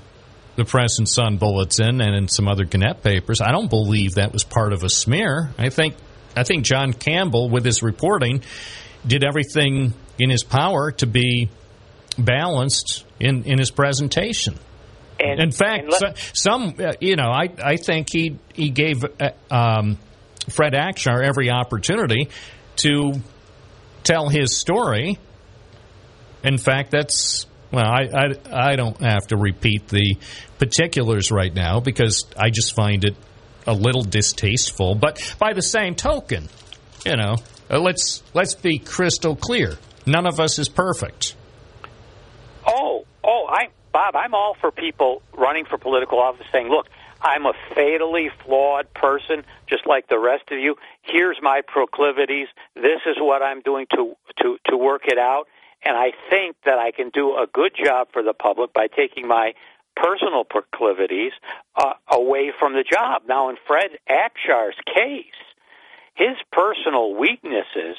the 0.59 0.65
Press 0.65 0.99
and 0.99 1.09
Sun 1.09 1.37
Bulletin 1.37 2.01
and 2.01 2.17
in 2.17 2.29
some 2.29 2.49
other 2.49 2.65
Gannett 2.65 3.03
papers, 3.03 3.41
I 3.41 3.53
don't 3.53 3.71
believe 3.71 4.17
that 4.17 4.33
was 4.33 4.43
part 4.43 4.73
of 4.73 4.83
a 4.83 4.91
smear. 4.91 5.51
I 5.57 5.71
think 5.71 5.95
I 6.37 6.43
think 6.43 6.65
John 6.65 6.93
Campbell, 6.93 7.49
with 7.49 7.65
his 7.65 7.83
reporting, 7.83 8.43
did 9.07 9.25
everything 9.25 9.95
in 10.19 10.31
his 10.31 10.43
power 10.43 10.91
to 10.93 11.07
be 11.07 11.49
balanced 12.19 13.05
in, 13.21 13.45
in 13.45 13.59
his 13.59 13.71
presentation. 13.71 14.59
And, 15.21 15.41
in 15.41 15.53
fact, 15.53 15.93
so, 15.95 16.13
some 16.33 16.75
uh, 16.79 16.93
you 17.01 17.17
know, 17.17 17.31
I 17.31 17.49
I 17.63 17.77
think 17.77 18.09
he 18.13 18.39
he 18.53 18.71
gave 18.71 19.05
uh, 19.05 19.31
um, 19.51 19.99
Fred 20.51 20.73
Akshar 20.73 21.25
every 21.25 21.51
opportunity 21.51 22.29
to 22.77 23.15
tell 24.03 24.29
his 24.29 24.57
story. 24.57 25.19
In 26.43 26.59
fact, 26.59 26.91
that's 26.91 27.47
well, 27.71 27.87
I, 27.87 28.09
I 28.15 28.73
I 28.73 28.77
don't 28.77 29.01
have 29.01 29.27
to 29.29 29.37
repeat 29.37 29.89
the 29.89 30.17
particulars 30.59 31.31
right 31.31 31.55
now 31.55 31.81
because 31.81 32.25
I 32.37 32.51
just 32.51 32.75
find 32.75 33.05
it 33.05 33.17
a 33.67 33.75
little 33.75 34.03
distasteful. 34.03 34.95
But 34.95 35.37
by 35.39 35.53
the 35.53 35.63
same 35.63 35.95
token, 35.95 36.49
you 37.05 37.17
know, 37.17 37.37
uh, 37.71 37.79
let's 37.79 38.23
let's 38.35 38.55
be 38.55 38.79
crystal 38.79 39.37
clear. 39.37 39.77
None 40.07 40.27
of 40.27 40.41
us 40.41 40.59
is 40.59 40.69
perfect. 40.69 41.35
Oh, 42.67 43.05
oh, 43.23 43.47
I, 43.49 43.69
Bob, 43.93 44.17
I'm 44.17 44.35
all 44.35 44.57
for 44.61 44.71
people 44.71 45.23
running 45.37 45.67
for 45.67 45.77
political 45.77 46.19
office 46.19 46.47
saying, 46.51 46.69
"Look, 46.69 46.87
I'm 47.21 47.45
a 47.45 47.53
fatally 47.75 48.31
flawed 48.45 48.93
person, 48.95 49.45
just 49.69 49.87
like 49.87 50.09
the 50.09 50.19
rest 50.19 50.45
of 50.51 50.59
you. 50.59 50.77
Here's 51.03 51.37
my 51.43 51.61
proclivities. 51.67 52.49
This 52.75 53.01
is 53.07 53.17
what 53.19 53.43
I'm 53.43 53.61
doing 53.61 53.87
to 53.95 54.17
to 54.43 54.57
to 54.71 54.77
work 54.77 55.03
it 55.07 55.19
out." 55.19 55.47
And 55.85 55.97
I 55.97 56.13
think 56.31 56.57
that 56.65 56.79
I 56.79 56.91
can 56.91 57.11
do 57.11 57.37
a 57.37 57.47
good 57.53 57.73
job 57.75 58.09
for 58.13 58.23
the 58.23 58.35
public 58.35 58.73
by 58.73 58.89
taking 58.89 59.29
my 59.29 59.55
personal 59.97 60.45
proclivities 60.45 61.33
uh, 61.77 61.95
away 62.11 62.53
from 62.59 62.73
the 62.75 62.85
job. 62.85 63.23
Now, 63.29 63.49
in 63.49 63.57
Fred 63.67 63.91
Akshar's 64.09 64.77
case, 64.87 65.25
his 66.19 66.37
personal 66.51 67.15
weaknesses 67.15 67.97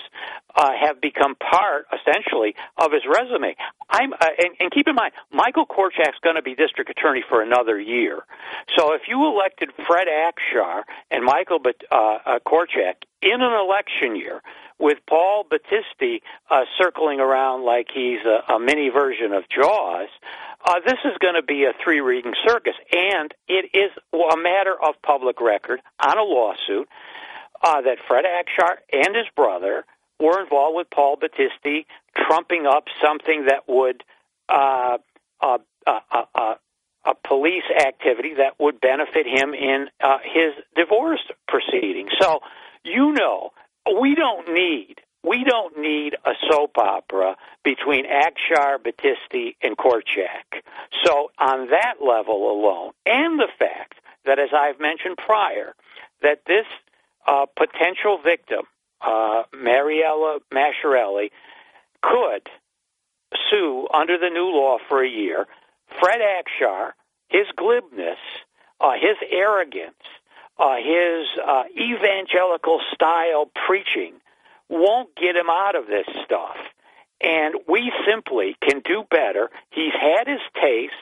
uh, 0.54 0.72
have 0.78 1.00
become 1.00 1.36
part, 1.36 1.86
essentially, 1.94 2.54
of 2.78 2.92
his 2.92 3.04
resume. 3.08 3.56
I'm, 3.90 4.12
uh, 4.12 4.28
and, 4.38 4.56
and 4.60 4.72
keep 4.72 4.90
in 4.90 4.96
mind, 4.96 5.14
Michael 5.32 5.66
Korchak's 5.66 6.20
going 6.22 6.36
to 6.36 6.42
be 6.42 6.54
district 6.54 6.90
attorney 6.90 7.24
for 7.28 7.42
another 7.42 7.80
year. 7.80 8.20
So 8.78 8.94
if 8.94 9.04
you 9.08 9.26
elected 9.26 9.72
Fred 9.88 10.08
Akshar 10.08 10.84
and 11.10 11.24
Michael 11.24 11.60
uh, 11.64 11.96
uh, 11.96 12.40
Korchak 12.46 12.96
in 13.22 13.42
an 13.42 13.54
election 13.54 14.18
year, 14.18 14.42
with 14.80 14.98
Paul 15.08 15.46
Battisti 15.46 16.22
uh, 16.50 16.62
circling 16.78 17.20
around 17.20 17.66
like 17.66 17.88
he's 17.94 18.20
a, 18.26 18.54
a 18.54 18.60
mini 18.60 18.90
version 18.90 19.34
of 19.34 19.44
Jaws, 19.50 20.10
uh, 20.66 20.80
this 20.86 20.98
is 21.06 21.18
going 21.20 21.36
to 21.36 21.44
be 21.44 21.66
a 21.66 21.74
three 21.84 22.02
reading 22.02 22.34
circus. 22.46 22.76
And 22.92 23.34
it 23.48 23.70
is 23.74 23.92
a 24.14 24.38
matter 24.38 24.76
of 24.82 24.96
public 25.02 25.42
record 25.42 25.82
on 26.04 26.18
a 26.18 26.24
lawsuit 26.24 26.88
uh, 27.62 27.82
that 27.82 27.98
Fred 28.08 28.26
Akshar 28.26 28.78
and 28.92 29.16
his 29.16 29.28
brother 29.36 29.86
were 30.20 30.42
involved 30.42 30.76
with 30.78 30.90
Paul 30.90 31.18
Battisti, 31.18 31.86
trumping 32.16 32.66
up 32.66 32.86
something 33.04 33.46
that 33.46 33.68
would. 33.68 34.04
Uh, 34.48 34.98
uh, 35.42 35.60
uh, 35.88 36.00
uh, 36.12 36.24
uh, 36.36 36.56
a 37.06 37.14
police 37.28 37.64
activity 37.80 38.34
that 38.38 38.60
would 38.60 38.82
benefit 38.82 39.26
him 39.26 39.54
in 39.54 39.88
uh, 40.04 40.18
his 40.24 40.54
divorce 40.76 41.24
proceeding. 41.48 42.10
So, 42.20 42.40
you 42.84 43.14
know, 43.14 43.52
we 43.99 44.16
don't 44.16 44.53
need 44.53 45.02
we 45.24 45.44
don't 45.44 45.78
need 45.78 46.16
a 46.26 46.32
soap 46.49 46.78
opera 46.78 47.36
between 47.64 48.06
Akshar, 48.06 48.78
Battisti, 48.78 49.56
and 49.61 49.78
Korchak. 49.78 50.61
So, 51.03 51.32
on 51.38 51.70
that 51.70 51.95
level 52.02 52.52
alone, 52.52 52.91
and 53.06 53.38
the 53.38 53.49
fact 53.57 53.95
that, 54.26 54.40
as 54.40 54.49
I've 54.56 54.80
mentioned 54.80 55.18
prior, 55.18 55.74
that 56.22 56.44
this 56.48 56.66
uh, 57.28 57.45
potential 57.56 58.20
victim, 58.24 58.61
uh, 59.02 59.44
Mariella 59.53 60.40
Masciarelli, 60.53 61.32
could 62.02 62.48
sue 63.49 63.88
under 63.94 64.18
the 64.18 64.30
new 64.30 64.48
law 64.48 64.78
for 64.88 65.03
a 65.03 65.10
year, 65.10 65.48
Fred 65.99 66.22
Akshar, 66.22 66.91
his 67.28 67.45
glibness, 67.57 68.18
uh, 68.80 68.94
his 68.94 69.18
arrogance, 69.30 69.95
uh, 70.60 70.76
his 70.76 71.27
uh, 71.45 71.64
evangelical 71.76 72.81
style 72.94 73.49
preaching 73.68 74.14
won't 74.68 75.15
get 75.15 75.36
him 75.36 75.49
out 75.49 75.76
of 75.76 75.88
this 75.88 76.06
stuff. 76.26 76.57
And 77.22 77.56
we 77.68 77.91
simply 78.07 78.56
can 78.61 78.81
do 78.84 79.03
better. 79.10 79.49
He's 79.72 79.94
had 79.94 80.27
his 80.27 80.41
taste. 80.61 80.94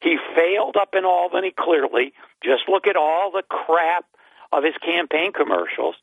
He 0.00 0.18
failed 0.34 0.76
up 0.76 0.94
in 0.94 1.04
Albany 1.04 1.52
clearly. 1.56 2.12
Just 2.42 2.68
look 2.68 2.86
at 2.86 2.96
all 2.96 3.30
the 3.30 3.42
crap 3.48 4.04
of 4.50 4.64
his 4.64 4.74
campaign 4.84 5.32
commercials. 5.32 5.94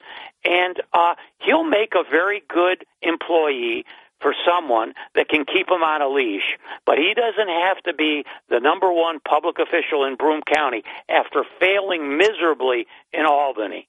And 0.45 0.81
uh, 0.93 1.15
he'll 1.39 1.63
make 1.63 1.93
a 1.93 2.03
very 2.09 2.41
good 2.47 2.85
employee 3.01 3.85
for 4.21 4.33
someone 4.45 4.93
that 5.15 5.29
can 5.29 5.45
keep 5.45 5.67
him 5.67 5.83
on 5.83 6.01
a 6.01 6.09
leash. 6.09 6.57
But 6.85 6.97
he 6.97 7.13
doesn't 7.13 7.49
have 7.49 7.77
to 7.83 7.93
be 7.93 8.23
the 8.49 8.59
number 8.59 8.91
one 8.91 9.19
public 9.19 9.57
official 9.59 10.05
in 10.05 10.15
Broome 10.15 10.41
County 10.41 10.83
after 11.09 11.43
failing 11.59 12.17
miserably 12.17 12.87
in 13.13 13.25
Albany. 13.25 13.87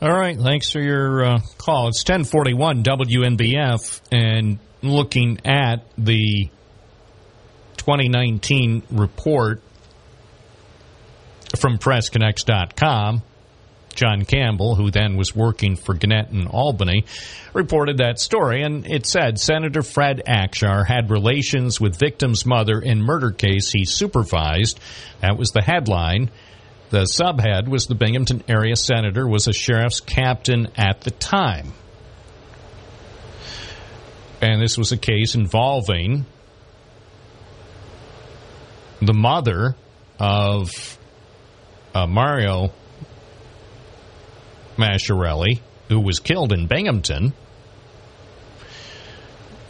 All 0.00 0.16
right, 0.16 0.38
thanks 0.38 0.70
for 0.70 0.80
your 0.80 1.24
uh, 1.24 1.38
call. 1.58 1.88
It's 1.88 2.04
1041 2.08 2.84
WNBF, 2.84 4.00
and 4.12 4.60
looking 4.80 5.40
at 5.44 5.84
the 5.96 6.48
2019 7.78 8.84
report 8.92 9.60
from 11.56 11.78
PressConnects.com, 11.78 13.22
John 13.98 14.24
Campbell, 14.24 14.76
who 14.76 14.92
then 14.92 15.16
was 15.16 15.34
working 15.34 15.74
for 15.74 15.92
Gannett 15.92 16.30
in 16.30 16.46
Albany, 16.46 17.04
reported 17.52 17.98
that 17.98 18.20
story, 18.20 18.62
and 18.62 18.86
it 18.86 19.06
said 19.06 19.40
Senator 19.40 19.82
Fred 19.82 20.22
Akshar 20.24 20.86
had 20.86 21.10
relations 21.10 21.80
with 21.80 21.98
victim's 21.98 22.46
mother 22.46 22.78
in 22.78 23.02
murder 23.02 23.32
case 23.32 23.72
he 23.72 23.84
supervised. 23.84 24.78
That 25.20 25.36
was 25.36 25.50
the 25.50 25.62
headline. 25.62 26.30
The 26.90 27.02
subhead 27.02 27.66
was 27.66 27.86
the 27.86 27.96
Binghamton 27.96 28.44
area 28.48 28.76
senator 28.76 29.26
was 29.26 29.48
a 29.48 29.52
sheriff's 29.52 30.00
captain 30.00 30.68
at 30.76 31.00
the 31.00 31.10
time. 31.10 31.72
And 34.40 34.62
this 34.62 34.78
was 34.78 34.92
a 34.92 34.96
case 34.96 35.34
involving 35.34 36.24
the 39.02 39.12
mother 39.12 39.74
of 40.20 40.98
uh, 41.94 42.06
Mario 42.06 42.70
Masciarelli, 44.78 45.60
who 45.88 46.00
was 46.00 46.20
killed 46.20 46.52
in 46.52 46.66
Binghamton. 46.66 47.32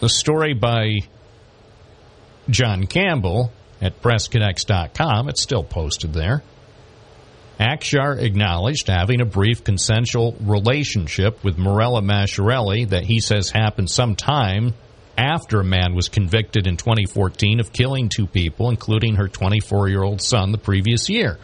The 0.00 0.08
story 0.08 0.54
by 0.54 0.98
John 2.48 2.86
Campbell 2.86 3.52
at 3.80 4.00
PressConnects.com, 4.00 5.28
it's 5.28 5.42
still 5.42 5.64
posted 5.64 6.12
there. 6.12 6.42
Akshar 7.58 8.20
acknowledged 8.22 8.86
having 8.86 9.20
a 9.20 9.24
brief 9.24 9.64
consensual 9.64 10.36
relationship 10.40 11.42
with 11.42 11.58
Morella 11.58 12.00
Masciarelli 12.00 12.88
that 12.90 13.04
he 13.04 13.18
says 13.18 13.50
happened 13.50 13.90
sometime 13.90 14.74
after 15.16 15.60
a 15.60 15.64
man 15.64 15.94
was 15.94 16.08
convicted 16.08 16.68
in 16.68 16.76
2014 16.76 17.58
of 17.58 17.72
killing 17.72 18.08
two 18.08 18.28
people, 18.28 18.70
including 18.70 19.16
her 19.16 19.26
24 19.26 19.88
year 19.88 20.04
old 20.04 20.22
son, 20.22 20.52
the 20.52 20.58
previous 20.58 21.08
year. 21.08 21.38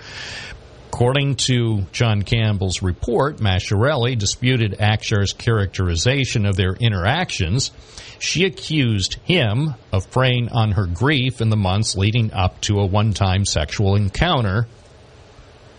According 0.95 1.35
to 1.49 1.83
John 1.91 2.23
Campbell's 2.23 2.81
report, 2.81 3.39
Masciarelli 3.39 4.17
disputed 4.17 4.77
Akshar's 4.79 5.33
characterization 5.33 6.47
of 6.47 6.55
their 6.55 6.75
interactions. 6.75 7.73
She 8.21 8.45
accused 8.45 9.15
him 9.25 9.75
of 9.93 10.09
preying 10.13 10.51
on 10.51 10.71
her 10.71 10.87
grief 10.87 11.41
in 11.41 11.49
the 11.49 11.57
months 11.57 11.97
leading 11.97 12.33
up 12.33 12.61
to 12.61 12.79
a 12.79 12.87
one 12.87 13.13
time 13.13 13.45
sexual 13.45 13.97
encounter 13.97 14.69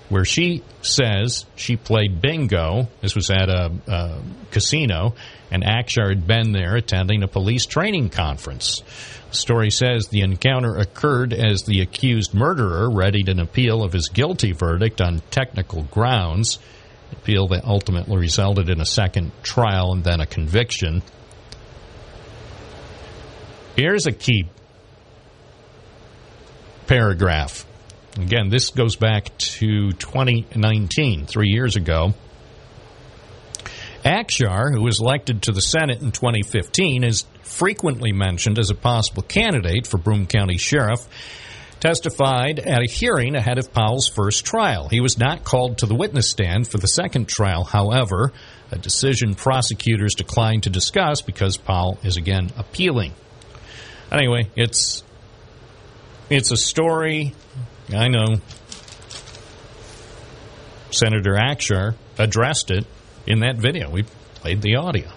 where 0.09 0.25
she 0.25 0.63
says 0.81 1.45
she 1.55 1.77
played 1.77 2.21
bingo. 2.21 2.89
This 2.99 3.15
was 3.15 3.29
at 3.29 3.47
a, 3.47 3.71
a 3.87 4.21
casino, 4.51 5.15
and 5.49 5.63
Akshar 5.63 6.09
had 6.09 6.27
been 6.27 6.51
there 6.51 6.75
attending 6.75 7.23
a 7.23 7.27
police 7.29 7.65
training 7.65 8.09
conference. 8.09 8.83
Story 9.35 9.69
says 9.69 10.07
the 10.07 10.21
encounter 10.21 10.75
occurred 10.75 11.33
as 11.33 11.63
the 11.63 11.81
accused 11.81 12.33
murderer 12.33 12.89
readied 12.89 13.29
an 13.29 13.39
appeal 13.39 13.83
of 13.83 13.93
his 13.93 14.09
guilty 14.09 14.51
verdict 14.51 15.01
on 15.01 15.21
technical 15.31 15.83
grounds. 15.83 16.59
Appeal 17.11 17.47
that 17.49 17.65
ultimately 17.65 18.17
resulted 18.17 18.69
in 18.69 18.81
a 18.81 18.85
second 18.85 19.31
trial 19.43 19.93
and 19.93 20.03
then 20.03 20.19
a 20.19 20.25
conviction. 20.25 21.03
Here's 23.75 24.07
a 24.07 24.11
key 24.11 24.47
paragraph 26.87 27.65
Again, 28.17 28.47
this 28.47 28.69
goes 28.69 28.95
back 28.95 29.37
to 29.37 29.91
2019, 29.91 31.25
three 31.25 31.49
years 31.49 31.75
ago. 31.75 32.13
Akshar, 34.05 34.73
who 34.73 34.81
was 34.81 35.01
elected 35.01 35.43
to 35.43 35.51
the 35.51 35.61
Senate 35.61 36.01
in 36.01 36.13
2015, 36.13 37.03
is 37.03 37.25
frequently 37.45 38.11
mentioned 38.11 38.59
as 38.59 38.69
a 38.69 38.75
possible 38.75 39.23
candidate 39.23 39.87
for 39.87 39.97
Broome 39.97 40.27
County 40.27 40.57
Sheriff, 40.57 41.07
testified 41.79 42.59
at 42.59 42.81
a 42.81 42.91
hearing 42.91 43.35
ahead 43.35 43.57
of 43.57 43.71
Powell's 43.71 44.09
first 44.09 44.45
trial. 44.45 44.89
He 44.89 44.99
was 44.99 45.17
not 45.17 45.43
called 45.43 45.77
to 45.79 45.85
the 45.85 45.95
witness 45.95 46.29
stand 46.29 46.67
for 46.67 46.77
the 46.77 46.87
second 46.87 47.27
trial, 47.27 47.63
however, 47.63 48.33
a 48.71 48.77
decision 48.77 49.35
prosecutors 49.35 50.15
declined 50.15 50.63
to 50.63 50.69
discuss 50.69 51.21
because 51.21 51.57
Powell 51.57 51.99
is 52.03 52.17
again 52.17 52.51
appealing. 52.57 53.13
Anyway, 54.11 54.49
it's 54.55 55.03
it's 56.29 56.51
a 56.51 56.57
story 56.57 57.33
I 57.93 58.07
know. 58.07 58.37
Senator 60.89 61.33
Akshar 61.33 61.95
addressed 62.17 62.71
it 62.71 62.85
in 63.27 63.39
that 63.41 63.57
video. 63.57 63.89
We 63.91 64.03
played 64.35 64.61
the 64.61 64.77
audio. 64.77 65.11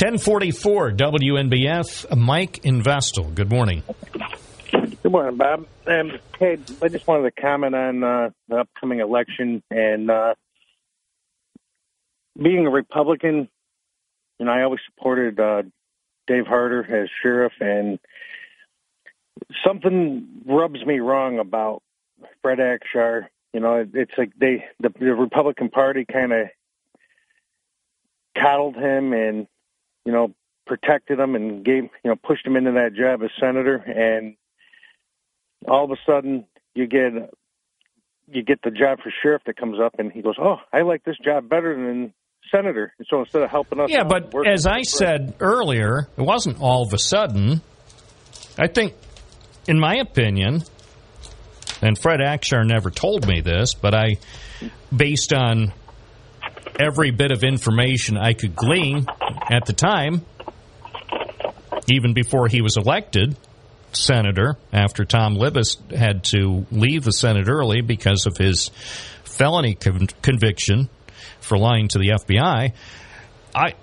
1044 0.00 0.92
WNBF, 0.92 2.16
Mike 2.16 2.62
Investel. 2.62 3.34
Good 3.34 3.50
morning. 3.50 3.82
Good 5.02 5.10
morning, 5.10 5.36
Bob. 5.36 5.66
Um, 5.88 6.12
hey, 6.38 6.56
I 6.80 6.86
just 6.86 7.04
wanted 7.08 7.34
to 7.34 7.40
comment 7.40 7.74
on 7.74 8.04
uh, 8.04 8.30
the 8.46 8.58
upcoming 8.58 9.00
election 9.00 9.60
and 9.72 10.08
uh, 10.08 10.34
being 12.40 12.64
a 12.68 12.70
Republican. 12.70 13.48
You 14.38 14.46
know, 14.46 14.52
I 14.52 14.62
always 14.62 14.78
supported 14.86 15.40
uh, 15.40 15.64
Dave 16.28 16.46
Harder 16.46 17.02
as 17.02 17.08
sheriff, 17.20 17.54
and 17.58 17.98
something 19.66 20.28
rubs 20.46 20.86
me 20.86 21.00
wrong 21.00 21.40
about 21.40 21.82
Fred 22.40 22.58
Akshar. 22.58 23.26
You 23.52 23.58
know, 23.58 23.84
it's 23.92 24.14
like 24.16 24.30
they 24.38 24.64
the, 24.78 24.90
the 24.90 25.16
Republican 25.16 25.70
Party 25.70 26.04
kind 26.04 26.32
of 26.32 26.46
coddled 28.36 28.76
him 28.76 29.12
and 29.12 29.48
you 30.04 30.12
know 30.12 30.34
protected 30.66 31.18
him 31.18 31.34
and 31.34 31.64
gave 31.64 31.84
you 32.04 32.10
know 32.10 32.16
pushed 32.16 32.46
him 32.46 32.56
into 32.56 32.72
that 32.72 32.94
job 32.94 33.22
as 33.22 33.30
senator, 33.40 33.76
and 33.76 34.36
all 35.66 35.84
of 35.84 35.90
a 35.90 35.96
sudden 36.06 36.44
you 36.74 36.86
get 36.86 37.12
you 38.30 38.42
get 38.42 38.60
the 38.62 38.70
job 38.70 38.98
for 39.02 39.12
sheriff 39.22 39.42
that 39.46 39.56
comes 39.56 39.78
up, 39.80 39.96
and 39.98 40.12
he 40.12 40.22
goes, 40.22 40.36
"Oh, 40.40 40.56
I 40.72 40.82
like 40.82 41.04
this 41.04 41.16
job 41.24 41.48
better 41.48 41.74
than 41.74 42.12
senator." 42.54 42.92
And 42.98 43.06
so 43.08 43.20
instead 43.20 43.42
of 43.42 43.50
helping 43.50 43.80
us, 43.80 43.90
yeah, 43.90 44.04
but 44.04 44.32
as 44.46 44.66
I 44.66 44.82
said 44.82 45.34
earlier, 45.40 46.08
it 46.16 46.22
wasn't 46.22 46.60
all 46.60 46.82
of 46.86 46.92
a 46.92 46.98
sudden. 46.98 47.62
I 48.58 48.66
think 48.66 48.94
in 49.68 49.78
my 49.78 49.96
opinion, 49.96 50.62
and 51.82 51.96
Fred 51.96 52.20
Akshar 52.20 52.66
never 52.66 52.90
told 52.90 53.28
me 53.28 53.40
this, 53.40 53.74
but 53.74 53.94
I, 53.94 54.16
based 54.94 55.32
on 55.32 55.72
every 56.78 57.10
bit 57.10 57.30
of 57.30 57.42
information 57.42 58.16
I 58.16 58.32
could 58.32 58.54
glean 58.54 59.06
at 59.50 59.66
the 59.66 59.72
time, 59.72 60.24
even 61.90 62.14
before 62.14 62.48
he 62.48 62.60
was 62.60 62.76
elected 62.76 63.36
senator, 63.92 64.56
after 64.72 65.04
Tom 65.04 65.34
Libous 65.34 65.76
had 65.94 66.24
to 66.24 66.66
leave 66.70 67.04
the 67.04 67.12
Senate 67.12 67.48
early 67.48 67.80
because 67.80 68.26
of 68.26 68.36
his 68.36 68.70
felony 69.24 69.74
con- 69.74 70.08
conviction 70.22 70.88
for 71.40 71.58
lying 71.58 71.88
to 71.88 71.98
the 71.98 72.10
FBI, 72.10 72.72
I, 73.54 73.74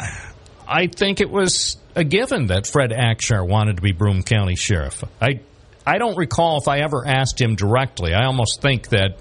I 0.68 0.88
think 0.88 1.22
it 1.22 1.30
was 1.30 1.78
a 1.96 2.04
given 2.04 2.48
that 2.48 2.68
Fred 2.68 2.92
Akshar 2.92 3.48
wanted 3.48 3.78
to 3.78 3.82
be 3.82 3.92
Broome 3.92 4.24
County 4.24 4.56
Sheriff. 4.56 5.04
I 5.22 5.40
I 5.88 6.00
don't 6.00 6.18
recall 6.18 6.58
if 6.58 6.68
I 6.68 6.80
ever 6.80 7.06
asked 7.06 7.40
him 7.40 7.56
directly. 7.56 8.14
I 8.14 8.26
almost 8.26 8.60
think 8.60 8.90
that 8.90 9.20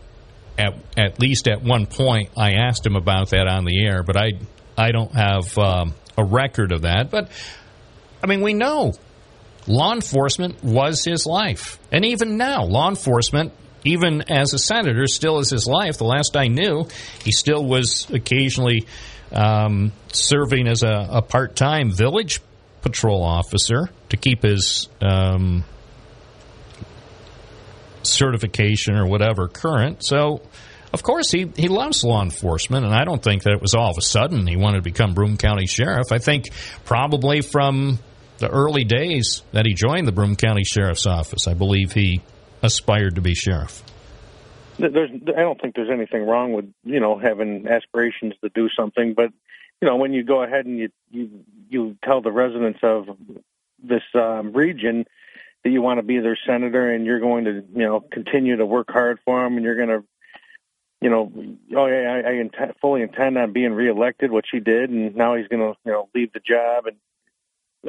at 0.59 0.74
at 0.97 1.20
least 1.20 1.48
at 1.48 1.62
one 1.62 1.86
point 1.86 2.31
I 2.36 2.52
asked 2.52 2.86
him 2.86 2.97
about 2.97 3.31
that 3.31 3.47
on 3.47 3.64
the 3.64 3.85
air, 3.85 4.02
but 4.02 4.16
I 4.16 4.32
I 4.76 4.93
don't 4.93 5.12
have 5.12 5.56
um, 5.59 5.94
a 6.16 6.24
record 6.24 6.72
of 6.72 6.82
that. 6.82 7.10
But 7.10 7.31
I 8.22 8.26
mean, 8.26 8.40
we 8.40 8.55
know 8.55 8.94
law 9.66 9.93
enforcement 9.93 10.62
was 10.62 11.05
his 11.05 11.26
life, 11.26 11.78
and 11.90 12.05
even 12.05 12.36
now, 12.36 12.64
law 12.64 12.89
enforcement 12.89 13.52
even 13.85 14.22
as 14.31 14.55
a 14.55 14.59
senator, 14.59 15.06
still 15.06 15.39
is 15.39 15.51
his 15.51 15.66
life. 15.66 15.98
The 15.98 16.05
last 16.05 16.36
I 16.36 16.48
knew, 16.48 16.89
he 17.22 17.32
still 17.32 17.64
was 17.64 18.09
occasionally 18.10 18.86
um, 19.32 19.93
serving 20.12 20.66
as 20.68 20.82
a, 20.82 21.09
a 21.10 21.22
part 21.22 21.55
time 21.55 21.90
village 21.90 22.40
patrol 22.81 23.22
officer 23.22 23.90
to 24.10 24.16
keep 24.16 24.43
his 24.43 24.89
um, 25.01 25.64
certification 28.06 28.97
or 28.97 29.06
whatever 29.06 29.48
current. 29.48 30.05
So, 30.05 30.43
of 30.93 31.02
course, 31.02 31.31
he, 31.31 31.51
he 31.56 31.68
loves 31.68 32.05
law 32.05 32.22
enforcement, 32.22 32.85
and 32.85 32.94
I 32.94 33.05
don't 33.05 33.22
think 33.22 33.43
that 33.44 33.52
it 33.52 33.60
was 33.60 33.74
all 33.74 33.90
of 33.90 33.98
a 33.98 34.02
sudden 34.02 34.47
he 34.47 34.56
wanted 34.56 34.78
to 34.78 34.82
become 34.82 35.14
Broome 35.14 35.36
County 35.36 35.66
Sheriff. 35.66 36.12
I 36.12 36.18
think 36.18 36.51
probably 36.85 37.40
from 37.40 37.98
the 38.39 38.48
early 38.48 38.85
days 38.85 39.43
that 39.52 39.66
he 39.66 39.74
joined 39.74 40.06
the 40.06 40.12
Broome 40.12 40.36
County 40.36 40.64
Sheriff's 40.64 41.06
Office, 41.06 41.47
I 41.48 41.55
believe 41.55 41.93
he 41.93 42.20
aspired 42.62 43.16
to 43.16 43.20
be 43.20 43.35
sheriff. 43.35 43.82
There's, 44.78 45.10
I 45.28 45.40
don't 45.40 45.60
think 45.60 45.76
there's 45.76 45.90
anything 45.93 46.26
wrong 46.26 46.52
with 46.52 46.72
you 46.82 46.98
know 46.98 47.16
having 47.16 47.68
aspirations 47.68 48.35
to 48.43 48.48
do 48.48 48.68
something, 48.76 49.14
but 49.14 49.31
you 49.81 49.89
know 49.89 49.97
when 49.97 50.12
you 50.12 50.24
go 50.24 50.43
ahead 50.43 50.66
and 50.66 50.78
you 50.78 50.89
you 51.10 51.44
you 51.68 51.97
tell 52.05 52.22
the 52.22 52.32
residents 52.32 52.81
of 52.82 53.06
this 53.81 54.02
um, 54.14 54.52
region 54.52 55.05
that 55.65 55.70
you 55.70 55.82
want 55.82 55.99
to 55.99 56.03
be 56.03 56.19
their 56.19 56.39
senator 56.47 56.91
and 56.91 57.07
you're 57.07 57.20
going 57.20 57.45
to 57.45 57.65
you 57.74 57.86
know 57.86 58.01
continue 58.01 58.57
to 58.57 58.66
work 58.66 58.89
hard 58.91 59.19
for 59.24 59.43
them 59.43 59.57
and 59.57 59.65
you're 59.65 59.77
going 59.77 59.89
to 59.89 60.05
you 61.01 61.11
know 61.11 61.32
oh 61.77 61.86
yeah 61.86 62.20
I, 62.24 62.31
I 62.31 62.32
int- 62.35 62.77
fully 62.81 63.03
intend 63.03 63.36
on 63.39 63.53
being 63.53 63.73
reelected, 63.73 64.31
which 64.31 64.47
he 64.53 64.61
did, 64.61 64.91
and 64.91 65.16
now 65.16 65.36
he's 65.36 65.49
going 65.49 65.62
to 65.62 65.74
you 65.85 65.93
know 65.93 66.09
leave 66.15 66.32
the 66.32 66.41
job 66.41 66.86
and 66.86 66.97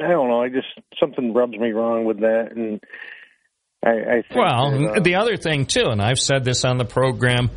I 0.02 0.08
don't 0.08 0.28
know. 0.28 0.42
I 0.42 0.48
just 0.48 0.66
something 1.00 1.32
rubs 1.32 1.56
me 1.56 1.72
wrong 1.72 2.04
with 2.04 2.20
that, 2.20 2.52
and 2.54 2.80
I, 3.84 3.90
I 3.90 4.22
think 4.22 4.34
well, 4.34 4.70
that, 4.70 4.96
uh, 4.98 5.00
the 5.00 5.14
other 5.14 5.36
thing 5.36 5.66
too, 5.66 5.86
and 5.86 6.02
I've 6.02 6.18
said 6.18 6.44
this 6.44 6.64
on 6.64 6.76
the 6.76 6.84
program. 6.84 7.50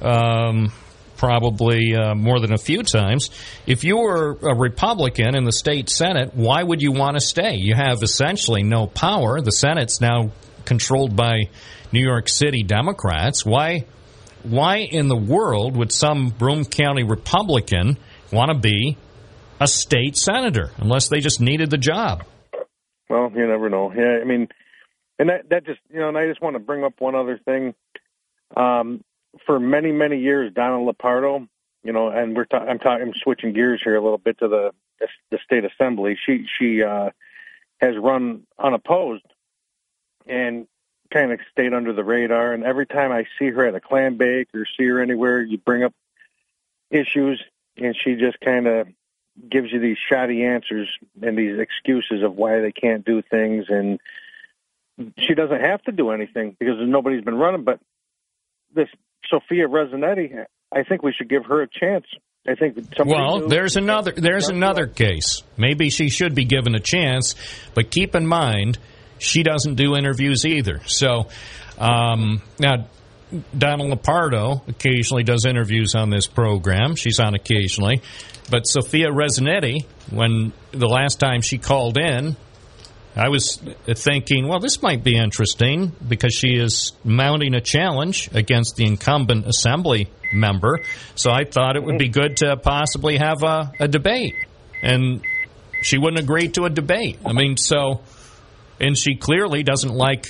Um, 0.00 0.72
probably 1.20 1.94
uh, 1.94 2.14
more 2.14 2.40
than 2.40 2.50
a 2.50 2.58
few 2.58 2.82
times. 2.82 3.28
If 3.66 3.84
you 3.84 3.98
were 3.98 4.38
a 4.40 4.56
Republican 4.56 5.36
in 5.36 5.44
the 5.44 5.52
state 5.52 5.90
Senate, 5.90 6.34
why 6.34 6.62
would 6.62 6.80
you 6.80 6.92
want 6.92 7.18
to 7.18 7.20
stay? 7.20 7.56
You 7.56 7.74
have 7.74 8.02
essentially 8.02 8.62
no 8.62 8.86
power. 8.86 9.42
The 9.42 9.52
Senate's 9.52 10.00
now 10.00 10.30
controlled 10.64 11.14
by 11.14 11.42
New 11.92 12.00
York 12.00 12.30
City 12.30 12.62
Democrats. 12.62 13.44
Why? 13.44 13.84
Why 14.42 14.78
in 14.78 15.08
the 15.08 15.16
world 15.16 15.76
would 15.76 15.92
some 15.92 16.30
Broome 16.30 16.64
County 16.64 17.04
Republican 17.04 17.98
want 18.32 18.50
to 18.50 18.58
be 18.58 18.96
a 19.60 19.66
state 19.66 20.16
senator 20.16 20.70
unless 20.78 21.08
they 21.08 21.20
just 21.20 21.38
needed 21.38 21.68
the 21.68 21.76
job? 21.76 22.24
Well, 23.10 23.30
you 23.36 23.46
never 23.46 23.68
know. 23.68 23.92
Yeah, 23.94 24.20
I 24.22 24.24
mean, 24.24 24.48
and 25.18 25.28
that 25.28 25.50
that 25.50 25.66
just 25.66 25.80
you 25.92 26.00
know, 26.00 26.08
and 26.08 26.16
I 26.16 26.26
just 26.26 26.40
want 26.40 26.54
to 26.54 26.60
bring 26.60 26.82
up 26.82 26.94
one 26.98 27.14
other 27.14 27.38
thing. 27.44 27.74
Um, 28.56 29.04
for 29.46 29.60
many 29.60 29.92
many 29.92 30.18
years, 30.18 30.52
Donna 30.52 30.84
Lupardo, 30.84 31.48
you 31.82 31.92
know, 31.92 32.08
and 32.08 32.36
we're 32.36 32.44
ta- 32.44 32.66
I'm 32.66 32.78
talking 32.78 33.08
I'm 33.08 33.14
switching 33.14 33.52
gears 33.52 33.80
here 33.82 33.96
a 33.96 34.00
little 34.00 34.18
bit 34.18 34.38
to 34.38 34.48
the 34.48 34.72
the 35.30 35.38
state 35.44 35.64
assembly. 35.64 36.18
She 36.24 36.46
she 36.58 36.82
uh, 36.82 37.10
has 37.80 37.96
run 37.96 38.46
unopposed 38.58 39.24
and 40.26 40.66
kind 41.12 41.32
of 41.32 41.40
stayed 41.50 41.74
under 41.74 41.92
the 41.92 42.04
radar. 42.04 42.52
And 42.52 42.64
every 42.64 42.86
time 42.86 43.10
I 43.12 43.26
see 43.38 43.50
her 43.50 43.66
at 43.66 43.74
a 43.74 43.80
clam 43.80 44.16
bake 44.16 44.48
or 44.54 44.64
see 44.76 44.86
her 44.86 45.00
anywhere, 45.00 45.40
you 45.40 45.58
bring 45.58 45.82
up 45.82 45.94
issues, 46.90 47.42
and 47.76 47.96
she 47.96 48.14
just 48.14 48.38
kind 48.40 48.66
of 48.66 48.88
gives 49.48 49.72
you 49.72 49.80
these 49.80 49.96
shoddy 49.98 50.44
answers 50.44 50.88
and 51.22 51.38
these 51.38 51.58
excuses 51.58 52.22
of 52.22 52.34
why 52.34 52.60
they 52.60 52.72
can't 52.72 53.04
do 53.04 53.22
things 53.22 53.66
and 53.68 53.98
she 55.18 55.34
doesn't 55.34 55.60
have 55.60 55.82
to 55.82 55.92
do 55.92 56.10
anything 56.10 56.54
because 56.58 56.76
nobody's 56.80 57.24
been 57.24 57.38
running 57.38 57.64
but 57.64 57.80
this 58.74 58.88
Sophia 59.28 59.66
Resciniti 59.66 60.44
I 60.72 60.84
think 60.84 61.02
we 61.02 61.12
should 61.12 61.28
give 61.28 61.46
her 61.46 61.62
a 61.62 61.68
chance 61.68 62.06
I 62.48 62.54
think 62.54 62.76
somebody 62.96 63.20
Well, 63.20 63.48
there's 63.48 63.76
another 63.76 64.12
there's 64.12 64.48
another 64.48 64.86
case. 64.86 65.42
Maybe 65.56 65.90
she 65.90 66.08
should 66.08 66.34
be 66.34 66.44
given 66.44 66.74
a 66.74 66.80
chance, 66.80 67.34
but 67.74 67.90
keep 67.90 68.14
in 68.14 68.26
mind 68.26 68.78
she 69.18 69.42
doesn't 69.42 69.74
do 69.74 69.94
interviews 69.94 70.46
either. 70.46 70.80
So 70.86 71.28
um, 71.78 72.40
now 72.58 72.88
Donna 73.56 73.84
Lupardo 73.84 74.66
occasionally 74.68 75.22
does 75.22 75.44
interviews 75.44 75.94
on 75.94 76.10
this 76.10 76.26
program. 76.26 76.96
She's 76.96 77.20
on 77.20 77.34
occasionally, 77.34 78.00
but 78.50 78.66
Sophia 78.66 79.08
Resciniti, 79.08 79.84
when 80.10 80.52
the 80.72 80.88
last 80.88 81.20
time 81.20 81.42
she 81.42 81.58
called 81.58 81.98
in, 81.98 82.36
I 83.16 83.28
was 83.28 83.60
thinking, 83.86 84.46
well, 84.46 84.60
this 84.60 84.82
might 84.82 85.02
be 85.02 85.16
interesting 85.16 85.92
because 86.06 86.32
she 86.32 86.54
is 86.54 86.92
mounting 87.04 87.54
a 87.54 87.60
challenge 87.60 88.30
against 88.32 88.76
the 88.76 88.86
incumbent 88.86 89.46
assembly 89.46 90.08
member. 90.32 90.78
So 91.16 91.30
I 91.30 91.44
thought 91.44 91.76
it 91.76 91.82
would 91.82 91.98
be 91.98 92.08
good 92.08 92.36
to 92.38 92.56
possibly 92.56 93.18
have 93.18 93.42
a, 93.42 93.72
a 93.80 93.88
debate. 93.88 94.36
And 94.82 95.22
she 95.82 95.98
wouldn't 95.98 96.22
agree 96.22 96.48
to 96.50 96.64
a 96.64 96.70
debate. 96.70 97.18
I 97.26 97.32
mean, 97.32 97.56
so, 97.56 98.00
and 98.78 98.96
she 98.96 99.16
clearly 99.16 99.62
doesn't 99.62 99.92
like 99.92 100.26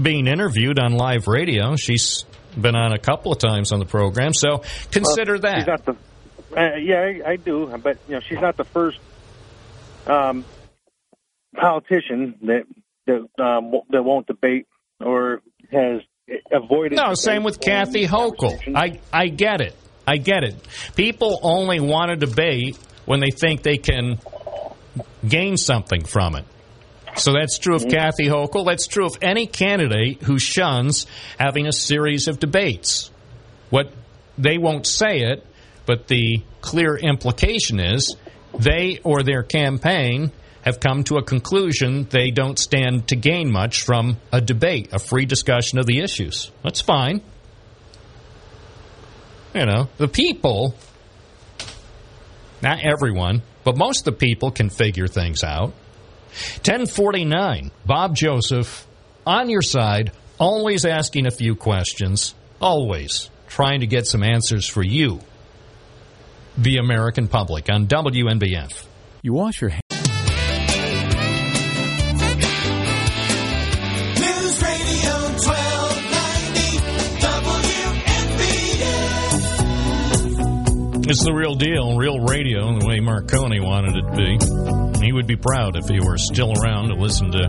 being 0.00 0.26
interviewed 0.26 0.78
on 0.78 0.92
live 0.92 1.26
radio. 1.26 1.76
She's 1.76 2.24
been 2.58 2.76
on 2.76 2.92
a 2.92 2.98
couple 2.98 3.32
of 3.32 3.38
times 3.38 3.72
on 3.72 3.80
the 3.80 3.84
program. 3.86 4.32
So 4.32 4.62
consider 4.90 5.38
Well, 5.42 5.64
that. 5.64 5.84
The, 5.84 5.96
uh, 6.56 6.76
yeah, 6.76 7.00
I, 7.26 7.30
I 7.32 7.36
do, 7.36 7.66
but 7.82 7.98
you 8.08 8.14
know, 8.14 8.20
she's 8.20 8.40
not 8.40 8.56
the 8.56 8.64
first 8.64 8.98
um, 10.06 10.44
politician 11.54 12.34
that 12.42 12.64
that 13.06 13.42
um, 13.42 13.72
that 13.90 14.02
won't 14.02 14.26
debate 14.26 14.66
or 15.00 15.42
has 15.70 16.00
avoided. 16.52 16.96
No, 16.96 17.14
same 17.14 17.42
with 17.42 17.60
Kathy 17.60 18.06
Hochul. 18.06 18.74
I, 18.74 19.00
I 19.12 19.28
get 19.28 19.60
it. 19.60 19.76
I 20.06 20.16
get 20.16 20.44
it. 20.44 20.56
People 20.96 21.38
only 21.42 21.80
want 21.80 22.10
to 22.10 22.16
debate 22.16 22.78
when 23.04 23.20
they 23.20 23.30
think 23.30 23.62
they 23.62 23.76
can 23.76 24.18
gain 25.26 25.56
something 25.56 26.04
from 26.04 26.36
it. 26.36 26.44
So 27.16 27.32
that's 27.32 27.58
true 27.58 27.76
of 27.76 27.88
Kathy 27.88 28.26
Hochul. 28.26 28.64
That's 28.64 28.86
true 28.86 29.06
of 29.06 29.12
any 29.20 29.46
candidate 29.46 30.22
who 30.22 30.38
shuns 30.38 31.06
having 31.38 31.66
a 31.66 31.72
series 31.72 32.26
of 32.26 32.38
debates. 32.38 33.10
What 33.70 33.92
they 34.38 34.58
won't 34.58 34.86
say 34.86 35.20
it, 35.20 35.46
but 35.84 36.08
the 36.08 36.42
clear 36.62 36.96
implication 36.96 37.80
is 37.80 38.16
they 38.58 39.00
or 39.04 39.22
their 39.22 39.42
campaign 39.42 40.32
have 40.62 40.80
come 40.80 41.04
to 41.04 41.16
a 41.16 41.22
conclusion 41.22 42.06
they 42.10 42.30
don't 42.30 42.58
stand 42.58 43.08
to 43.08 43.16
gain 43.16 43.50
much 43.50 43.82
from 43.82 44.16
a 44.32 44.40
debate, 44.40 44.92
a 44.92 44.98
free 44.98 45.26
discussion 45.26 45.78
of 45.78 45.86
the 45.86 46.00
issues. 46.00 46.50
That's 46.62 46.80
fine. 46.80 47.20
You 49.54 49.66
know, 49.66 49.88
the 49.98 50.08
people, 50.08 50.74
not 52.62 52.80
everyone, 52.82 53.42
but 53.64 53.76
most 53.76 54.06
of 54.06 54.14
the 54.14 54.26
people 54.26 54.50
can 54.50 54.70
figure 54.70 55.08
things 55.08 55.44
out. 55.44 55.74
1049, 56.64 57.70
Bob 57.84 58.16
Joseph, 58.16 58.86
on 59.26 59.50
your 59.50 59.60
side, 59.60 60.12
always 60.38 60.86
asking 60.86 61.26
a 61.26 61.30
few 61.30 61.54
questions, 61.54 62.34
always 62.60 63.28
trying 63.48 63.80
to 63.80 63.86
get 63.86 64.06
some 64.06 64.22
answers 64.22 64.66
for 64.66 64.82
you, 64.82 65.20
the 66.56 66.78
American 66.78 67.28
public, 67.28 67.68
on 67.70 67.86
WNBF. 67.86 68.86
You 69.22 69.34
wash 69.34 69.60
your 69.60 69.70
hands. 69.70 69.81
It's 81.12 81.24
the 81.24 81.34
real 81.34 81.54
deal, 81.54 81.98
real 81.98 82.20
radio, 82.20 82.78
the 82.78 82.86
way 82.86 82.98
Marconi 82.98 83.60
wanted 83.60 83.96
it 83.96 84.06
to 84.08 84.16
be. 84.16 85.04
He 85.04 85.12
would 85.12 85.26
be 85.26 85.36
proud 85.36 85.76
if 85.76 85.86
he 85.86 86.00
were 86.00 86.16
still 86.16 86.54
around 86.58 86.88
to 86.88 86.94
listen 86.94 87.30
to 87.32 87.48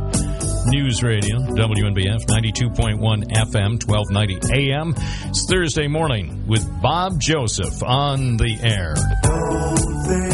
News 0.65 1.01
Radio, 1.01 1.37
WNBF 1.37 2.25
92.1 2.25 2.99
FM, 2.99 3.79
1290 3.87 4.69
AM. 4.69 4.93
It's 5.29 5.45
Thursday 5.49 5.87
morning 5.87 6.45
with 6.45 6.67
Bob 6.81 7.21
Joseph 7.21 7.81
on 7.83 8.35
the 8.35 8.59
air. 8.61 10.32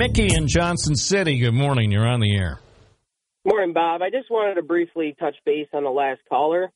Mickey 0.00 0.34
in 0.34 0.48
Johnson 0.48 0.96
City, 0.96 1.36
good 1.36 1.52
morning. 1.52 1.92
You're 1.92 2.08
on 2.08 2.20
the 2.20 2.34
air. 2.34 2.58
Morning, 3.44 3.74
Bob. 3.74 4.00
I 4.00 4.08
just 4.08 4.30
wanted 4.30 4.54
to 4.54 4.62
briefly 4.62 5.14
touch 5.20 5.34
base 5.44 5.68
on 5.74 5.84
the 5.84 5.90
last 5.90 6.22
caller. 6.26 6.72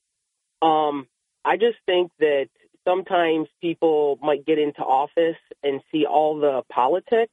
Um, 0.61 1.07
I 1.43 1.57
just 1.57 1.79
think 1.87 2.11
that 2.19 2.49
sometimes 2.87 3.49
people 3.63 4.19
might 4.21 4.45
get 4.45 4.59
into 4.59 4.83
office 4.83 5.39
and 5.63 5.81
see 5.91 6.05
all 6.05 6.39
the 6.39 6.65
politics, 6.71 7.33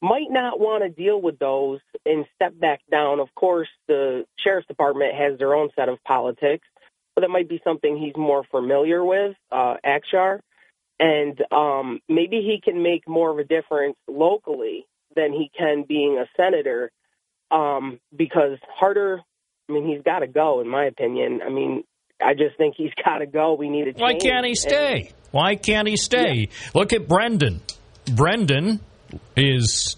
might 0.00 0.30
not 0.30 0.58
want 0.58 0.84
to 0.84 0.88
deal 0.88 1.20
with 1.20 1.38
those 1.38 1.80
and 2.06 2.24
step 2.34 2.58
back 2.58 2.80
down. 2.90 3.20
Of 3.20 3.28
course, 3.34 3.68
the 3.86 4.24
sheriff's 4.42 4.68
department 4.68 5.14
has 5.16 5.38
their 5.38 5.54
own 5.54 5.68
set 5.76 5.90
of 5.90 6.02
politics, 6.04 6.66
but 7.14 7.20
that 7.20 7.28
might 7.28 7.50
be 7.50 7.60
something 7.62 7.98
he's 7.98 8.16
more 8.16 8.42
familiar 8.50 9.04
with, 9.04 9.36
uh, 9.52 9.74
Akshar. 9.84 10.40
And 10.98 11.38
um, 11.52 12.00
maybe 12.08 12.36
he 12.36 12.58
can 12.64 12.82
make 12.82 13.06
more 13.06 13.30
of 13.30 13.38
a 13.38 13.44
difference 13.44 13.96
locally 14.08 14.86
than 15.14 15.32
he 15.32 15.50
can 15.56 15.84
being 15.86 16.18
a 16.18 16.26
senator 16.36 16.90
um, 17.50 18.00
because 18.14 18.58
Harder, 18.68 19.20
I 19.68 19.72
mean, 19.72 19.86
he's 19.86 20.02
got 20.02 20.20
to 20.20 20.26
go, 20.26 20.60
in 20.60 20.68
my 20.68 20.86
opinion. 20.86 21.40
I 21.44 21.50
mean, 21.50 21.84
I 22.22 22.34
just 22.34 22.56
think 22.56 22.74
he's 22.76 22.92
got 23.04 23.18
to 23.18 23.26
go. 23.26 23.54
We 23.54 23.68
need 23.68 23.88
a 23.88 23.92
change. 23.92 24.00
Why 24.00 24.14
can't 24.14 24.46
he 24.46 24.54
stay? 24.54 25.12
Why 25.30 25.56
can't 25.56 25.88
he 25.88 25.96
stay? 25.96 26.48
Look 26.74 26.92
at 26.92 27.08
Brendan. 27.08 27.60
Brendan 28.14 28.80
is 29.36 29.96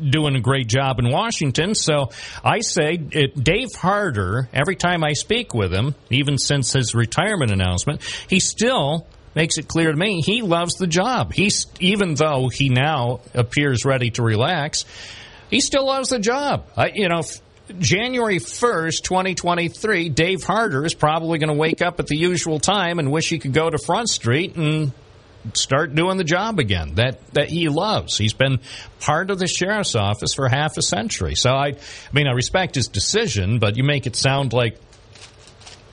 doing 0.00 0.36
a 0.36 0.40
great 0.40 0.68
job 0.68 0.98
in 0.98 1.10
Washington. 1.10 1.74
So 1.74 2.10
I 2.44 2.60
say 2.60 2.98
it, 3.10 3.42
Dave 3.42 3.68
Harder, 3.76 4.48
every 4.52 4.76
time 4.76 5.02
I 5.04 5.12
speak 5.12 5.54
with 5.54 5.72
him, 5.72 5.94
even 6.10 6.38
since 6.38 6.72
his 6.72 6.94
retirement 6.94 7.50
announcement, 7.50 8.02
he 8.28 8.40
still 8.40 9.06
makes 9.38 9.56
it 9.56 9.68
clear 9.68 9.92
to 9.92 9.96
me 9.96 10.20
he 10.20 10.42
loves 10.42 10.74
the 10.74 10.88
job. 10.88 11.32
He's 11.32 11.66
even 11.78 12.14
though 12.14 12.48
he 12.48 12.70
now 12.70 13.20
appears 13.34 13.84
ready 13.84 14.10
to 14.10 14.22
relax, 14.22 14.84
he 15.48 15.60
still 15.60 15.86
loves 15.86 16.08
the 16.08 16.18
job. 16.18 16.66
I, 16.76 16.90
you 16.92 17.08
know, 17.08 17.22
January 17.78 18.38
1st, 18.38 19.02
2023, 19.02 20.08
Dave 20.08 20.42
Harder 20.42 20.84
is 20.84 20.94
probably 20.94 21.38
going 21.38 21.50
to 21.50 21.54
wake 21.54 21.82
up 21.82 22.00
at 22.00 22.08
the 22.08 22.16
usual 22.16 22.58
time 22.58 22.98
and 22.98 23.12
wish 23.12 23.28
he 23.28 23.38
could 23.38 23.52
go 23.52 23.70
to 23.70 23.78
Front 23.78 24.08
Street 24.08 24.56
and 24.56 24.90
start 25.54 25.94
doing 25.94 26.16
the 26.16 26.24
job 26.24 26.58
again 26.58 26.96
that 26.96 27.24
that 27.34 27.48
he 27.48 27.68
loves. 27.68 28.18
He's 28.18 28.32
been 28.32 28.58
part 28.98 29.30
of 29.30 29.38
the 29.38 29.46
sheriff's 29.46 29.94
office 29.94 30.34
for 30.34 30.48
half 30.48 30.76
a 30.76 30.82
century. 30.82 31.36
So 31.36 31.52
I 31.52 31.68
I 31.68 31.76
mean 32.12 32.26
I 32.26 32.32
respect 32.32 32.74
his 32.74 32.88
decision, 32.88 33.60
but 33.60 33.76
you 33.76 33.84
make 33.84 34.08
it 34.08 34.16
sound 34.16 34.52
like 34.52 34.80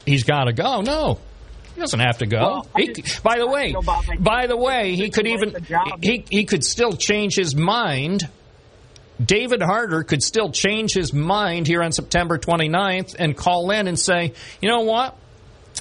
he's 0.03 0.23
got 0.23 0.45
to 0.45 0.53
go. 0.53 0.81
No. 0.81 1.19
He 1.75 1.81
doesn't 1.81 1.99
have 1.99 2.19
to 2.19 2.25
go. 2.25 2.39
Well, 2.39 2.67
He- 2.77 2.93
just- 2.93 3.21
by 3.21 3.37
the 3.37 3.47
way, 3.47 3.73
don't 3.73 3.85
know 3.85 3.91
about, 3.93 4.07
like, 4.07 4.23
by 4.23 4.47
the 4.47 4.57
way, 4.57 4.95
he 4.95 5.09
could 5.09 5.27
even 5.27 5.55
he 6.01 6.23
he 6.29 6.45
could 6.45 6.63
still 6.63 6.93
change 6.93 7.35
his 7.35 7.55
mind. 7.55 8.29
David 9.23 9.61
Harder 9.61 10.03
could 10.03 10.23
still 10.23 10.51
change 10.51 10.93
his 10.93 11.13
mind 11.13 11.67
here 11.67 11.81
on 11.83 11.91
September 11.91 12.37
29th 12.37 13.15
and 13.17 13.35
call 13.35 13.71
in 13.71 13.87
and 13.87 13.99
say, 13.99 14.33
"You 14.61 14.69
know 14.69 14.81
what? 14.81 15.15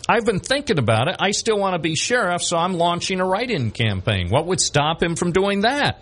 I've 0.08 0.24
been 0.24 0.40
thinking 0.40 0.78
about 0.78 1.08
it. 1.08 1.16
I 1.20 1.30
still 1.30 1.58
want 1.58 1.74
to 1.74 1.78
be 1.78 1.94
sheriff, 1.94 2.42
so 2.42 2.56
I'm 2.56 2.74
launching 2.74 3.20
a 3.20 3.26
write-in 3.26 3.70
campaign." 3.70 4.28
What 4.30 4.46
would 4.46 4.60
stop 4.60 5.02
him 5.02 5.16
from 5.16 5.32
doing 5.32 5.60
that? 5.60 5.98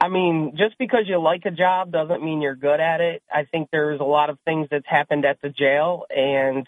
I 0.00 0.08
mean, 0.08 0.52
just 0.56 0.78
because 0.78 1.02
you 1.06 1.20
like 1.20 1.42
a 1.44 1.50
job 1.50 1.90
doesn't 1.90 2.22
mean 2.22 2.40
you're 2.40 2.54
good 2.54 2.78
at 2.78 3.00
it. 3.00 3.20
I 3.32 3.44
think 3.44 3.68
there's 3.72 3.98
a 4.00 4.04
lot 4.04 4.30
of 4.30 4.38
things 4.44 4.68
that's 4.70 4.86
happened 4.86 5.24
at 5.24 5.40
the 5.42 5.48
jail, 5.48 6.04
and 6.08 6.66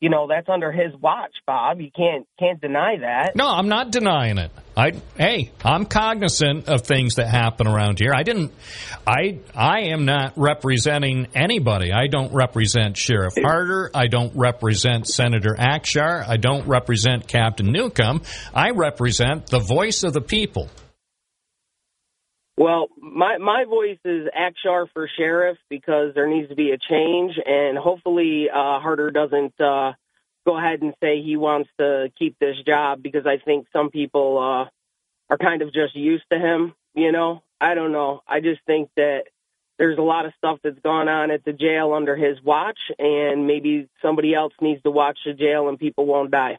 you 0.00 0.10
know 0.10 0.26
that's 0.28 0.48
under 0.48 0.70
his 0.70 0.92
watch, 1.00 1.32
Bob. 1.46 1.80
You 1.80 1.90
can't 1.94 2.26
can't 2.38 2.60
deny 2.60 2.98
that. 3.00 3.34
No, 3.34 3.48
I'm 3.48 3.68
not 3.68 3.90
denying 3.90 4.38
it. 4.38 4.50
I 4.76 4.92
hey, 5.16 5.52
I'm 5.64 5.86
cognizant 5.86 6.68
of 6.68 6.82
things 6.82 7.14
that 7.14 7.28
happen 7.28 7.66
around 7.66 7.98
here. 7.98 8.12
I 8.14 8.22
didn't 8.22 8.52
I 9.06 9.38
I 9.54 9.92
am 9.92 10.04
not 10.04 10.34
representing 10.36 11.28
anybody. 11.34 11.92
I 11.92 12.08
don't 12.08 12.34
represent 12.34 12.96
Sheriff 12.98 13.34
Harder, 13.40 13.90
I 13.94 14.08
don't 14.08 14.36
represent 14.36 15.06
Senator 15.06 15.54
Akshar, 15.58 16.28
I 16.28 16.36
don't 16.36 16.66
represent 16.66 17.26
Captain 17.26 17.72
Newcomb. 17.72 18.22
I 18.54 18.70
represent 18.70 19.46
the 19.46 19.60
voice 19.60 20.02
of 20.02 20.12
the 20.12 20.20
people. 20.20 20.68
Well, 22.58 22.88
my 22.98 23.36
my 23.36 23.64
voice 23.64 23.98
is 24.04 24.28
Akshar 24.34 24.86
for 24.94 25.08
sheriff 25.08 25.58
because 25.68 26.14
there 26.14 26.26
needs 26.26 26.48
to 26.48 26.54
be 26.54 26.70
a 26.70 26.78
change, 26.78 27.38
and 27.44 27.76
hopefully 27.76 28.48
uh, 28.48 28.80
Harder 28.80 29.10
doesn't 29.10 29.60
uh, 29.60 29.92
go 30.46 30.56
ahead 30.56 30.80
and 30.80 30.94
say 31.02 31.20
he 31.20 31.36
wants 31.36 31.68
to 31.78 32.10
keep 32.18 32.38
this 32.38 32.56
job 32.66 33.02
because 33.02 33.26
I 33.26 33.36
think 33.36 33.66
some 33.74 33.90
people 33.90 34.38
uh, 34.38 34.70
are 35.28 35.38
kind 35.38 35.60
of 35.60 35.72
just 35.74 35.94
used 35.94 36.24
to 36.32 36.38
him. 36.38 36.74
You 36.94 37.12
know, 37.12 37.42
I 37.60 37.74
don't 37.74 37.92
know. 37.92 38.22
I 38.26 38.40
just 38.40 38.62
think 38.66 38.88
that 38.96 39.24
there's 39.78 39.98
a 39.98 40.02
lot 40.02 40.24
of 40.24 40.32
stuff 40.38 40.60
that's 40.64 40.78
gone 40.78 41.08
on 41.08 41.30
at 41.30 41.44
the 41.44 41.52
jail 41.52 41.92
under 41.92 42.16
his 42.16 42.42
watch, 42.42 42.78
and 42.98 43.46
maybe 43.46 43.86
somebody 44.00 44.34
else 44.34 44.54
needs 44.62 44.82
to 44.84 44.90
watch 44.90 45.18
the 45.26 45.34
jail, 45.34 45.68
and 45.68 45.78
people 45.78 46.06
won't 46.06 46.30
die. 46.30 46.58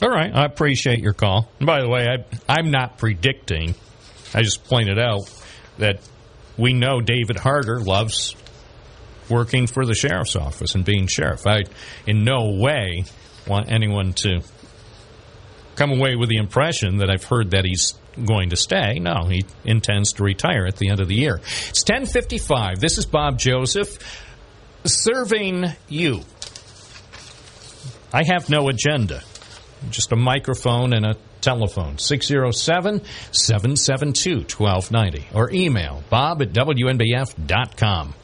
All 0.00 0.08
right, 0.08 0.34
I 0.34 0.46
appreciate 0.46 1.00
your 1.00 1.12
call. 1.12 1.50
And 1.58 1.66
by 1.66 1.82
the 1.82 1.88
way, 1.88 2.08
I, 2.08 2.24
I'm 2.48 2.70
not 2.70 2.96
predicting. 2.96 3.74
I 4.34 4.42
just 4.42 4.64
pointed 4.64 4.98
out 4.98 5.30
that 5.78 6.00
we 6.56 6.72
know 6.72 7.00
David 7.00 7.38
Harder 7.38 7.80
loves 7.80 8.36
working 9.28 9.66
for 9.66 9.86
the 9.86 9.94
sheriff's 9.94 10.36
office 10.36 10.74
and 10.74 10.84
being 10.84 11.06
sheriff. 11.06 11.46
I, 11.46 11.64
in 12.06 12.24
no 12.24 12.56
way, 12.58 13.04
want 13.46 13.70
anyone 13.70 14.12
to 14.14 14.40
come 15.76 15.92
away 15.92 16.16
with 16.16 16.28
the 16.28 16.36
impression 16.36 16.98
that 16.98 17.10
I've 17.10 17.24
heard 17.24 17.52
that 17.52 17.64
he's 17.64 17.94
going 18.24 18.50
to 18.50 18.56
stay. 18.56 18.98
No, 18.98 19.26
he 19.28 19.44
intends 19.64 20.12
to 20.14 20.24
retire 20.24 20.66
at 20.66 20.76
the 20.76 20.90
end 20.90 21.00
of 21.00 21.08
the 21.08 21.14
year. 21.14 21.36
It's 21.68 21.82
10:55. 21.84 22.78
This 22.78 22.98
is 22.98 23.06
Bob 23.06 23.38
Joseph 23.38 23.98
serving 24.84 25.64
you. 25.88 26.20
I 28.12 28.24
have 28.24 28.50
no 28.50 28.68
agenda 28.68 29.22
just 29.90 30.12
a 30.12 30.16
microphone 30.16 30.92
and 30.92 31.04
a 31.04 31.16
telephone 31.42 31.98
607 31.98 33.02
772 33.32 34.46
1290 34.56 35.28
or 35.34 35.50
email 35.50 36.02
bob 36.08 36.40
at 36.40 36.52
wnbf.com 36.52 38.14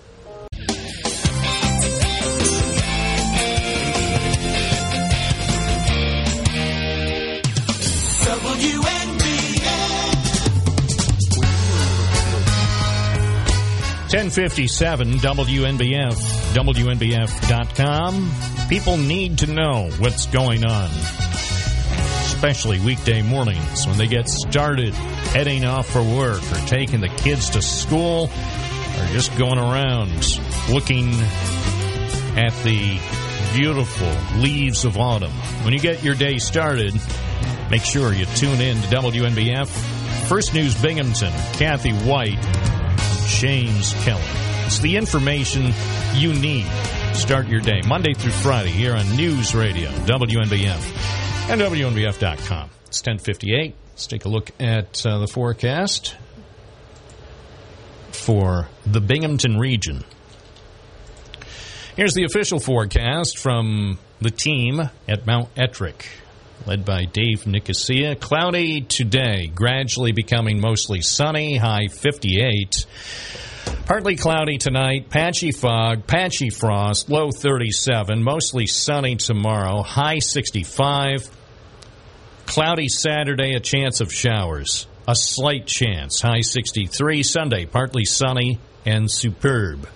Ten 14.08 14.30
fifty 14.30 14.66
seven 14.66 15.12
WNBF 15.18 16.14
WNBF.com. 16.54 18.30
People 18.70 18.96
need 18.96 19.38
to 19.38 19.46
know 19.46 19.90
what's 19.98 20.26
going 20.28 20.64
on 20.64 20.88
especially 22.38 22.78
weekday 22.78 23.20
mornings 23.20 23.84
when 23.88 23.98
they 23.98 24.06
get 24.06 24.28
started 24.28 24.94
heading 24.94 25.64
off 25.64 25.88
for 25.88 26.00
work 26.00 26.40
or 26.52 26.66
taking 26.68 27.00
the 27.00 27.08
kids 27.08 27.50
to 27.50 27.60
school 27.60 28.30
or 28.96 29.06
just 29.06 29.36
going 29.36 29.58
around 29.58 30.38
looking 30.70 31.10
at 32.36 32.52
the 32.62 32.96
beautiful 33.52 34.08
leaves 34.40 34.84
of 34.84 34.96
autumn. 34.96 35.32
When 35.64 35.72
you 35.72 35.80
get 35.80 36.04
your 36.04 36.14
day 36.14 36.38
started, 36.38 36.94
make 37.72 37.82
sure 37.82 38.12
you 38.12 38.24
tune 38.24 38.60
in 38.60 38.80
to 38.82 38.86
WNBF. 38.86 39.66
First 40.28 40.54
News 40.54 40.80
Binghamton, 40.80 41.32
Kathy 41.54 41.90
White, 41.90 42.38
James 43.26 43.94
Kelly. 44.04 44.22
It's 44.66 44.78
the 44.78 44.96
information 44.96 45.72
you 46.14 46.32
need. 46.34 46.68
Start 47.14 47.48
your 47.48 47.60
day 47.60 47.82
Monday 47.84 48.14
through 48.14 48.30
Friday 48.30 48.70
here 48.70 48.94
on 48.94 49.16
News 49.16 49.56
Radio, 49.56 49.90
WNBF 49.90 51.27
and 51.50 51.62
WNBF.com. 51.62 52.68
It's 52.88 53.00
1058. 53.00 53.74
Let's 53.90 54.06
take 54.06 54.26
a 54.26 54.28
look 54.28 54.50
at 54.60 55.06
uh, 55.06 55.18
the 55.18 55.26
forecast 55.26 56.14
for 58.12 58.68
the 58.84 59.00
Binghamton 59.00 59.56
region. 59.56 60.04
Here's 61.96 62.12
the 62.12 62.24
official 62.24 62.60
forecast 62.60 63.38
from 63.38 63.98
the 64.20 64.30
team 64.30 64.90
at 65.08 65.26
Mount 65.26 65.54
Ettrick, 65.54 66.04
led 66.66 66.84
by 66.84 67.06
Dave 67.06 67.46
Nicosia. 67.46 68.14
Cloudy 68.14 68.82
today, 68.82 69.46
gradually 69.46 70.12
becoming 70.12 70.60
mostly 70.60 71.00
sunny, 71.00 71.56
high 71.56 71.86
58. 71.86 72.84
Partly 73.86 74.16
cloudy 74.16 74.58
tonight, 74.58 75.08
patchy 75.08 75.50
fog, 75.50 76.06
patchy 76.06 76.50
frost, 76.50 77.08
low 77.08 77.30
37, 77.30 78.22
mostly 78.22 78.66
sunny 78.66 79.16
tomorrow, 79.16 79.82
high 79.82 80.18
65. 80.18 81.37
Cloudy 82.48 82.88
Saturday, 82.88 83.52
a 83.52 83.60
chance 83.60 84.00
of 84.00 84.10
showers. 84.10 84.86
A 85.06 85.14
slight 85.14 85.66
chance, 85.66 86.22
high 86.22 86.40
63. 86.40 87.22
Sunday, 87.22 87.66
partly 87.66 88.06
sunny 88.06 88.58
and 88.86 89.06
superb. 89.10 89.86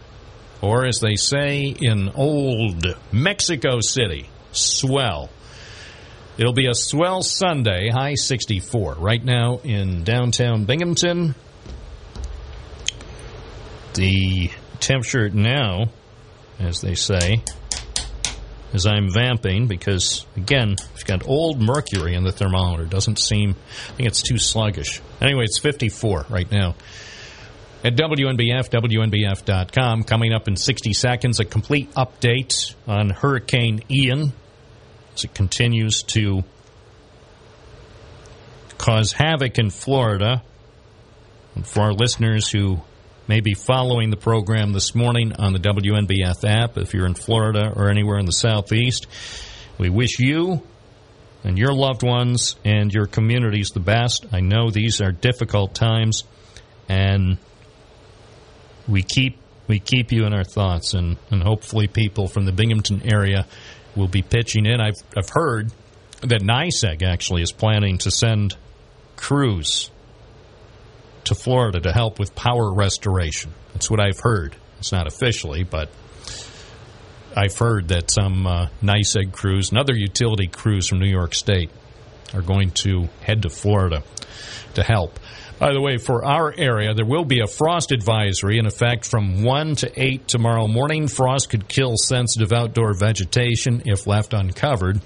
Or 0.61 0.85
as 0.85 1.01
they 1.01 1.17
say 1.17 1.75
in 1.81 2.11
old 2.11 2.85
Mexico 3.11 3.81
City, 3.81 4.29
swell. 4.53 5.31
It'll 6.37 6.53
be 6.53 6.67
a 6.67 6.75
swell 6.75 7.23
Sunday, 7.23 7.89
high 7.89 8.17
64. 8.17 8.97
Right 8.99 9.25
now 9.25 9.61
in 9.65 10.05
downtown 10.05 10.67
Binghamton, 10.67 11.35
the 13.95 14.51
temperature 14.79 15.31
now, 15.31 15.87
as 16.59 16.83
they 16.83 16.97
say, 16.97 17.43
as 18.73 18.87
I'm 18.87 19.11
vamping 19.13 19.67
because, 19.67 20.25
again, 20.37 20.77
we've 20.95 21.05
got 21.05 21.27
old 21.29 21.61
mercury 21.61 22.15
in 22.15 22.25
the 22.25 22.33
thermometer. 22.33 22.85
Doesn't 22.85 23.19
seem, 23.19 23.51
I 23.51 23.93
think 23.93 24.09
it's 24.09 24.23
too 24.23 24.39
sluggish. 24.39 25.01
Anyway, 25.21 25.45
it's 25.45 25.59
54 25.59 26.27
right 26.31 26.51
now. 26.51 26.75
At 27.85 27.97
WNBF, 27.97 28.71
WNBF.com. 28.71 30.05
Coming 30.05 30.33
up 30.33 30.49
in 30.49 30.57
60 30.57 30.93
seconds, 30.93 31.41
a 31.41 31.45
complete 31.45 31.93
update 31.95 32.75
on 32.87 33.11
Hurricane 33.11 33.83
Ian 33.91 34.33
as 35.15 35.25
it 35.25 35.35
continues 35.35 36.03
to 36.05 36.45
cause 38.79 39.13
havoc 39.13 39.59
in 39.59 39.71
Florida. 39.71 40.43
And 41.55 41.67
for 41.67 41.81
our 41.81 41.93
listeners 41.93 42.49
who 42.49 42.81
may 43.33 43.41
be 43.41 43.55
following 43.55 44.11
the 44.11 44.17
program 44.19 44.75
this 44.75 44.95
morning 44.95 45.33
on 45.39 45.55
the 45.55 45.59
WNBF 45.59 46.47
app, 46.47 46.77
if 46.77 46.93
you're 46.93 47.07
in 47.07 47.15
Florida 47.15 47.73
or 47.75 47.89
anywhere 47.89 48.19
in 48.19 48.27
the 48.27 48.33
Southeast, 48.33 49.07
we 49.79 49.89
wish 49.89 50.19
you 50.19 50.63
and 51.43 51.57
your 51.57 51.73
loved 51.73 52.03
ones 52.03 52.57
and 52.63 52.93
your 52.93 53.07
communities 53.07 53.71
the 53.71 53.81
best. 53.81 54.27
I 54.33 54.41
know 54.41 54.69
these 54.71 55.01
are 55.01 55.13
difficult 55.13 55.75
times, 55.75 56.25
and 56.91 57.39
we 58.87 59.03
keep 59.03 59.39
we 59.67 59.79
keep 59.79 60.13
you 60.13 60.27
in 60.27 60.35
our 60.35 60.45
thoughts, 60.45 60.93
and, 60.93 61.17
and 61.31 61.43
hopefully 61.43 61.87
people 61.87 62.29
from 62.29 62.45
the 62.45 62.53
Binghamton 62.53 63.01
area 63.11 63.47
will 63.97 64.09
be 64.09 64.21
pitching 64.21 64.67
in. 64.67 64.79
I've 64.79 65.03
I've 65.17 65.31
heard 65.31 65.73
that 66.21 66.43
NYSEG 66.43 67.03
actually 67.03 67.41
is 67.41 67.51
planning 67.51 67.97
to 67.97 68.11
send 68.11 68.57
crews 69.17 69.91
to 71.25 71.35
Florida 71.35 71.81
to 71.81 71.93
help 71.93 72.19
with 72.19 72.35
power 72.35 72.73
restoration. 72.73 73.53
That's 73.73 73.91
what 73.91 74.01
I've 74.01 74.21
heard. 74.21 74.57
It's 74.79 74.93
not 74.93 75.07
officially, 75.07 75.65
but 75.65 75.91
I've 77.37 77.57
heard 77.57 77.89
that 77.89 78.11
some 78.11 78.47
uh, 78.47 78.67
NYSEG 78.83 79.33
crews 79.33 79.71
and 79.71 79.79
other 79.79 79.95
utility 79.95 80.49
crews 80.49 80.89
from 80.89 80.99
New 80.99 81.11
York 81.11 81.35
State 81.35 81.71
are 82.35 82.43
going 82.43 82.71
to 82.71 83.09
head 83.21 83.43
to 83.43 83.51
Florida 83.51 84.03
to 84.75 84.83
help. 84.83 85.19
By 85.59 85.73
the 85.73 85.81
way, 85.81 85.99
for 85.99 86.25
our 86.25 86.53
area, 86.57 86.93
there 86.95 87.07
will 87.07 87.25
be 87.25 87.41
a 87.41 87.47
frost 87.47 87.93
advisory 87.93 88.59
in 88.59 88.67
effect 88.67 89.07
from 89.07 89.45
1 89.45 89.77
to 89.77 89.93
8 89.95 90.27
tomorrow 90.27 90.67
morning. 90.67 91.07
Frost 91.07 91.51
could 91.51 91.69
kill 91.69 91.95
sensitive 91.97 92.53
outdoor 92.53 92.95
vegetation 92.95 93.83
if 93.87 94.07
left 94.07 94.35
uncovered, 94.35 95.01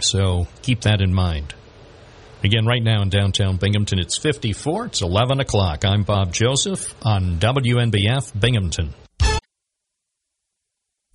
so 0.00 0.46
keep 0.62 0.80
that 0.82 1.00
in 1.02 1.12
mind. 1.12 1.54
Again, 2.44 2.66
right 2.66 2.82
now 2.82 3.02
in 3.02 3.08
downtown 3.08 3.56
Binghamton, 3.56 3.98
it's 3.98 4.16
54. 4.16 4.86
It's 4.86 5.02
11 5.02 5.40
o'clock. 5.40 5.84
I'm 5.84 6.04
Bob 6.04 6.32
Joseph 6.32 6.94
on 7.04 7.38
WNBF 7.40 8.38
Binghamton. 8.38 8.94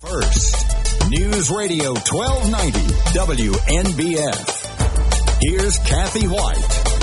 First, 0.00 1.08
News 1.08 1.50
Radio 1.50 1.94
1290 1.94 2.78
WNBF. 3.16 4.60
Here's 5.40 5.78
Kathy 5.78 6.26
White. 6.26 6.93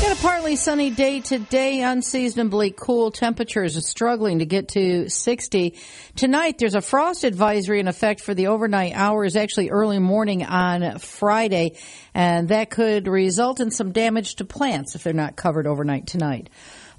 Got 0.00 0.18
a 0.18 0.22
partly 0.22 0.56
sunny 0.56 0.88
day 0.88 1.20
today, 1.20 1.82
unseasonably 1.82 2.70
cool 2.74 3.10
temperatures 3.10 3.76
are 3.76 3.82
struggling 3.82 4.38
to 4.38 4.46
get 4.46 4.68
to 4.68 5.10
60. 5.10 5.74
Tonight, 6.16 6.56
there's 6.56 6.74
a 6.74 6.80
frost 6.80 7.22
advisory 7.22 7.80
in 7.80 7.86
effect 7.86 8.22
for 8.22 8.32
the 8.32 8.46
overnight 8.46 8.94
hours, 8.94 9.36
actually 9.36 9.68
early 9.68 9.98
morning 9.98 10.42
on 10.42 10.98
Friday, 11.00 11.76
and 12.14 12.48
that 12.48 12.70
could 12.70 13.08
result 13.08 13.60
in 13.60 13.70
some 13.70 13.92
damage 13.92 14.36
to 14.36 14.46
plants 14.46 14.94
if 14.94 15.04
they're 15.04 15.12
not 15.12 15.36
covered 15.36 15.66
overnight 15.66 16.06
tonight. 16.06 16.48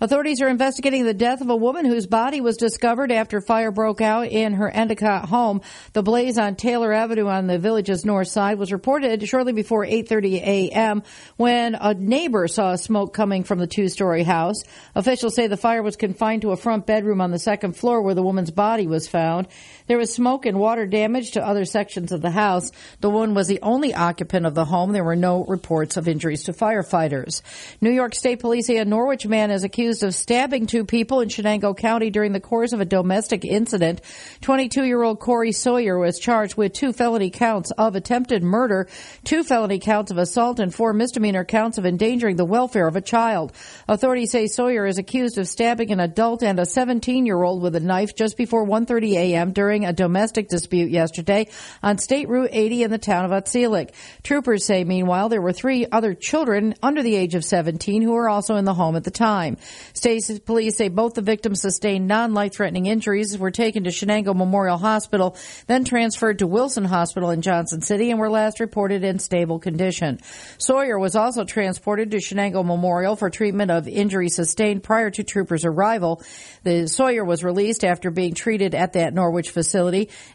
Authorities 0.04 0.42
are 0.42 0.48
investigating 0.48 1.06
the 1.06 1.14
death 1.14 1.42
of 1.42 1.52
a 1.52 1.56
woman 1.56 1.86
whose 1.86 2.08
body 2.08 2.42
was 2.42 2.58
discovered 2.58 3.12
after 3.12 3.40
fire 3.40 3.70
broke 3.70 4.02
out 4.02 4.26
in 4.26 4.54
her 4.54 4.68
Endicott 4.68 5.30
home. 5.30 5.62
The 5.94 6.02
blaze 6.02 6.40
on 6.40 6.56
Taylor 6.56 6.92
Avenue 6.92 7.28
on 7.28 7.46
the 7.46 7.60
village's 7.60 8.04
north 8.04 8.28
side 8.28 8.58
was 8.58 8.72
reported 8.72 9.24
shortly 9.28 9.54
before 9.54 9.86
8:30 9.86 10.42
a.m. 10.42 11.04
when 11.38 11.76
a 11.76 11.94
neighbor 11.94 12.48
saw 12.48 12.76
smoke 12.78 13.14
coming 13.14 13.44
from 13.44 13.60
the 13.60 13.68
two-story 13.68 14.24
house. 14.24 14.64
Officials 14.96 15.36
say 15.36 15.46
the 15.46 15.56
fire 15.56 15.84
was 15.84 15.98
confined 15.98 16.42
to 16.42 16.52
a 16.52 16.58
front 16.58 16.88
bedroom 16.88 17.22
on 17.22 17.30
the 17.30 17.38
second 17.38 17.78
floor 17.78 18.02
where 18.02 18.16
the 18.16 18.24
woman's 18.24 18.50
body 18.50 18.88
was 18.88 19.08
found. 19.08 19.50
There 19.92 19.98
was 19.98 20.14
smoke 20.14 20.46
and 20.46 20.58
water 20.58 20.86
damage 20.86 21.32
to 21.32 21.46
other 21.46 21.66
sections 21.66 22.14
of 22.14 22.22
the 22.22 22.32
house. 22.32 22.72
The 23.02 23.10
woman 23.10 23.36
was 23.36 23.50
the 23.50 23.60
only 23.62 23.94
occupant 23.94 24.46
of 24.46 24.56
the 24.56 24.64
home. 24.64 24.94
There 24.94 25.04
were 25.04 25.18
no 25.18 25.44
reports 25.44 25.98
of 25.98 26.08
injuries 26.08 26.44
to 26.44 26.54
firefighters. 26.54 27.42
New 27.82 27.90
York 27.90 28.16
State 28.16 28.40
Police 28.40 28.68
say 28.68 28.78
a 28.78 28.86
Norwich 28.86 29.28
man 29.28 29.52
is 29.52 29.66
accused 29.66 30.02
of 30.04 30.16
stabbing 30.16 30.66
two 30.66 30.86
people 30.86 31.20
in 31.20 31.28
Chenango 31.28 31.76
County 31.76 32.10
during 32.10 32.32
the 32.32 32.40
course 32.40 32.72
of 32.72 32.80
a 32.80 32.86
domestic 32.86 33.44
incident. 33.44 34.00
22 34.40 34.86
year 34.86 35.04
old 35.04 35.20
Corey 35.20 35.52
Sawyer 35.52 36.00
was 36.00 36.20
charged 36.20 36.56
with 36.56 36.72
two 36.72 36.94
felony 36.94 37.30
counts 37.30 37.72
of 37.72 37.98
attempted 37.98 38.44
murder, 38.44 38.88
two 39.26 39.44
felony 39.44 39.80
counts 39.80 40.10
of 40.10 40.18
assault, 40.18 40.62
and 40.62 40.74
four 40.74 40.94
misdemeanor 40.94 41.44
counts 41.44 41.78
of 41.78 41.86
endangering 41.86 42.38
the 42.38 42.46
welfare 42.46 42.88
of 42.88 42.96
a 42.96 43.02
child. 43.02 43.52
Authorities 43.90 44.32
say 44.32 44.48
Sawyer 44.48 44.86
is 44.86 44.98
accused 44.98 45.38
of 45.38 45.50
stabbing 45.50 45.92
an 45.92 46.00
adult 46.00 46.44
and 46.44 46.62
a 46.62 46.66
17 46.66 47.26
year 47.26 47.44
old 47.44 47.62
with 47.62 47.76
a 47.76 47.82
knife 47.82 48.16
just 48.16 48.38
before 48.38 48.66
1.30 48.66 49.16
a.m. 49.16 49.52
during 49.52 49.81
a 49.86 49.94
domestic 49.94 50.48
dispute 50.48 50.92
yesterday 50.92 51.48
on 51.82 51.98
State 51.98 52.30
Route 52.30 52.50
80 52.52 52.84
in 52.84 52.92
the 52.92 52.98
town 52.98 53.26
of 53.26 53.32
Otselic. 53.32 53.92
Troopers 54.24 54.66
say, 54.66 54.84
meanwhile, 54.84 55.30
there 55.30 55.42
were 55.42 55.54
three 55.54 55.86
other 55.92 56.14
children 56.14 56.76
under 56.84 57.04
the 57.04 57.16
age 57.16 57.36
of 57.36 57.44
17 57.44 58.02
who 58.02 58.12
were 58.14 58.30
also 58.30 58.56
in 58.56 58.66
the 58.66 58.74
home 58.74 58.96
at 58.96 59.04
the 59.04 59.12
time. 59.12 59.58
State 59.94 60.22
police 60.46 60.78
say 60.78 60.88
both 60.88 61.16
the 61.16 61.22
victims 61.22 61.62
sustained 61.62 62.08
non-life 62.08 62.54
threatening 62.54 62.86
injuries, 62.86 63.38
were 63.38 63.52
taken 63.52 63.84
to 63.84 63.90
Chenango 63.90 64.36
Memorial 64.36 64.78
Hospital, 64.78 65.36
then 65.68 65.84
transferred 65.84 66.40
to 66.40 66.48
Wilson 66.48 66.86
Hospital 66.86 67.32
in 67.32 67.42
Johnson 67.42 67.82
City 67.82 68.12
and 68.12 68.20
were 68.20 68.30
last 68.30 68.60
reported 68.60 69.04
in 69.04 69.20
stable 69.20 69.60
condition. 69.60 70.20
Sawyer 70.58 71.00
was 71.00 71.16
also 71.16 71.44
transported 71.44 72.12
to 72.12 72.18
Chenango 72.18 72.64
Memorial 72.66 73.16
for 73.16 73.30
treatment 73.30 73.72
of 73.72 73.88
injuries 73.88 74.36
sustained 74.36 74.84
prior 74.84 75.10
to 75.10 75.24
troopers' 75.24 75.66
arrival. 75.66 76.22
The 76.64 76.88
Sawyer 76.88 77.24
was 77.24 77.44
released 77.44 77.84
after 77.84 78.12
being 78.12 78.34
treated 78.34 78.76
at 78.76 78.94
that 78.94 79.14
Norwich 79.14 79.50
facility 79.50 79.71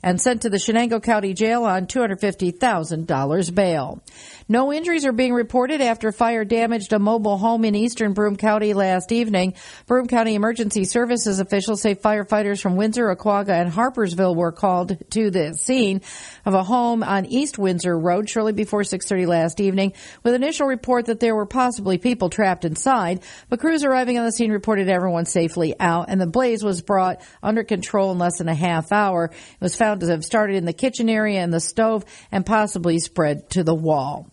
and 0.03 0.21
sent 0.21 0.43
to 0.43 0.51
the 0.51 0.57
Chenango 0.57 1.03
County 1.03 1.35
Jail 1.35 1.65
on 1.65 1.87
$250,000 1.87 3.55
bail. 3.55 4.03
No 4.49 4.73
injuries 4.73 5.05
are 5.05 5.13
being 5.13 5.33
reported 5.33 5.81
after 5.81 6.13
fire 6.13 6.45
damaged 6.45 6.93
a 6.93 6.99
mobile 6.99 7.37
home 7.37 7.65
in 7.65 7.75
eastern 7.75 8.13
Broome 8.13 8.37
County 8.37 8.75
last 8.75 9.11
evening. 9.11 9.55
Broome 9.87 10.07
County 10.07 10.35
Emergency 10.35 10.85
Services 10.85 11.41
officials 11.41 11.83
say 11.83 11.95
firefighters 11.97 12.61
from 12.61 12.77
Windsor, 12.77 13.15
Ouaquaga, 13.15 13.61
and 13.61 13.73
Harpursville 13.73 14.37
were 14.37 14.53
called 14.53 14.97
to 15.11 15.31
the 15.31 15.55
scene 15.55 16.01
of 16.45 16.55
a 16.55 16.63
home 16.63 17.03
on 17.03 17.27
East 17.27 17.59
Windsor 17.59 17.99
Road 17.99 18.29
shortly 18.29 18.53
before 18.53 18.83
6:30 18.83 19.27
last 19.27 19.61
evening, 19.61 19.93
with 20.23 20.35
initial 20.35 20.67
report 20.67 21.07
that 21.07 21.19
there 21.19 21.35
were 21.35 21.47
possibly 21.47 21.99
people 21.99 22.31
trapped 22.31 22.65
inside. 22.65 23.23
But 23.49 23.61
crews 23.61 23.85
arriving 23.85 24.19
on 24.19 24.25
the 24.25 24.33
scene 24.33 24.53
reported 24.53 24.89
everyone 24.89 25.25
safely 25.25 25.75
out, 25.81 26.07
and 26.09 26.21
the 26.21 26.27
blaze 26.27 26.63
was 26.63 26.83
brought 26.83 27.21
under 27.43 27.65
control 27.65 28.13
in 28.13 28.19
less 28.19 28.39
than 28.39 28.49
a 28.49 28.55
half 28.55 28.93
hour. 28.93 29.16
It 29.25 29.61
was 29.61 29.75
found 29.75 30.01
to 30.01 30.07
have 30.07 30.25
started 30.25 30.57
in 30.57 30.65
the 30.65 30.73
kitchen 30.73 31.09
area 31.09 31.41
and 31.41 31.53
the 31.53 31.61
stove, 31.61 32.05
and 32.31 32.47
possibly 32.47 32.99
spread 32.99 33.51
to 33.51 33.65
the 33.65 33.75
wall. 33.75 34.31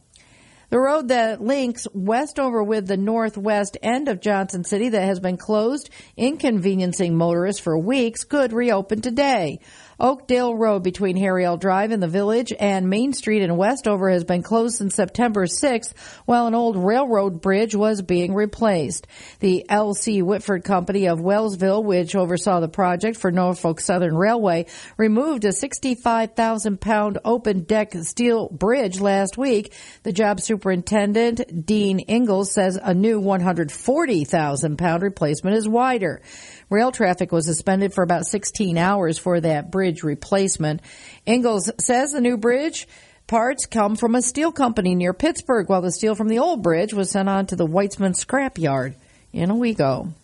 The 0.70 0.80
road 0.80 1.10
that 1.10 1.40
links 1.40 1.88
Westover 1.94 2.64
with 2.64 2.88
the 2.88 2.98
northwest 2.98 3.78
end 3.84 4.08
of 4.08 4.22
Johnson 4.22 4.64
City 4.64 4.90
that 4.90 5.06
has 5.06 5.20
been 5.20 5.38
closed, 5.38 5.92
inconveniencing 6.18 7.16
motorists 7.16 7.62
for 7.62 7.78
weeks, 7.78 8.24
could 8.24 8.52
reopen 8.52 9.00
today. 9.00 9.60
Oakdale 10.00 10.56
Road 10.56 10.84
between 10.84 11.18
Harry 11.18 11.46
L. 11.46 11.58
Drive 11.58 11.92
in 11.92 12.00
the 12.00 12.08
village 12.08 12.54
and 12.60 12.90
Main 12.90 13.14
Street 13.14 13.42
in 13.42 13.56
Westover 13.56 14.10
has 14.10 14.24
been 14.24 14.44
closed 14.44 14.78
since 14.78 14.96
September 14.96 15.46
6th 15.46 15.94
while 16.26 16.48
an 16.48 16.56
old 16.56 16.76
railroad 16.76 17.42
bridge 17.42 17.76
was 17.76 18.02
being 18.02 18.34
replaced. 18.34 19.08
The 19.40 19.66
L.C. 19.70 20.22
Whitford 20.22 20.64
Company 20.64 21.08
of 21.08 21.20
Wellsville, 21.20 21.84
which 21.84 22.16
oversaw 22.16 22.60
the 22.60 22.68
project 22.68 23.18
for 23.18 23.32
Norfolk 23.32 23.80
Southern 23.80 24.16
Railway, 24.16 24.66
removed 24.98 25.46
a 25.46 25.52
65,000 25.52 26.82
pound 26.82 27.20
open 27.24 27.64
deck 27.64 27.94
steel 28.02 28.50
bridge 28.50 29.00
last 29.00 29.38
week. 29.38 29.74
The 30.04 30.14
job 30.14 30.40
superintendent, 30.40 31.66
Dean 31.66 32.00
Ingalls, 32.10 32.52
says 32.52 32.80
a 32.82 32.94
new 32.94 33.20
140,000 33.20 34.78
pound 34.78 35.04
replacement 35.04 35.56
is 35.56 35.68
wider. 35.68 36.22
Rail 36.74 36.92
traffic 36.92 37.32
was 37.32 37.46
suspended 37.46 37.94
for 37.94 38.04
about 38.04 38.26
16 38.26 38.80
hours 38.80 39.20
for 39.20 39.40
that 39.40 39.70
bridge 39.70 40.02
replacement. 40.02 40.82
Ingalls 41.28 41.70
says 41.78 42.14
the 42.14 42.20
new 42.20 42.36
bridge 42.36 42.88
parts 43.28 43.68
come 43.68 43.96
from 43.96 44.16
a 44.16 44.24
steel 44.24 44.52
company 44.52 44.96
near 44.96 45.14
Pittsburgh, 45.14 45.70
while 45.70 45.84
the 45.84 45.92
steel 45.92 46.16
from 46.16 46.30
the 46.30 46.40
old 46.40 46.64
bridge 46.64 46.92
was 46.92 47.12
sent 47.12 47.30
on 47.30 47.46
to 47.46 47.56
the 47.56 47.68
Weitsman 47.68 48.16
scrap 48.16 48.58
yard 48.58 48.96
in 49.32 49.52
Owego. 49.52 50.16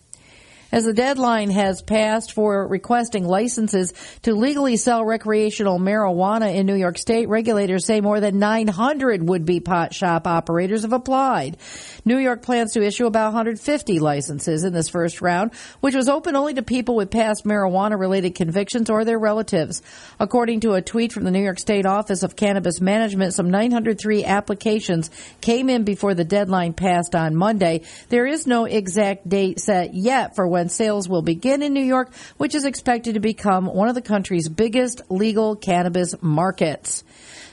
As 0.72 0.84
the 0.84 0.92
deadline 0.92 1.50
has 1.50 1.82
passed 1.82 2.32
for 2.32 2.64
requesting 2.64 3.24
licenses 3.24 3.92
to 4.22 4.34
legally 4.34 4.76
sell 4.76 5.04
recreational 5.04 5.80
marijuana 5.80 6.54
in 6.54 6.64
New 6.64 6.76
York 6.76 6.96
State, 6.96 7.28
regulators 7.28 7.84
say 7.84 8.00
more 8.00 8.20
than 8.20 8.38
900 8.38 9.28
would-be 9.28 9.58
pot 9.58 9.92
shop 9.92 10.28
operators 10.28 10.82
have 10.82 10.92
applied. 10.92 11.56
New 12.04 12.18
York 12.18 12.42
plans 12.42 12.72
to 12.74 12.82
issue 12.82 13.06
about 13.06 13.32
150 13.32 13.98
licenses 13.98 14.62
in 14.62 14.72
this 14.72 14.88
first 14.88 15.20
round, 15.20 15.52
which 15.80 15.96
was 15.96 16.08
open 16.08 16.36
only 16.36 16.54
to 16.54 16.62
people 16.62 16.94
with 16.94 17.10
past 17.10 17.44
marijuana-related 17.44 18.36
convictions 18.36 18.88
or 18.90 19.04
their 19.04 19.18
relatives. 19.18 19.82
According 20.20 20.60
to 20.60 20.74
a 20.74 20.82
tweet 20.82 21.12
from 21.12 21.24
the 21.24 21.32
New 21.32 21.42
York 21.42 21.58
State 21.58 21.84
Office 21.84 22.22
of 22.22 22.36
Cannabis 22.36 22.80
Management, 22.80 23.34
some 23.34 23.50
903 23.50 24.24
applications 24.24 25.10
came 25.40 25.68
in 25.68 25.82
before 25.82 26.14
the 26.14 26.24
deadline 26.24 26.74
passed 26.74 27.16
on 27.16 27.34
Monday. 27.34 27.82
There 28.08 28.26
is 28.26 28.46
no 28.46 28.66
exact 28.66 29.28
date 29.28 29.58
set 29.58 29.94
yet 29.94 30.36
for 30.36 30.46
when 30.46 30.59
sales 30.68 31.08
will 31.08 31.22
begin 31.22 31.62
in 31.62 31.72
New 31.72 31.84
York, 31.84 32.12
which 32.38 32.56
is 32.56 32.64
expected 32.64 33.14
to 33.14 33.20
become 33.20 33.66
one 33.66 33.88
of 33.88 33.94
the 33.94 34.02
country's 34.02 34.48
biggest 34.48 35.02
legal 35.08 35.54
cannabis 35.54 36.14
markets. 36.20 37.04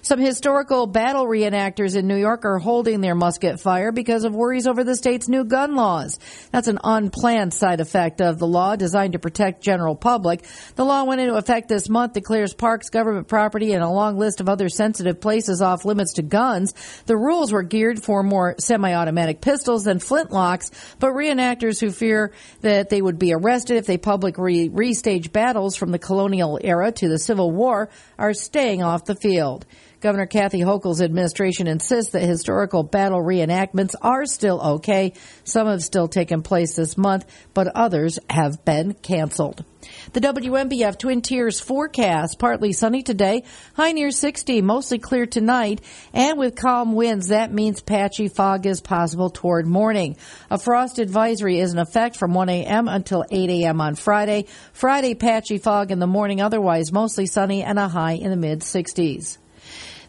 Some 0.07 0.21
historical 0.21 0.87
battle 0.87 1.25
reenactors 1.25 1.97
in 1.97 2.07
New 2.07 2.15
York 2.15 2.45
are 2.45 2.59
holding 2.59 3.01
their 3.01 3.13
musket 3.13 3.59
fire 3.59 3.91
because 3.91 4.23
of 4.23 4.33
worries 4.33 4.65
over 4.65 4.85
the 4.85 4.95
state's 4.95 5.27
new 5.27 5.43
gun 5.43 5.75
laws. 5.75 6.17
That's 6.49 6.69
an 6.69 6.79
unplanned 6.81 7.53
side 7.53 7.81
effect 7.81 8.21
of 8.21 8.39
the 8.39 8.47
law 8.47 8.77
designed 8.77 9.13
to 9.13 9.19
protect 9.19 9.61
general 9.61 9.97
public. 9.97 10.45
The 10.77 10.85
law 10.85 11.03
went 11.03 11.19
into 11.19 11.35
effect 11.35 11.67
this 11.67 11.89
month, 11.89 12.13
declares 12.13 12.53
parks, 12.53 12.89
government 12.89 13.27
property, 13.27 13.73
and 13.73 13.83
a 13.83 13.89
long 13.89 14.17
list 14.17 14.39
of 14.39 14.47
other 14.47 14.69
sensitive 14.69 15.19
places 15.19 15.61
off 15.61 15.83
limits 15.83 16.13
to 16.13 16.21
guns. 16.21 16.73
The 17.05 17.17
rules 17.17 17.51
were 17.51 17.63
geared 17.63 18.01
for 18.01 18.23
more 18.23 18.55
semi-automatic 18.61 19.41
pistols 19.41 19.83
than 19.83 19.99
flintlocks, 19.99 20.71
but 20.99 21.11
reenactors 21.11 21.81
who 21.81 21.91
fear 21.91 22.31
that 22.61 22.87
they 22.87 23.01
would 23.01 23.19
be 23.19 23.33
arrested 23.33 23.75
if 23.75 23.87
they 23.87 23.97
publicly 23.97 24.69
restage 24.69 25.33
battles 25.33 25.75
from 25.75 25.91
the 25.91 25.99
colonial 25.99 26.57
era 26.63 26.93
to 26.93 27.09
the 27.09 27.19
Civil 27.19 27.51
War 27.51 27.89
are 28.17 28.33
staying 28.33 28.81
off 28.81 29.03
the 29.03 29.13
field. 29.13 29.65
Governor 29.99 30.27
Kathy 30.27 30.59
Hochul's 30.59 31.01
administration 31.01 31.65
insists 31.65 32.11
that 32.11 32.21
historical 32.21 32.83
battle 32.83 33.19
reenactments 33.19 33.95
are 33.99 34.27
still 34.27 34.61
okay. 34.61 35.13
Some 35.43 35.65
have 35.67 35.81
still 35.81 36.07
taken 36.07 36.43
place 36.43 36.75
this 36.75 36.97
month, 36.97 37.25
but 37.55 37.67
others 37.75 38.19
have 38.29 38.63
been 38.63 38.93
canceled. 38.93 39.65
The 40.13 40.21
WNBF 40.21 40.99
Twin 40.99 41.21
Tiers 41.21 41.59
forecast 41.59 42.37
partly 42.37 42.73
sunny 42.73 43.01
today, 43.01 43.43
high 43.73 43.91
near 43.91 44.11
60, 44.11 44.61
mostly 44.61 44.99
clear 44.99 45.25
tonight, 45.25 45.81
and 46.13 46.37
with 46.37 46.55
calm 46.55 46.93
winds, 46.93 47.29
that 47.29 47.51
means 47.51 47.81
patchy 47.81 48.27
fog 48.27 48.67
is 48.67 48.81
possible 48.81 49.31
toward 49.31 49.65
morning. 49.65 50.15
A 50.51 50.59
frost 50.59 50.99
advisory 50.99 51.59
is 51.59 51.73
in 51.73 51.79
effect 51.79 52.17
from 52.17 52.35
1 52.35 52.49
a.m. 52.49 52.87
until 52.87 53.25
8 53.31 53.49
a.m. 53.49 53.81
on 53.81 53.95
Friday. 53.95 54.45
Friday, 54.73 55.15
patchy 55.15 55.57
fog 55.57 55.89
in 55.89 55.97
the 55.97 56.05
morning, 56.05 56.39
otherwise 56.39 56.91
mostly 56.91 57.25
sunny 57.25 57.63
and 57.63 57.79
a 57.79 57.87
high 57.87 58.13
in 58.13 58.29
the 58.29 58.37
mid 58.37 58.59
60s. 58.59 59.37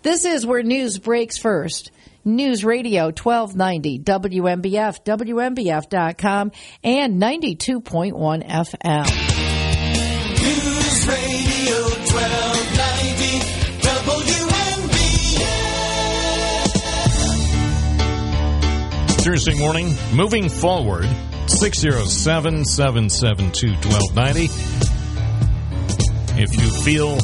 This 0.09 0.25
is 0.25 0.47
where 0.47 0.63
news 0.63 0.97
breaks 0.99 1.37
first. 1.37 1.91
News 2.25 2.65
Radio 2.65 3.09
1290 3.09 3.99
WNBF, 3.99 5.05
WNBF.com, 5.05 6.51
and 6.83 7.21
92.1 7.21 8.49
FM. 8.49 9.05
News 10.41 11.09
Radio 11.09 11.77
1290 12.09 13.39
WNBF. 19.13 19.25
Thursday 19.27 19.59
morning, 19.59 19.95
moving 20.15 20.49
forward, 20.49 21.07
607 21.49 22.65
772 22.65 23.73
1290. 23.87 24.49
If 26.41 26.57
you 26.57 26.71
feel 26.83 27.19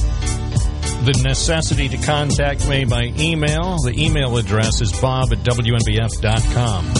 the 1.04 1.22
necessity 1.22 1.88
to 1.90 1.98
contact 1.98 2.66
me 2.66 2.84
by 2.86 3.12
email, 3.18 3.76
the 3.78 3.92
email 3.94 4.38
address 4.38 4.80
is 4.80 4.90
bob 5.00 5.32
at 5.32 5.38
wnbf.com. 5.38 6.92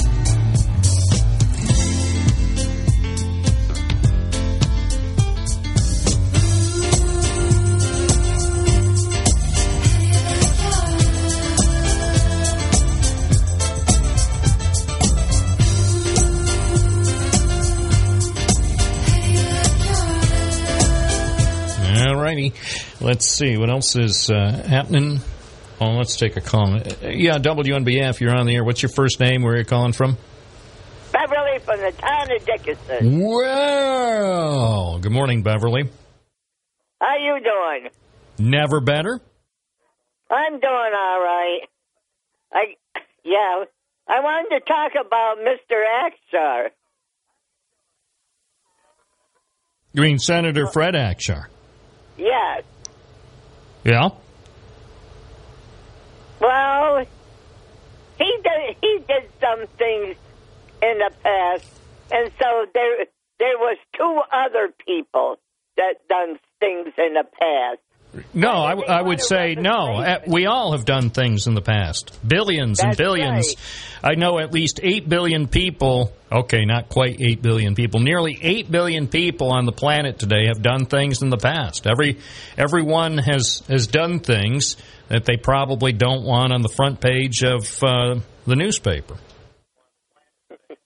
All 21.97 22.17
righty. 22.17 22.53
Let's 23.05 23.29
see 23.29 23.59
what 23.59 23.69
else 23.69 23.97
is 23.97 24.31
uh, 24.31 24.65
happening. 24.67 25.21
Oh, 25.79 25.91
let's 25.91 26.17
take 26.17 26.39
a 26.39 26.41
call. 26.41 26.77
Uh, 26.77 26.81
Yeah, 27.03 27.37
WNBF, 27.37 28.19
you're 28.19 28.35
on 28.35 28.47
the 28.47 28.55
air. 28.55 28.65
What's 28.65 28.81
your 28.83 28.93
first 28.97 29.21
name? 29.21 29.43
Where 29.43 29.53
are 29.53 29.59
you 29.59 29.65
calling 29.67 29.93
from? 29.93 30.17
Beverly 31.13 31.59
from 31.59 31.81
the 31.81 31.93
town 31.93 32.33
of 32.35 32.47
Dickinson. 32.47 33.21
Well, 33.21 34.99
good 35.01 35.13
morning, 35.13 35.43
Beverly. 35.43 35.91
How 36.99 37.09
are 37.09 37.19
you 37.19 37.41
doing? 37.43 37.91
Never 38.39 38.81
better. 38.81 39.21
I'm 40.31 40.53
doing 40.53 40.63
all 40.97 41.21
right. 41.21 41.61
I 42.55 42.65
yeah. 43.23 43.65
I 44.09 44.21
wanted 44.21 44.59
to 44.59 44.65
talk 44.65 44.93
about 44.99 45.37
Mr. 45.41 45.77
Akshar. 46.07 46.69
You 49.93 50.01
mean 50.03 50.19
Senator 50.19 50.67
Fred 50.73 50.95
Akshar? 50.95 51.49
Yes. 52.17 52.63
Yeah. 53.85 54.11
Well, 56.41 57.07
he 58.19 58.39
did 58.43 58.77
he 58.81 58.99
did 59.07 59.31
some 59.41 59.67
things 59.79 60.17
in 60.83 60.99
the 60.99 61.11
past, 61.23 61.67
and 62.11 62.31
so 62.41 62.67
there 62.73 63.07
there 63.39 63.59
was 63.59 63.77
two 63.93 64.21
other 64.33 64.73
people 64.87 65.39
that 65.77 66.07
done 66.09 66.39
things 66.61 66.93
in 66.97 67.15
the 67.15 67.25
past. 67.41 67.81
No, 68.33 68.51
I, 68.51 68.73
I 68.99 69.03
would 69.03 69.21
say 69.21 69.55
no. 69.55 69.97
Uh, 69.97 70.21
We 70.27 70.47
all 70.47 70.73
have 70.73 70.85
done 70.85 71.11
things 71.11 71.47
in 71.47 71.55
the 71.55 71.61
past. 71.61 72.19
Billions 72.27 72.81
and 72.81 72.91
That's 72.91 72.99
billions. 72.99 73.57
I 74.03 74.15
know 74.15 74.39
at 74.39 74.53
least 74.53 74.81
8 74.83 75.09
billion 75.09 75.49
people, 75.49 76.13
okay, 76.31 76.65
not 76.65 76.89
quite 76.89 77.21
8 77.21 77.43
billion 77.43 77.75
people, 77.75 78.01
nearly 78.01 78.39
8 78.41 78.71
billion 78.71 79.09
people 79.09 79.53
on 79.53 79.67
the 79.67 79.73
planet 79.73 80.19
today 80.19 80.47
have 80.47 80.63
done 80.63 80.87
things 80.87 81.23
in 81.23 81.31
the 81.31 81.37
past. 81.37 81.87
Every 81.87 82.19
Everyone 82.57 83.19
has, 83.19 83.63
has 83.69 83.87
done 83.87 84.21
things 84.21 84.77
that 85.09 85.25
they 85.25 85.37
probably 85.37 85.93
don't 85.93 86.25
want 86.25 86.53
on 86.53 86.63
the 86.63 86.69
front 86.69 87.01
page 87.01 87.43
of 87.43 87.83
uh, 87.83 88.21
the 88.47 88.57
newspaper. 88.57 89.17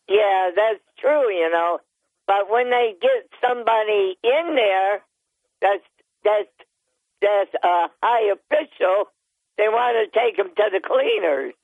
Yeah, 0.09 0.51
that's 0.57 0.83
true, 0.99 1.31
you 1.33 1.51
know. 1.51 1.79
But 2.27 2.51
when 2.51 2.71
they 2.71 2.95
get 3.01 3.29
somebody 3.41 4.17
in 4.23 4.55
there 4.55 5.03
that's 5.61 5.85
that's 6.25 6.58
that's 7.21 7.55
a 7.63 7.89
high 8.03 8.33
official, 8.33 9.11
they 9.57 9.69
want 9.69 10.13
to 10.13 10.19
take 10.19 10.39
him 10.39 10.49
to 10.55 10.65
the 10.73 10.81
cleaners. 10.87 11.55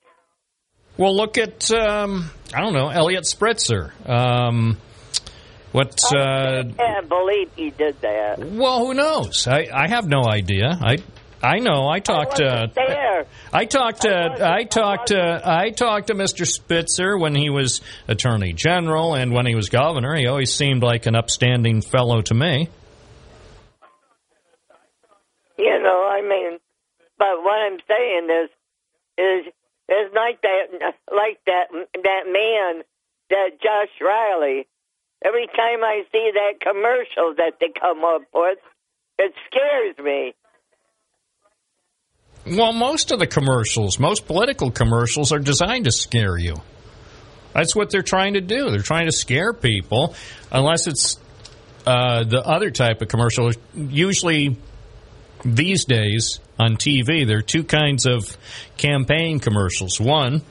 Well, 0.97 1.15
look 1.15 1.37
at, 1.37 1.71
um, 1.71 2.29
I 2.53 2.61
don't 2.61 2.73
know, 2.73 2.89
Elliot 2.89 3.25
Spitzer. 3.25 3.93
Um, 4.05 4.77
what. 5.75 5.99
Uh, 6.15 6.19
I 6.19 6.63
can't 6.77 7.09
believe 7.09 7.49
he 7.55 7.69
did 7.69 7.99
that. 8.01 8.39
Well, 8.39 8.79
who 8.79 8.93
knows? 8.93 9.45
I, 9.45 9.67
I 9.73 9.89
have 9.89 10.07
no 10.07 10.23
idea. 10.23 10.69
I 10.71 10.97
I 11.43 11.59
know. 11.59 11.87
I 11.87 11.99
talked 11.99 12.37
to 12.37 12.71
There. 12.73 13.25
I 13.53 13.65
talked 13.65 14.03
to 14.03 14.37
I 14.41 14.63
talked 14.63 15.07
to 15.07 15.41
I 15.43 15.71
talked 15.71 16.07
to 16.07 16.15
Mr. 16.15 16.47
Spitzer 16.47 17.17
when 17.17 17.35
he 17.35 17.49
was 17.49 17.81
Attorney 18.07 18.53
General 18.53 19.15
and 19.15 19.33
when 19.33 19.45
he 19.45 19.53
was 19.53 19.69
governor. 19.69 20.15
He 20.15 20.27
always 20.27 20.55
seemed 20.55 20.81
like 20.81 21.05
an 21.05 21.15
upstanding 21.15 21.81
fellow 21.81 22.21
to 22.21 22.33
me. 22.33 22.69
You 25.57 25.81
know, 25.81 26.07
I 26.09 26.21
mean, 26.21 26.59
but 27.17 27.43
what 27.43 27.59
I'm 27.59 27.79
saying 27.87 28.27
is, 28.29 28.49
is 29.17 29.53
is 29.87 30.11
like 30.13 30.41
that, 30.41 30.93
like 31.13 31.39
that 31.45 31.67
that 32.03 32.23
man, 32.27 32.83
that 33.29 33.61
Josh 33.61 33.93
Riley. 34.01 34.67
Every 35.23 35.47
time 35.47 35.83
I 35.83 36.03
see 36.11 36.31
that 36.33 36.59
commercial 36.59 37.33
that 37.37 37.53
they 37.59 37.71
come 37.79 38.03
up 38.03 38.23
with, 38.33 38.59
it 39.17 39.33
scares 39.47 39.97
me. 39.97 40.35
Well, 42.45 42.73
most 42.73 43.11
of 43.11 43.17
the 43.17 43.25
commercials, 43.25 43.97
most 43.97 44.27
political 44.27 44.69
commercials, 44.69 45.31
are 45.31 45.39
designed 45.39 45.85
to 45.85 45.91
scare 45.91 46.37
you. 46.37 46.57
That's 47.53 47.75
what 47.75 47.89
they're 47.89 48.03
trying 48.03 48.33
to 48.33 48.41
do. 48.41 48.69
They're 48.69 48.81
trying 48.81 49.05
to 49.05 49.11
scare 49.11 49.53
people, 49.53 50.13
unless 50.51 50.85
it's 50.85 51.19
uh, 51.87 52.23
the 52.25 52.41
other 52.45 52.69
type 52.69 53.01
of 53.01 53.07
commercial. 53.07 53.51
Usually, 53.73 54.57
these 55.45 55.85
days 55.85 56.39
on 56.59 56.75
TV, 56.75 57.25
there 57.25 57.37
are 57.37 57.43
two 57.43 57.63
kinds 57.63 58.05
of 58.05 58.35
campaign 58.77 59.39
commercials. 59.39 59.99
One 59.99 60.41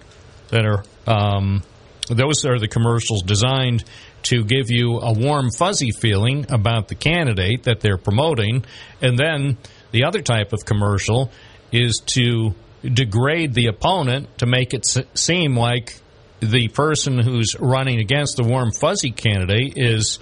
that 0.48 0.64
are 0.64 0.84
um, 1.06 1.62
those 2.08 2.44
are 2.44 2.58
the 2.58 2.68
commercials 2.68 3.22
designed 3.22 3.84
to 4.24 4.44
give 4.44 4.70
you 4.70 5.00
a 5.00 5.12
warm, 5.12 5.50
fuzzy 5.50 5.90
feeling 5.90 6.46
about 6.50 6.88
the 6.88 6.94
candidate 6.94 7.64
that 7.64 7.80
they're 7.80 7.98
promoting. 7.98 8.64
And 9.02 9.18
then 9.18 9.58
the 9.90 10.04
other 10.04 10.22
type 10.22 10.52
of 10.52 10.64
commercial 10.64 11.30
is 11.72 12.00
to 12.06 12.54
degrade 12.82 13.54
the 13.54 13.66
opponent 13.66 14.38
to 14.38 14.46
make 14.46 14.74
it 14.74 14.86
seem 15.14 15.56
like 15.56 15.98
the 16.40 16.68
person 16.68 17.18
who's 17.18 17.54
running 17.58 18.00
against 18.00 18.36
the 18.36 18.44
warm, 18.44 18.70
fuzzy 18.72 19.10
candidate 19.10 19.74
is 19.76 20.18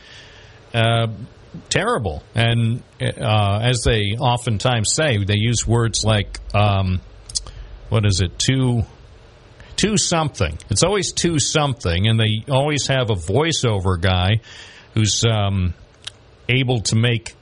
uh, 0.74 1.08
terrible. 1.68 2.22
And 2.34 2.82
uh, 3.00 3.60
as 3.62 3.82
they 3.84 4.16
oftentimes 4.18 4.92
say, 4.94 5.22
they 5.24 5.36
use 5.36 5.66
words 5.66 6.04
like, 6.04 6.38
um, 6.54 7.00
what 7.88 8.06
is 8.06 8.20
it, 8.20 8.38
too, 8.38 8.82
too 9.76 9.96
something. 9.96 10.58
It's 10.70 10.82
always 10.82 11.12
two 11.12 11.38
something, 11.38 12.06
and 12.06 12.18
they 12.18 12.44
always 12.50 12.86
have 12.86 13.10
a 13.10 13.14
voiceover 13.14 14.00
guy 14.00 14.40
who's 14.94 15.24
um, 15.24 15.74
able 16.48 16.80
to 16.82 16.96
make. 16.96 17.34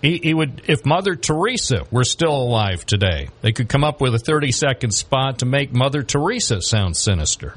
He, 0.00 0.18
he 0.18 0.32
would, 0.32 0.62
if 0.68 0.86
Mother 0.86 1.16
Teresa 1.16 1.84
were 1.90 2.04
still 2.04 2.34
alive 2.34 2.86
today, 2.86 3.28
they 3.40 3.50
could 3.50 3.68
come 3.68 3.82
up 3.82 4.00
with 4.00 4.14
a 4.14 4.18
30 4.18 4.52
second 4.52 4.92
spot 4.92 5.40
to 5.40 5.46
make 5.46 5.72
Mother 5.72 6.04
Teresa 6.04 6.60
sound 6.62 6.96
sinister. 6.96 7.56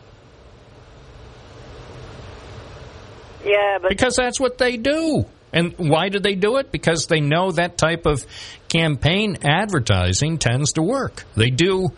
Yeah, 3.46 3.78
but 3.82 3.90
Because 3.90 4.16
that's 4.16 4.40
what 4.40 4.58
they 4.58 4.78
do. 4.78 5.26
And 5.54 5.74
why 5.78 6.10
do 6.10 6.20
they 6.20 6.36
do 6.36 6.58
it? 6.58 6.72
Because 6.72 7.08
they 7.08 7.20
know 7.20 7.52
that 7.52 7.78
type 7.78 8.06
of 8.06 8.26
campaign 8.70 9.38
advertising 9.44 10.38
tends 10.38 10.74
to 10.74 10.82
work. 10.82 11.26
They 11.36 11.50
do 11.50 11.90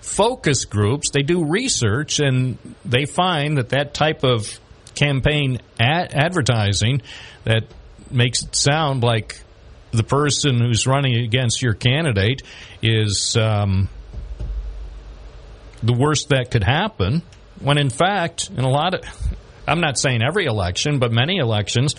focus 0.00 0.64
groups, 0.64 1.10
they 1.10 1.22
do 1.22 1.44
research, 1.44 2.20
and 2.20 2.58
they 2.84 3.06
find 3.06 3.58
that 3.58 3.70
that 3.70 3.92
type 3.94 4.24
of 4.24 4.60
campaign 4.94 5.58
ad- 5.78 6.14
advertising 6.14 7.02
that 7.44 7.64
makes 8.10 8.42
it 8.42 8.54
sound 8.54 9.02
like 9.02 9.40
the 9.90 10.04
person 10.04 10.60
who's 10.60 10.86
running 10.86 11.16
against 11.16 11.62
your 11.62 11.74
candidate 11.74 12.42
is 12.82 13.36
um, 13.36 13.88
the 15.82 15.92
worst 15.92 16.28
that 16.30 16.50
could 16.50 16.64
happen. 16.64 17.22
When 17.60 17.78
in 17.78 17.90
fact, 17.90 18.50
in 18.50 18.64
a 18.64 18.68
lot 18.68 18.94
of, 18.94 19.00
I'm 19.66 19.80
not 19.80 19.98
saying 19.98 20.22
every 20.22 20.46
election, 20.46 20.98
but 20.98 21.12
many 21.12 21.38
elections, 21.38 21.94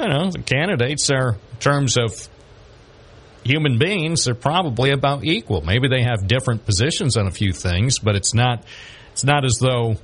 you 0.00 0.08
know, 0.08 0.30
the 0.30 0.38
candidates 0.40 1.10
are, 1.10 1.32
in 1.32 1.56
terms 1.58 1.96
of 1.96 2.28
human 3.44 3.78
beings, 3.78 4.24
they're 4.24 4.34
probably 4.34 4.90
about 4.90 5.24
equal. 5.24 5.60
Maybe 5.62 5.88
they 5.88 6.02
have 6.02 6.26
different 6.26 6.64
positions 6.64 7.16
on 7.16 7.26
a 7.26 7.30
few 7.30 7.52
things, 7.52 7.98
but 7.98 8.16
it's 8.16 8.34
not, 8.34 8.64
it's 9.12 9.24
not 9.24 9.44
as 9.44 9.58
though 9.60 9.96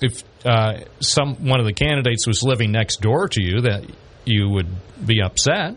if 0.00 0.22
uh, 0.44 0.80
some 1.00 1.46
one 1.46 1.60
of 1.60 1.66
the 1.66 1.72
candidates 1.72 2.26
was 2.26 2.42
living 2.42 2.70
next 2.70 3.00
door 3.00 3.28
to 3.28 3.42
you 3.42 3.62
that 3.62 3.84
you 4.24 4.48
would 4.48 4.68
be 5.04 5.20
upset. 5.22 5.76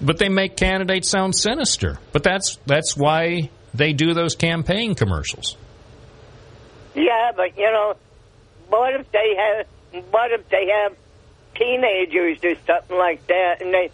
But 0.00 0.18
they 0.18 0.28
make 0.28 0.56
candidates 0.56 1.08
sound 1.08 1.34
sinister. 1.34 1.98
But 2.12 2.22
that's 2.22 2.58
that's 2.66 2.96
why 2.96 3.50
they 3.72 3.92
do 3.92 4.12
those 4.12 4.34
campaign 4.34 4.94
commercials. 4.94 5.56
yeah, 6.94 7.32
but 7.34 7.56
you 7.56 7.70
know, 7.70 7.94
what 8.68 8.94
if 9.00 9.10
they 9.12 9.36
have? 9.38 9.66
What 10.10 10.32
if 10.32 10.48
they 10.50 10.68
have 10.68 10.96
teenagers 11.58 12.38
or 12.44 12.54
something 12.66 12.96
like 12.96 13.26
that, 13.26 13.60
and 13.60 13.72
they, 13.72 13.90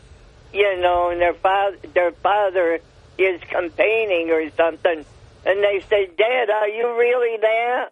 you 0.52 0.80
know, 0.80 1.10
and 1.10 1.20
their 1.20 1.34
father, 1.34 1.76
their 1.94 2.12
father 2.12 2.80
is 3.18 3.40
campaigning 3.43 4.30
or 4.30 4.51
something, 4.56 5.05
and 5.44 5.64
they 5.64 5.80
say, 5.89 6.06
"Dad, 6.16 6.51
are 6.51 6.68
you 6.68 6.97
really 6.98 7.39
that?" 7.40 7.89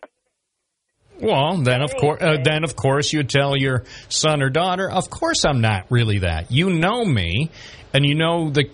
Well, 1.20 1.58
then 1.58 1.82
of 1.82 1.94
course, 1.96 2.22
uh, 2.22 2.38
then 2.42 2.64
of 2.64 2.76
course 2.76 3.12
you 3.12 3.22
tell 3.24 3.56
your 3.56 3.84
son 4.08 4.42
or 4.42 4.48
daughter, 4.48 4.90
"Of 4.90 5.10
course 5.10 5.44
I'm 5.44 5.60
not 5.60 5.86
really 5.90 6.18
that. 6.20 6.50
You 6.50 6.70
know 6.70 7.04
me, 7.04 7.50
and 7.92 8.06
you 8.06 8.14
know 8.14 8.50
the 8.50 8.70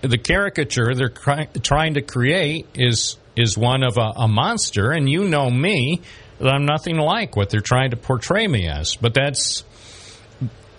the 0.00 0.18
caricature 0.18 0.94
they're 0.94 1.08
cri- 1.08 1.48
trying 1.62 1.94
to 1.94 2.02
create 2.02 2.66
is 2.74 3.16
is 3.36 3.58
one 3.58 3.82
of 3.82 3.96
a, 3.96 4.12
a 4.16 4.28
monster, 4.28 4.90
and 4.90 5.08
you 5.08 5.24
know 5.24 5.50
me 5.50 6.00
that 6.38 6.52
I'm 6.52 6.64
nothing 6.64 6.98
like 6.98 7.36
what 7.36 7.50
they're 7.50 7.60
trying 7.60 7.90
to 7.90 7.96
portray 7.96 8.46
me 8.46 8.68
as. 8.68 8.96
But 8.96 9.14
that's 9.14 9.64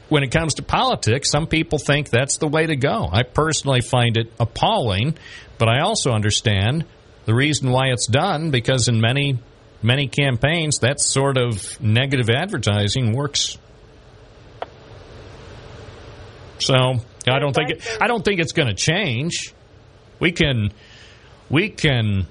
when 0.09 0.23
it 0.23 0.31
comes 0.31 0.55
to 0.55 0.63
politics, 0.63 1.31
some 1.31 1.47
people 1.47 1.79
think 1.79 2.09
that's 2.09 2.37
the 2.37 2.47
way 2.47 2.65
to 2.65 2.75
go. 2.75 3.09
I 3.11 3.23
personally 3.23 3.81
find 3.81 4.17
it 4.17 4.31
appalling, 4.39 5.17
but 5.57 5.67
I 5.67 5.81
also 5.81 6.11
understand 6.11 6.85
the 7.25 7.33
reason 7.33 7.71
why 7.71 7.87
it's 7.87 8.07
done 8.07 8.51
because 8.51 8.87
in 8.87 9.01
many 9.01 9.39
many 9.81 10.07
campaigns 10.07 10.79
that 10.79 10.99
sort 10.99 11.37
of 11.37 11.79
negative 11.79 12.29
advertising 12.29 13.13
works. 13.13 13.57
So, 16.59 16.73
I 17.27 17.39
don't 17.39 17.53
think 17.53 17.71
it, 17.71 17.97
I 18.01 18.07
don't 18.07 18.23
think 18.23 18.39
it's 18.39 18.53
going 18.53 18.69
to 18.69 18.73
change. 18.73 19.53
We 20.19 20.31
can 20.31 20.71
we 21.49 21.69
can 21.69 22.27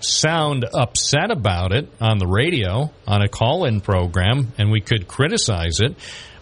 sound 0.00 0.64
upset 0.72 1.30
about 1.30 1.72
it 1.72 1.88
on 2.00 2.18
the 2.18 2.26
radio 2.26 2.90
on 3.06 3.22
a 3.22 3.28
call-in 3.28 3.80
program 3.80 4.52
and 4.58 4.70
we 4.70 4.80
could 4.80 5.08
criticize 5.08 5.80
it 5.80 5.94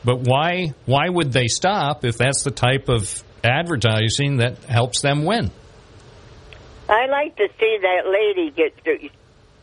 but 0.04 0.20
why 0.20 0.72
why 0.84 1.08
would 1.08 1.32
they 1.32 1.46
stop 1.48 2.04
if 2.04 2.16
that's 2.18 2.42
the 2.42 2.50
type 2.50 2.88
of 2.88 3.22
advertising 3.42 4.38
that 4.38 4.58
helps 4.64 5.00
them 5.00 5.24
win 5.24 5.50
I 6.88 7.06
like 7.06 7.36
to 7.36 7.48
see 7.58 7.78
that 7.82 8.06
lady 8.06 8.50
get 8.50 8.84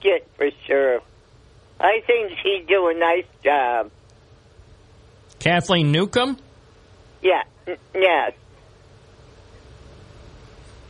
get 0.02 0.28
for 0.36 0.50
sure. 0.68 1.00
I 1.80 2.02
think 2.06 2.34
she'd 2.42 2.68
do 2.68 2.88
a 2.88 2.94
nice 2.94 3.26
job. 3.44 3.92
Kathleen 5.40 5.92
Newcomb 5.92 6.38
Yeah, 7.22 7.44
yes. 7.96 8.34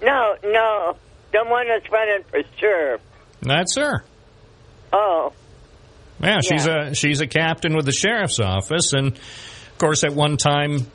No, 0.02 0.36
no, 0.44 0.98
the 1.34 1.44
one 1.46 1.68
that's 1.68 1.92
running 1.92 2.24
for 2.30 2.40
sure. 2.60 3.00
that's 3.42 3.76
her 3.76 4.04
Oh, 4.94 5.34
yeah 6.22 6.40
she's 6.42 6.66
a 6.68 6.94
she's 6.94 7.20
a 7.22 7.28
captain 7.28 7.76
with 7.76 7.86
the 7.86 7.92
sheriff's 7.92 8.40
office 8.40 8.94
and 8.94 9.08
of 9.08 9.78
course 9.80 10.04
at 10.04 10.14
one 10.14 10.38
time 10.38 10.86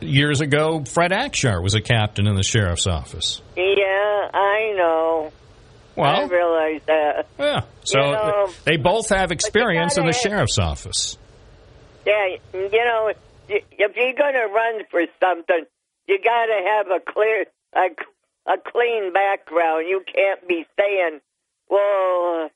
years 0.00 0.40
ago 0.40 0.82
Fred 0.84 1.12
Akshar 1.12 1.62
was 1.62 1.74
a 1.74 1.80
captain 1.80 2.26
in 2.26 2.34
the 2.34 2.42
sheriff's 2.42 2.86
office 2.86 3.40
yeah, 3.56 4.28
I 4.34 4.74
know. 4.76 5.32
Well, 5.96 6.10
I 6.16 6.24
realize 6.24 6.80
that. 6.86 7.26
yeah 7.38 7.60
so 7.84 8.00
You 8.00 8.12
know, 8.12 8.48
they 8.64 8.76
both 8.76 9.08
have 9.10 9.30
experience 9.30 9.96
in 9.96 10.04
the 10.06 10.12
gotta- 10.12 10.28
sheriff's 10.28 10.58
office 10.58 11.16
Yeah, 12.06 12.36
you 12.52 12.84
know, 12.84 13.12
if 13.48 13.96
you're 13.96 14.12
going 14.14 14.34
to 14.34 14.46
run 14.52 14.82
for 14.90 15.00
something, 15.20 15.64
you 16.06 16.18
got 16.22 16.46
to 16.46 16.58
have 16.76 16.86
a 16.88 17.00
clear, 17.12 17.44
a, 17.74 17.88
a 18.48 18.56
clean 18.58 19.12
background. 19.12 19.86
You 19.88 20.02
can't 20.12 20.46
be 20.48 20.66
saying, 20.78 21.20
"Well, 21.68 22.50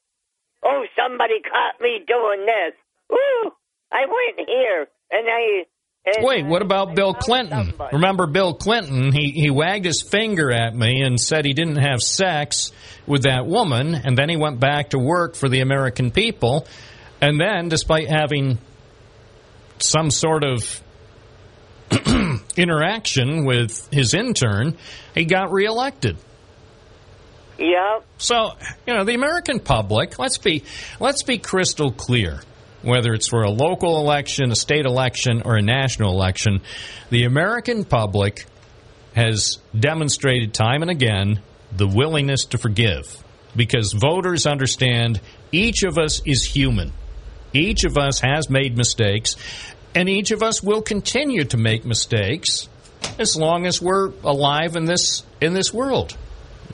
oh, 0.64 0.84
somebody 0.96 1.40
caught 1.40 1.80
me 1.80 2.00
doing 2.06 2.46
this. 2.46 2.74
Ooh, 3.12 3.52
I 3.92 4.06
went 4.06 4.48
here 4.48 4.88
and 5.10 5.28
I." 5.28 5.66
And 6.04 6.24
Wait, 6.24 6.44
what 6.44 6.62
about 6.62 6.96
Bill 6.96 7.14
Clinton? 7.14 7.74
Remember 7.92 8.26
Bill 8.26 8.54
Clinton? 8.54 9.12
He 9.12 9.30
he 9.30 9.50
wagged 9.50 9.84
his 9.84 10.02
finger 10.02 10.50
at 10.50 10.74
me 10.74 11.00
and 11.02 11.20
said 11.20 11.44
he 11.44 11.52
didn't 11.52 11.76
have 11.76 12.00
sex 12.00 12.72
with 13.06 13.22
that 13.22 13.46
woman, 13.46 13.94
and 13.94 14.18
then 14.18 14.28
he 14.28 14.36
went 14.36 14.58
back 14.58 14.90
to 14.90 14.98
work 14.98 15.36
for 15.36 15.48
the 15.48 15.60
American 15.60 16.10
people. 16.10 16.66
And 17.20 17.40
then, 17.40 17.68
despite 17.68 18.08
having 18.08 18.58
some 19.78 20.10
sort 20.10 20.42
of 20.42 20.82
interaction 22.56 23.44
with 23.44 23.88
his 23.92 24.14
intern, 24.14 24.76
he 25.14 25.24
got 25.24 25.52
reelected. 25.52 26.16
Yep. 27.58 28.04
So, 28.18 28.52
you 28.86 28.94
know, 28.94 29.04
the 29.04 29.14
American 29.14 29.60
public, 29.60 30.18
let's 30.18 30.38
be 30.38 30.64
let's 30.98 31.22
be 31.22 31.38
crystal 31.38 31.92
clear. 31.92 32.40
Whether 32.82 33.12
it's 33.14 33.28
for 33.28 33.42
a 33.42 33.50
local 33.50 33.98
election, 33.98 34.50
a 34.50 34.56
state 34.56 34.86
election, 34.86 35.42
or 35.44 35.54
a 35.54 35.62
national 35.62 36.10
election, 36.10 36.62
the 37.10 37.24
American 37.24 37.84
public 37.84 38.46
has 39.14 39.58
demonstrated 39.78 40.52
time 40.52 40.82
and 40.82 40.90
again 40.90 41.42
the 41.70 41.86
willingness 41.86 42.46
to 42.46 42.58
forgive 42.58 43.22
because 43.54 43.92
voters 43.92 44.46
understand 44.46 45.20
each 45.52 45.82
of 45.84 45.98
us 45.98 46.20
is 46.26 46.44
human. 46.44 46.92
Each 47.52 47.84
of 47.84 47.98
us 47.98 48.20
has 48.20 48.48
made 48.48 48.76
mistakes, 48.76 49.36
and 49.94 50.08
each 50.08 50.30
of 50.30 50.42
us 50.42 50.62
will 50.62 50.82
continue 50.82 51.44
to 51.44 51.56
make 51.56 51.84
mistakes 51.84 52.68
as 53.18 53.36
long 53.36 53.66
as 53.66 53.80
we're 53.80 54.12
alive 54.24 54.76
in 54.76 54.84
this 54.84 55.22
in 55.40 55.54
this 55.54 55.72
world. 55.72 56.16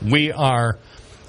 We 0.02 0.30
are 0.32 0.78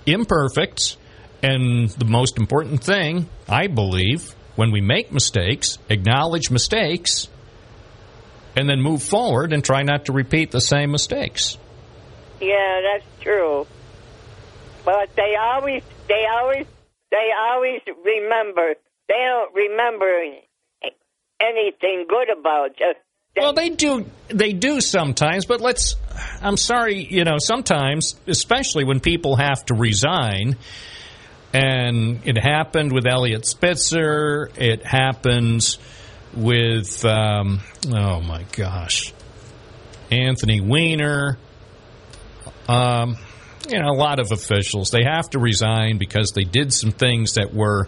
imperfect, 0.05 0.97
and 1.41 1.89
the 1.89 2.05
most 2.05 2.37
important 2.37 2.83
thing, 2.83 3.27
I 3.47 3.67
believe, 3.67 4.35
when 4.55 4.71
we 4.71 4.81
make 4.81 5.11
mistakes, 5.11 5.77
acknowledge 5.89 6.51
mistakes, 6.51 7.27
and 8.55 8.69
then 8.69 8.81
move 8.81 9.01
forward 9.01 9.53
and 9.53 9.63
try 9.63 9.83
not 9.83 10.05
to 10.05 10.11
repeat 10.11 10.51
the 10.51 10.61
same 10.61 10.91
mistakes. 10.91 11.57
Yeah, 12.41 12.81
that's 12.81 13.21
true. 13.21 13.65
But 14.85 15.15
they 15.15 15.35
always, 15.39 15.83
they 16.07 16.25
always, 16.31 16.65
they 17.11 17.31
always 17.37 17.81
remember 18.03 18.75
they 19.09 19.25
don't 19.25 19.53
remember 19.55 20.21
anything 21.41 22.05
good 22.07 22.29
about 22.37 22.79
you. 22.79 22.93
Well, 23.37 23.53
they 23.53 23.69
do. 23.69 24.05
They 24.27 24.53
do 24.53 24.81
sometimes, 24.81 25.45
but 25.45 25.61
let's. 25.61 25.95
I'm 26.41 26.57
sorry. 26.57 27.05
You 27.09 27.23
know, 27.23 27.37
sometimes, 27.37 28.15
especially 28.27 28.83
when 28.83 28.99
people 28.99 29.35
have 29.37 29.63
to 29.65 29.75
resign, 29.75 30.57
and 31.53 32.21
it 32.25 32.37
happened 32.37 32.91
with 32.91 33.05
Elliot 33.07 33.45
Spitzer. 33.45 34.49
It 34.55 34.85
happens 34.85 35.77
with. 36.33 37.05
Um, 37.05 37.61
oh 37.87 38.19
my 38.21 38.43
gosh, 38.51 39.13
Anthony 40.11 40.59
Weiner. 40.59 41.37
Um, 42.67 43.17
you 43.69 43.79
know, 43.79 43.89
a 43.89 43.95
lot 43.95 44.19
of 44.19 44.31
officials 44.31 44.91
they 44.91 45.03
have 45.03 45.29
to 45.31 45.39
resign 45.39 45.97
because 45.97 46.31
they 46.35 46.43
did 46.43 46.73
some 46.73 46.91
things 46.91 47.35
that 47.35 47.53
were. 47.53 47.87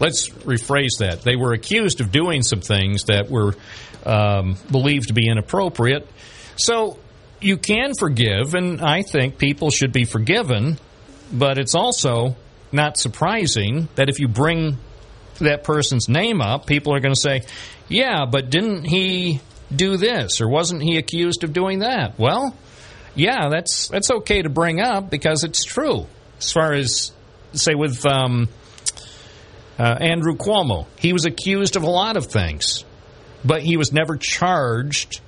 Let's 0.00 0.28
rephrase 0.28 0.98
that. 0.98 1.22
They 1.22 1.36
were 1.36 1.52
accused 1.52 2.00
of 2.00 2.12
doing 2.12 2.42
some 2.42 2.60
things 2.60 3.04
that 3.04 3.30
were 3.30 3.54
um, 4.06 4.56
believed 4.70 5.08
to 5.08 5.14
be 5.14 5.28
inappropriate. 5.28 6.08
So 6.56 6.98
you 7.40 7.56
can 7.56 7.92
forgive, 7.98 8.54
and 8.54 8.80
I 8.80 9.02
think 9.02 9.38
people 9.38 9.70
should 9.70 9.92
be 9.92 10.04
forgiven, 10.04 10.78
but 11.32 11.58
it's 11.58 11.74
also 11.74 12.36
not 12.72 12.96
surprising 12.96 13.88
that 13.94 14.08
if 14.08 14.18
you 14.18 14.28
bring 14.28 14.78
that 15.40 15.64
person's 15.64 16.08
name 16.08 16.40
up, 16.40 16.66
people 16.66 16.94
are 16.94 17.00
going 17.00 17.14
to 17.14 17.20
say, 17.20 17.42
yeah, 17.88 18.26
but 18.30 18.50
didn't 18.50 18.84
he 18.84 19.40
do 19.74 19.96
this 19.96 20.40
or 20.40 20.48
wasn't 20.48 20.82
he 20.82 20.96
accused 20.96 21.44
of 21.44 21.52
doing 21.52 21.80
that? 21.80 22.18
Well, 22.18 22.54
yeah, 23.14 23.48
that's 23.50 23.88
that's 23.88 24.10
okay 24.10 24.42
to 24.42 24.48
bring 24.48 24.80
up 24.80 25.10
because 25.10 25.44
it's 25.44 25.64
true. 25.64 26.06
As 26.38 26.52
far 26.52 26.72
as 26.72 27.12
say 27.52 27.74
with 27.74 28.04
um, 28.06 28.48
uh, 29.78 29.96
Andrew 30.00 30.34
Cuomo, 30.34 30.86
he 30.98 31.12
was 31.12 31.24
accused 31.24 31.76
of 31.76 31.82
a 31.82 31.90
lot 31.90 32.16
of 32.16 32.26
things 32.26 32.84
but 33.44 33.62
he 33.62 33.76
was 33.76 33.92
never 33.92 34.16
charged 34.16 35.20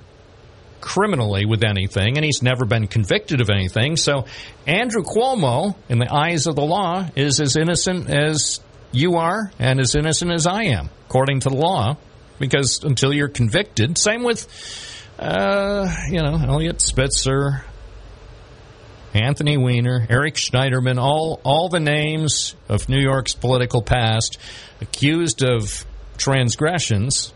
criminally 0.79 1.45
with 1.45 1.63
anything, 1.63 2.17
and 2.17 2.25
he's 2.25 2.41
never 2.41 2.65
been 2.65 2.87
convicted 2.87 3.39
of 3.39 3.49
anything. 3.49 3.97
So 3.97 4.25
Andrew 4.65 5.03
Cuomo, 5.03 5.75
in 5.89 5.99
the 5.99 6.11
eyes 6.11 6.47
of 6.47 6.55
the 6.55 6.63
law, 6.63 7.07
is 7.15 7.39
as 7.39 7.55
innocent 7.55 8.09
as 8.09 8.59
you 8.91 9.17
are 9.17 9.51
and 9.59 9.79
as 9.79 9.95
innocent 9.95 10.31
as 10.31 10.47
I 10.47 10.63
am, 10.63 10.89
according 11.07 11.41
to 11.41 11.49
the 11.49 11.55
law, 11.55 11.97
because 12.39 12.83
until 12.83 13.13
you're 13.13 13.29
convicted, 13.29 13.97
same 13.97 14.23
with, 14.23 14.47
uh, 15.19 15.87
you 16.09 16.21
know, 16.21 16.35
Elliot 16.35 16.81
Spitzer, 16.81 17.63
Anthony 19.13 19.57
Weiner, 19.57 20.05
Eric 20.09 20.35
Schneiderman, 20.35 20.97
all, 20.97 21.41
all 21.43 21.69
the 21.69 21.79
names 21.79 22.55
of 22.69 22.87
New 22.89 22.99
York's 22.99 23.33
political 23.33 23.81
past 23.81 24.37
accused 24.79 25.43
of 25.43 25.85
transgressions 26.17 27.33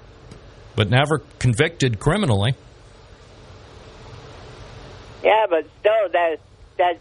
but 0.75 0.89
never 0.89 1.19
convicted 1.39 1.99
criminally. 1.99 2.53
Yeah, 5.23 5.45
but 5.49 5.65
still, 5.79 6.09
that 6.11 6.37
that 6.77 6.99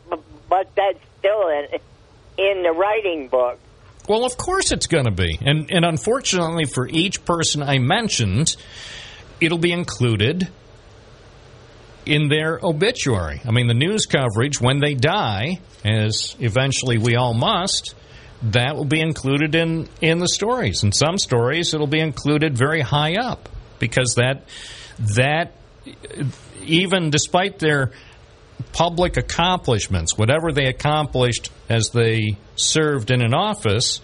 but 0.48 0.74
that's 0.74 0.98
still 1.18 1.48
in 1.48 1.80
in 2.38 2.62
the 2.62 2.72
writing 2.72 3.28
book. 3.28 3.58
Well, 4.08 4.24
of 4.24 4.36
course 4.36 4.72
it's 4.72 4.86
going 4.86 5.04
to 5.04 5.10
be, 5.10 5.38
and 5.40 5.70
and 5.70 5.84
unfortunately 5.84 6.64
for 6.64 6.88
each 6.88 7.24
person 7.24 7.62
I 7.62 7.78
mentioned, 7.78 8.56
it'll 9.40 9.58
be 9.58 9.72
included 9.72 10.48
in 12.06 12.28
their 12.28 12.58
obituary. 12.62 13.40
I 13.44 13.50
mean, 13.50 13.66
the 13.66 13.74
news 13.74 14.06
coverage 14.06 14.60
when 14.60 14.80
they 14.80 14.94
die, 14.94 15.60
as 15.84 16.36
eventually 16.38 16.98
we 16.98 17.16
all 17.16 17.34
must, 17.34 17.94
that 18.42 18.76
will 18.76 18.84
be 18.84 19.00
included 19.00 19.54
in 19.54 19.88
in 20.00 20.18
the 20.18 20.28
stories. 20.28 20.82
In 20.82 20.92
some 20.92 21.18
stories, 21.18 21.72
it'll 21.74 21.86
be 21.86 22.00
included 22.00 22.56
very 22.56 22.80
high 22.80 23.16
up 23.16 23.48
because 23.78 24.14
that 24.16 24.44
that 25.16 25.52
even 26.62 27.10
despite 27.10 27.58
their 27.58 27.92
public 28.72 29.16
accomplishments, 29.16 30.16
whatever 30.16 30.52
they 30.52 30.66
accomplished 30.66 31.50
as 31.68 31.90
they 31.90 32.36
served 32.56 33.10
in 33.10 33.22
an 33.22 33.34
office, 33.34 34.00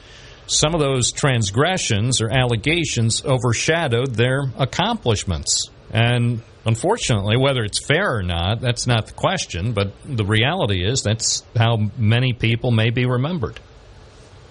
some 0.47 0.75
of 0.75 0.81
those 0.81 1.13
transgressions 1.13 2.21
or 2.21 2.31
allegations 2.31 3.25
overshadowed 3.25 4.15
their 4.15 4.51
accomplishments. 4.59 5.71
And 5.93 6.43
unfortunately, 6.65 7.37
whether 7.37 7.63
it's 7.65 7.85
fair 7.85 8.17
or 8.17 8.23
not, 8.23 8.61
that's 8.61 8.87
not 8.87 9.07
the 9.07 9.13
question, 9.13 9.73
but 9.73 9.93
the 10.05 10.25
reality 10.25 10.85
is 10.85 11.03
that's 11.03 11.45
how 11.57 11.79
many 11.97 12.33
people 12.33 12.71
may 12.71 12.91
be 12.91 13.07
remembered. 13.07 13.59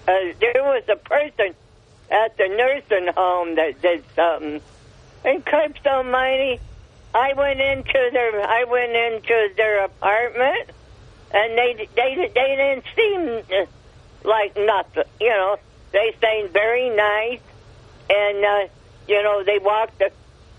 Uh, 0.08 0.12
there 0.40 0.62
was 0.62 0.82
a 0.88 0.96
person 0.96 1.54
at 2.10 2.36
the 2.36 2.48
nursing 2.48 3.12
home 3.14 3.54
that 3.56 3.80
did 3.80 4.04
something 4.16 4.60
and 5.24 5.44
Christ 5.44 5.86
Almighty, 5.86 6.60
I 7.14 7.32
went 7.34 7.60
into 7.60 8.10
their 8.12 8.40
I 8.40 8.64
went 8.64 8.92
into 8.92 9.48
their 9.56 9.84
apartment, 9.84 10.70
and 11.32 11.58
they 11.58 11.88
they 11.94 12.30
they 12.34 12.56
didn't 12.56 12.84
seem 12.96 13.64
like 14.24 14.56
nothing. 14.56 15.04
You 15.20 15.28
know, 15.28 15.56
they 15.92 16.14
seemed 16.20 16.52
very 16.52 16.88
nice, 16.90 17.40
and 18.08 18.44
uh, 18.44 18.68
you 19.08 19.22
know 19.22 19.42
they 19.44 19.58
walked 19.58 19.98
the 19.98 20.10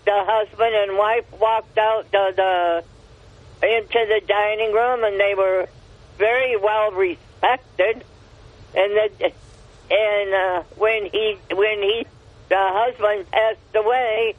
the 0.05 0.23
husband 0.25 0.73
and 0.75 0.97
wife 0.97 1.25
walked 1.39 1.77
out 1.77 2.11
the, 2.11 2.33
the 2.35 3.67
into 3.67 4.05
the 4.07 4.21
dining 4.27 4.73
room, 4.73 5.03
and 5.03 5.19
they 5.19 5.35
were 5.35 5.67
very 6.17 6.57
well 6.57 6.91
respected, 6.91 8.03
and 8.75 8.91
the 8.95 9.31
and 9.91 10.33
uh, 10.33 10.63
when 10.77 11.05
he 11.05 11.37
when 11.51 11.79
he 11.81 12.05
the 12.49 12.57
husband 12.57 13.29
passed 13.31 13.75
away 13.75 14.35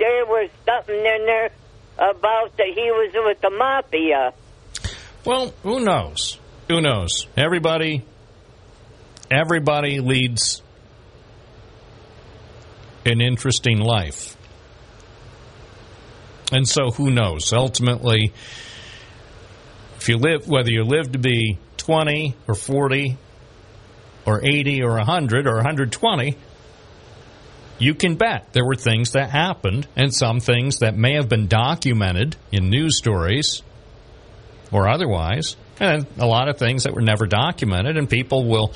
there 0.00 0.24
was 0.24 0.48
something 0.64 0.96
in 0.96 1.26
there 1.26 1.50
about 1.98 2.56
that 2.56 2.68
he 2.74 2.90
was 2.90 3.12
with 3.14 3.40
the 3.42 3.50
mafia. 3.50 4.32
Well, 5.26 5.52
who 5.62 5.84
knows? 5.84 6.38
Who 6.68 6.80
knows? 6.80 7.26
Everybody, 7.36 8.02
everybody 9.30 10.00
leads 10.00 10.62
an 13.04 13.20
interesting 13.20 13.78
life. 13.78 14.38
And 16.52 16.68
so 16.68 16.90
who 16.90 17.10
knows? 17.10 17.52
Ultimately, 17.52 18.32
if 19.96 20.08
you 20.08 20.16
live, 20.16 20.48
whether 20.48 20.70
you 20.70 20.84
live 20.84 21.12
to 21.12 21.18
be 21.18 21.58
20 21.76 22.34
or 22.48 22.54
40 22.54 23.16
or 24.26 24.44
80 24.44 24.82
or 24.82 24.96
100 24.96 25.46
or 25.46 25.56
120, 25.56 26.36
you 27.78 27.94
can 27.94 28.16
bet 28.16 28.52
there 28.52 28.64
were 28.64 28.74
things 28.74 29.12
that 29.12 29.30
happened 29.30 29.86
and 29.96 30.14
some 30.14 30.40
things 30.40 30.80
that 30.80 30.96
may 30.96 31.14
have 31.14 31.28
been 31.28 31.46
documented 31.48 32.36
in 32.52 32.68
news 32.68 32.98
stories 32.98 33.62
or 34.70 34.88
otherwise, 34.88 35.56
and 35.80 36.06
a 36.18 36.26
lot 36.26 36.48
of 36.48 36.58
things 36.58 36.84
that 36.84 36.94
were 36.94 37.00
never 37.00 37.26
documented. 37.26 37.96
And 37.96 38.08
people 38.08 38.46
will, 38.46 38.72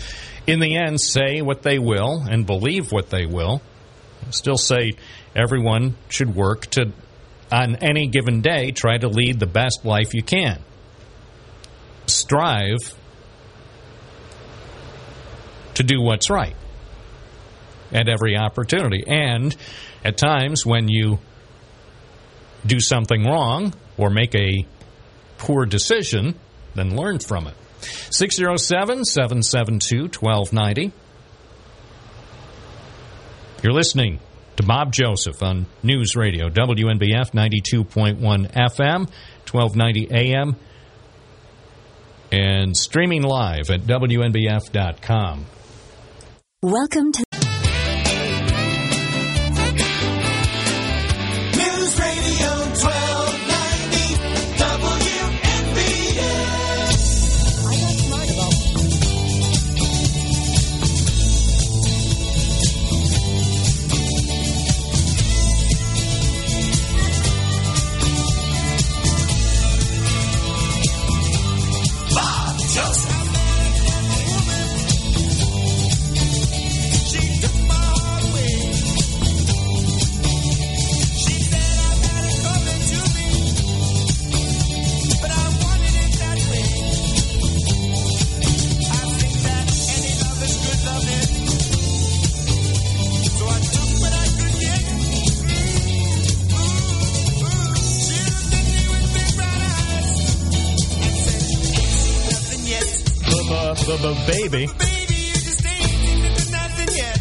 in 0.46 0.58
the 0.58 0.76
end, 0.76 1.00
say 1.00 1.42
what 1.42 1.62
they 1.62 1.78
will 1.78 2.24
and 2.28 2.46
believe 2.46 2.90
what 2.90 3.10
they 3.10 3.26
will. 3.26 3.60
Still 4.30 4.56
say 4.56 4.94
everyone 5.36 5.96
should 6.08 6.34
work 6.34 6.66
to, 6.72 6.92
on 7.54 7.76
any 7.76 8.08
given 8.08 8.40
day, 8.40 8.72
try 8.72 8.98
to 8.98 9.08
lead 9.08 9.38
the 9.38 9.46
best 9.46 9.84
life 9.84 10.12
you 10.12 10.22
can. 10.22 10.60
Strive 12.06 12.94
to 15.74 15.82
do 15.84 16.00
what's 16.00 16.30
right 16.30 16.56
at 17.92 18.08
every 18.08 18.36
opportunity. 18.36 19.04
And 19.06 19.54
at 20.04 20.16
times 20.16 20.66
when 20.66 20.88
you 20.88 21.20
do 22.66 22.80
something 22.80 23.24
wrong 23.24 23.72
or 23.96 24.10
make 24.10 24.34
a 24.34 24.66
poor 25.38 25.64
decision, 25.64 26.34
then 26.74 26.96
learn 26.96 27.20
from 27.20 27.46
it. 27.46 27.54
607 28.10 29.04
772 29.04 30.18
1290. 30.18 30.92
You're 33.62 33.72
listening 33.72 34.18
to 34.56 34.62
Bob 34.62 34.92
Joseph 34.92 35.42
on 35.42 35.66
News 35.82 36.16
Radio, 36.16 36.48
WNBF 36.48 37.32
92.1 37.32 38.18
FM, 38.20 39.08
1290 39.50 40.08
AM, 40.12 40.56
and 42.30 42.76
streaming 42.76 43.22
live 43.22 43.70
at 43.70 43.80
WNBF.com. 43.82 45.46
Welcome 46.62 47.12
to 47.12 47.23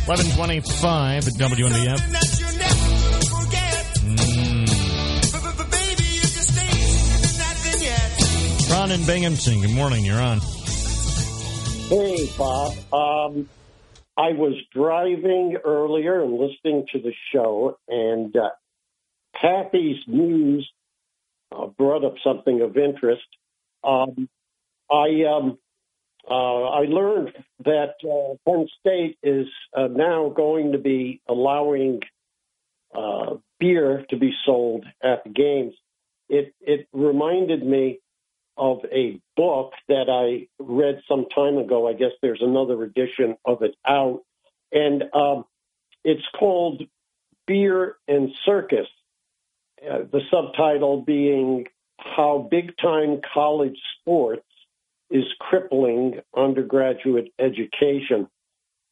1125 0.05 1.27
at 1.27 1.33
WNBF. 1.35 1.99
Mm. 4.03 4.67
Ron 8.69 8.91
and 8.91 9.07
Binghamton, 9.07 9.61
good 9.61 9.71
morning. 9.71 10.03
You're 10.03 10.19
on. 10.19 10.39
Hey, 11.87 12.29
Bob. 12.37 12.73
Um, 12.91 13.47
I 14.17 14.33
was 14.33 14.55
driving 14.73 15.55
earlier 15.63 16.21
and 16.21 16.33
listening 16.33 16.85
to 16.91 16.99
the 16.99 17.13
show, 17.31 17.77
and 17.87 18.35
uh, 18.35 18.49
Kathy's 19.39 20.03
news 20.05 20.69
uh, 21.55 21.67
brought 21.67 22.03
up 22.03 22.15
something 22.21 22.59
of 22.59 22.75
interest. 22.75 23.23
Um, 23.85 24.27
I 24.91 25.23
um, 25.33 25.59
uh, 26.29 26.63
I 26.63 26.85
learned 26.85 27.33
that 27.65 27.95
uh, 28.03 28.35
Penn 28.49 28.67
State 28.79 29.17
is 29.21 29.47
uh, 29.75 29.87
now 29.87 30.29
going 30.29 30.71
to 30.71 30.77
be 30.77 31.21
allowing 31.27 31.99
uh, 32.95 33.35
beer 33.59 34.05
to 34.09 34.17
be 34.17 34.33
sold 34.45 34.85
at 35.03 35.23
the 35.23 35.29
games. 35.29 35.73
It 36.29 36.53
it 36.61 36.87
reminded 36.93 37.65
me 37.65 37.99
of 38.55 38.79
a 38.91 39.19
book 39.35 39.73
that 39.87 40.05
I 40.09 40.47
read 40.59 41.01
some 41.09 41.25
time 41.33 41.57
ago. 41.57 41.87
I 41.87 41.93
guess 41.93 42.11
there's 42.21 42.41
another 42.41 42.83
edition 42.83 43.35
of 43.45 43.61
it 43.63 43.75
out, 43.85 44.21
and 44.71 45.03
um, 45.13 45.45
it's 46.03 46.25
called 46.39 46.83
Beer 47.47 47.97
and 48.07 48.29
Circus. 48.45 48.87
Uh, 49.81 50.03
the 50.09 50.21
subtitle 50.31 51.01
being 51.01 51.65
How 51.97 52.47
Big 52.49 52.77
Time 52.77 53.19
College 53.33 53.77
Sports 53.99 54.45
is 55.09 55.23
Crippling 55.39 56.19
Undergraduate 56.35 57.31
Education. 57.39 58.27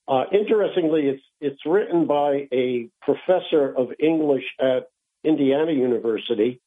Uh, 0.08 0.24
interestingly, 0.32 1.08
it's 1.08 1.24
it's 1.40 1.66
written 1.66 2.06
by 2.06 2.48
a 2.52 2.90
professor 3.02 3.74
of 3.76 3.90
English 4.00 4.44
at 4.60 4.88
Indiana 5.24 5.72
University. 5.72 6.60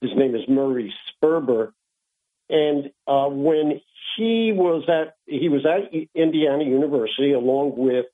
His 0.00 0.10
name 0.16 0.34
is 0.34 0.42
Murray 0.48 0.92
Sperber, 1.22 1.72
and 2.48 2.90
uh, 3.06 3.28
when 3.28 3.80
he 4.16 4.52
was 4.52 4.84
at 4.88 5.14
he 5.26 5.48
was 5.48 5.64
at 5.64 5.92
Indiana 6.14 6.64
University 6.64 7.32
along 7.32 7.74
with 7.76 8.06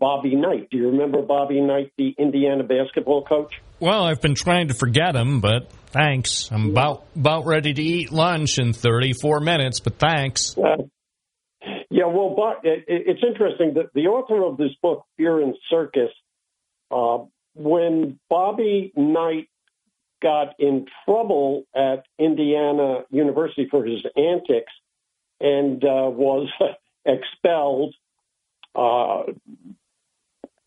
Bobby 0.00 0.34
Knight. 0.34 0.70
Do 0.70 0.78
you 0.78 0.88
remember 0.88 1.22
Bobby 1.22 1.60
Knight, 1.60 1.92
the 1.96 2.14
Indiana 2.18 2.64
basketball 2.64 3.22
coach? 3.24 3.60
Well, 3.78 4.02
I've 4.02 4.20
been 4.20 4.34
trying 4.34 4.68
to 4.68 4.74
forget 4.74 5.14
him, 5.14 5.40
but 5.40 5.70
thanks. 5.88 6.50
I'm 6.50 6.70
about 6.70 7.04
about 7.14 7.46
ready 7.46 7.74
to 7.74 7.82
eat 7.82 8.10
lunch 8.10 8.58
in 8.58 8.72
34 8.72 9.40
minutes, 9.40 9.78
but 9.80 9.98
thanks. 9.98 10.56
Uh, 10.56 10.84
yeah, 11.90 12.06
well, 12.06 12.34
but 12.34 12.64
it, 12.68 12.84
it's 12.88 13.20
interesting 13.22 13.74
that 13.74 13.92
the 13.94 14.06
author 14.06 14.42
of 14.44 14.56
this 14.56 14.72
book, 14.82 15.04
Beer 15.18 15.40
and 15.40 15.54
Circus, 15.68 16.10
uh, 16.90 17.18
when 17.54 18.18
Bobby 18.28 18.92
Knight 18.96 19.48
got 20.22 20.54
in 20.58 20.86
trouble 21.04 21.64
at 21.74 22.04
Indiana 22.18 23.04
University 23.10 23.68
for 23.70 23.84
his 23.84 24.00
antics 24.16 24.72
and 25.40 25.82
uh, 25.84 26.08
was 26.10 26.48
expelled, 27.04 27.94
uh, 28.74 29.22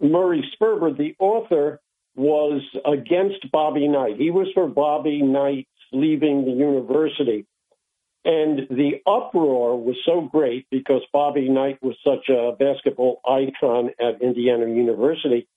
Murray 0.04 0.44
Sperber, 0.56 0.96
the 0.96 1.16
author, 1.20 1.80
was 2.16 2.62
against 2.86 3.52
Bobby 3.52 3.88
Knight. 3.88 4.18
He 4.18 4.30
was 4.30 4.48
for 4.54 4.68
Bobby 4.68 5.22
Knight 5.22 5.68
leaving 5.92 6.46
the 6.46 6.52
university. 6.52 7.46
And 8.26 8.68
the 8.70 9.02
uproar 9.06 9.78
was 9.78 9.96
so 10.06 10.22
great 10.22 10.68
because 10.72 11.02
Bobby 11.12 11.50
Knight 11.50 11.80
was 11.82 11.96
such 12.06 12.30
a 12.30 12.56
basketball 12.58 13.20
icon 13.28 13.90
at 14.00 14.22
Indiana 14.22 14.68
University 14.68 15.48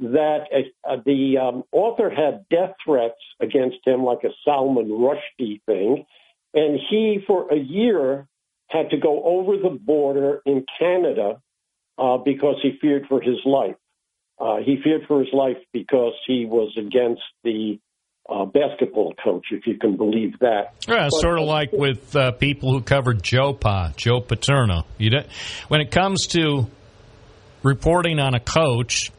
that 0.00 0.44
uh, 0.84 0.96
the 1.06 1.38
um, 1.38 1.64
author 1.72 2.10
had 2.10 2.46
death 2.50 2.74
threats 2.84 3.14
against 3.40 3.78
him, 3.86 4.02
like 4.02 4.24
a 4.24 4.30
Salman 4.44 4.88
Rushdie 4.88 5.62
thing. 5.66 6.04
And 6.52 6.78
he, 6.90 7.20
for 7.26 7.52
a 7.52 7.56
year, 7.56 8.26
had 8.68 8.90
to 8.90 8.96
go 8.96 9.22
over 9.22 9.56
the 9.56 9.78
border 9.78 10.42
in 10.44 10.64
Canada 10.78 11.40
uh, 11.98 12.18
because 12.18 12.56
he 12.62 12.76
feared 12.80 13.06
for 13.08 13.20
his 13.20 13.38
life. 13.44 13.76
Uh, 14.38 14.56
he 14.64 14.76
feared 14.82 15.02
for 15.08 15.20
his 15.20 15.32
life 15.32 15.56
because 15.72 16.12
he 16.26 16.44
was 16.46 16.74
against 16.78 17.22
the 17.42 17.78
uh, 18.28 18.44
basketball 18.44 19.14
coach, 19.22 19.46
if 19.50 19.66
you 19.66 19.78
can 19.78 19.96
believe 19.96 20.38
that. 20.40 20.74
Yeah, 20.88 21.08
But- 21.10 21.20
sort 21.20 21.38
of 21.38 21.46
like 21.46 21.72
with 21.72 22.14
uh, 22.14 22.32
people 22.32 22.72
who 22.72 22.82
covered 22.82 23.22
Joe 23.22 23.52
Pa, 23.54 23.92
Joe 23.96 24.20
Paterno. 24.20 24.84
You 24.98 25.10
don't, 25.10 25.26
when 25.68 25.80
it 25.80 25.90
comes 25.90 26.26
to 26.28 26.66
reporting 27.62 28.18
on 28.18 28.34
a 28.34 28.40
coach, 28.40 29.10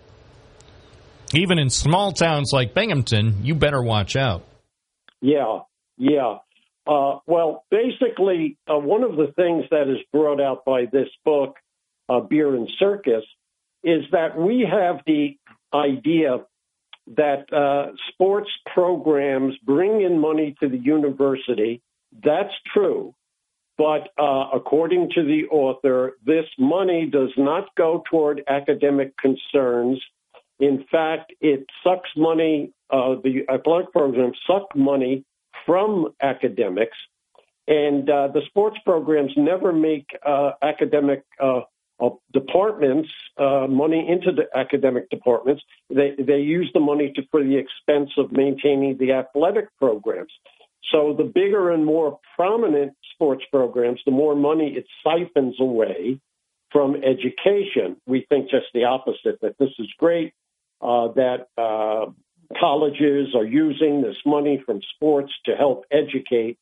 even 1.33 1.57
in 1.59 1.69
small 1.69 2.11
towns 2.11 2.51
like 2.53 2.73
Binghamton, 2.73 3.43
you 3.43 3.55
better 3.55 3.81
watch 3.81 4.15
out. 4.15 4.43
Yeah, 5.21 5.59
yeah. 5.97 6.37
Uh, 6.85 7.19
well, 7.25 7.65
basically, 7.69 8.57
uh, 8.67 8.77
one 8.77 9.03
of 9.03 9.17
the 9.17 9.33
things 9.35 9.65
that 9.71 9.89
is 9.89 9.97
brought 10.13 10.39
out 10.39 10.63
by 10.63 10.85
this 10.85 11.09
book, 11.25 11.55
uh, 12.07 12.21
Beer 12.21 12.55
and 12.55 12.69
Circus, 12.79 13.23
is 13.83 14.03
that 14.11 14.37
we 14.37 14.67
have 14.69 15.01
the 15.05 15.37
idea 15.73 16.39
that 17.15 17.51
uh, 17.53 17.93
sports 18.09 18.49
programs 18.73 19.55
bring 19.63 20.01
in 20.01 20.19
money 20.19 20.55
to 20.59 20.67
the 20.67 20.77
university. 20.77 21.81
That's 22.23 22.53
true. 22.73 23.13
But 23.77 24.09
uh, 24.17 24.49
according 24.53 25.11
to 25.15 25.23
the 25.23 25.45
author, 25.51 26.17
this 26.25 26.45
money 26.57 27.05
does 27.05 27.29
not 27.37 27.67
go 27.75 28.03
toward 28.09 28.43
academic 28.47 29.15
concerns. 29.17 30.01
In 30.59 30.83
fact, 30.91 31.31
it 31.39 31.65
sucks 31.83 32.09
money, 32.17 32.73
uh, 32.89 33.15
the 33.23 33.45
athletic 33.49 33.91
programs 33.91 34.37
suck 34.47 34.75
money 34.75 35.23
from 35.65 36.13
academics, 36.21 36.97
and 37.67 38.09
uh, 38.09 38.29
the 38.29 38.41
sports 38.47 38.77
programs 38.83 39.31
never 39.37 39.71
make 39.71 40.07
uh, 40.25 40.51
academic 40.63 41.23
uh, 41.39 41.61
departments 42.31 43.09
uh, 43.37 43.67
money 43.67 44.07
into 44.07 44.31
the 44.31 44.45
academic 44.55 45.09
departments. 45.09 45.63
They 45.89 46.15
they 46.17 46.39
use 46.39 46.69
the 46.73 46.79
money 46.79 47.11
to 47.15 47.23
for 47.31 47.43
the 47.43 47.57
expense 47.57 48.11
of 48.17 48.31
maintaining 48.31 48.97
the 48.97 49.13
athletic 49.13 49.75
programs. 49.77 50.31
So 50.91 51.13
the 51.17 51.23
bigger 51.23 51.71
and 51.71 51.85
more 51.85 52.19
prominent 52.35 52.93
sports 53.13 53.43
programs, 53.51 53.99
the 54.05 54.11
more 54.11 54.35
money 54.35 54.75
it 54.77 54.85
siphons 55.03 55.55
away 55.59 56.19
from 56.71 56.95
education. 56.95 57.97
We 58.05 58.25
think 58.29 58.49
just 58.49 58.67
the 58.73 58.85
opposite, 58.85 59.41
that 59.41 59.57
this 59.57 59.71
is 59.79 59.87
great, 59.97 60.33
uh, 60.81 61.09
that 61.13 61.47
uh, 61.57 62.07
colleges 62.59 63.35
are 63.35 63.45
using 63.45 64.01
this 64.01 64.17
money 64.25 64.61
from 64.65 64.81
sports 64.95 65.33
to 65.45 65.55
help 65.55 65.85
educate. 65.91 66.57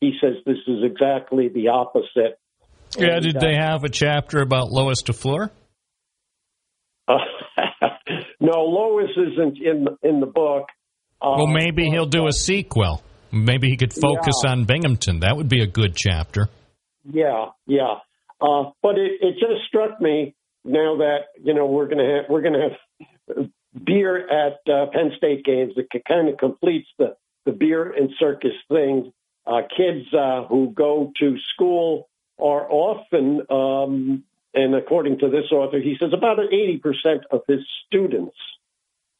He 0.00 0.18
says 0.20 0.36
this 0.44 0.58
is 0.66 0.82
exactly 0.82 1.48
the 1.48 1.68
opposite. 1.68 2.38
Yeah, 2.98 3.16
And, 3.16 3.24
did 3.24 3.36
uh, 3.36 3.40
they 3.40 3.54
have 3.54 3.84
a 3.84 3.88
chapter 3.88 4.40
about 4.40 4.70
Lois 4.70 5.02
DeFleur? 5.02 5.50
no, 8.40 8.60
Lois 8.62 9.10
isn't 9.16 9.58
in 9.58 9.86
in 10.02 10.20
the 10.20 10.26
book. 10.26 10.66
Uh, 11.22 11.34
well, 11.36 11.46
maybe 11.46 11.88
he'll 11.90 12.06
do 12.06 12.26
a 12.26 12.32
sequel. 12.32 13.02
Maybe 13.32 13.68
he 13.68 13.76
could 13.76 13.92
focus 13.92 14.42
Yeah. 14.44 14.52
on 14.52 14.64
Binghamton. 14.64 15.20
That 15.20 15.36
would 15.36 15.48
be 15.48 15.62
a 15.62 15.66
good 15.66 15.94
chapter. 15.94 16.48
Yeah, 17.04 17.46
yeah. 17.66 17.96
Uh, 18.40 18.70
but 18.82 18.98
it, 18.98 19.12
it 19.20 19.34
just 19.34 19.66
struck 19.68 20.00
me 20.00 20.34
now 20.64 20.96
that 20.98 21.26
you 21.42 21.54
know 21.54 21.66
we're 21.66 21.88
gonna 21.88 22.16
have 22.16 22.24
we're 22.30 22.42
gonna 22.42 22.70
have 22.70 23.48
beer 23.84 24.16
at 24.28 24.58
uh, 24.72 24.86
Penn 24.92 25.12
State 25.16 25.44
games. 25.44 25.74
It 25.76 25.88
kind 26.08 26.28
of 26.28 26.38
completes 26.38 26.88
the 26.98 27.16
the 27.46 27.52
beer 27.52 27.92
and 27.92 28.10
circus 28.18 28.52
thing. 28.68 29.12
Uh, 29.46 29.62
kids 29.76 30.06
uh, 30.14 30.44
who 30.44 30.70
go 30.74 31.12
to 31.18 31.36
school 31.54 32.08
are 32.42 32.66
often, 32.70 33.40
um, 33.50 34.24
and 34.54 34.74
according 34.74 35.18
to 35.20 35.28
this 35.30 35.50
author, 35.52 35.78
he 35.78 35.96
says 36.00 36.10
about 36.16 36.38
eighty 36.40 36.78
percent 36.78 37.22
of 37.30 37.42
his 37.48 37.60
students, 37.86 38.36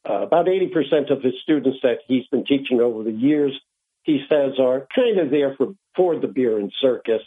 uh, 0.09 0.23
about 0.23 0.49
eighty 0.49 0.69
percent 0.69 1.11
of 1.11 1.23
his 1.23 1.35
students 1.43 1.79
that 1.83 1.99
he's 2.09 2.27
been 2.29 2.45
teaching 2.45 2.81
over 2.81 3.03
the 3.05 3.13
years, 3.13 3.53
he 4.03 4.21
says 4.29 4.59
are 4.59 4.87
kind 4.95 5.19
of 5.21 5.31
there 5.31 5.55
for 5.57 5.75
for 5.97 6.19
the 6.19 6.27
beer 6.29 6.59
and 6.59 6.73
circus. 6.81 7.23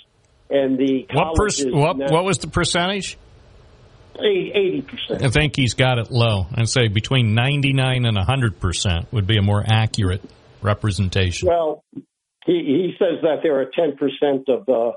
And 0.50 0.78
the 0.78 1.08
What, 1.14 1.36
what, 1.74 1.98
now- 1.98 2.12
what 2.12 2.26
was 2.26 2.38
the 2.40 2.48
percentage? 2.48 3.18
eighty 4.20 4.82
percent. 4.82 5.24
I 5.24 5.30
think 5.30 5.56
he's 5.56 5.74
got 5.74 5.98
it 5.98 6.12
low. 6.12 6.46
I'd 6.54 6.70
say 6.70 6.88
between 6.88 7.34
99 7.34 8.06
and 8.06 8.16
100% 8.16 9.12
would 9.12 9.26
be 9.26 9.38
a 9.38 9.42
more 9.42 9.64
accurate 9.66 10.22
representation. 10.62 11.48
Well, 11.48 11.84
he, 12.46 12.54
he 12.54 12.94
says 13.00 13.22
that 13.24 13.38
there 13.42 13.60
are 13.60 13.66
ten 13.74 13.96
percent 13.98 14.50
of 14.50 14.66
the 14.66 14.92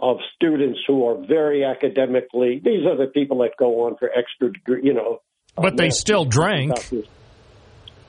of 0.00 0.16
students 0.36 0.80
who 0.86 1.06
are 1.06 1.16
very 1.26 1.64
academically. 1.64 2.60
These 2.64 2.86
are 2.86 2.96
the 2.96 3.06
people 3.12 3.38
that 3.38 3.50
go 3.58 3.86
on 3.86 3.96
for 3.96 4.10
extra 4.10 4.52
degree. 4.52 4.80
You 4.84 4.94
know, 4.94 5.20
But 5.56 5.76
they 5.76 5.90
still 5.90 6.24
drink. 6.24 6.74
doctors. 6.74 7.06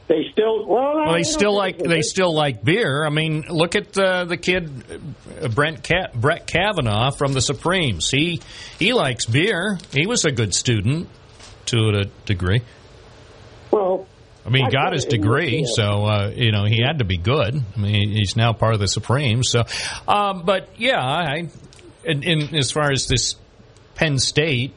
They 0.07 0.25
still 0.33 0.65
well. 0.67 0.95
Well, 0.95 1.13
they 1.13 1.23
still 1.23 1.55
like 1.55 1.77
they 1.77 2.01
still 2.01 2.33
like 2.35 2.63
beer. 2.65 3.05
I 3.05 3.09
mean, 3.09 3.45
look 3.49 3.75
at 3.75 3.97
uh, 3.97 4.25
the 4.25 4.35
kid 4.35 4.69
uh, 5.41 5.47
Brent 5.47 5.83
Ca- 5.87 6.09
Brett 6.13 6.47
Kavanaugh 6.47 7.11
from 7.11 7.31
the 7.31 7.39
Supremes. 7.39 8.09
He 8.11 8.41
he 8.77 8.91
likes 8.91 9.25
beer. 9.25 9.77
He 9.93 10.07
was 10.07 10.25
a 10.25 10.31
good 10.31 10.53
student 10.53 11.07
to 11.67 11.77
a 12.01 12.03
degree. 12.25 12.61
Well, 13.71 14.05
I 14.45 14.49
mean, 14.49 14.65
he 14.65 14.71
got 14.71 14.91
his 14.91 15.05
degree, 15.05 15.63
so 15.65 16.05
uh, 16.05 16.31
you 16.35 16.51
know 16.51 16.65
he 16.65 16.81
had 16.85 16.99
to 16.99 17.05
be 17.05 17.15
good. 17.17 17.55
I 17.55 17.79
mean, 17.79 18.09
he's 18.09 18.35
now 18.35 18.51
part 18.51 18.73
of 18.73 18.81
the 18.81 18.87
Supremes. 18.89 19.49
So, 19.49 19.63
um, 20.09 20.41
but 20.43 20.67
yeah, 20.77 20.99
I 20.99 21.47
in, 22.03 22.23
in 22.23 22.55
as 22.55 22.71
far 22.71 22.91
as 22.91 23.07
this 23.07 23.35
Penn 23.95 24.19
State, 24.19 24.73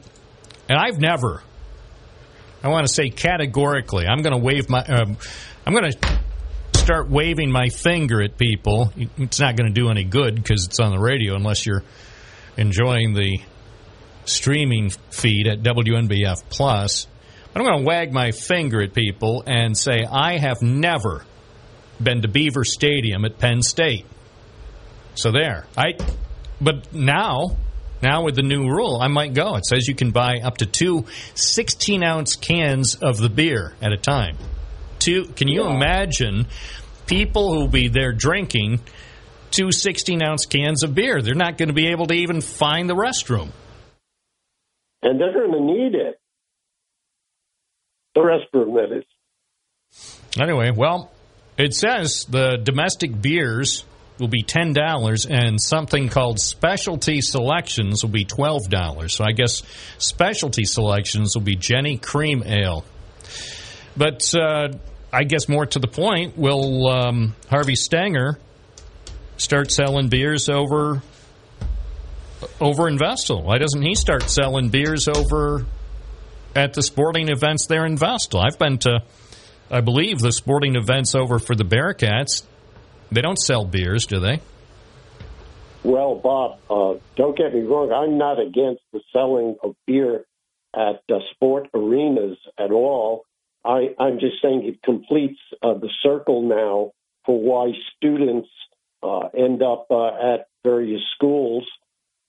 and 0.69 0.77
I've 0.77 0.99
never. 0.99 1.41
I 2.63 2.69
want 2.69 2.87
to 2.87 2.93
say 2.93 3.09
categorically, 3.09 4.05
I'm 4.07 4.21
going 4.21 4.33
to 4.33 4.43
wave 4.43 4.69
my. 4.69 4.83
Um, 4.83 5.17
I'm 5.65 5.73
going 5.73 5.91
to 5.91 6.19
start 6.73 7.09
waving 7.09 7.51
my 7.51 7.69
finger 7.69 8.21
at 8.21 8.37
people. 8.37 8.91
It's 9.17 9.39
not 9.39 9.55
going 9.55 9.73
to 9.73 9.73
do 9.73 9.89
any 9.89 10.03
good 10.03 10.35
because 10.35 10.65
it's 10.65 10.79
on 10.79 10.91
the 10.91 10.99
radio 10.99 11.35
unless 11.35 11.65
you're 11.65 11.83
enjoying 12.57 13.13
the 13.13 13.39
streaming 14.25 14.91
feed 15.09 15.47
at 15.47 15.61
WNBF 15.63 16.43
Plus. 16.49 17.07
But 17.53 17.61
I'm 17.61 17.67
going 17.67 17.79
to 17.79 17.85
wag 17.85 18.13
my 18.13 18.31
finger 18.31 18.81
at 18.81 18.93
people 18.93 19.43
and 19.47 19.77
say 19.77 20.03
I 20.03 20.37
have 20.37 20.61
never 20.61 21.25
been 22.01 22.21
to 22.21 22.27
Beaver 22.27 22.65
Stadium 22.65 23.25
at 23.25 23.39
Penn 23.39 23.61
State. 23.61 24.05
So 25.15 25.31
there. 25.31 25.65
I 25.77 25.93
but 26.61 26.93
now 26.93 27.57
now 28.01 28.23
with 28.23 28.35
the 28.35 28.43
new 28.43 28.67
rule, 28.67 28.99
I 29.01 29.07
might 29.07 29.33
go. 29.33 29.55
It 29.55 29.65
says 29.65 29.87
you 29.87 29.95
can 29.95 30.11
buy 30.11 30.39
up 30.43 30.57
to 30.57 30.65
two 30.65 31.05
16 31.35 32.03
ounce 32.03 32.35
cans 32.35 32.95
of 32.95 33.17
the 33.17 33.29
beer 33.29 33.73
at 33.81 33.93
a 33.93 33.97
time. 33.97 34.37
Two 34.99 35.25
can 35.35 35.47
you 35.47 35.65
imagine 35.65 36.47
people 37.07 37.53
who'll 37.53 37.67
be 37.67 37.87
there 37.87 38.11
drinking 38.11 38.81
two 39.51 39.71
16 39.71 40.21
ounce 40.23 40.45
cans 40.45 40.83
of 40.83 40.93
beer? 40.93 41.21
They're 41.21 41.35
not 41.35 41.57
going 41.57 41.69
to 41.69 41.73
be 41.73 41.87
able 41.87 42.07
to 42.07 42.13
even 42.13 42.41
find 42.41 42.89
the 42.89 42.95
restroom. 42.95 43.49
and 45.01 45.19
they're 45.19 45.33
going 45.33 45.51
to 45.51 45.61
need 45.61 45.95
it. 45.95 46.19
The 48.15 48.21
restroom, 48.21 48.75
that 48.75 48.97
is. 48.97 49.03
Anyway, 50.39 50.71
well, 50.71 51.11
it 51.57 51.73
says 51.73 52.25
the 52.29 52.57
domestic 52.61 53.21
beers 53.21 53.85
will 54.19 54.27
be 54.27 54.43
ten 54.43 54.73
dollars, 54.73 55.25
and 55.25 55.59
something 55.61 56.09
called 56.09 56.39
specialty 56.39 57.21
selections 57.21 58.03
will 58.03 58.11
be 58.11 58.25
twelve 58.25 58.69
dollars. 58.69 59.13
So 59.15 59.25
I 59.25 59.31
guess 59.31 59.61
specialty 59.97 60.65
selections 60.65 61.35
will 61.35 61.43
be 61.43 61.55
Genny 61.55 62.01
Cream 62.01 62.43
Ale. 62.45 62.85
But 63.97 64.33
uh, 64.35 64.69
I 65.11 65.23
guess 65.23 65.47
more 65.47 65.65
to 65.65 65.79
the 65.79 65.87
point, 65.87 66.37
will 66.37 66.87
um, 66.87 67.35
Harvey 67.49 67.75
Stenger 67.75 68.37
start 69.37 69.71
selling 69.71 70.09
beers 70.09 70.49
over 70.49 71.01
over 72.59 72.87
in 72.87 72.97
Vestal? 72.97 73.43
Why 73.43 73.57
doesn't 73.57 73.81
he 73.81 73.95
start 73.95 74.23
selling 74.23 74.69
beers 74.69 75.07
over 75.07 75.65
at 76.55 76.73
the 76.73 76.81
sporting 76.81 77.29
events 77.29 77.65
there 77.67 77.85
in 77.85 77.97
Vestal? 77.97 78.39
I've 78.39 78.59
been 78.59 78.77
to, 78.79 79.03
I 79.71 79.81
believe, 79.81 80.19
the 80.19 80.31
sporting 80.31 80.75
events 80.75 81.15
over 81.15 81.39
for 81.39 81.55
the 81.55 81.65
Bearcats. 81.65 82.43
They 83.11 83.21
don't 83.21 83.37
sell 83.37 83.65
beers, 83.65 84.05
do 84.05 84.19
they? 84.19 84.41
Well, 85.83 86.15
Bob, 86.15 86.59
uh, 86.69 86.99
don't 87.15 87.37
get 87.37 87.53
me 87.53 87.61
wrong. 87.61 87.91
I'm 87.91 88.17
not 88.17 88.39
against 88.39 88.81
the 88.91 89.01
selling 89.13 89.55
of 89.61 89.75
beer 89.85 90.25
at 90.75 91.03
uh, 91.09 91.19
sport 91.31 91.69
arenas 91.73 92.37
at 92.57 92.71
all. 92.71 93.25
I, 93.63 93.95
I'm 93.99 94.19
just 94.19 94.41
saying 94.41 94.63
it 94.65 94.81
completes 94.83 95.39
uh, 95.61 95.75
the 95.75 95.89
circle 96.01 96.41
now 96.41 96.91
for 97.25 97.39
why 97.39 97.71
students 97.95 98.49
uh, 99.01 99.29
end 99.37 99.61
up 99.61 99.87
uh, 99.91 100.07
at 100.07 100.47
various 100.63 101.01
schools, 101.15 101.67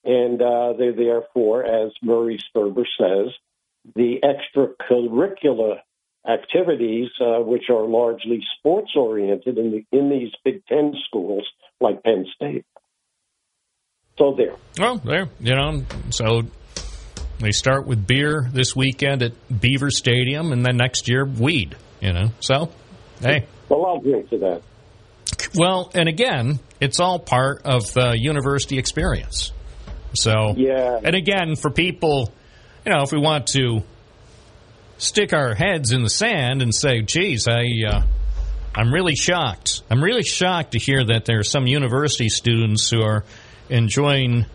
and 0.04 0.40
uh, 0.40 0.74
they're 0.78 0.92
there 0.92 1.22
for, 1.32 1.64
as 1.64 1.92
Murray 2.02 2.38
Sperber 2.38 2.84
says, 2.98 3.32
the 3.94 4.20
extracurricular 4.22 5.78
activities, 6.28 7.08
uh, 7.20 7.40
which 7.40 7.64
are 7.70 7.84
largely 7.84 8.40
sports 8.58 8.92
oriented 8.96 9.58
in, 9.58 9.70
the, 9.70 9.98
in 9.98 10.10
these 10.10 10.32
Big 10.44 10.64
Ten 10.66 10.94
schools 11.06 11.46
like 11.80 12.02
Penn 12.02 12.26
State. 12.34 12.64
So 14.18 14.34
there. 14.36 14.56
Well, 14.78 14.96
there, 14.96 15.28
you 15.40 15.54
know, 15.54 15.84
so 16.10 16.42
they 17.38 17.52
start 17.52 17.86
with 17.86 18.06
beer 18.06 18.48
this 18.50 18.74
weekend 18.74 19.22
at 19.22 19.32
Beaver 19.60 19.90
Stadium, 19.90 20.52
and 20.52 20.64
then 20.64 20.76
next 20.76 21.08
year, 21.08 21.26
weed, 21.26 21.76
you 22.00 22.12
know. 22.12 22.30
So, 22.40 22.72
hey. 23.20 23.46
Well, 23.68 23.84
I'll 23.84 24.00
drink 24.00 24.30
to 24.30 24.38
that. 24.38 24.62
Well, 25.54 25.90
and 25.94 26.08
again, 26.08 26.60
it's 26.80 26.98
all 26.98 27.18
part 27.18 27.62
of 27.64 27.92
the 27.92 28.16
university 28.18 28.78
experience. 28.78 29.52
So, 30.14 30.54
yeah. 30.56 30.98
And 31.02 31.14
again, 31.14 31.56
for 31.56 31.70
people, 31.70 32.32
you 32.86 32.92
know, 32.92 33.02
if 33.02 33.12
we 33.12 33.20
want 33.20 33.48
to 33.48 33.82
stick 34.98 35.32
our 35.32 35.54
heads 35.54 35.92
in 35.92 36.02
the 36.02 36.10
sand 36.10 36.62
and 36.62 36.74
say, 36.74 37.02
"Geez, 37.02 37.46
I, 37.48 37.64
uh, 37.86 38.02
I'm 38.74 38.92
really 38.92 39.14
shocked. 39.14 39.82
I'm 39.90 40.02
really 40.02 40.22
shocked 40.22 40.72
to 40.72 40.78
hear 40.78 41.04
that 41.04 41.24
there 41.24 41.38
are 41.38 41.44
some 41.44 41.66
university 41.66 42.28
students 42.28 42.90
who 42.90 43.02
are 43.02 43.24
enjoying 43.68 44.46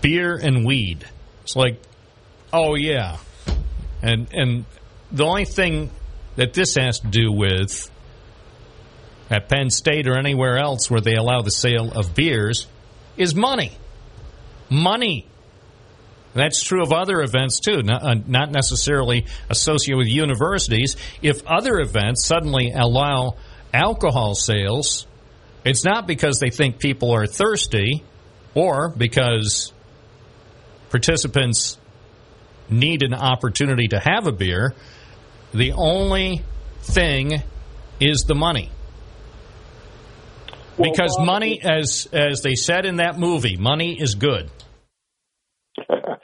beer 0.00 0.36
and 0.36 0.64
weed." 0.64 1.04
It's 1.42 1.56
like, 1.56 1.80
oh 2.52 2.74
yeah, 2.74 3.16
and 4.02 4.28
and 4.32 4.64
the 5.12 5.24
only 5.24 5.44
thing 5.44 5.90
that 6.36 6.52
this 6.52 6.76
has 6.76 7.00
to 7.00 7.08
do 7.08 7.32
with 7.32 7.90
at 9.30 9.48
Penn 9.48 9.70
State 9.70 10.08
or 10.08 10.18
anywhere 10.18 10.58
else 10.58 10.90
where 10.90 11.00
they 11.00 11.14
allow 11.14 11.42
the 11.42 11.50
sale 11.50 11.92
of 11.92 12.14
beers 12.14 12.66
is 13.16 13.34
money. 13.34 13.72
Money. 14.68 15.26
That's 16.32 16.62
true 16.62 16.82
of 16.82 16.92
other 16.92 17.22
events 17.22 17.60
too, 17.60 17.82
not, 17.82 18.02
uh, 18.02 18.14
not 18.26 18.50
necessarily 18.50 19.26
associated 19.48 19.98
with 19.98 20.08
universities. 20.08 20.96
If 21.22 21.44
other 21.46 21.80
events 21.80 22.24
suddenly 22.24 22.72
allow 22.72 23.36
alcohol 23.74 24.34
sales, 24.34 25.06
it's 25.64 25.84
not 25.84 26.06
because 26.06 26.38
they 26.38 26.50
think 26.50 26.78
people 26.78 27.12
are 27.12 27.26
thirsty 27.26 28.04
or 28.54 28.90
because 28.90 29.72
participants 30.90 31.78
need 32.68 33.02
an 33.02 33.14
opportunity 33.14 33.88
to 33.88 33.98
have 33.98 34.26
a 34.26 34.32
beer. 34.32 34.74
The 35.52 35.72
only 35.72 36.44
thing 36.80 37.42
is 37.98 38.22
the 38.22 38.34
money. 38.34 38.70
Because 40.80 41.18
money, 41.20 41.60
as 41.62 42.08
as 42.10 42.40
they 42.40 42.54
said 42.54 42.86
in 42.86 42.96
that 42.96 43.18
movie, 43.18 43.56
money 43.56 44.00
is 44.00 44.14
good. 44.14 44.50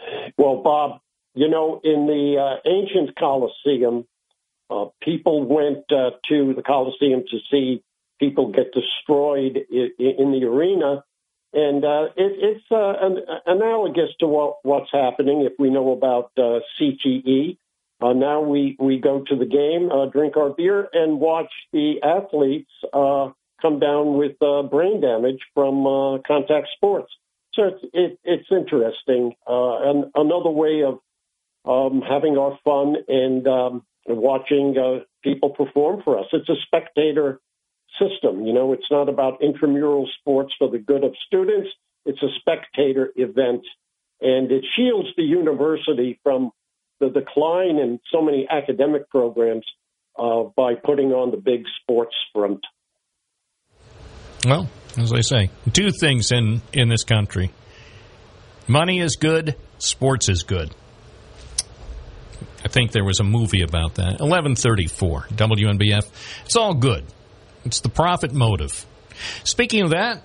Well, 0.47 0.63
Bob, 0.63 1.01
you 1.35 1.49
know, 1.49 1.81
in 1.83 2.07
the 2.07 2.39
uh, 2.39 2.71
ancient 2.71 3.17
Colosseum, 3.17 4.07
uh, 4.71 4.85
people 5.03 5.43
went 5.43 5.91
uh, 5.91 6.11
to 6.29 6.55
the 6.55 6.63
Colosseum 6.63 7.25
to 7.29 7.39
see 7.51 7.83
people 8.21 8.53
get 8.53 8.73
destroyed 8.73 9.59
in, 9.69 9.91
in 9.99 10.31
the 10.31 10.47
arena. 10.47 11.03
And 11.53 11.85
uh, 11.85 12.11
it, 12.17 12.33
it's 12.39 12.65
uh, 12.71 12.95
an, 13.01 13.23
analogous 13.45 14.11
to 14.21 14.29
what, 14.29 14.59
what's 14.63 14.93
happening 14.93 15.43
if 15.43 15.55
we 15.59 15.69
know 15.69 15.91
about 15.91 16.31
uh, 16.39 16.61
CTE. 16.81 17.59
Uh, 18.01 18.13
now 18.13 18.41
we, 18.41 18.77
we 18.79 19.01
go 19.01 19.25
to 19.27 19.35
the 19.35 19.47
game, 19.47 19.91
uh, 19.91 20.07
drink 20.07 20.37
our 20.37 20.51
beer, 20.51 20.87
and 20.93 21.19
watch 21.19 21.51
the 21.73 22.01
athletes 22.05 22.71
uh, 22.93 23.31
come 23.61 23.81
down 23.81 24.17
with 24.17 24.41
uh, 24.41 24.63
brain 24.63 25.01
damage 25.01 25.41
from 25.55 25.85
uh, 25.89 26.19
contact 26.19 26.69
sports. 26.77 27.13
So 27.57 27.65
it's, 27.65 27.85
it, 27.95 28.19
it's 28.23 28.49
interesting. 28.51 29.35
Uh, 29.49 29.91
and 29.91 30.05
another 30.15 30.51
way 30.51 30.85
of 30.85 31.01
um, 31.65 32.03
having 32.03 32.39
our 32.39 32.59
fun 32.63 32.97
and 33.09 33.47
um, 33.49 33.83
watching 34.07 34.77
uh, 34.79 35.05
people 35.25 35.51
perform 35.51 36.03
for 36.05 36.19
us. 36.19 36.27
It's 36.33 36.49
a 36.49 36.55
spectator 36.67 37.41
system. 37.99 38.47
You 38.47 38.53
know, 38.53 38.73
it's 38.73 38.91
not 38.91 39.09
about 39.09 39.43
intramural 39.43 40.09
sports 40.21 40.55
for 40.59 40.71
the 40.71 40.79
good 40.79 41.03
of 41.03 41.15
students. 41.27 41.71
It's 42.05 42.23
a 42.23 42.29
spectator 42.39 43.11
event, 43.17 43.67
and 44.21 44.53
it 44.53 44.65
shields 44.77 45.09
the 45.17 45.25
university 45.25 46.21
from 46.23 46.53
the 47.01 47.09
decline 47.09 47.79
in 47.79 48.01
so 48.13 48.23
many 48.23 48.47
academic 48.49 49.11
programs 49.11 49.65
uh, 50.19 50.45
by 50.57 50.75
putting 50.75 51.13
on 51.13 51.31
the 51.31 51.37
big 51.37 51.65
sports 51.81 52.15
front. 52.33 52.65
Well, 54.47 54.69
as 54.97 55.13
I 55.13 55.23
say, 55.23 55.51
two 55.73 55.91
things 55.91 56.31
in 56.31 56.63
in 56.73 56.89
this 56.89 57.03
country: 57.03 57.51
money 58.69 59.01
is 59.01 59.17
good, 59.17 59.57
sports 59.79 60.29
is 60.29 60.45
good. 60.45 60.73
I 62.65 62.69
think 62.69 62.93
there 62.93 63.05
was 63.05 63.19
a 63.19 63.25
movie 63.25 63.63
about 63.63 63.97
that. 63.97 64.21
Eleven 64.21 64.55
thirty 64.55 64.87
four 64.87 65.23
WNBF. 65.33 66.05
It's 66.45 66.55
all 66.55 66.75
good. 66.75 67.05
It's 67.65 67.81
the 67.81 67.89
profit 67.89 68.33
motive. 68.33 68.87
Speaking 69.43 69.83
of 69.83 69.91
that, 69.91 70.23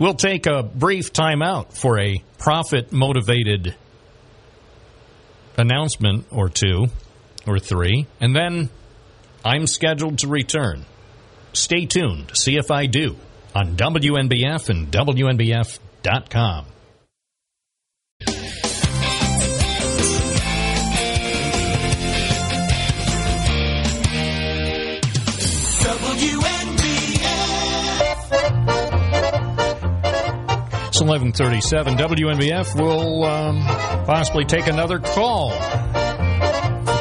we'll 0.00 0.14
take 0.14 0.46
a 0.46 0.64
brief 0.64 1.12
time 1.12 1.40
out 1.40 1.76
for 1.76 2.00
a 2.00 2.20
profit 2.38 2.92
motivated 2.92 3.76
announcement 5.56 6.26
or 6.32 6.48
two. 6.48 6.88
or 7.46 7.58
three, 7.60 8.06
and 8.20 8.34
then 8.34 8.70
I'm 9.44 9.66
scheduled 9.66 10.18
to 10.20 10.28
return. 10.28 10.86
Stay 11.54 11.86
tuned 11.86 12.32
see 12.34 12.56
if 12.56 12.70
I 12.70 12.86
do 12.86 13.16
on 13.54 13.76
WNBF 13.76 14.68
and 14.68 14.90
WNBF.com. 14.90 16.66
It's 30.86 31.00
1137. 31.00 31.96
WNBF 31.96 32.80
will 32.80 33.24
um, 33.24 33.64
possibly 34.06 34.44
take 34.44 34.68
another 34.68 35.00
call. 35.00 35.50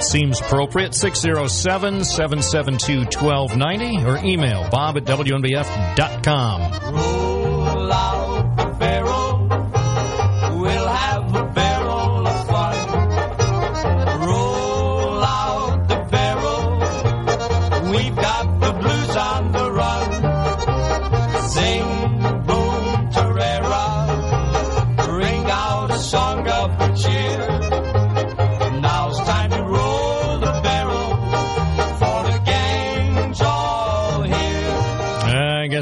Seems 0.03 0.39
appropriate. 0.41 0.93
607 0.93 2.03
772 2.03 3.05
1290 3.17 4.05
or 4.05 4.17
email 4.23 4.69
bob 4.69 4.97
at 4.97 5.05
WNBF.com. 5.05 6.93
Roll 6.93 7.91
out 7.91 8.52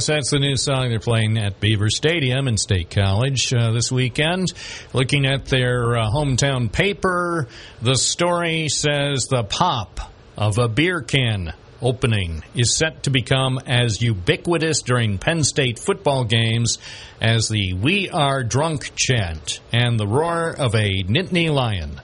Guess 0.02 0.08
that's 0.08 0.32
the 0.32 0.40
new 0.40 0.58
song 0.58 0.90
they're 0.90 1.00
playing 1.00 1.38
at 1.38 1.60
Beaver 1.60 1.92
Stadium 1.92 2.48
in 2.48 2.58
State 2.58 2.90
College 2.90 3.54
uh, 3.54 3.72
this 3.72 3.92
weekend. 3.92 4.52
Looking 4.94 5.28
at 5.28 5.46
their 5.46 5.96
uh, 5.96 6.10
hometown 6.10 6.72
paper, 6.72 7.48
the 7.84 7.94
story 7.94 8.68
says 8.68 9.28
the 9.28 9.44
pop 9.44 10.00
of 10.36 10.58
a 10.58 10.68
beer 10.68 11.02
can 11.02 11.54
opening 11.84 12.44
is 12.56 12.76
set 12.76 13.04
to 13.04 13.12
become 13.12 13.60
as 13.68 14.02
ubiquitous 14.02 14.82
during 14.82 15.20
Penn 15.20 15.44
State 15.44 15.78
football 15.78 16.24
games 16.24 16.80
as 17.22 17.48
the 17.48 17.74
We 17.74 18.10
Are 18.10 18.44
Drunk 18.44 18.96
chant 18.96 19.60
and 19.72 20.00
the 20.00 20.08
roar 20.08 20.50
of 20.50 20.74
a 20.74 21.04
Nittany 21.04 21.54
lion. 21.54 22.02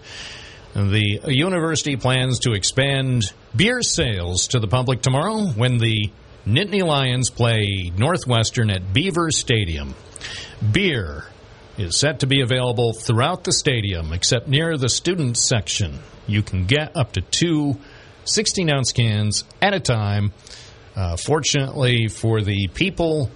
The 0.76 1.22
university 1.26 1.96
plans 1.96 2.38
to 2.42 2.54
expand 2.54 3.34
beer 3.56 3.82
sales 3.82 4.50
to 4.50 4.60
the 4.60 4.68
public 4.68 5.02
tomorrow 5.02 5.48
when 5.48 5.80
the 5.80 6.12
Nittany 6.48 6.82
Lions 6.82 7.30
play 7.30 7.92
Northwestern 7.98 8.70
at 8.70 8.94
Beaver 8.94 9.32
Stadium. 9.32 9.94
Beer 10.72 11.26
is 11.78 12.00
set 12.00 12.22
to 12.22 12.28
be 12.28 12.40
available 12.40 12.94
throughout 12.94 13.44
the 13.44 13.52
stadium 13.52 14.14
except 14.14 14.48
near 14.48 14.78
the 14.78 14.88
student 14.88 15.36
section. 15.36 16.00
You 16.26 16.42
can 16.42 16.66
get 16.66 16.96
up 16.96 17.12
to 17.14 17.22
two 17.22 17.76
16 18.24 18.70
ounce 18.70 18.94
cans 18.94 19.44
at 19.62 19.74
a 19.74 19.82
time. 19.82 20.32
Uh, 20.96 21.18
fortunately 21.18 22.08
for 22.08 22.42
the 22.42 22.70
people 22.70 23.30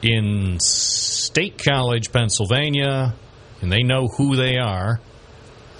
in 0.00 0.58
State 0.60 1.62
College, 1.62 2.10
Pennsylvania, 2.10 3.14
and 3.60 3.70
they 3.70 3.82
know 3.82 4.08
who 4.08 4.34
they 4.34 4.56
are. 4.56 4.98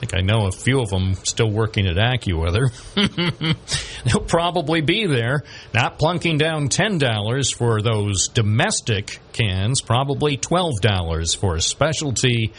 I 0.01 0.07
think 0.07 0.15
I 0.15 0.23
know 0.23 0.47
a 0.47 0.51
few 0.51 0.81
of 0.81 0.89
them 0.89 1.13
still 1.13 1.51
working 1.51 1.87
at 1.87 1.97
AccuWeather. 1.97 2.73
They'll 4.05 4.25
probably 4.25 4.81
be 4.81 5.05
there, 5.05 5.43
not 5.75 5.99
plunking 5.99 6.39
down 6.39 6.71
$10 6.71 7.55
for 7.55 7.83
those 7.83 8.29
domestic 8.29 9.21
cans, 9.35 9.83
probably 9.83 10.39
$12 10.39 11.37
for 11.37 11.59
specialty 11.61 12.55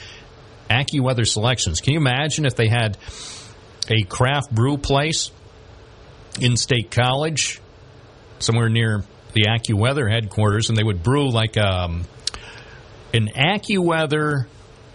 AccuWeather 0.69 1.27
selections. 1.27 1.81
Can 1.81 1.93
you 1.93 1.99
imagine 1.99 2.45
if 2.45 2.55
they 2.55 2.68
had 2.68 2.99
a 3.89 4.03
craft 4.03 4.53
brew 4.53 4.77
place 4.77 5.31
in 6.39 6.57
State 6.57 6.91
College, 6.91 7.59
somewhere 8.38 8.69
near 8.69 9.03
the 9.34 9.45
AccuWeather 9.45 10.07
headquarters, 10.07 10.69
and 10.69 10.77
they 10.77 10.84
would 10.84 11.01
brew 11.01 11.31
like 11.31 11.57
um, 11.57 12.03
an 13.15 13.30
AccuWeather, 13.30 14.45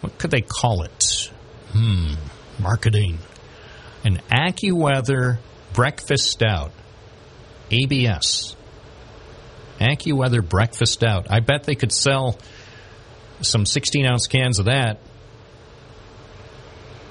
what 0.00 0.16
could 0.16 0.30
they 0.30 0.42
call 0.42 0.82
it? 0.82 1.32
Hmm, 1.72 2.14
marketing. 2.58 3.18
An 4.04 4.20
AccuWeather 4.30 5.38
breakfast 5.72 6.30
stout. 6.30 6.72
ABS. 7.70 8.56
AccuWeather 9.80 10.46
breakfast 10.46 10.94
stout. 10.94 11.26
I 11.30 11.40
bet 11.40 11.64
they 11.64 11.74
could 11.74 11.92
sell 11.92 12.38
some 13.40 13.66
16 13.66 14.06
ounce 14.06 14.26
cans 14.26 14.58
of 14.58 14.66
that 14.66 15.00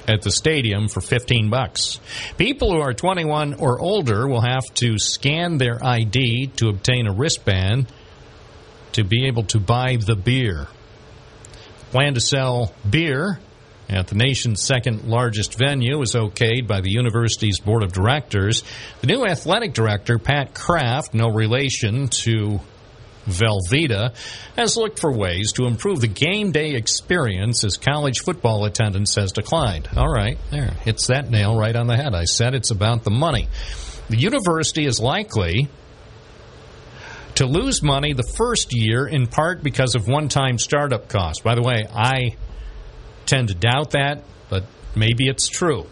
at 0.08 0.22
the 0.22 0.32
stadium 0.32 0.88
for 0.88 1.02
15 1.02 1.50
bucks. 1.50 2.00
People 2.38 2.72
who 2.72 2.80
are 2.80 2.94
21 2.94 3.56
or 3.56 3.80
older 3.80 4.28
will 4.28 4.42
have 4.42 4.64
to 4.76 4.98
scan 4.98 5.58
their 5.58 5.84
ID 5.84 6.48
to 6.58 6.70
obtain 6.70 7.08
a 7.08 7.14
wristband 7.14 7.92
to 8.94 9.04
be 9.04 9.28
able 9.28 9.44
to 9.44 9.60
buy 9.60 9.98
the 9.98 10.16
beer. 10.16 10.68
Plan 11.92 12.14
to 12.14 12.22
sell 12.22 12.74
beer 12.88 13.40
at 13.90 14.08
the 14.08 14.16
nation's 14.16 14.64
second 14.64 15.06
largest 15.08 15.58
venue 15.58 16.02
is 16.02 16.16
okayed 16.16 16.68
by 16.68 16.82
the 16.82 16.92
university's 16.92 17.60
board 17.60 17.84
of 17.84 17.94
directors. 17.94 18.64
The 19.02 19.08
new 19.08 19.26
athletic 19.26 19.74
director, 19.74 20.18
Pat 20.18 20.54
Kraft, 20.54 21.14
no 21.14 21.30
relation 21.30 22.08
to 22.24 22.60
Velveeta, 23.28 24.16
has 24.56 24.78
looked 24.78 25.00
for 25.00 25.12
ways 25.12 25.52
to 25.54 25.66
improve 25.66 26.02
the 26.02 26.08
game 26.08 26.52
day 26.52 26.72
experience 26.72 27.64
as 27.64 27.78
college 27.78 28.20
football 28.20 28.66
attendance 28.66 29.16
has 29.16 29.32
declined. 29.32 29.88
All 29.96 30.12
right, 30.12 30.38
there, 30.52 30.72
hits 30.84 31.08
that 31.08 31.30
nail 31.30 31.58
right 31.58 31.76
on 31.76 31.88
the 31.88 31.96
head. 31.96 32.14
I 32.14 32.26
said 32.26 32.54
it's 32.54 32.72
about 32.72 33.04
the 33.04 33.12
money. 33.12 33.48
The 34.10 34.18
university 34.18 34.86
is 34.86 35.00
likely 35.00 35.70
to 37.36 37.46
lose 37.46 37.84
money 37.84 38.14
the 38.14 38.32
first 38.38 38.74
year 38.74 39.06
in 39.06 39.28
part 39.28 39.62
because 39.62 39.96
of 39.96 40.08
one 40.08 40.30
time 40.30 40.58
startup 40.58 41.10
costs. 41.10 41.42
By 41.42 41.56
the 41.56 41.62
way, 41.62 41.86
I 41.94 42.36
tend 43.26 43.50
to 43.50 43.56
doubt 43.56 43.92
that, 43.92 44.24
but 44.50 44.64
maybe 44.96 45.28
it's 45.28 45.48
true. 45.48 45.88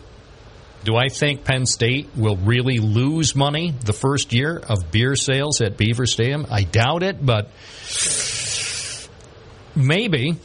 Do 0.83 0.97
I 0.97 1.07
think 1.07 1.45
Penn 1.45 1.65
State 1.65 2.09
will 2.15 2.35
really 2.35 2.79
lose 2.79 3.35
money 3.35 3.71
the 3.71 3.93
first 3.93 4.33
year 4.33 4.57
of 4.57 4.91
beer 4.91 5.15
sales 5.15 5.61
at 5.61 5.77
Beaver 5.77 6.05
Stadium? 6.05 6.45
I 6.51 6.63
doubt 6.63 7.03
it, 7.03 7.25
but 7.25 7.49
maybe. 9.75 10.37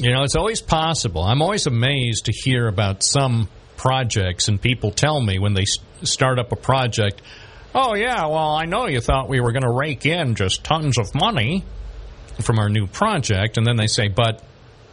You 0.00 0.12
know, 0.12 0.22
it's 0.22 0.34
always 0.34 0.62
possible. 0.62 1.22
I'm 1.22 1.42
always 1.42 1.66
amazed 1.66 2.24
to 2.24 2.32
hear 2.32 2.66
about 2.66 3.02
some 3.02 3.48
projects, 3.76 4.48
and 4.48 4.60
people 4.60 4.90
tell 4.90 5.20
me 5.20 5.38
when 5.38 5.52
they 5.52 5.66
start 6.02 6.38
up 6.38 6.50
a 6.52 6.56
project, 6.56 7.20
oh, 7.74 7.94
yeah, 7.94 8.26
well, 8.26 8.54
I 8.54 8.64
know 8.64 8.86
you 8.86 9.00
thought 9.00 9.28
we 9.28 9.40
were 9.40 9.52
going 9.52 9.64
to 9.64 9.70
rake 9.70 10.06
in 10.06 10.34
just 10.34 10.64
tons 10.64 10.98
of 10.98 11.14
money 11.14 11.64
from 12.40 12.58
our 12.58 12.68
new 12.68 12.86
project. 12.86 13.58
And 13.58 13.66
then 13.66 13.76
they 13.76 13.86
say, 13.86 14.08
but, 14.08 14.42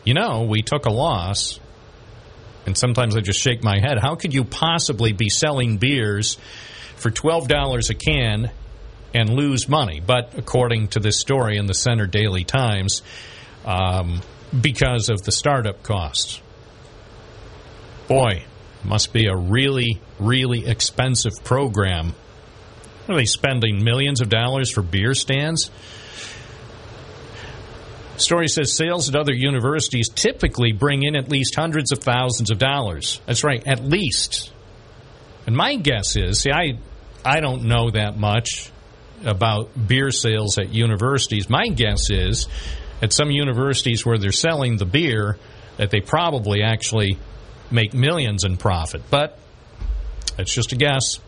you 0.09 0.15
know, 0.15 0.41
we 0.41 0.63
took 0.63 0.87
a 0.87 0.89
loss. 0.89 1.59
And 2.65 2.75
sometimes 2.75 3.15
I 3.15 3.19
just 3.19 3.39
shake 3.39 3.63
my 3.63 3.79
head. 3.79 3.99
How 3.99 4.15
could 4.15 4.33
you 4.33 4.43
possibly 4.43 5.13
be 5.13 5.29
selling 5.29 5.77
beers 5.77 6.39
for 6.95 7.11
$12 7.11 7.91
a 7.91 7.93
can 7.93 8.49
and 9.13 9.29
lose 9.29 9.69
money? 9.69 10.01
But 10.03 10.33
according 10.35 10.87
to 10.89 10.99
this 10.99 11.19
story 11.19 11.57
in 11.57 11.67
the 11.67 11.75
Centre 11.75 12.07
Daily 12.07 12.43
Times, 12.43 13.03
um, 13.65 14.21
because 14.59 15.09
of 15.09 15.21
the 15.21 15.31
startup 15.31 15.83
costs. 15.83 16.41
Boy, 18.07 18.45
must 18.83 19.13
be 19.13 19.27
a 19.27 19.35
really, 19.35 20.01
really 20.19 20.65
expensive 20.65 21.33
program. 21.43 22.15
Are 23.07 23.15
they 23.15 23.25
spending 23.25 23.83
millions 23.83 24.21
of 24.21 24.29
dollars 24.29 24.71
for 24.71 24.81
beer 24.81 25.13
stands? 25.13 25.69
Story 28.21 28.47
says 28.47 28.75
sales 28.75 29.09
at 29.09 29.15
other 29.15 29.33
universities 29.33 30.09
typically 30.09 30.71
bring 30.71 31.03
in 31.03 31.15
at 31.15 31.29
least 31.29 31.55
hundreds 31.55 31.91
of 31.91 31.99
thousands 31.99 32.51
of 32.51 32.57
dollars. 32.57 33.21
That's 33.25 33.43
right, 33.43 33.65
at 33.67 33.83
least. 33.83 34.51
And 35.45 35.55
my 35.55 35.75
guess 35.75 36.15
is, 36.15 36.41
see, 36.41 36.51
I 36.51 36.77
I 37.23 37.39
don't 37.39 37.63
know 37.63 37.91
that 37.91 38.17
much 38.17 38.71
about 39.25 39.69
beer 39.87 40.11
sales 40.11 40.57
at 40.57 40.69
universities. 40.69 41.49
My 41.49 41.67
guess 41.67 42.09
is 42.09 42.47
at 43.01 43.11
some 43.13 43.31
universities 43.31 44.05
where 44.05 44.17
they're 44.17 44.31
selling 44.31 44.77
the 44.77 44.85
beer 44.85 45.37
that 45.77 45.91
they 45.91 45.99
probably 45.99 46.61
actually 46.61 47.17
make 47.71 47.93
millions 47.93 48.43
in 48.43 48.57
profit. 48.57 49.01
But 49.09 49.37
it's 50.37 50.53
just 50.53 50.71
a 50.71 50.75
guess. 50.75 51.19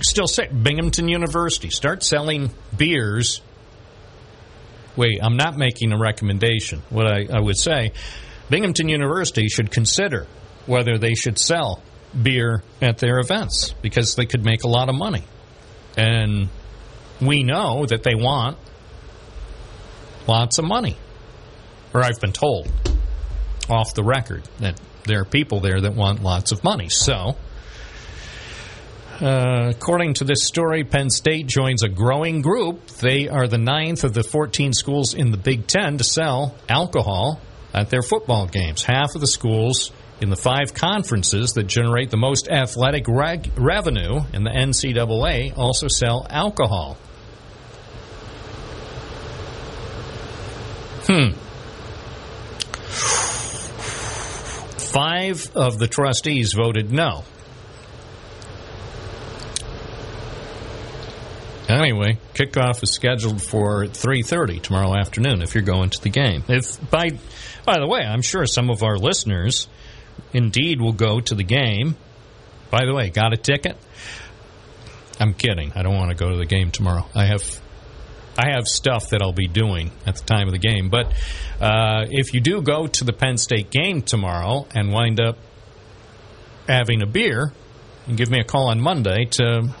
Still 0.00 0.26
say 0.26 0.48
Binghamton 0.48 1.08
University 1.08 1.70
start 1.70 2.02
selling 2.02 2.50
beers 2.76 3.40
wait, 4.96 5.18
I'm 5.22 5.36
not 5.36 5.56
making 5.56 5.92
a 5.92 5.98
recommendation. 5.98 6.82
What 6.90 7.06
I, 7.06 7.26
I 7.32 7.40
would 7.40 7.56
say, 7.56 7.92
Binghamton 8.50 8.88
University 8.88 9.48
should 9.48 9.70
consider 9.70 10.26
whether 10.66 10.98
they 10.98 11.14
should 11.14 11.38
sell 11.38 11.82
beer 12.20 12.62
at 12.80 12.98
their 12.98 13.18
events 13.18 13.74
because 13.82 14.14
they 14.14 14.26
could 14.26 14.44
make 14.44 14.64
a 14.64 14.68
lot 14.68 14.88
of 14.88 14.94
money. 14.94 15.24
And 15.96 16.48
we 17.20 17.42
know 17.42 17.86
that 17.86 18.02
they 18.02 18.14
want 18.14 18.58
lots 20.26 20.58
of 20.58 20.64
money. 20.64 20.96
Or 21.92 22.02
I've 22.02 22.20
been 22.20 22.32
told 22.32 22.70
off 23.68 23.94
the 23.94 24.02
record 24.02 24.42
that 24.58 24.80
there 25.04 25.20
are 25.20 25.24
people 25.24 25.60
there 25.60 25.80
that 25.80 25.94
want 25.94 26.22
lots 26.22 26.52
of 26.52 26.64
money. 26.64 26.88
So, 26.88 27.36
uh, 29.20 29.70
according 29.70 30.14
to 30.14 30.24
this 30.24 30.44
story, 30.44 30.84
Penn 30.84 31.10
State 31.10 31.46
joins 31.46 31.82
a 31.82 31.88
growing 31.88 32.42
group. 32.42 32.86
They 32.86 33.28
are 33.28 33.46
the 33.46 33.58
ninth 33.58 34.04
of 34.04 34.12
the 34.12 34.22
14 34.22 34.72
schools 34.72 35.14
in 35.14 35.30
the 35.30 35.36
Big 35.36 35.66
Ten 35.66 35.98
to 35.98 36.04
sell 36.04 36.54
alcohol 36.68 37.40
at 37.72 37.90
their 37.90 38.02
football 38.02 38.46
games. 38.46 38.82
Half 38.84 39.14
of 39.14 39.20
the 39.20 39.26
schools 39.26 39.92
in 40.20 40.30
the 40.30 40.36
five 40.36 40.74
conferences 40.74 41.52
that 41.52 41.64
generate 41.64 42.10
the 42.10 42.16
most 42.16 42.48
athletic 42.48 43.06
reg- 43.08 43.52
revenue 43.56 44.20
in 44.32 44.44
the 44.44 44.50
NCAA 44.50 45.56
also 45.56 45.88
sell 45.88 46.26
alcohol. 46.30 46.96
Hmm. 51.06 51.32
Five 54.92 55.50
of 55.56 55.78
the 55.78 55.88
trustees 55.88 56.52
voted 56.52 56.92
no. 56.92 57.24
Anyway, 61.68 62.18
kickoff 62.34 62.82
is 62.82 62.92
scheduled 62.92 63.42
for 63.42 63.86
3:30 63.86 64.60
tomorrow 64.60 64.94
afternoon 64.94 65.40
if 65.40 65.54
you're 65.54 65.64
going 65.64 65.90
to 65.90 66.02
the 66.02 66.10
game. 66.10 66.44
If 66.48 66.78
by 66.90 67.10
by 67.64 67.78
the 67.78 67.86
way, 67.86 68.00
I'm 68.00 68.22
sure 68.22 68.44
some 68.46 68.68
of 68.70 68.82
our 68.82 68.98
listeners 68.98 69.66
indeed 70.32 70.80
will 70.80 70.92
go 70.92 71.20
to 71.20 71.34
the 71.34 71.44
game. 71.44 71.96
By 72.70 72.84
the 72.84 72.94
way, 72.94 73.08
got 73.08 73.32
a 73.32 73.36
ticket? 73.36 73.78
I'm 75.18 75.32
kidding. 75.32 75.72
I 75.74 75.82
don't 75.82 75.94
want 75.94 76.10
to 76.10 76.16
go 76.16 76.30
to 76.30 76.36
the 76.36 76.46
game 76.46 76.70
tomorrow. 76.70 77.06
I 77.14 77.26
have 77.26 77.42
I 78.36 78.50
have 78.50 78.66
stuff 78.66 79.10
that 79.10 79.22
I'll 79.22 79.32
be 79.32 79.46
doing 79.46 79.90
at 80.06 80.16
the 80.16 80.24
time 80.24 80.48
of 80.48 80.52
the 80.52 80.58
game. 80.58 80.90
But 80.90 81.12
uh, 81.60 82.06
if 82.10 82.34
you 82.34 82.40
do 82.40 82.60
go 82.60 82.86
to 82.86 83.04
the 83.04 83.12
Penn 83.12 83.38
State 83.38 83.70
game 83.70 84.02
tomorrow 84.02 84.66
and 84.74 84.92
wind 84.92 85.20
up 85.20 85.38
having 86.68 87.00
a 87.00 87.06
beer, 87.06 87.52
you 88.06 88.16
give 88.16 88.30
me 88.30 88.40
a 88.40 88.44
call 88.44 88.68
on 88.68 88.80
Monday 88.80 89.26
to 89.32 89.74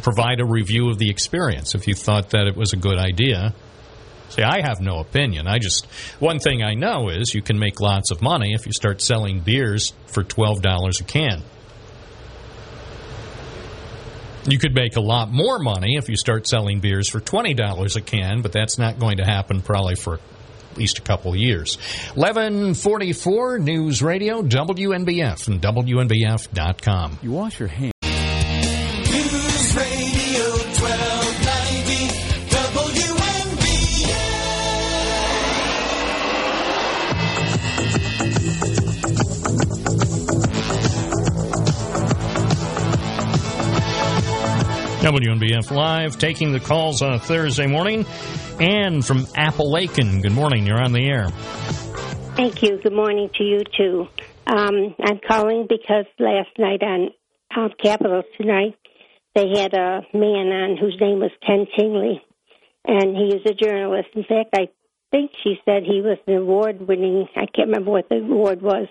provide 0.00 0.40
a 0.40 0.44
review 0.44 0.88
of 0.88 0.98
the 0.98 1.10
experience 1.10 1.74
if 1.74 1.86
you 1.86 1.94
thought 1.94 2.30
that 2.30 2.46
it 2.46 2.56
was 2.56 2.72
a 2.72 2.76
good 2.76 2.98
idea. 2.98 3.54
See, 4.30 4.42
I 4.42 4.62
have 4.62 4.80
no 4.80 4.98
opinion. 5.00 5.46
I 5.46 5.58
just 5.58 5.84
one 6.18 6.38
thing 6.38 6.62
I 6.62 6.72
know 6.74 7.10
is 7.10 7.34
you 7.34 7.42
can 7.42 7.58
make 7.58 7.80
lots 7.80 8.10
of 8.10 8.22
money 8.22 8.54
if 8.54 8.64
you 8.64 8.72
start 8.72 9.02
selling 9.02 9.40
beers 9.40 9.92
for 10.06 10.22
twelve 10.22 10.62
dollars 10.62 11.00
a 11.00 11.04
can. 11.04 11.42
You 14.48 14.58
could 14.58 14.74
make 14.74 14.96
a 14.96 15.00
lot 15.00 15.30
more 15.30 15.58
money 15.58 15.96
if 15.96 16.08
you 16.08 16.16
start 16.16 16.48
selling 16.48 16.80
beers 16.80 17.08
for 17.08 17.20
$20 17.20 17.96
a 17.96 18.00
can, 18.00 18.42
but 18.42 18.50
that's 18.50 18.76
not 18.76 18.98
going 18.98 19.18
to 19.18 19.24
happen 19.24 19.62
probably 19.62 19.94
for 19.94 20.14
at 20.14 20.76
least 20.76 20.98
a 20.98 21.02
couple 21.02 21.36
years. 21.36 21.76
1144 22.16 23.60
News 23.60 24.02
Radio, 24.02 24.42
WNBF, 24.42 25.46
and 25.46 25.62
WNBF.com. 25.62 27.18
You 27.22 27.30
wash 27.30 27.60
your 27.60 27.68
hands. 27.68 27.91
WNBF 45.12 45.70
Live, 45.70 46.18
taking 46.18 46.52
the 46.52 46.60
calls 46.60 47.02
on 47.02 47.12
a 47.12 47.18
Thursday 47.18 47.66
morning. 47.66 48.06
And 48.58 49.04
from 49.04 49.24
Apalachin, 49.26 50.22
good 50.22 50.32
morning. 50.32 50.66
You're 50.66 50.82
on 50.82 50.92
the 50.92 51.06
air. 51.06 51.28
Thank 52.36 52.62
you. 52.62 52.80
Good 52.82 52.94
morning 52.94 53.28
to 53.34 53.44
you 53.44 53.60
too. 53.76 54.08
Um, 54.46 54.94
I'm 55.02 55.20
calling 55.26 55.66
because 55.68 56.06
last 56.18 56.48
night 56.58 56.82
on 56.82 57.10
um, 57.54 57.70
Capital 57.82 58.22
Tonight 58.38 58.74
they 59.34 59.48
had 59.54 59.74
a 59.74 60.00
man 60.14 60.48
on 60.48 60.76
whose 60.78 60.96
name 61.00 61.20
was 61.20 61.30
Ken 61.46 61.66
Tingley, 61.76 62.20
and 62.86 63.16
he 63.16 63.34
is 63.34 63.42
a 63.46 63.54
journalist. 63.54 64.08
In 64.14 64.24
fact, 64.24 64.50
I 64.54 64.68
think 65.10 65.30
she 65.42 65.56
said 65.64 65.84
he 65.84 66.02
was 66.02 66.18
an 66.26 66.34
award-winning. 66.34 67.28
I 67.36 67.46
can't 67.46 67.68
remember 67.68 67.90
what 67.90 68.08
the 68.08 68.16
award 68.16 68.60
was, 68.60 68.88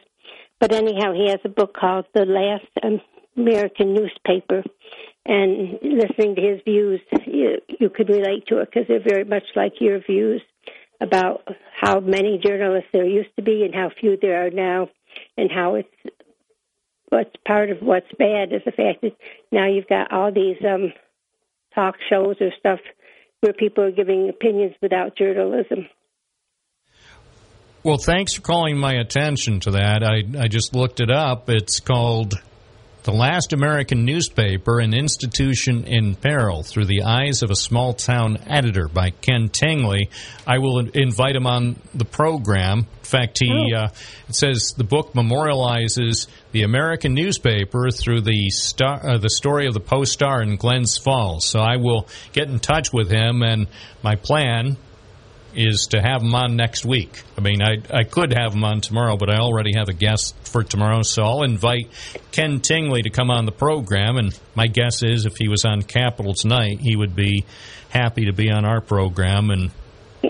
but 0.59 0.71
anyhow, 0.71 1.13
he 1.13 1.29
has 1.29 1.39
a 1.43 1.49
book 1.49 1.75
called 1.75 2.05
"The 2.13 2.25
Last 2.25 3.01
American 3.35 3.93
Newspaper." 3.93 4.63
And 5.25 5.77
listening 5.83 6.35
to 6.35 6.41
his 6.41 6.61
views, 6.65 6.99
you, 7.27 7.57
you 7.79 7.89
could 7.89 8.09
relate 8.09 8.47
to 8.47 8.59
it 8.59 8.69
because 8.71 8.87
they're 8.87 9.03
very 9.07 9.23
much 9.23 9.43
like 9.55 9.73
your 9.79 9.99
views 9.99 10.41
about 10.99 11.47
how 11.79 11.99
many 11.99 12.39
journalists 12.43 12.89
there 12.93 13.05
used 13.05 13.35
to 13.35 13.43
be 13.43 13.63
and 13.63 13.73
how 13.73 13.89
few 13.99 14.17
there 14.21 14.45
are 14.45 14.49
now, 14.49 14.87
and 15.37 15.51
how 15.51 15.75
it's 15.75 15.89
what's 17.09 17.35
part 17.45 17.69
of 17.69 17.79
what's 17.81 18.07
bad 18.17 18.53
is 18.53 18.61
the 18.65 18.71
fact 18.71 19.01
that 19.01 19.15
now 19.51 19.67
you've 19.67 19.87
got 19.87 20.13
all 20.13 20.31
these 20.31 20.57
um, 20.65 20.93
talk 21.75 21.95
shows 22.09 22.35
or 22.39 22.51
stuff 22.57 22.79
where 23.41 23.53
people 23.53 23.83
are 23.83 23.91
giving 23.91 24.29
opinions 24.29 24.75
without 24.81 25.17
journalism. 25.17 25.89
Well, 27.83 27.97
thanks 27.97 28.35
for 28.35 28.41
calling 28.41 28.77
my 28.77 28.93
attention 28.93 29.59
to 29.61 29.71
that. 29.71 30.03
I, 30.03 30.43
I 30.43 30.47
just 30.47 30.75
looked 30.75 30.99
it 30.99 31.09
up. 31.09 31.49
It's 31.49 31.79
called 31.79 32.35
The 33.03 33.11
Last 33.11 33.51
American 33.51 34.05
Newspaper 34.05 34.79
An 34.79 34.93
Institution 34.93 35.85
in 35.85 36.13
Peril 36.13 36.61
Through 36.61 36.85
the 36.85 37.01
Eyes 37.01 37.41
of 37.41 37.49
a 37.49 37.55
Small 37.55 37.95
Town 37.95 38.37
Editor 38.45 38.87
by 38.87 39.09
Ken 39.09 39.49
Tingley. 39.49 40.11
I 40.45 40.59
will 40.59 40.77
invite 40.77 41.35
him 41.35 41.47
on 41.47 41.77
the 41.95 42.05
program. 42.05 42.77
In 42.77 42.85
fact, 43.01 43.39
he 43.39 43.73
uh, 43.75 43.87
it 44.29 44.35
says 44.35 44.75
the 44.77 44.83
book 44.83 45.13
memorializes 45.13 46.27
the 46.51 46.61
American 46.61 47.15
newspaper 47.15 47.89
through 47.89 48.21
the 48.21 48.51
star, 48.51 49.03
uh, 49.03 49.17
the 49.17 49.31
story 49.31 49.65
of 49.65 49.73
the 49.73 49.79
Post 49.79 50.13
Star 50.13 50.43
in 50.43 50.57
Glens 50.57 50.99
Falls. 50.99 51.43
So 51.43 51.59
I 51.59 51.77
will 51.77 52.07
get 52.33 52.49
in 52.49 52.59
touch 52.59 52.93
with 52.93 53.09
him, 53.09 53.41
and 53.41 53.65
my 54.03 54.13
plan 54.13 54.77
is 55.55 55.87
to 55.91 56.01
have 56.01 56.21
him 56.21 56.33
on 56.35 56.55
next 56.55 56.85
week. 56.85 57.21
I 57.37 57.41
mean, 57.41 57.61
I 57.61 57.77
I 57.93 58.03
could 58.03 58.33
have 58.33 58.53
him 58.53 58.63
on 58.63 58.81
tomorrow, 58.81 59.17
but 59.17 59.29
I 59.29 59.37
already 59.37 59.71
have 59.75 59.89
a 59.89 59.93
guest 59.93 60.35
for 60.47 60.63
tomorrow, 60.63 61.01
so 61.01 61.23
I'll 61.23 61.43
invite 61.43 61.87
Ken 62.31 62.59
Tingley 62.59 63.01
to 63.03 63.09
come 63.09 63.29
on 63.29 63.45
the 63.45 63.51
program. 63.51 64.17
And 64.17 64.37
my 64.55 64.67
guess 64.67 65.03
is, 65.03 65.25
if 65.25 65.33
he 65.37 65.47
was 65.47 65.65
on 65.65 65.81
Capital 65.83 66.33
Tonight, 66.33 66.79
he 66.81 66.95
would 66.95 67.15
be 67.15 67.45
happy 67.89 68.25
to 68.25 68.33
be 68.33 68.49
on 68.51 68.65
our 68.65 68.81
program. 68.81 69.49
And 69.49 69.71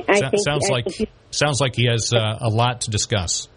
I 0.08 0.16
so- 0.20 0.30
think- 0.30 0.44
sounds 0.44 0.70
I 0.70 0.74
like 0.74 1.00
you- 1.00 1.08
sounds 1.32 1.62
like 1.62 1.76
he 1.76 1.86
has 1.86 2.12
uh, 2.14 2.38
a 2.42 2.50
lot 2.50 2.82
to 2.82 2.92
discuss. 2.92 3.48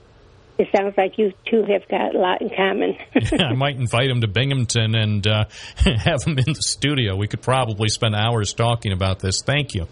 It 0.57 0.68
sounds 0.73 0.94
like 0.97 1.18
you 1.18 1.33
two 1.51 1.65
have 1.65 1.89
got 1.89 2.15
a 2.15 2.18
lot 2.20 2.41
in 2.41 2.49
common. 2.49 2.97
I 3.44 3.55
might 3.55 3.75
invite 3.75 4.09
him 4.09 4.20
to 4.20 4.28
Binghamton 4.28 4.94
and 4.94 5.26
uh, 5.26 5.44
have 5.78 6.23
him 6.23 6.39
in 6.39 6.52
the 6.55 6.62
studio. 6.62 7.17
We 7.17 7.26
could 7.26 7.43
probably 7.43 7.89
spend 7.89 8.15
hours 8.15 8.52
talking 8.52 8.93
about 8.93 9.18
this. 9.18 9.43
Thank 9.43 9.75
you. 9.75 9.89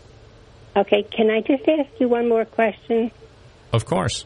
Okay, 0.76 1.02
can 1.04 1.30
I 1.30 1.40
just 1.40 1.66
ask 1.68 1.88
you 2.00 2.08
one 2.08 2.28
more 2.28 2.44
question? 2.44 3.10
Of 3.72 3.84
course. 3.86 4.24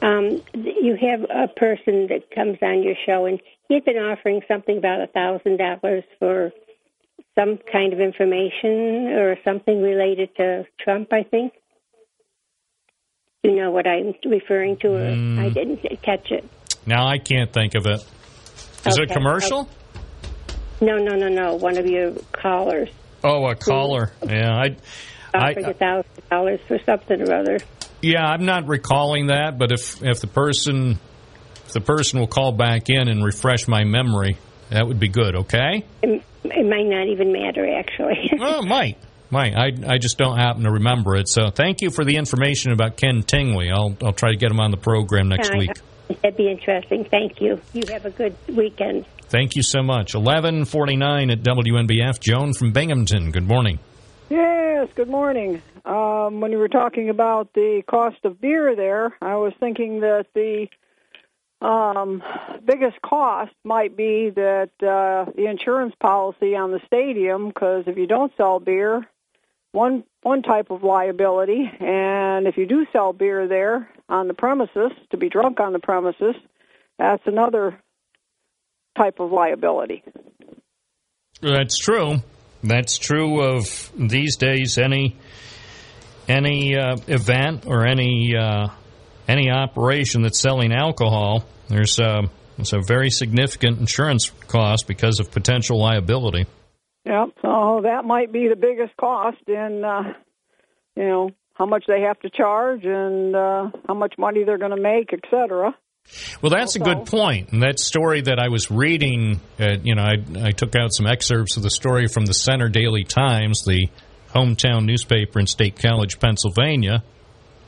Um, 0.00 0.42
you 0.54 0.96
have 1.00 1.22
a 1.30 1.48
person 1.48 2.08
that 2.08 2.30
comes 2.34 2.58
on 2.62 2.82
your 2.82 2.94
show, 3.06 3.26
and 3.26 3.40
he's 3.68 3.84
been 3.84 3.96
offering 3.98 4.40
something 4.48 4.76
about 4.76 5.00
a 5.00 5.06
thousand 5.06 5.58
dollars 5.58 6.04
for 6.18 6.52
some 7.38 7.58
kind 7.70 7.92
of 7.92 8.00
information 8.00 9.08
or 9.16 9.36
something 9.44 9.80
related 9.80 10.34
to 10.36 10.66
Trump. 10.80 11.12
I 11.12 11.22
think. 11.22 11.52
You 13.44 13.56
know 13.56 13.70
what 13.72 13.86
I'm 13.88 14.14
referring 14.24 14.76
to, 14.78 14.88
or 14.88 15.00
Mm. 15.16 15.38
I 15.38 15.48
didn't 15.50 15.78
catch 16.02 16.30
it. 16.30 16.44
Now 16.86 17.06
I 17.06 17.18
can't 17.18 17.52
think 17.52 17.74
of 17.74 17.86
it. 17.86 18.00
Is 18.86 18.96
it 18.96 19.00
a 19.00 19.02
Okay. 19.04 19.14
commercial? 19.14 19.68
No, 20.80 20.96
no, 20.98 21.14
no, 21.16 21.28
no. 21.28 21.54
One 21.54 21.76
of 21.76 21.86
your 21.86 22.12
callers 22.32 22.88
Oh, 23.24 23.46
a 23.46 23.54
caller. 23.54 24.10
Yeah, 24.28 24.52
I, 24.52 24.76
offered 25.34 25.64
a 25.64 25.68
I, 25.68 25.72
thousand 25.72 26.28
dollars 26.30 26.60
for 26.68 26.78
something 26.84 27.20
or 27.22 27.34
other. 27.34 27.58
yeah, 28.00 28.24
I'm 28.24 28.44
not 28.44 28.66
recalling 28.68 29.28
that. 29.28 29.58
But 29.58 29.72
if 29.72 30.02
if 30.02 30.20
the 30.20 30.26
person 30.26 30.98
if 31.66 31.72
the 31.72 31.80
person 31.80 32.20
will 32.20 32.26
call 32.26 32.52
back 32.52 32.88
in 32.90 33.08
and 33.08 33.24
refresh 33.24 33.66
my 33.68 33.84
memory, 33.84 34.36
that 34.70 34.86
would 34.86 34.98
be 35.00 35.08
good. 35.08 35.36
Okay. 35.36 35.84
It, 36.02 36.22
it 36.44 36.66
might 36.68 36.86
not 36.86 37.06
even 37.08 37.32
matter, 37.32 37.66
actually. 37.78 38.30
Oh, 38.40 38.62
might. 38.62 38.98
Might. 39.30 39.54
I, 39.54 39.94
I 39.94 39.98
just 39.98 40.18
don't 40.18 40.36
happen 40.36 40.64
to 40.64 40.70
remember 40.72 41.16
it. 41.16 41.26
So 41.28 41.48
thank 41.50 41.80
you 41.80 41.90
for 41.90 42.04
the 42.04 42.16
information 42.16 42.72
about 42.72 42.96
Ken 42.98 43.22
Tingley. 43.22 43.70
I'll 43.70 43.96
I'll 44.04 44.12
try 44.12 44.32
to 44.32 44.36
get 44.36 44.50
him 44.50 44.60
on 44.60 44.70
the 44.70 44.76
program 44.76 45.28
next 45.28 45.50
I- 45.50 45.58
week. 45.58 45.70
That'd 46.22 46.36
be 46.36 46.50
interesting. 46.50 47.04
Thank 47.10 47.40
you. 47.40 47.58
You 47.72 47.84
have 47.90 48.04
a 48.04 48.10
good 48.10 48.36
weekend. 48.46 49.06
Thank 49.28 49.56
you 49.56 49.62
so 49.62 49.82
much. 49.82 50.14
1149 50.14 51.30
at 51.30 51.38
WNBF. 51.38 52.20
Joan 52.20 52.52
from 52.52 52.72
Binghamton. 52.72 53.30
Good 53.30 53.48
morning. 53.48 53.78
Yes, 54.32 54.88
good 54.94 55.10
morning. 55.10 55.60
Um, 55.84 56.40
when 56.40 56.52
you 56.52 56.58
were 56.58 56.70
talking 56.70 57.10
about 57.10 57.52
the 57.52 57.82
cost 57.86 58.16
of 58.24 58.40
beer 58.40 58.74
there, 58.74 59.14
I 59.20 59.36
was 59.36 59.52
thinking 59.60 60.00
that 60.00 60.24
the 60.32 60.68
um, 61.60 62.22
biggest 62.64 63.02
cost 63.02 63.52
might 63.62 63.94
be 63.94 64.30
that 64.30 64.70
uh, 64.80 65.30
the 65.36 65.50
insurance 65.50 65.94
policy 66.00 66.56
on 66.56 66.70
the 66.70 66.80
stadium, 66.86 67.48
because 67.48 67.84
if 67.86 67.98
you 67.98 68.06
don't 68.06 68.32
sell 68.38 68.58
beer, 68.58 69.06
one 69.72 70.02
one 70.22 70.40
type 70.40 70.70
of 70.70 70.82
liability, 70.82 71.70
and 71.78 72.46
if 72.46 72.56
you 72.56 72.64
do 72.64 72.86
sell 72.90 73.12
beer 73.12 73.46
there 73.46 73.90
on 74.08 74.28
the 74.28 74.34
premises 74.34 74.92
to 75.10 75.18
be 75.18 75.28
drunk 75.28 75.60
on 75.60 75.74
the 75.74 75.78
premises, 75.78 76.36
that's 76.98 77.26
another 77.26 77.78
type 78.96 79.20
of 79.20 79.30
liability. 79.30 80.02
That's 81.42 81.76
true. 81.76 82.22
That's 82.62 82.98
true 82.98 83.42
of 83.42 83.90
these 83.96 84.36
days. 84.36 84.78
Any 84.78 85.16
any 86.28 86.76
uh, 86.76 86.96
event 87.08 87.66
or 87.66 87.86
any 87.86 88.34
uh, 88.36 88.68
any 89.28 89.50
operation 89.50 90.22
that's 90.22 90.40
selling 90.40 90.72
alcohol, 90.72 91.44
there's 91.68 91.98
a, 91.98 92.22
there's 92.56 92.72
a 92.72 92.80
very 92.80 93.10
significant 93.10 93.78
insurance 93.80 94.30
cost 94.46 94.86
because 94.86 95.20
of 95.20 95.30
potential 95.30 95.80
liability. 95.80 96.46
Yep. 97.04 97.30
So 97.42 97.80
that 97.82 98.04
might 98.04 98.32
be 98.32 98.48
the 98.48 98.56
biggest 98.56 98.96
cost 98.96 99.42
in, 99.48 99.84
uh, 99.84 100.12
you 100.96 101.02
know, 101.02 101.30
how 101.54 101.66
much 101.66 101.84
they 101.88 102.02
have 102.02 102.18
to 102.20 102.30
charge 102.30 102.84
and 102.84 103.34
uh, 103.34 103.70
how 103.88 103.94
much 103.94 104.14
money 104.18 104.44
they're 104.44 104.58
going 104.58 104.76
to 104.76 104.80
make, 104.80 105.12
et 105.12 105.24
cetera. 105.30 105.74
Well, 106.42 106.50
that's 106.50 106.76
a 106.76 106.80
good 106.80 107.06
point. 107.06 107.52
And 107.52 107.62
that 107.62 107.78
story 107.78 108.22
that 108.22 108.38
I 108.38 108.48
was 108.48 108.70
reading, 108.70 109.40
uh, 109.60 109.76
you 109.82 109.94
know, 109.94 110.02
I, 110.02 110.48
I 110.48 110.50
took 110.50 110.74
out 110.74 110.92
some 110.92 111.06
excerpts 111.06 111.56
of 111.56 111.62
the 111.62 111.70
story 111.70 112.08
from 112.08 112.26
the 112.26 112.34
Centre 112.34 112.68
Daily 112.68 113.04
Times, 113.04 113.64
the 113.64 113.88
hometown 114.34 114.84
newspaper 114.84 115.38
in 115.38 115.46
State 115.46 115.80
College, 115.80 116.18
Pennsylvania, 116.18 117.02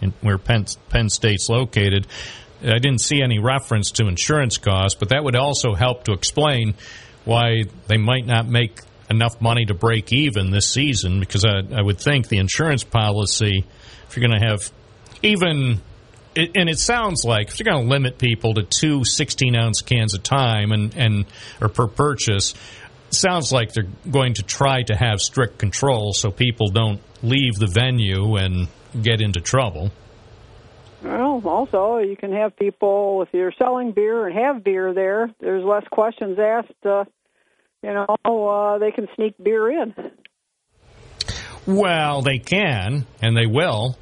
in, 0.01 0.13
where 0.21 0.39
Penn, 0.39 0.67
Penn 0.89 1.09
State's 1.09 1.49
located. 1.49 2.07
I 2.63 2.79
didn't 2.79 3.01
see 3.01 3.23
any 3.23 3.39
reference 3.39 3.93
to 3.93 4.09
insurance 4.09 4.59
costs, 4.59 4.99
but 4.99 5.11
that 5.11 5.23
would 5.23 5.37
also 5.37 5.75
help 5.75 6.05
to 6.05 6.13
explain 6.13 6.75
why 7.25 7.65
they 7.87 7.99
might 7.99 8.27
not 8.27 8.49
make 8.49 8.81
enough 9.11 9.41
money 9.41 9.67
to 9.67 9.75
break 9.75 10.13
even 10.13 10.51
this 10.51 10.73
season. 10.73 11.21
Because 11.21 11.45
I, 11.45 11.61
I 11.73 11.83
would 11.83 12.01
think 12.01 12.29
the 12.29 12.39
insurance 12.39 12.83
policy, 12.83 13.65
if 14.09 14.17
you're 14.17 14.27
going 14.27 14.41
to 14.41 14.47
have 14.47 14.73
even 15.23 15.81
it, 16.35 16.53
and 16.55 16.69
it 16.69 16.79
sounds 16.79 17.25
like 17.25 17.49
if 17.49 17.59
you're 17.59 17.73
going 17.73 17.85
to 17.85 17.91
limit 17.91 18.19
people 18.19 18.55
to 18.55 18.63
two 18.63 19.05
16 19.05 19.57
ounce 19.57 19.83
cans 19.83 20.15
a 20.15 20.19
time 20.19 20.73
and, 20.73 20.95
and 20.97 21.27
or 21.61 21.69
per 21.69 21.87
purchase, 21.87 22.55
it 23.09 23.15
sounds 23.15 23.53
like 23.53 23.73
they're 23.73 23.89
going 24.11 24.35
to 24.35 24.43
try 24.43 24.83
to 24.83 24.95
have 24.95 25.21
strict 25.21 25.59
control 25.59 26.13
so 26.13 26.31
people 26.31 26.69
don't 26.69 27.01
leave 27.23 27.55
the 27.55 27.67
venue 27.67 28.37
and 28.37 28.69
get 29.01 29.21
into 29.21 29.41
trouble. 29.41 29.91
Well, 31.03 31.43
also 31.45 31.99
you 31.99 32.17
can 32.17 32.33
have 32.33 32.57
people 32.57 33.23
if 33.23 33.29
you're 33.33 33.53
selling 33.59 33.93
beer 33.93 34.27
and 34.27 34.39
have 34.39 34.65
beer 34.65 34.95
there. 34.95 35.31
There's 35.41 35.65
less 35.65 35.85
questions 35.91 36.39
asked. 36.39 36.73
Uh, 36.85 37.05
you 37.83 37.93
know, 37.93 38.17
uh, 38.25 38.79
they 38.79 38.91
can 38.91 39.09
sneak 39.15 39.35
beer 39.43 39.71
in. 39.71 39.95
Well, 41.67 42.23
they 42.23 42.39
can, 42.39 43.07
and 43.21 43.37
they 43.37 43.47
will, 43.47 43.99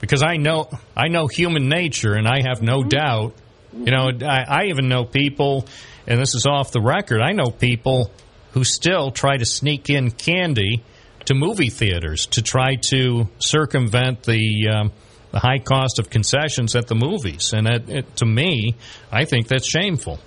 because 0.00 0.22
I 0.22 0.36
know 0.36 0.68
I 0.96 1.08
know 1.08 1.26
human 1.26 1.68
nature, 1.68 2.14
and 2.14 2.26
I 2.26 2.42
have 2.42 2.62
no 2.62 2.82
doubt. 2.82 3.34
You 3.72 3.92
know, 3.92 4.10
I, 4.22 4.44
I 4.48 4.64
even 4.66 4.88
know 4.88 5.04
people, 5.04 5.66
and 6.06 6.20
this 6.20 6.34
is 6.34 6.46
off 6.46 6.72
the 6.72 6.80
record. 6.80 7.20
I 7.22 7.32
know 7.32 7.50
people 7.50 8.10
who 8.52 8.64
still 8.64 9.12
try 9.12 9.36
to 9.36 9.44
sneak 9.44 9.90
in 9.90 10.10
candy 10.10 10.82
to 11.26 11.34
movie 11.34 11.70
theaters 11.70 12.26
to 12.26 12.42
try 12.42 12.74
to 12.90 13.28
circumvent 13.38 14.24
the 14.24 14.68
um, 14.74 14.92
the 15.30 15.38
high 15.38 15.58
cost 15.58 15.98
of 16.00 16.10
concessions 16.10 16.74
at 16.74 16.88
the 16.88 16.96
movies, 16.96 17.52
and 17.52 17.68
it, 17.68 17.88
it, 17.88 18.16
to 18.16 18.26
me, 18.26 18.74
I 19.12 19.24
think 19.24 19.46
that's 19.46 19.68
shameful. 19.68 20.18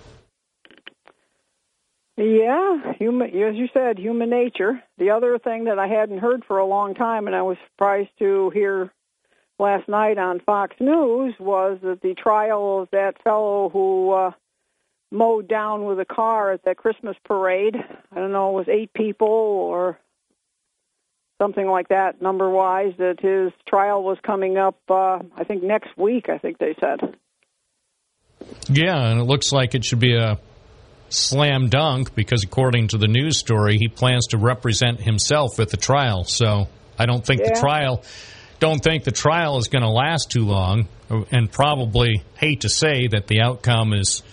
Yeah, 2.16 2.94
human, 3.00 3.30
as 3.30 3.56
you 3.56 3.68
said, 3.74 3.98
human 3.98 4.30
nature. 4.30 4.82
The 5.00 5.10
other 5.10 5.40
thing 5.40 5.66
that 5.66 5.80
I 5.80 5.88
hadn't 5.88 6.20
heard 6.20 6.46
for 6.48 6.60
a 6.60 6.66
long 6.66 6.94
time, 6.94 7.26
and 7.26 7.36
I 7.36 7.42
was 7.42 7.58
surprised 7.72 8.12
to 8.20 8.52
hear 8.54 8.94
last 9.60 9.88
night 9.88 10.18
on 10.18 10.40
Fox 10.40 10.76
News, 10.80 11.36
was 11.40 11.80
that 11.84 12.02
the 12.02 12.14
trial 12.16 12.82
of 12.82 12.90
that 12.92 13.22
fellow 13.24 13.70
who 13.70 14.12
uh, 14.12 14.32
mowed 15.12 15.48
down 15.48 15.86
with 15.86 16.00
a 16.00 16.06
car 16.06 16.52
at 16.52 16.64
that 16.66 16.78
Christmas 16.78 17.16
parade. 17.24 17.76
I 18.12 18.16
don't 18.16 18.32
know, 18.32 18.50
it 18.50 18.54
was 18.54 18.70
eight 18.70 18.92
people 18.94 19.28
or 19.28 19.98
something 21.42 21.68
like 21.68 21.90
that, 21.90 22.22
number 22.22 22.50
wise. 22.50 22.94
That 22.98 23.20
his 23.20 23.52
trial 23.68 24.04
was 24.04 24.18
coming 24.26 24.58
up, 24.58 24.78
uh, 24.90 25.20
I 25.36 25.44
think 25.46 25.64
next 25.64 25.98
week. 25.98 26.30
I 26.30 26.38
think 26.38 26.58
they 26.58 26.76
said. 26.80 27.16
Yeah, 28.70 29.10
and 29.10 29.22
it 29.22 29.24
looks 29.24 29.52
like 29.52 29.76
it 29.76 29.86
should 29.86 30.00
be 30.00 30.16
a 30.16 30.40
slam 31.10 31.70
dunk 31.70 32.16
because, 32.16 32.44
according 32.44 32.90
to 32.90 32.98
the 32.98 33.08
news 33.08 33.38
story, 33.38 33.78
he 33.78 33.88
plans 33.88 34.28
to 34.28 34.38
represent 34.38 35.00
himself 35.00 35.60
at 35.60 35.70
the 35.70 35.78
trial. 35.78 36.24
So 36.24 36.68
I 36.98 37.06
don't 37.06 37.26
think 37.26 37.42
Yeah. 37.42 37.54
the 37.54 37.60
trial. 37.60 38.04
Don't 38.64 38.82
think 38.82 39.04
the 39.04 39.12
trial 39.12 39.58
is 39.58 39.68
going 39.68 39.82
to 39.82 39.90
last 39.90 40.32
too 40.32 40.46
long, 40.46 40.88
and 41.10 41.52
probably 41.52 42.24
hate 42.36 42.62
to 42.62 42.70
say 42.70 43.08
that 43.08 43.28
the 43.28 43.42
outcome 43.42 43.92
is 43.92 44.24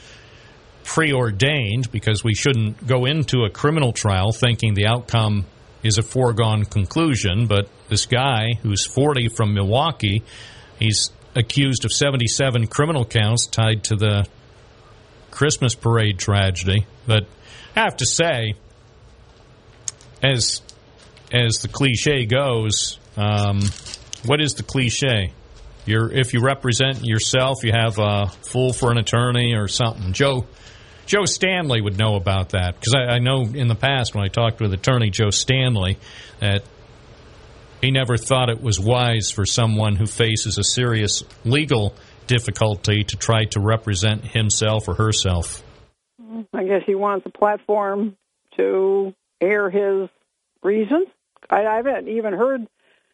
preordained 0.84 1.90
because 1.90 2.22
we 2.22 2.36
shouldn't 2.36 2.86
go 2.86 3.06
into 3.06 3.42
a 3.42 3.50
criminal 3.50 3.92
trial 3.92 4.30
thinking 4.30 4.74
the 4.74 4.86
outcome 4.86 5.46
is 5.82 5.98
a 5.98 6.02
foregone 6.02 6.64
conclusion. 6.64 7.48
But 7.48 7.68
this 7.88 8.06
guy 8.06 8.50
who's 8.62 8.86
40 8.86 9.30
from 9.30 9.52
Milwaukee, 9.52 10.22
he's 10.78 11.10
accused 11.34 11.84
of 11.84 11.92
77 11.92 12.68
criminal 12.68 13.04
counts 13.04 13.48
tied 13.48 13.82
to 13.82 13.96
the 13.96 14.28
Christmas 15.32 15.74
parade 15.74 16.20
tragedy. 16.20 16.86
But 17.04 17.26
I 17.74 17.80
have 17.80 17.96
to 17.96 18.06
say, 18.06 18.54
as 20.22 20.62
as 21.32 21.62
the 21.62 21.68
cliche 21.68 22.26
goes, 22.26 23.00
um, 23.16 23.62
what 24.24 24.40
is 24.40 24.54
the 24.54 24.62
cliche? 24.62 25.32
You're 25.86 26.12
if 26.12 26.34
you 26.34 26.40
represent 26.40 27.04
yourself, 27.04 27.64
you 27.64 27.72
have 27.72 27.98
a 27.98 28.26
fool 28.26 28.72
for 28.72 28.90
an 28.90 28.98
attorney 28.98 29.54
or 29.54 29.68
something. 29.68 30.12
Joe 30.12 30.46
Joe 31.06 31.24
Stanley 31.24 31.80
would 31.80 31.98
know 31.98 32.16
about 32.16 32.50
that 32.50 32.74
because 32.74 32.94
I, 32.94 33.14
I 33.14 33.18
know 33.18 33.42
in 33.42 33.68
the 33.68 33.74
past 33.74 34.14
when 34.14 34.24
I 34.24 34.28
talked 34.28 34.60
with 34.60 34.72
attorney 34.72 35.10
Joe 35.10 35.30
Stanley 35.30 35.98
that 36.38 36.62
he 37.80 37.90
never 37.90 38.16
thought 38.16 38.50
it 38.50 38.62
was 38.62 38.78
wise 38.78 39.30
for 39.30 39.46
someone 39.46 39.96
who 39.96 40.06
faces 40.06 40.58
a 40.58 40.62
serious 40.62 41.24
legal 41.44 41.94
difficulty 42.26 43.02
to 43.02 43.16
try 43.16 43.46
to 43.46 43.60
represent 43.60 44.24
himself 44.24 44.86
or 44.86 44.94
herself. 44.94 45.62
I 46.52 46.64
guess 46.64 46.82
he 46.86 46.94
wants 46.94 47.26
a 47.26 47.30
platform 47.30 48.16
to 48.56 49.14
air 49.40 49.70
his 49.70 50.08
reasons. 50.62 51.08
I, 51.48 51.64
I 51.64 51.76
haven't 51.76 52.08
even 52.08 52.34
heard 52.34 52.68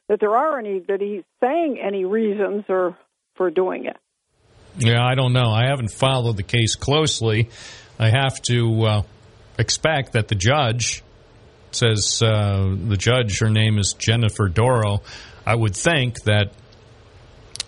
that 0.08 0.20
there 0.20 0.36
are 0.36 0.58
any 0.58 0.80
that 0.88 1.00
he's 1.00 1.24
saying 1.40 1.78
any 1.82 2.04
reasons 2.04 2.64
or 2.68 2.96
for 3.34 3.50
doing 3.50 3.86
it. 3.86 3.96
Yeah, 4.78 5.04
I 5.04 5.14
don't 5.14 5.32
know. 5.32 5.50
I 5.50 5.66
haven't 5.68 5.90
followed 5.90 6.36
the 6.36 6.42
case 6.42 6.74
closely. 6.74 7.48
I 7.98 8.10
have 8.10 8.40
to 8.42 8.82
uh, 8.82 9.02
expect 9.58 10.12
that 10.12 10.28
the 10.28 10.34
judge 10.34 11.02
says 11.70 12.22
uh, 12.22 12.74
the 12.88 12.96
judge, 12.96 13.40
her 13.40 13.50
name 13.50 13.78
is 13.78 13.94
Jennifer 13.98 14.48
Dorow. 14.48 15.02
I 15.46 15.54
would 15.54 15.74
think 15.74 16.22
that 16.24 16.52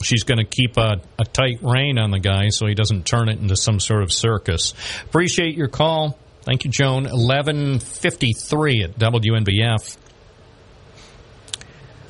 she's 0.03 0.25
going 0.25 0.39
to 0.39 0.45
keep 0.45 0.77
a, 0.77 1.01
a 1.19 1.25
tight 1.25 1.61
rein 1.63 1.99
on 1.99 2.11
the 2.11 2.19
guy 2.21 2.49
so 2.49 2.67
he 2.67 2.75
doesn't 2.75 3.07
turn 3.07 3.29
it 3.29 3.39
into 3.39 3.57
some 3.57 3.81
sort 3.81 4.03
of 4.03 4.13
circus. 4.13 4.75
Appreciate 5.05 5.57
your 5.57 5.69
call. 5.69 6.19
Thank 6.43 6.65
you, 6.65 6.71
Joan. 6.71 7.07
Eleven 7.07 7.79
fifty 7.79 8.33
three 8.33 8.83
at 8.83 8.99
WNBF. 8.99 9.97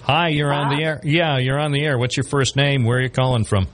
Hi, 0.09 0.29
you're 0.29 0.51
on 0.51 0.75
the 0.75 0.83
air. 0.83 1.01
Yeah, 1.05 1.37
you're 1.37 1.59
on 1.59 1.71
the 1.71 1.85
air. 1.85 1.99
What's 1.99 2.17
your 2.17 2.25
first 2.25 2.57
name? 2.57 2.85
Where 2.85 2.97
are 2.97 3.03
you 3.03 3.11
calling 3.11 3.45
from? 3.45 3.67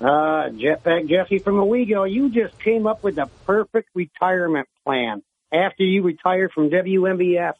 Uh, 0.00 0.48
Jetpack 0.48 1.10
Jesse 1.10 1.40
from 1.40 1.56
Owego, 1.56 2.10
you 2.10 2.30
just 2.30 2.58
came 2.58 2.86
up 2.86 3.02
with 3.02 3.16
the 3.16 3.28
perfect 3.44 3.90
retirement 3.94 4.66
plan. 4.82 5.22
After 5.52 5.82
you 5.82 6.02
retire 6.02 6.48
from 6.48 6.70
WNBF, 6.70 7.52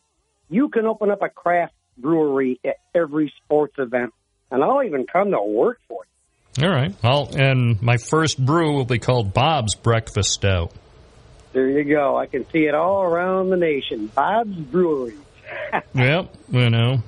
you 0.49 0.71
can 0.71 0.87
open 0.87 1.11
up 1.11 1.21
a 1.21 1.29
craft 1.29 1.75
brewery 1.99 2.59
at 2.65 2.77
every 2.95 3.31
sports 3.45 3.75
event, 3.77 4.15
and 4.51 4.65
I'll 4.65 4.83
even 4.85 5.07
come 5.07 5.33
to 5.33 5.43
work 5.43 5.79
for 5.87 6.07
you. 6.57 6.67
All 6.67 6.75
right. 6.75 6.95
Well, 7.05 7.29
and 7.37 7.83
my 7.83 7.99
first 7.99 8.43
brew 8.43 8.73
will 8.73 8.87
be 8.87 8.99
called 8.99 9.35
Bob's 9.35 9.75
Breakfast 9.75 10.31
Stout. 10.31 10.73
There 11.53 11.69
you 11.69 11.85
go. 11.85 12.17
I 12.17 12.25
can 12.25 12.49
see 12.51 12.65
it 12.65 12.75
all 12.75 13.03
around 13.03 13.51
the 13.51 13.59
nation. 13.59 14.07
Bob's 14.07 14.57
Brewery. 14.57 15.15
Yep, 15.95 16.35
you 16.51 16.71
know, 16.71 17.03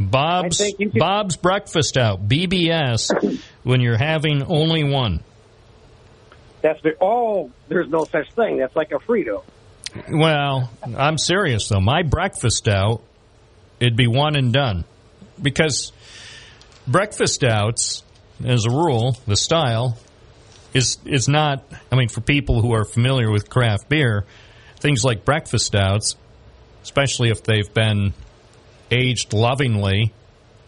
Bob's 0.00 0.60
I 0.60 0.64
think 0.64 0.80
you 0.80 0.90
could- 0.90 0.98
Bob's 0.98 1.36
Breakfast 1.36 1.96
Out 1.96 2.28
(BBS) 2.28 3.10
when 3.62 3.80
you're 3.80 3.98
having 3.98 4.42
only 4.42 4.84
one. 4.84 5.20
That's 6.62 6.80
the 6.82 6.92
oh, 7.00 7.50
there's 7.68 7.88
no 7.88 8.04
such 8.04 8.32
thing. 8.32 8.58
That's 8.58 8.76
like 8.76 8.92
a 8.92 8.98
Frito. 8.98 9.42
Well, 10.10 10.70
I'm 10.96 11.18
serious 11.18 11.68
though. 11.68 11.80
My 11.80 12.02
breakfast 12.02 12.68
out, 12.68 13.02
it'd 13.80 13.96
be 13.96 14.06
one 14.06 14.36
and 14.36 14.52
done, 14.52 14.84
because 15.40 15.92
breakfast 16.86 17.44
outs, 17.44 18.02
as 18.44 18.64
a 18.64 18.70
rule, 18.70 19.16
the 19.26 19.36
style 19.36 19.98
is 20.72 20.98
is 21.04 21.28
not. 21.28 21.64
I 21.90 21.96
mean, 21.96 22.08
for 22.08 22.20
people 22.20 22.62
who 22.62 22.72
are 22.74 22.84
familiar 22.84 23.30
with 23.30 23.50
craft 23.50 23.88
beer, 23.88 24.24
things 24.78 25.04
like 25.04 25.24
breakfast 25.24 25.74
outs, 25.74 26.16
especially 26.84 27.30
if 27.30 27.42
they've 27.42 27.72
been 27.74 28.14
aged 28.92 29.32
lovingly 29.32 30.12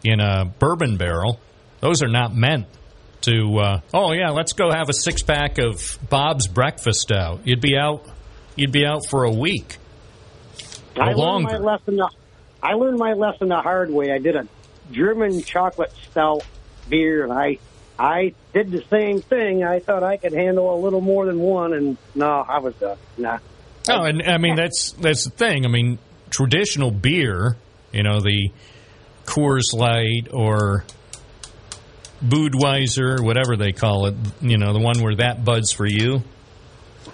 in 0.03 0.21
a 0.21 0.45
bourbon 0.45 0.97
barrel, 0.97 1.39
those 1.81 2.03
are 2.03 2.09
not 2.09 2.35
meant 2.35 2.67
to. 3.23 3.59
Uh, 3.59 3.81
oh 3.93 4.13
yeah, 4.13 4.31
let's 4.31 4.53
go 4.53 4.71
have 4.71 4.89
a 4.89 4.95
six 4.95 5.23
pack 5.23 5.59
of 5.59 5.99
Bob's 6.09 6.49
breakfast 6.49 7.01
stout. 7.01 7.41
You'd 7.45 7.61
be 7.61 7.77
out. 7.77 8.07
You'd 8.57 8.73
be 8.73 8.87
out 8.87 9.07
for 9.07 9.25
a 9.25 9.33
week 9.33 9.79
I 10.97 11.13
learned 11.13 11.45
my 11.45 11.59
lesson. 11.59 11.97
The, 11.97 12.11
I 12.63 12.75
learned 12.75 12.99
my 12.99 13.13
lesson 13.13 13.49
the 13.49 13.61
hard 13.61 13.91
way. 13.91 14.13
I 14.13 14.19
did 14.19 14.37
a 14.37 14.47
German 14.93 15.43
chocolate 15.43 15.93
stout 16.11 16.45
beer, 16.89 17.25
and 17.25 17.33
I 17.33 17.59
I 17.99 18.35
did 18.53 18.71
the 18.71 18.83
same 18.91 19.21
thing. 19.21 19.65
I 19.65 19.81
thought 19.81 20.03
I 20.03 20.17
could 20.17 20.33
handle 20.33 20.75
a 20.75 20.79
little 20.79 21.01
more 21.01 21.27
than 21.27 21.39
one, 21.39 21.73
and 21.73 21.97
no, 22.15 22.27
I 22.27 22.59
was 22.59 22.75
done. 22.77 22.99
Nah. 23.19 23.39
Oh, 23.89 24.03
and 24.05 24.23
I 24.23 24.39
mean 24.39 24.57
that's 24.57 24.93
that's 24.93 25.25
the 25.25 25.31
thing. 25.31 25.65
I 25.65 25.69
mean, 25.69 25.99
traditional 26.31 26.91
beer, 26.91 27.57
you 27.95 28.03
know, 28.03 28.21
the 28.21 28.51
Coors 29.25 29.73
Light 29.73 30.29
or 30.33 30.85
Budweiser, 32.23 33.21
whatever 33.21 33.57
they 33.57 33.73
call 33.73 34.07
it, 34.07 34.15
you 34.41 34.59
know, 34.59 34.73
the 34.73 34.81
one 34.81 35.01
where 35.03 35.17
that 35.17 35.45
buds 35.45 35.73
for 35.73 35.87
you. 35.87 36.23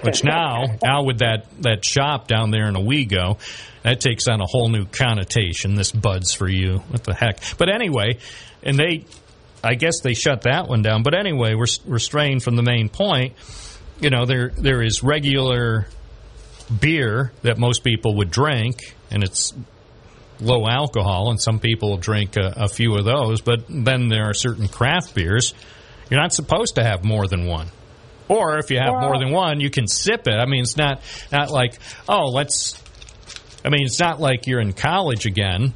Which 0.03 0.25
now, 0.25 0.65
now 0.83 1.03
with 1.03 1.19
that 1.19 1.47
that 1.61 1.85
shop 1.85 2.27
down 2.27 2.51
there 2.51 2.69
in 2.69 2.75
Owego, 2.75 3.39
that 3.83 4.01
takes 4.01 4.29
on 4.29 4.41
a 4.41 4.47
whole 4.47 4.69
new 4.69 4.87
connotation. 4.87 5.75
This 5.75 5.91
buds 5.93 6.33
for 6.33 6.49
you. 6.49 6.79
What 6.89 7.05
the 7.05 7.13
heck? 7.13 7.41
But 7.59 7.69
anyway, 7.69 8.19
and 8.63 8.79
they, 8.79 9.05
I 9.63 9.75
guess 9.75 10.01
they 10.01 10.15
shut 10.15 10.43
that 10.43 10.69
one 10.69 10.83
down. 10.83 11.03
But 11.03 11.15
anyway, 11.15 11.55
we're 11.55 11.67
we're 11.85 11.99
straying 11.99 12.41
from 12.41 12.57
the 12.57 12.63
main 12.63 12.89
point. 12.89 13.35
You 14.01 14.11
know, 14.11 14.27
there 14.27 14.51
there 14.57 14.81
is 14.81 15.03
regular 15.03 15.89
beer 16.81 17.33
that 17.43 17.59
most 17.59 17.83
people 17.83 18.17
would 18.17 18.31
drink, 18.31 18.95
and 19.11 19.25
it's 19.25 19.53
low 20.41 20.67
alcohol, 20.67 21.31
and 21.31 21.41
some 21.41 21.59
people 21.59 21.97
drink 21.97 22.37
a, 22.37 22.65
a 22.65 22.69
few 22.69 22.97
of 22.97 23.05
those. 23.05 23.41
But 23.41 23.65
then 23.69 24.09
there 24.09 24.25
are 24.25 24.35
certain 24.35 24.69
craft 24.69 25.15
beers. 25.15 25.55
You're 26.09 26.21
not 26.21 26.33
supposed 26.33 26.77
to 26.77 26.85
have 26.85 27.05
more 27.05 27.27
than 27.27 27.47
one. 27.47 27.69
Or 28.29 28.59
if 28.59 28.71
you 28.71 28.79
have 28.79 28.95
more 29.01 29.19
than 29.19 29.33
one, 29.33 29.61
you 29.61 29.71
can 29.71 29.89
sip 29.89 30.29
it. 30.29 30.35
I 30.35 30.47
mean, 30.47 30.63
it's 30.63 30.77
not 30.77 31.01
not 31.33 31.51
like 31.51 31.79
oh, 32.09 32.27
let's. 32.27 32.81
I 33.65 33.69
mean, 33.69 33.85
it's 33.85 33.99
not 33.99 34.21
like 34.21 34.47
you're 34.47 34.61
in 34.61 34.73
college 34.73 35.27
again 35.27 35.75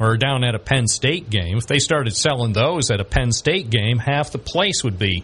or 0.00 0.16
down 0.16 0.42
at 0.42 0.54
a 0.54 0.58
Penn 0.58 0.86
State 0.88 1.30
game. 1.30 1.58
If 1.58 1.66
they 1.66 1.78
started 1.78 2.16
selling 2.16 2.52
those 2.52 2.90
at 2.90 3.00
a 3.00 3.04
Penn 3.04 3.30
State 3.30 3.70
game, 3.70 3.98
half 3.98 4.32
the 4.32 4.38
place 4.38 4.82
would 4.82 4.98
be 4.98 5.22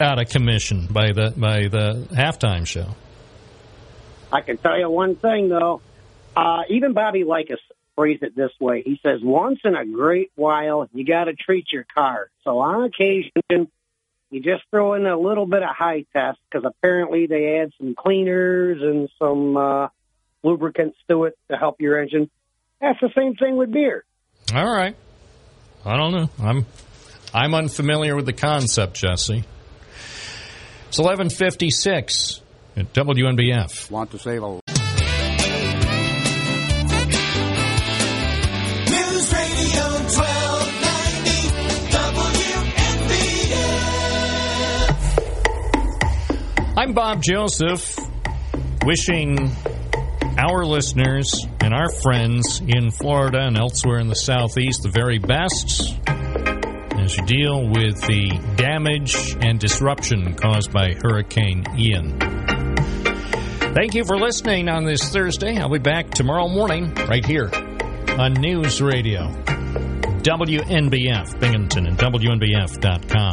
out 0.00 0.20
of 0.20 0.28
commission 0.28 0.86
by 0.90 1.12
the 1.12 1.34
by 1.36 1.68
the 1.68 2.06
halftime 2.12 2.66
show. 2.66 2.94
I 4.32 4.42
can 4.42 4.58
tell 4.58 4.78
you 4.78 4.88
one 4.88 5.16
thing 5.16 5.48
though. 5.48 5.80
Uh, 6.38 6.62
even 6.70 6.92
Bobby 6.92 7.24
Likas 7.24 7.58
phrased 7.96 8.22
it 8.22 8.36
this 8.36 8.52
way. 8.60 8.82
He 8.82 9.00
says, 9.02 9.20
"Once 9.20 9.58
in 9.64 9.74
a 9.74 9.84
great 9.84 10.30
while, 10.36 10.88
you 10.92 11.04
got 11.04 11.24
to 11.24 11.34
treat 11.34 11.72
your 11.72 11.84
car." 11.92 12.30
So 12.44 12.60
on 12.60 12.84
occasion, 12.84 13.68
you 14.30 14.40
just 14.40 14.62
throw 14.70 14.94
in 14.94 15.04
a 15.04 15.18
little 15.18 15.46
bit 15.46 15.64
of 15.64 15.70
high 15.70 16.04
test 16.12 16.38
because 16.48 16.64
apparently 16.64 17.26
they 17.26 17.58
add 17.58 17.72
some 17.76 17.96
cleaners 17.96 18.80
and 18.80 19.08
some 19.18 19.56
uh, 19.56 19.88
lubricants 20.44 20.96
to 21.08 21.24
it 21.24 21.36
to 21.50 21.56
help 21.56 21.80
your 21.80 22.00
engine. 22.00 22.30
That's 22.80 23.00
the 23.00 23.10
same 23.16 23.34
thing 23.34 23.56
with 23.56 23.72
beer. 23.72 24.04
All 24.54 24.72
right. 24.72 24.94
I 25.84 25.96
don't 25.96 26.12
know. 26.12 26.30
I'm 26.38 26.66
I'm 27.34 27.52
unfamiliar 27.52 28.14
with 28.14 28.26
the 28.26 28.32
concept, 28.32 28.94
Jesse. 28.94 29.42
It's 30.86 31.00
eleven 31.00 31.30
fifty 31.30 31.70
six 31.70 32.42
at 32.76 32.92
WNBF. 32.92 33.90
Want 33.90 34.12
to 34.12 34.20
save 34.20 34.44
a 34.44 34.60
I'm 46.88 46.94
Bob 46.94 47.22
Joseph, 47.22 47.98
wishing 48.86 49.52
our 50.38 50.64
listeners 50.64 51.46
and 51.60 51.74
our 51.74 51.92
friends 51.92 52.62
in 52.66 52.90
Florida 52.92 53.40
and 53.40 53.58
elsewhere 53.58 53.98
in 53.98 54.08
the 54.08 54.14
Southeast 54.14 54.84
the 54.84 54.88
very 54.88 55.18
best 55.18 55.94
as 56.06 57.14
you 57.14 57.26
deal 57.26 57.68
with 57.68 58.00
the 58.06 58.40
damage 58.56 59.36
and 59.38 59.60
disruption 59.60 60.32
caused 60.32 60.72
by 60.72 60.94
Hurricane 61.02 61.62
Ian. 61.76 62.18
Thank 63.74 63.92
you 63.92 64.06
for 64.06 64.16
listening 64.16 64.70
on 64.70 64.86
this 64.86 65.10
Thursday. 65.10 65.58
I'll 65.58 65.68
be 65.68 65.78
back 65.78 66.08
tomorrow 66.08 66.48
morning 66.48 66.94
right 66.94 67.26
here 67.26 67.50
on 68.18 68.32
News 68.32 68.80
Radio. 68.80 69.30
WNBF 70.22 71.38
Binghamton 71.38 71.86
and 71.86 71.98
WNBF.com. 71.98 73.18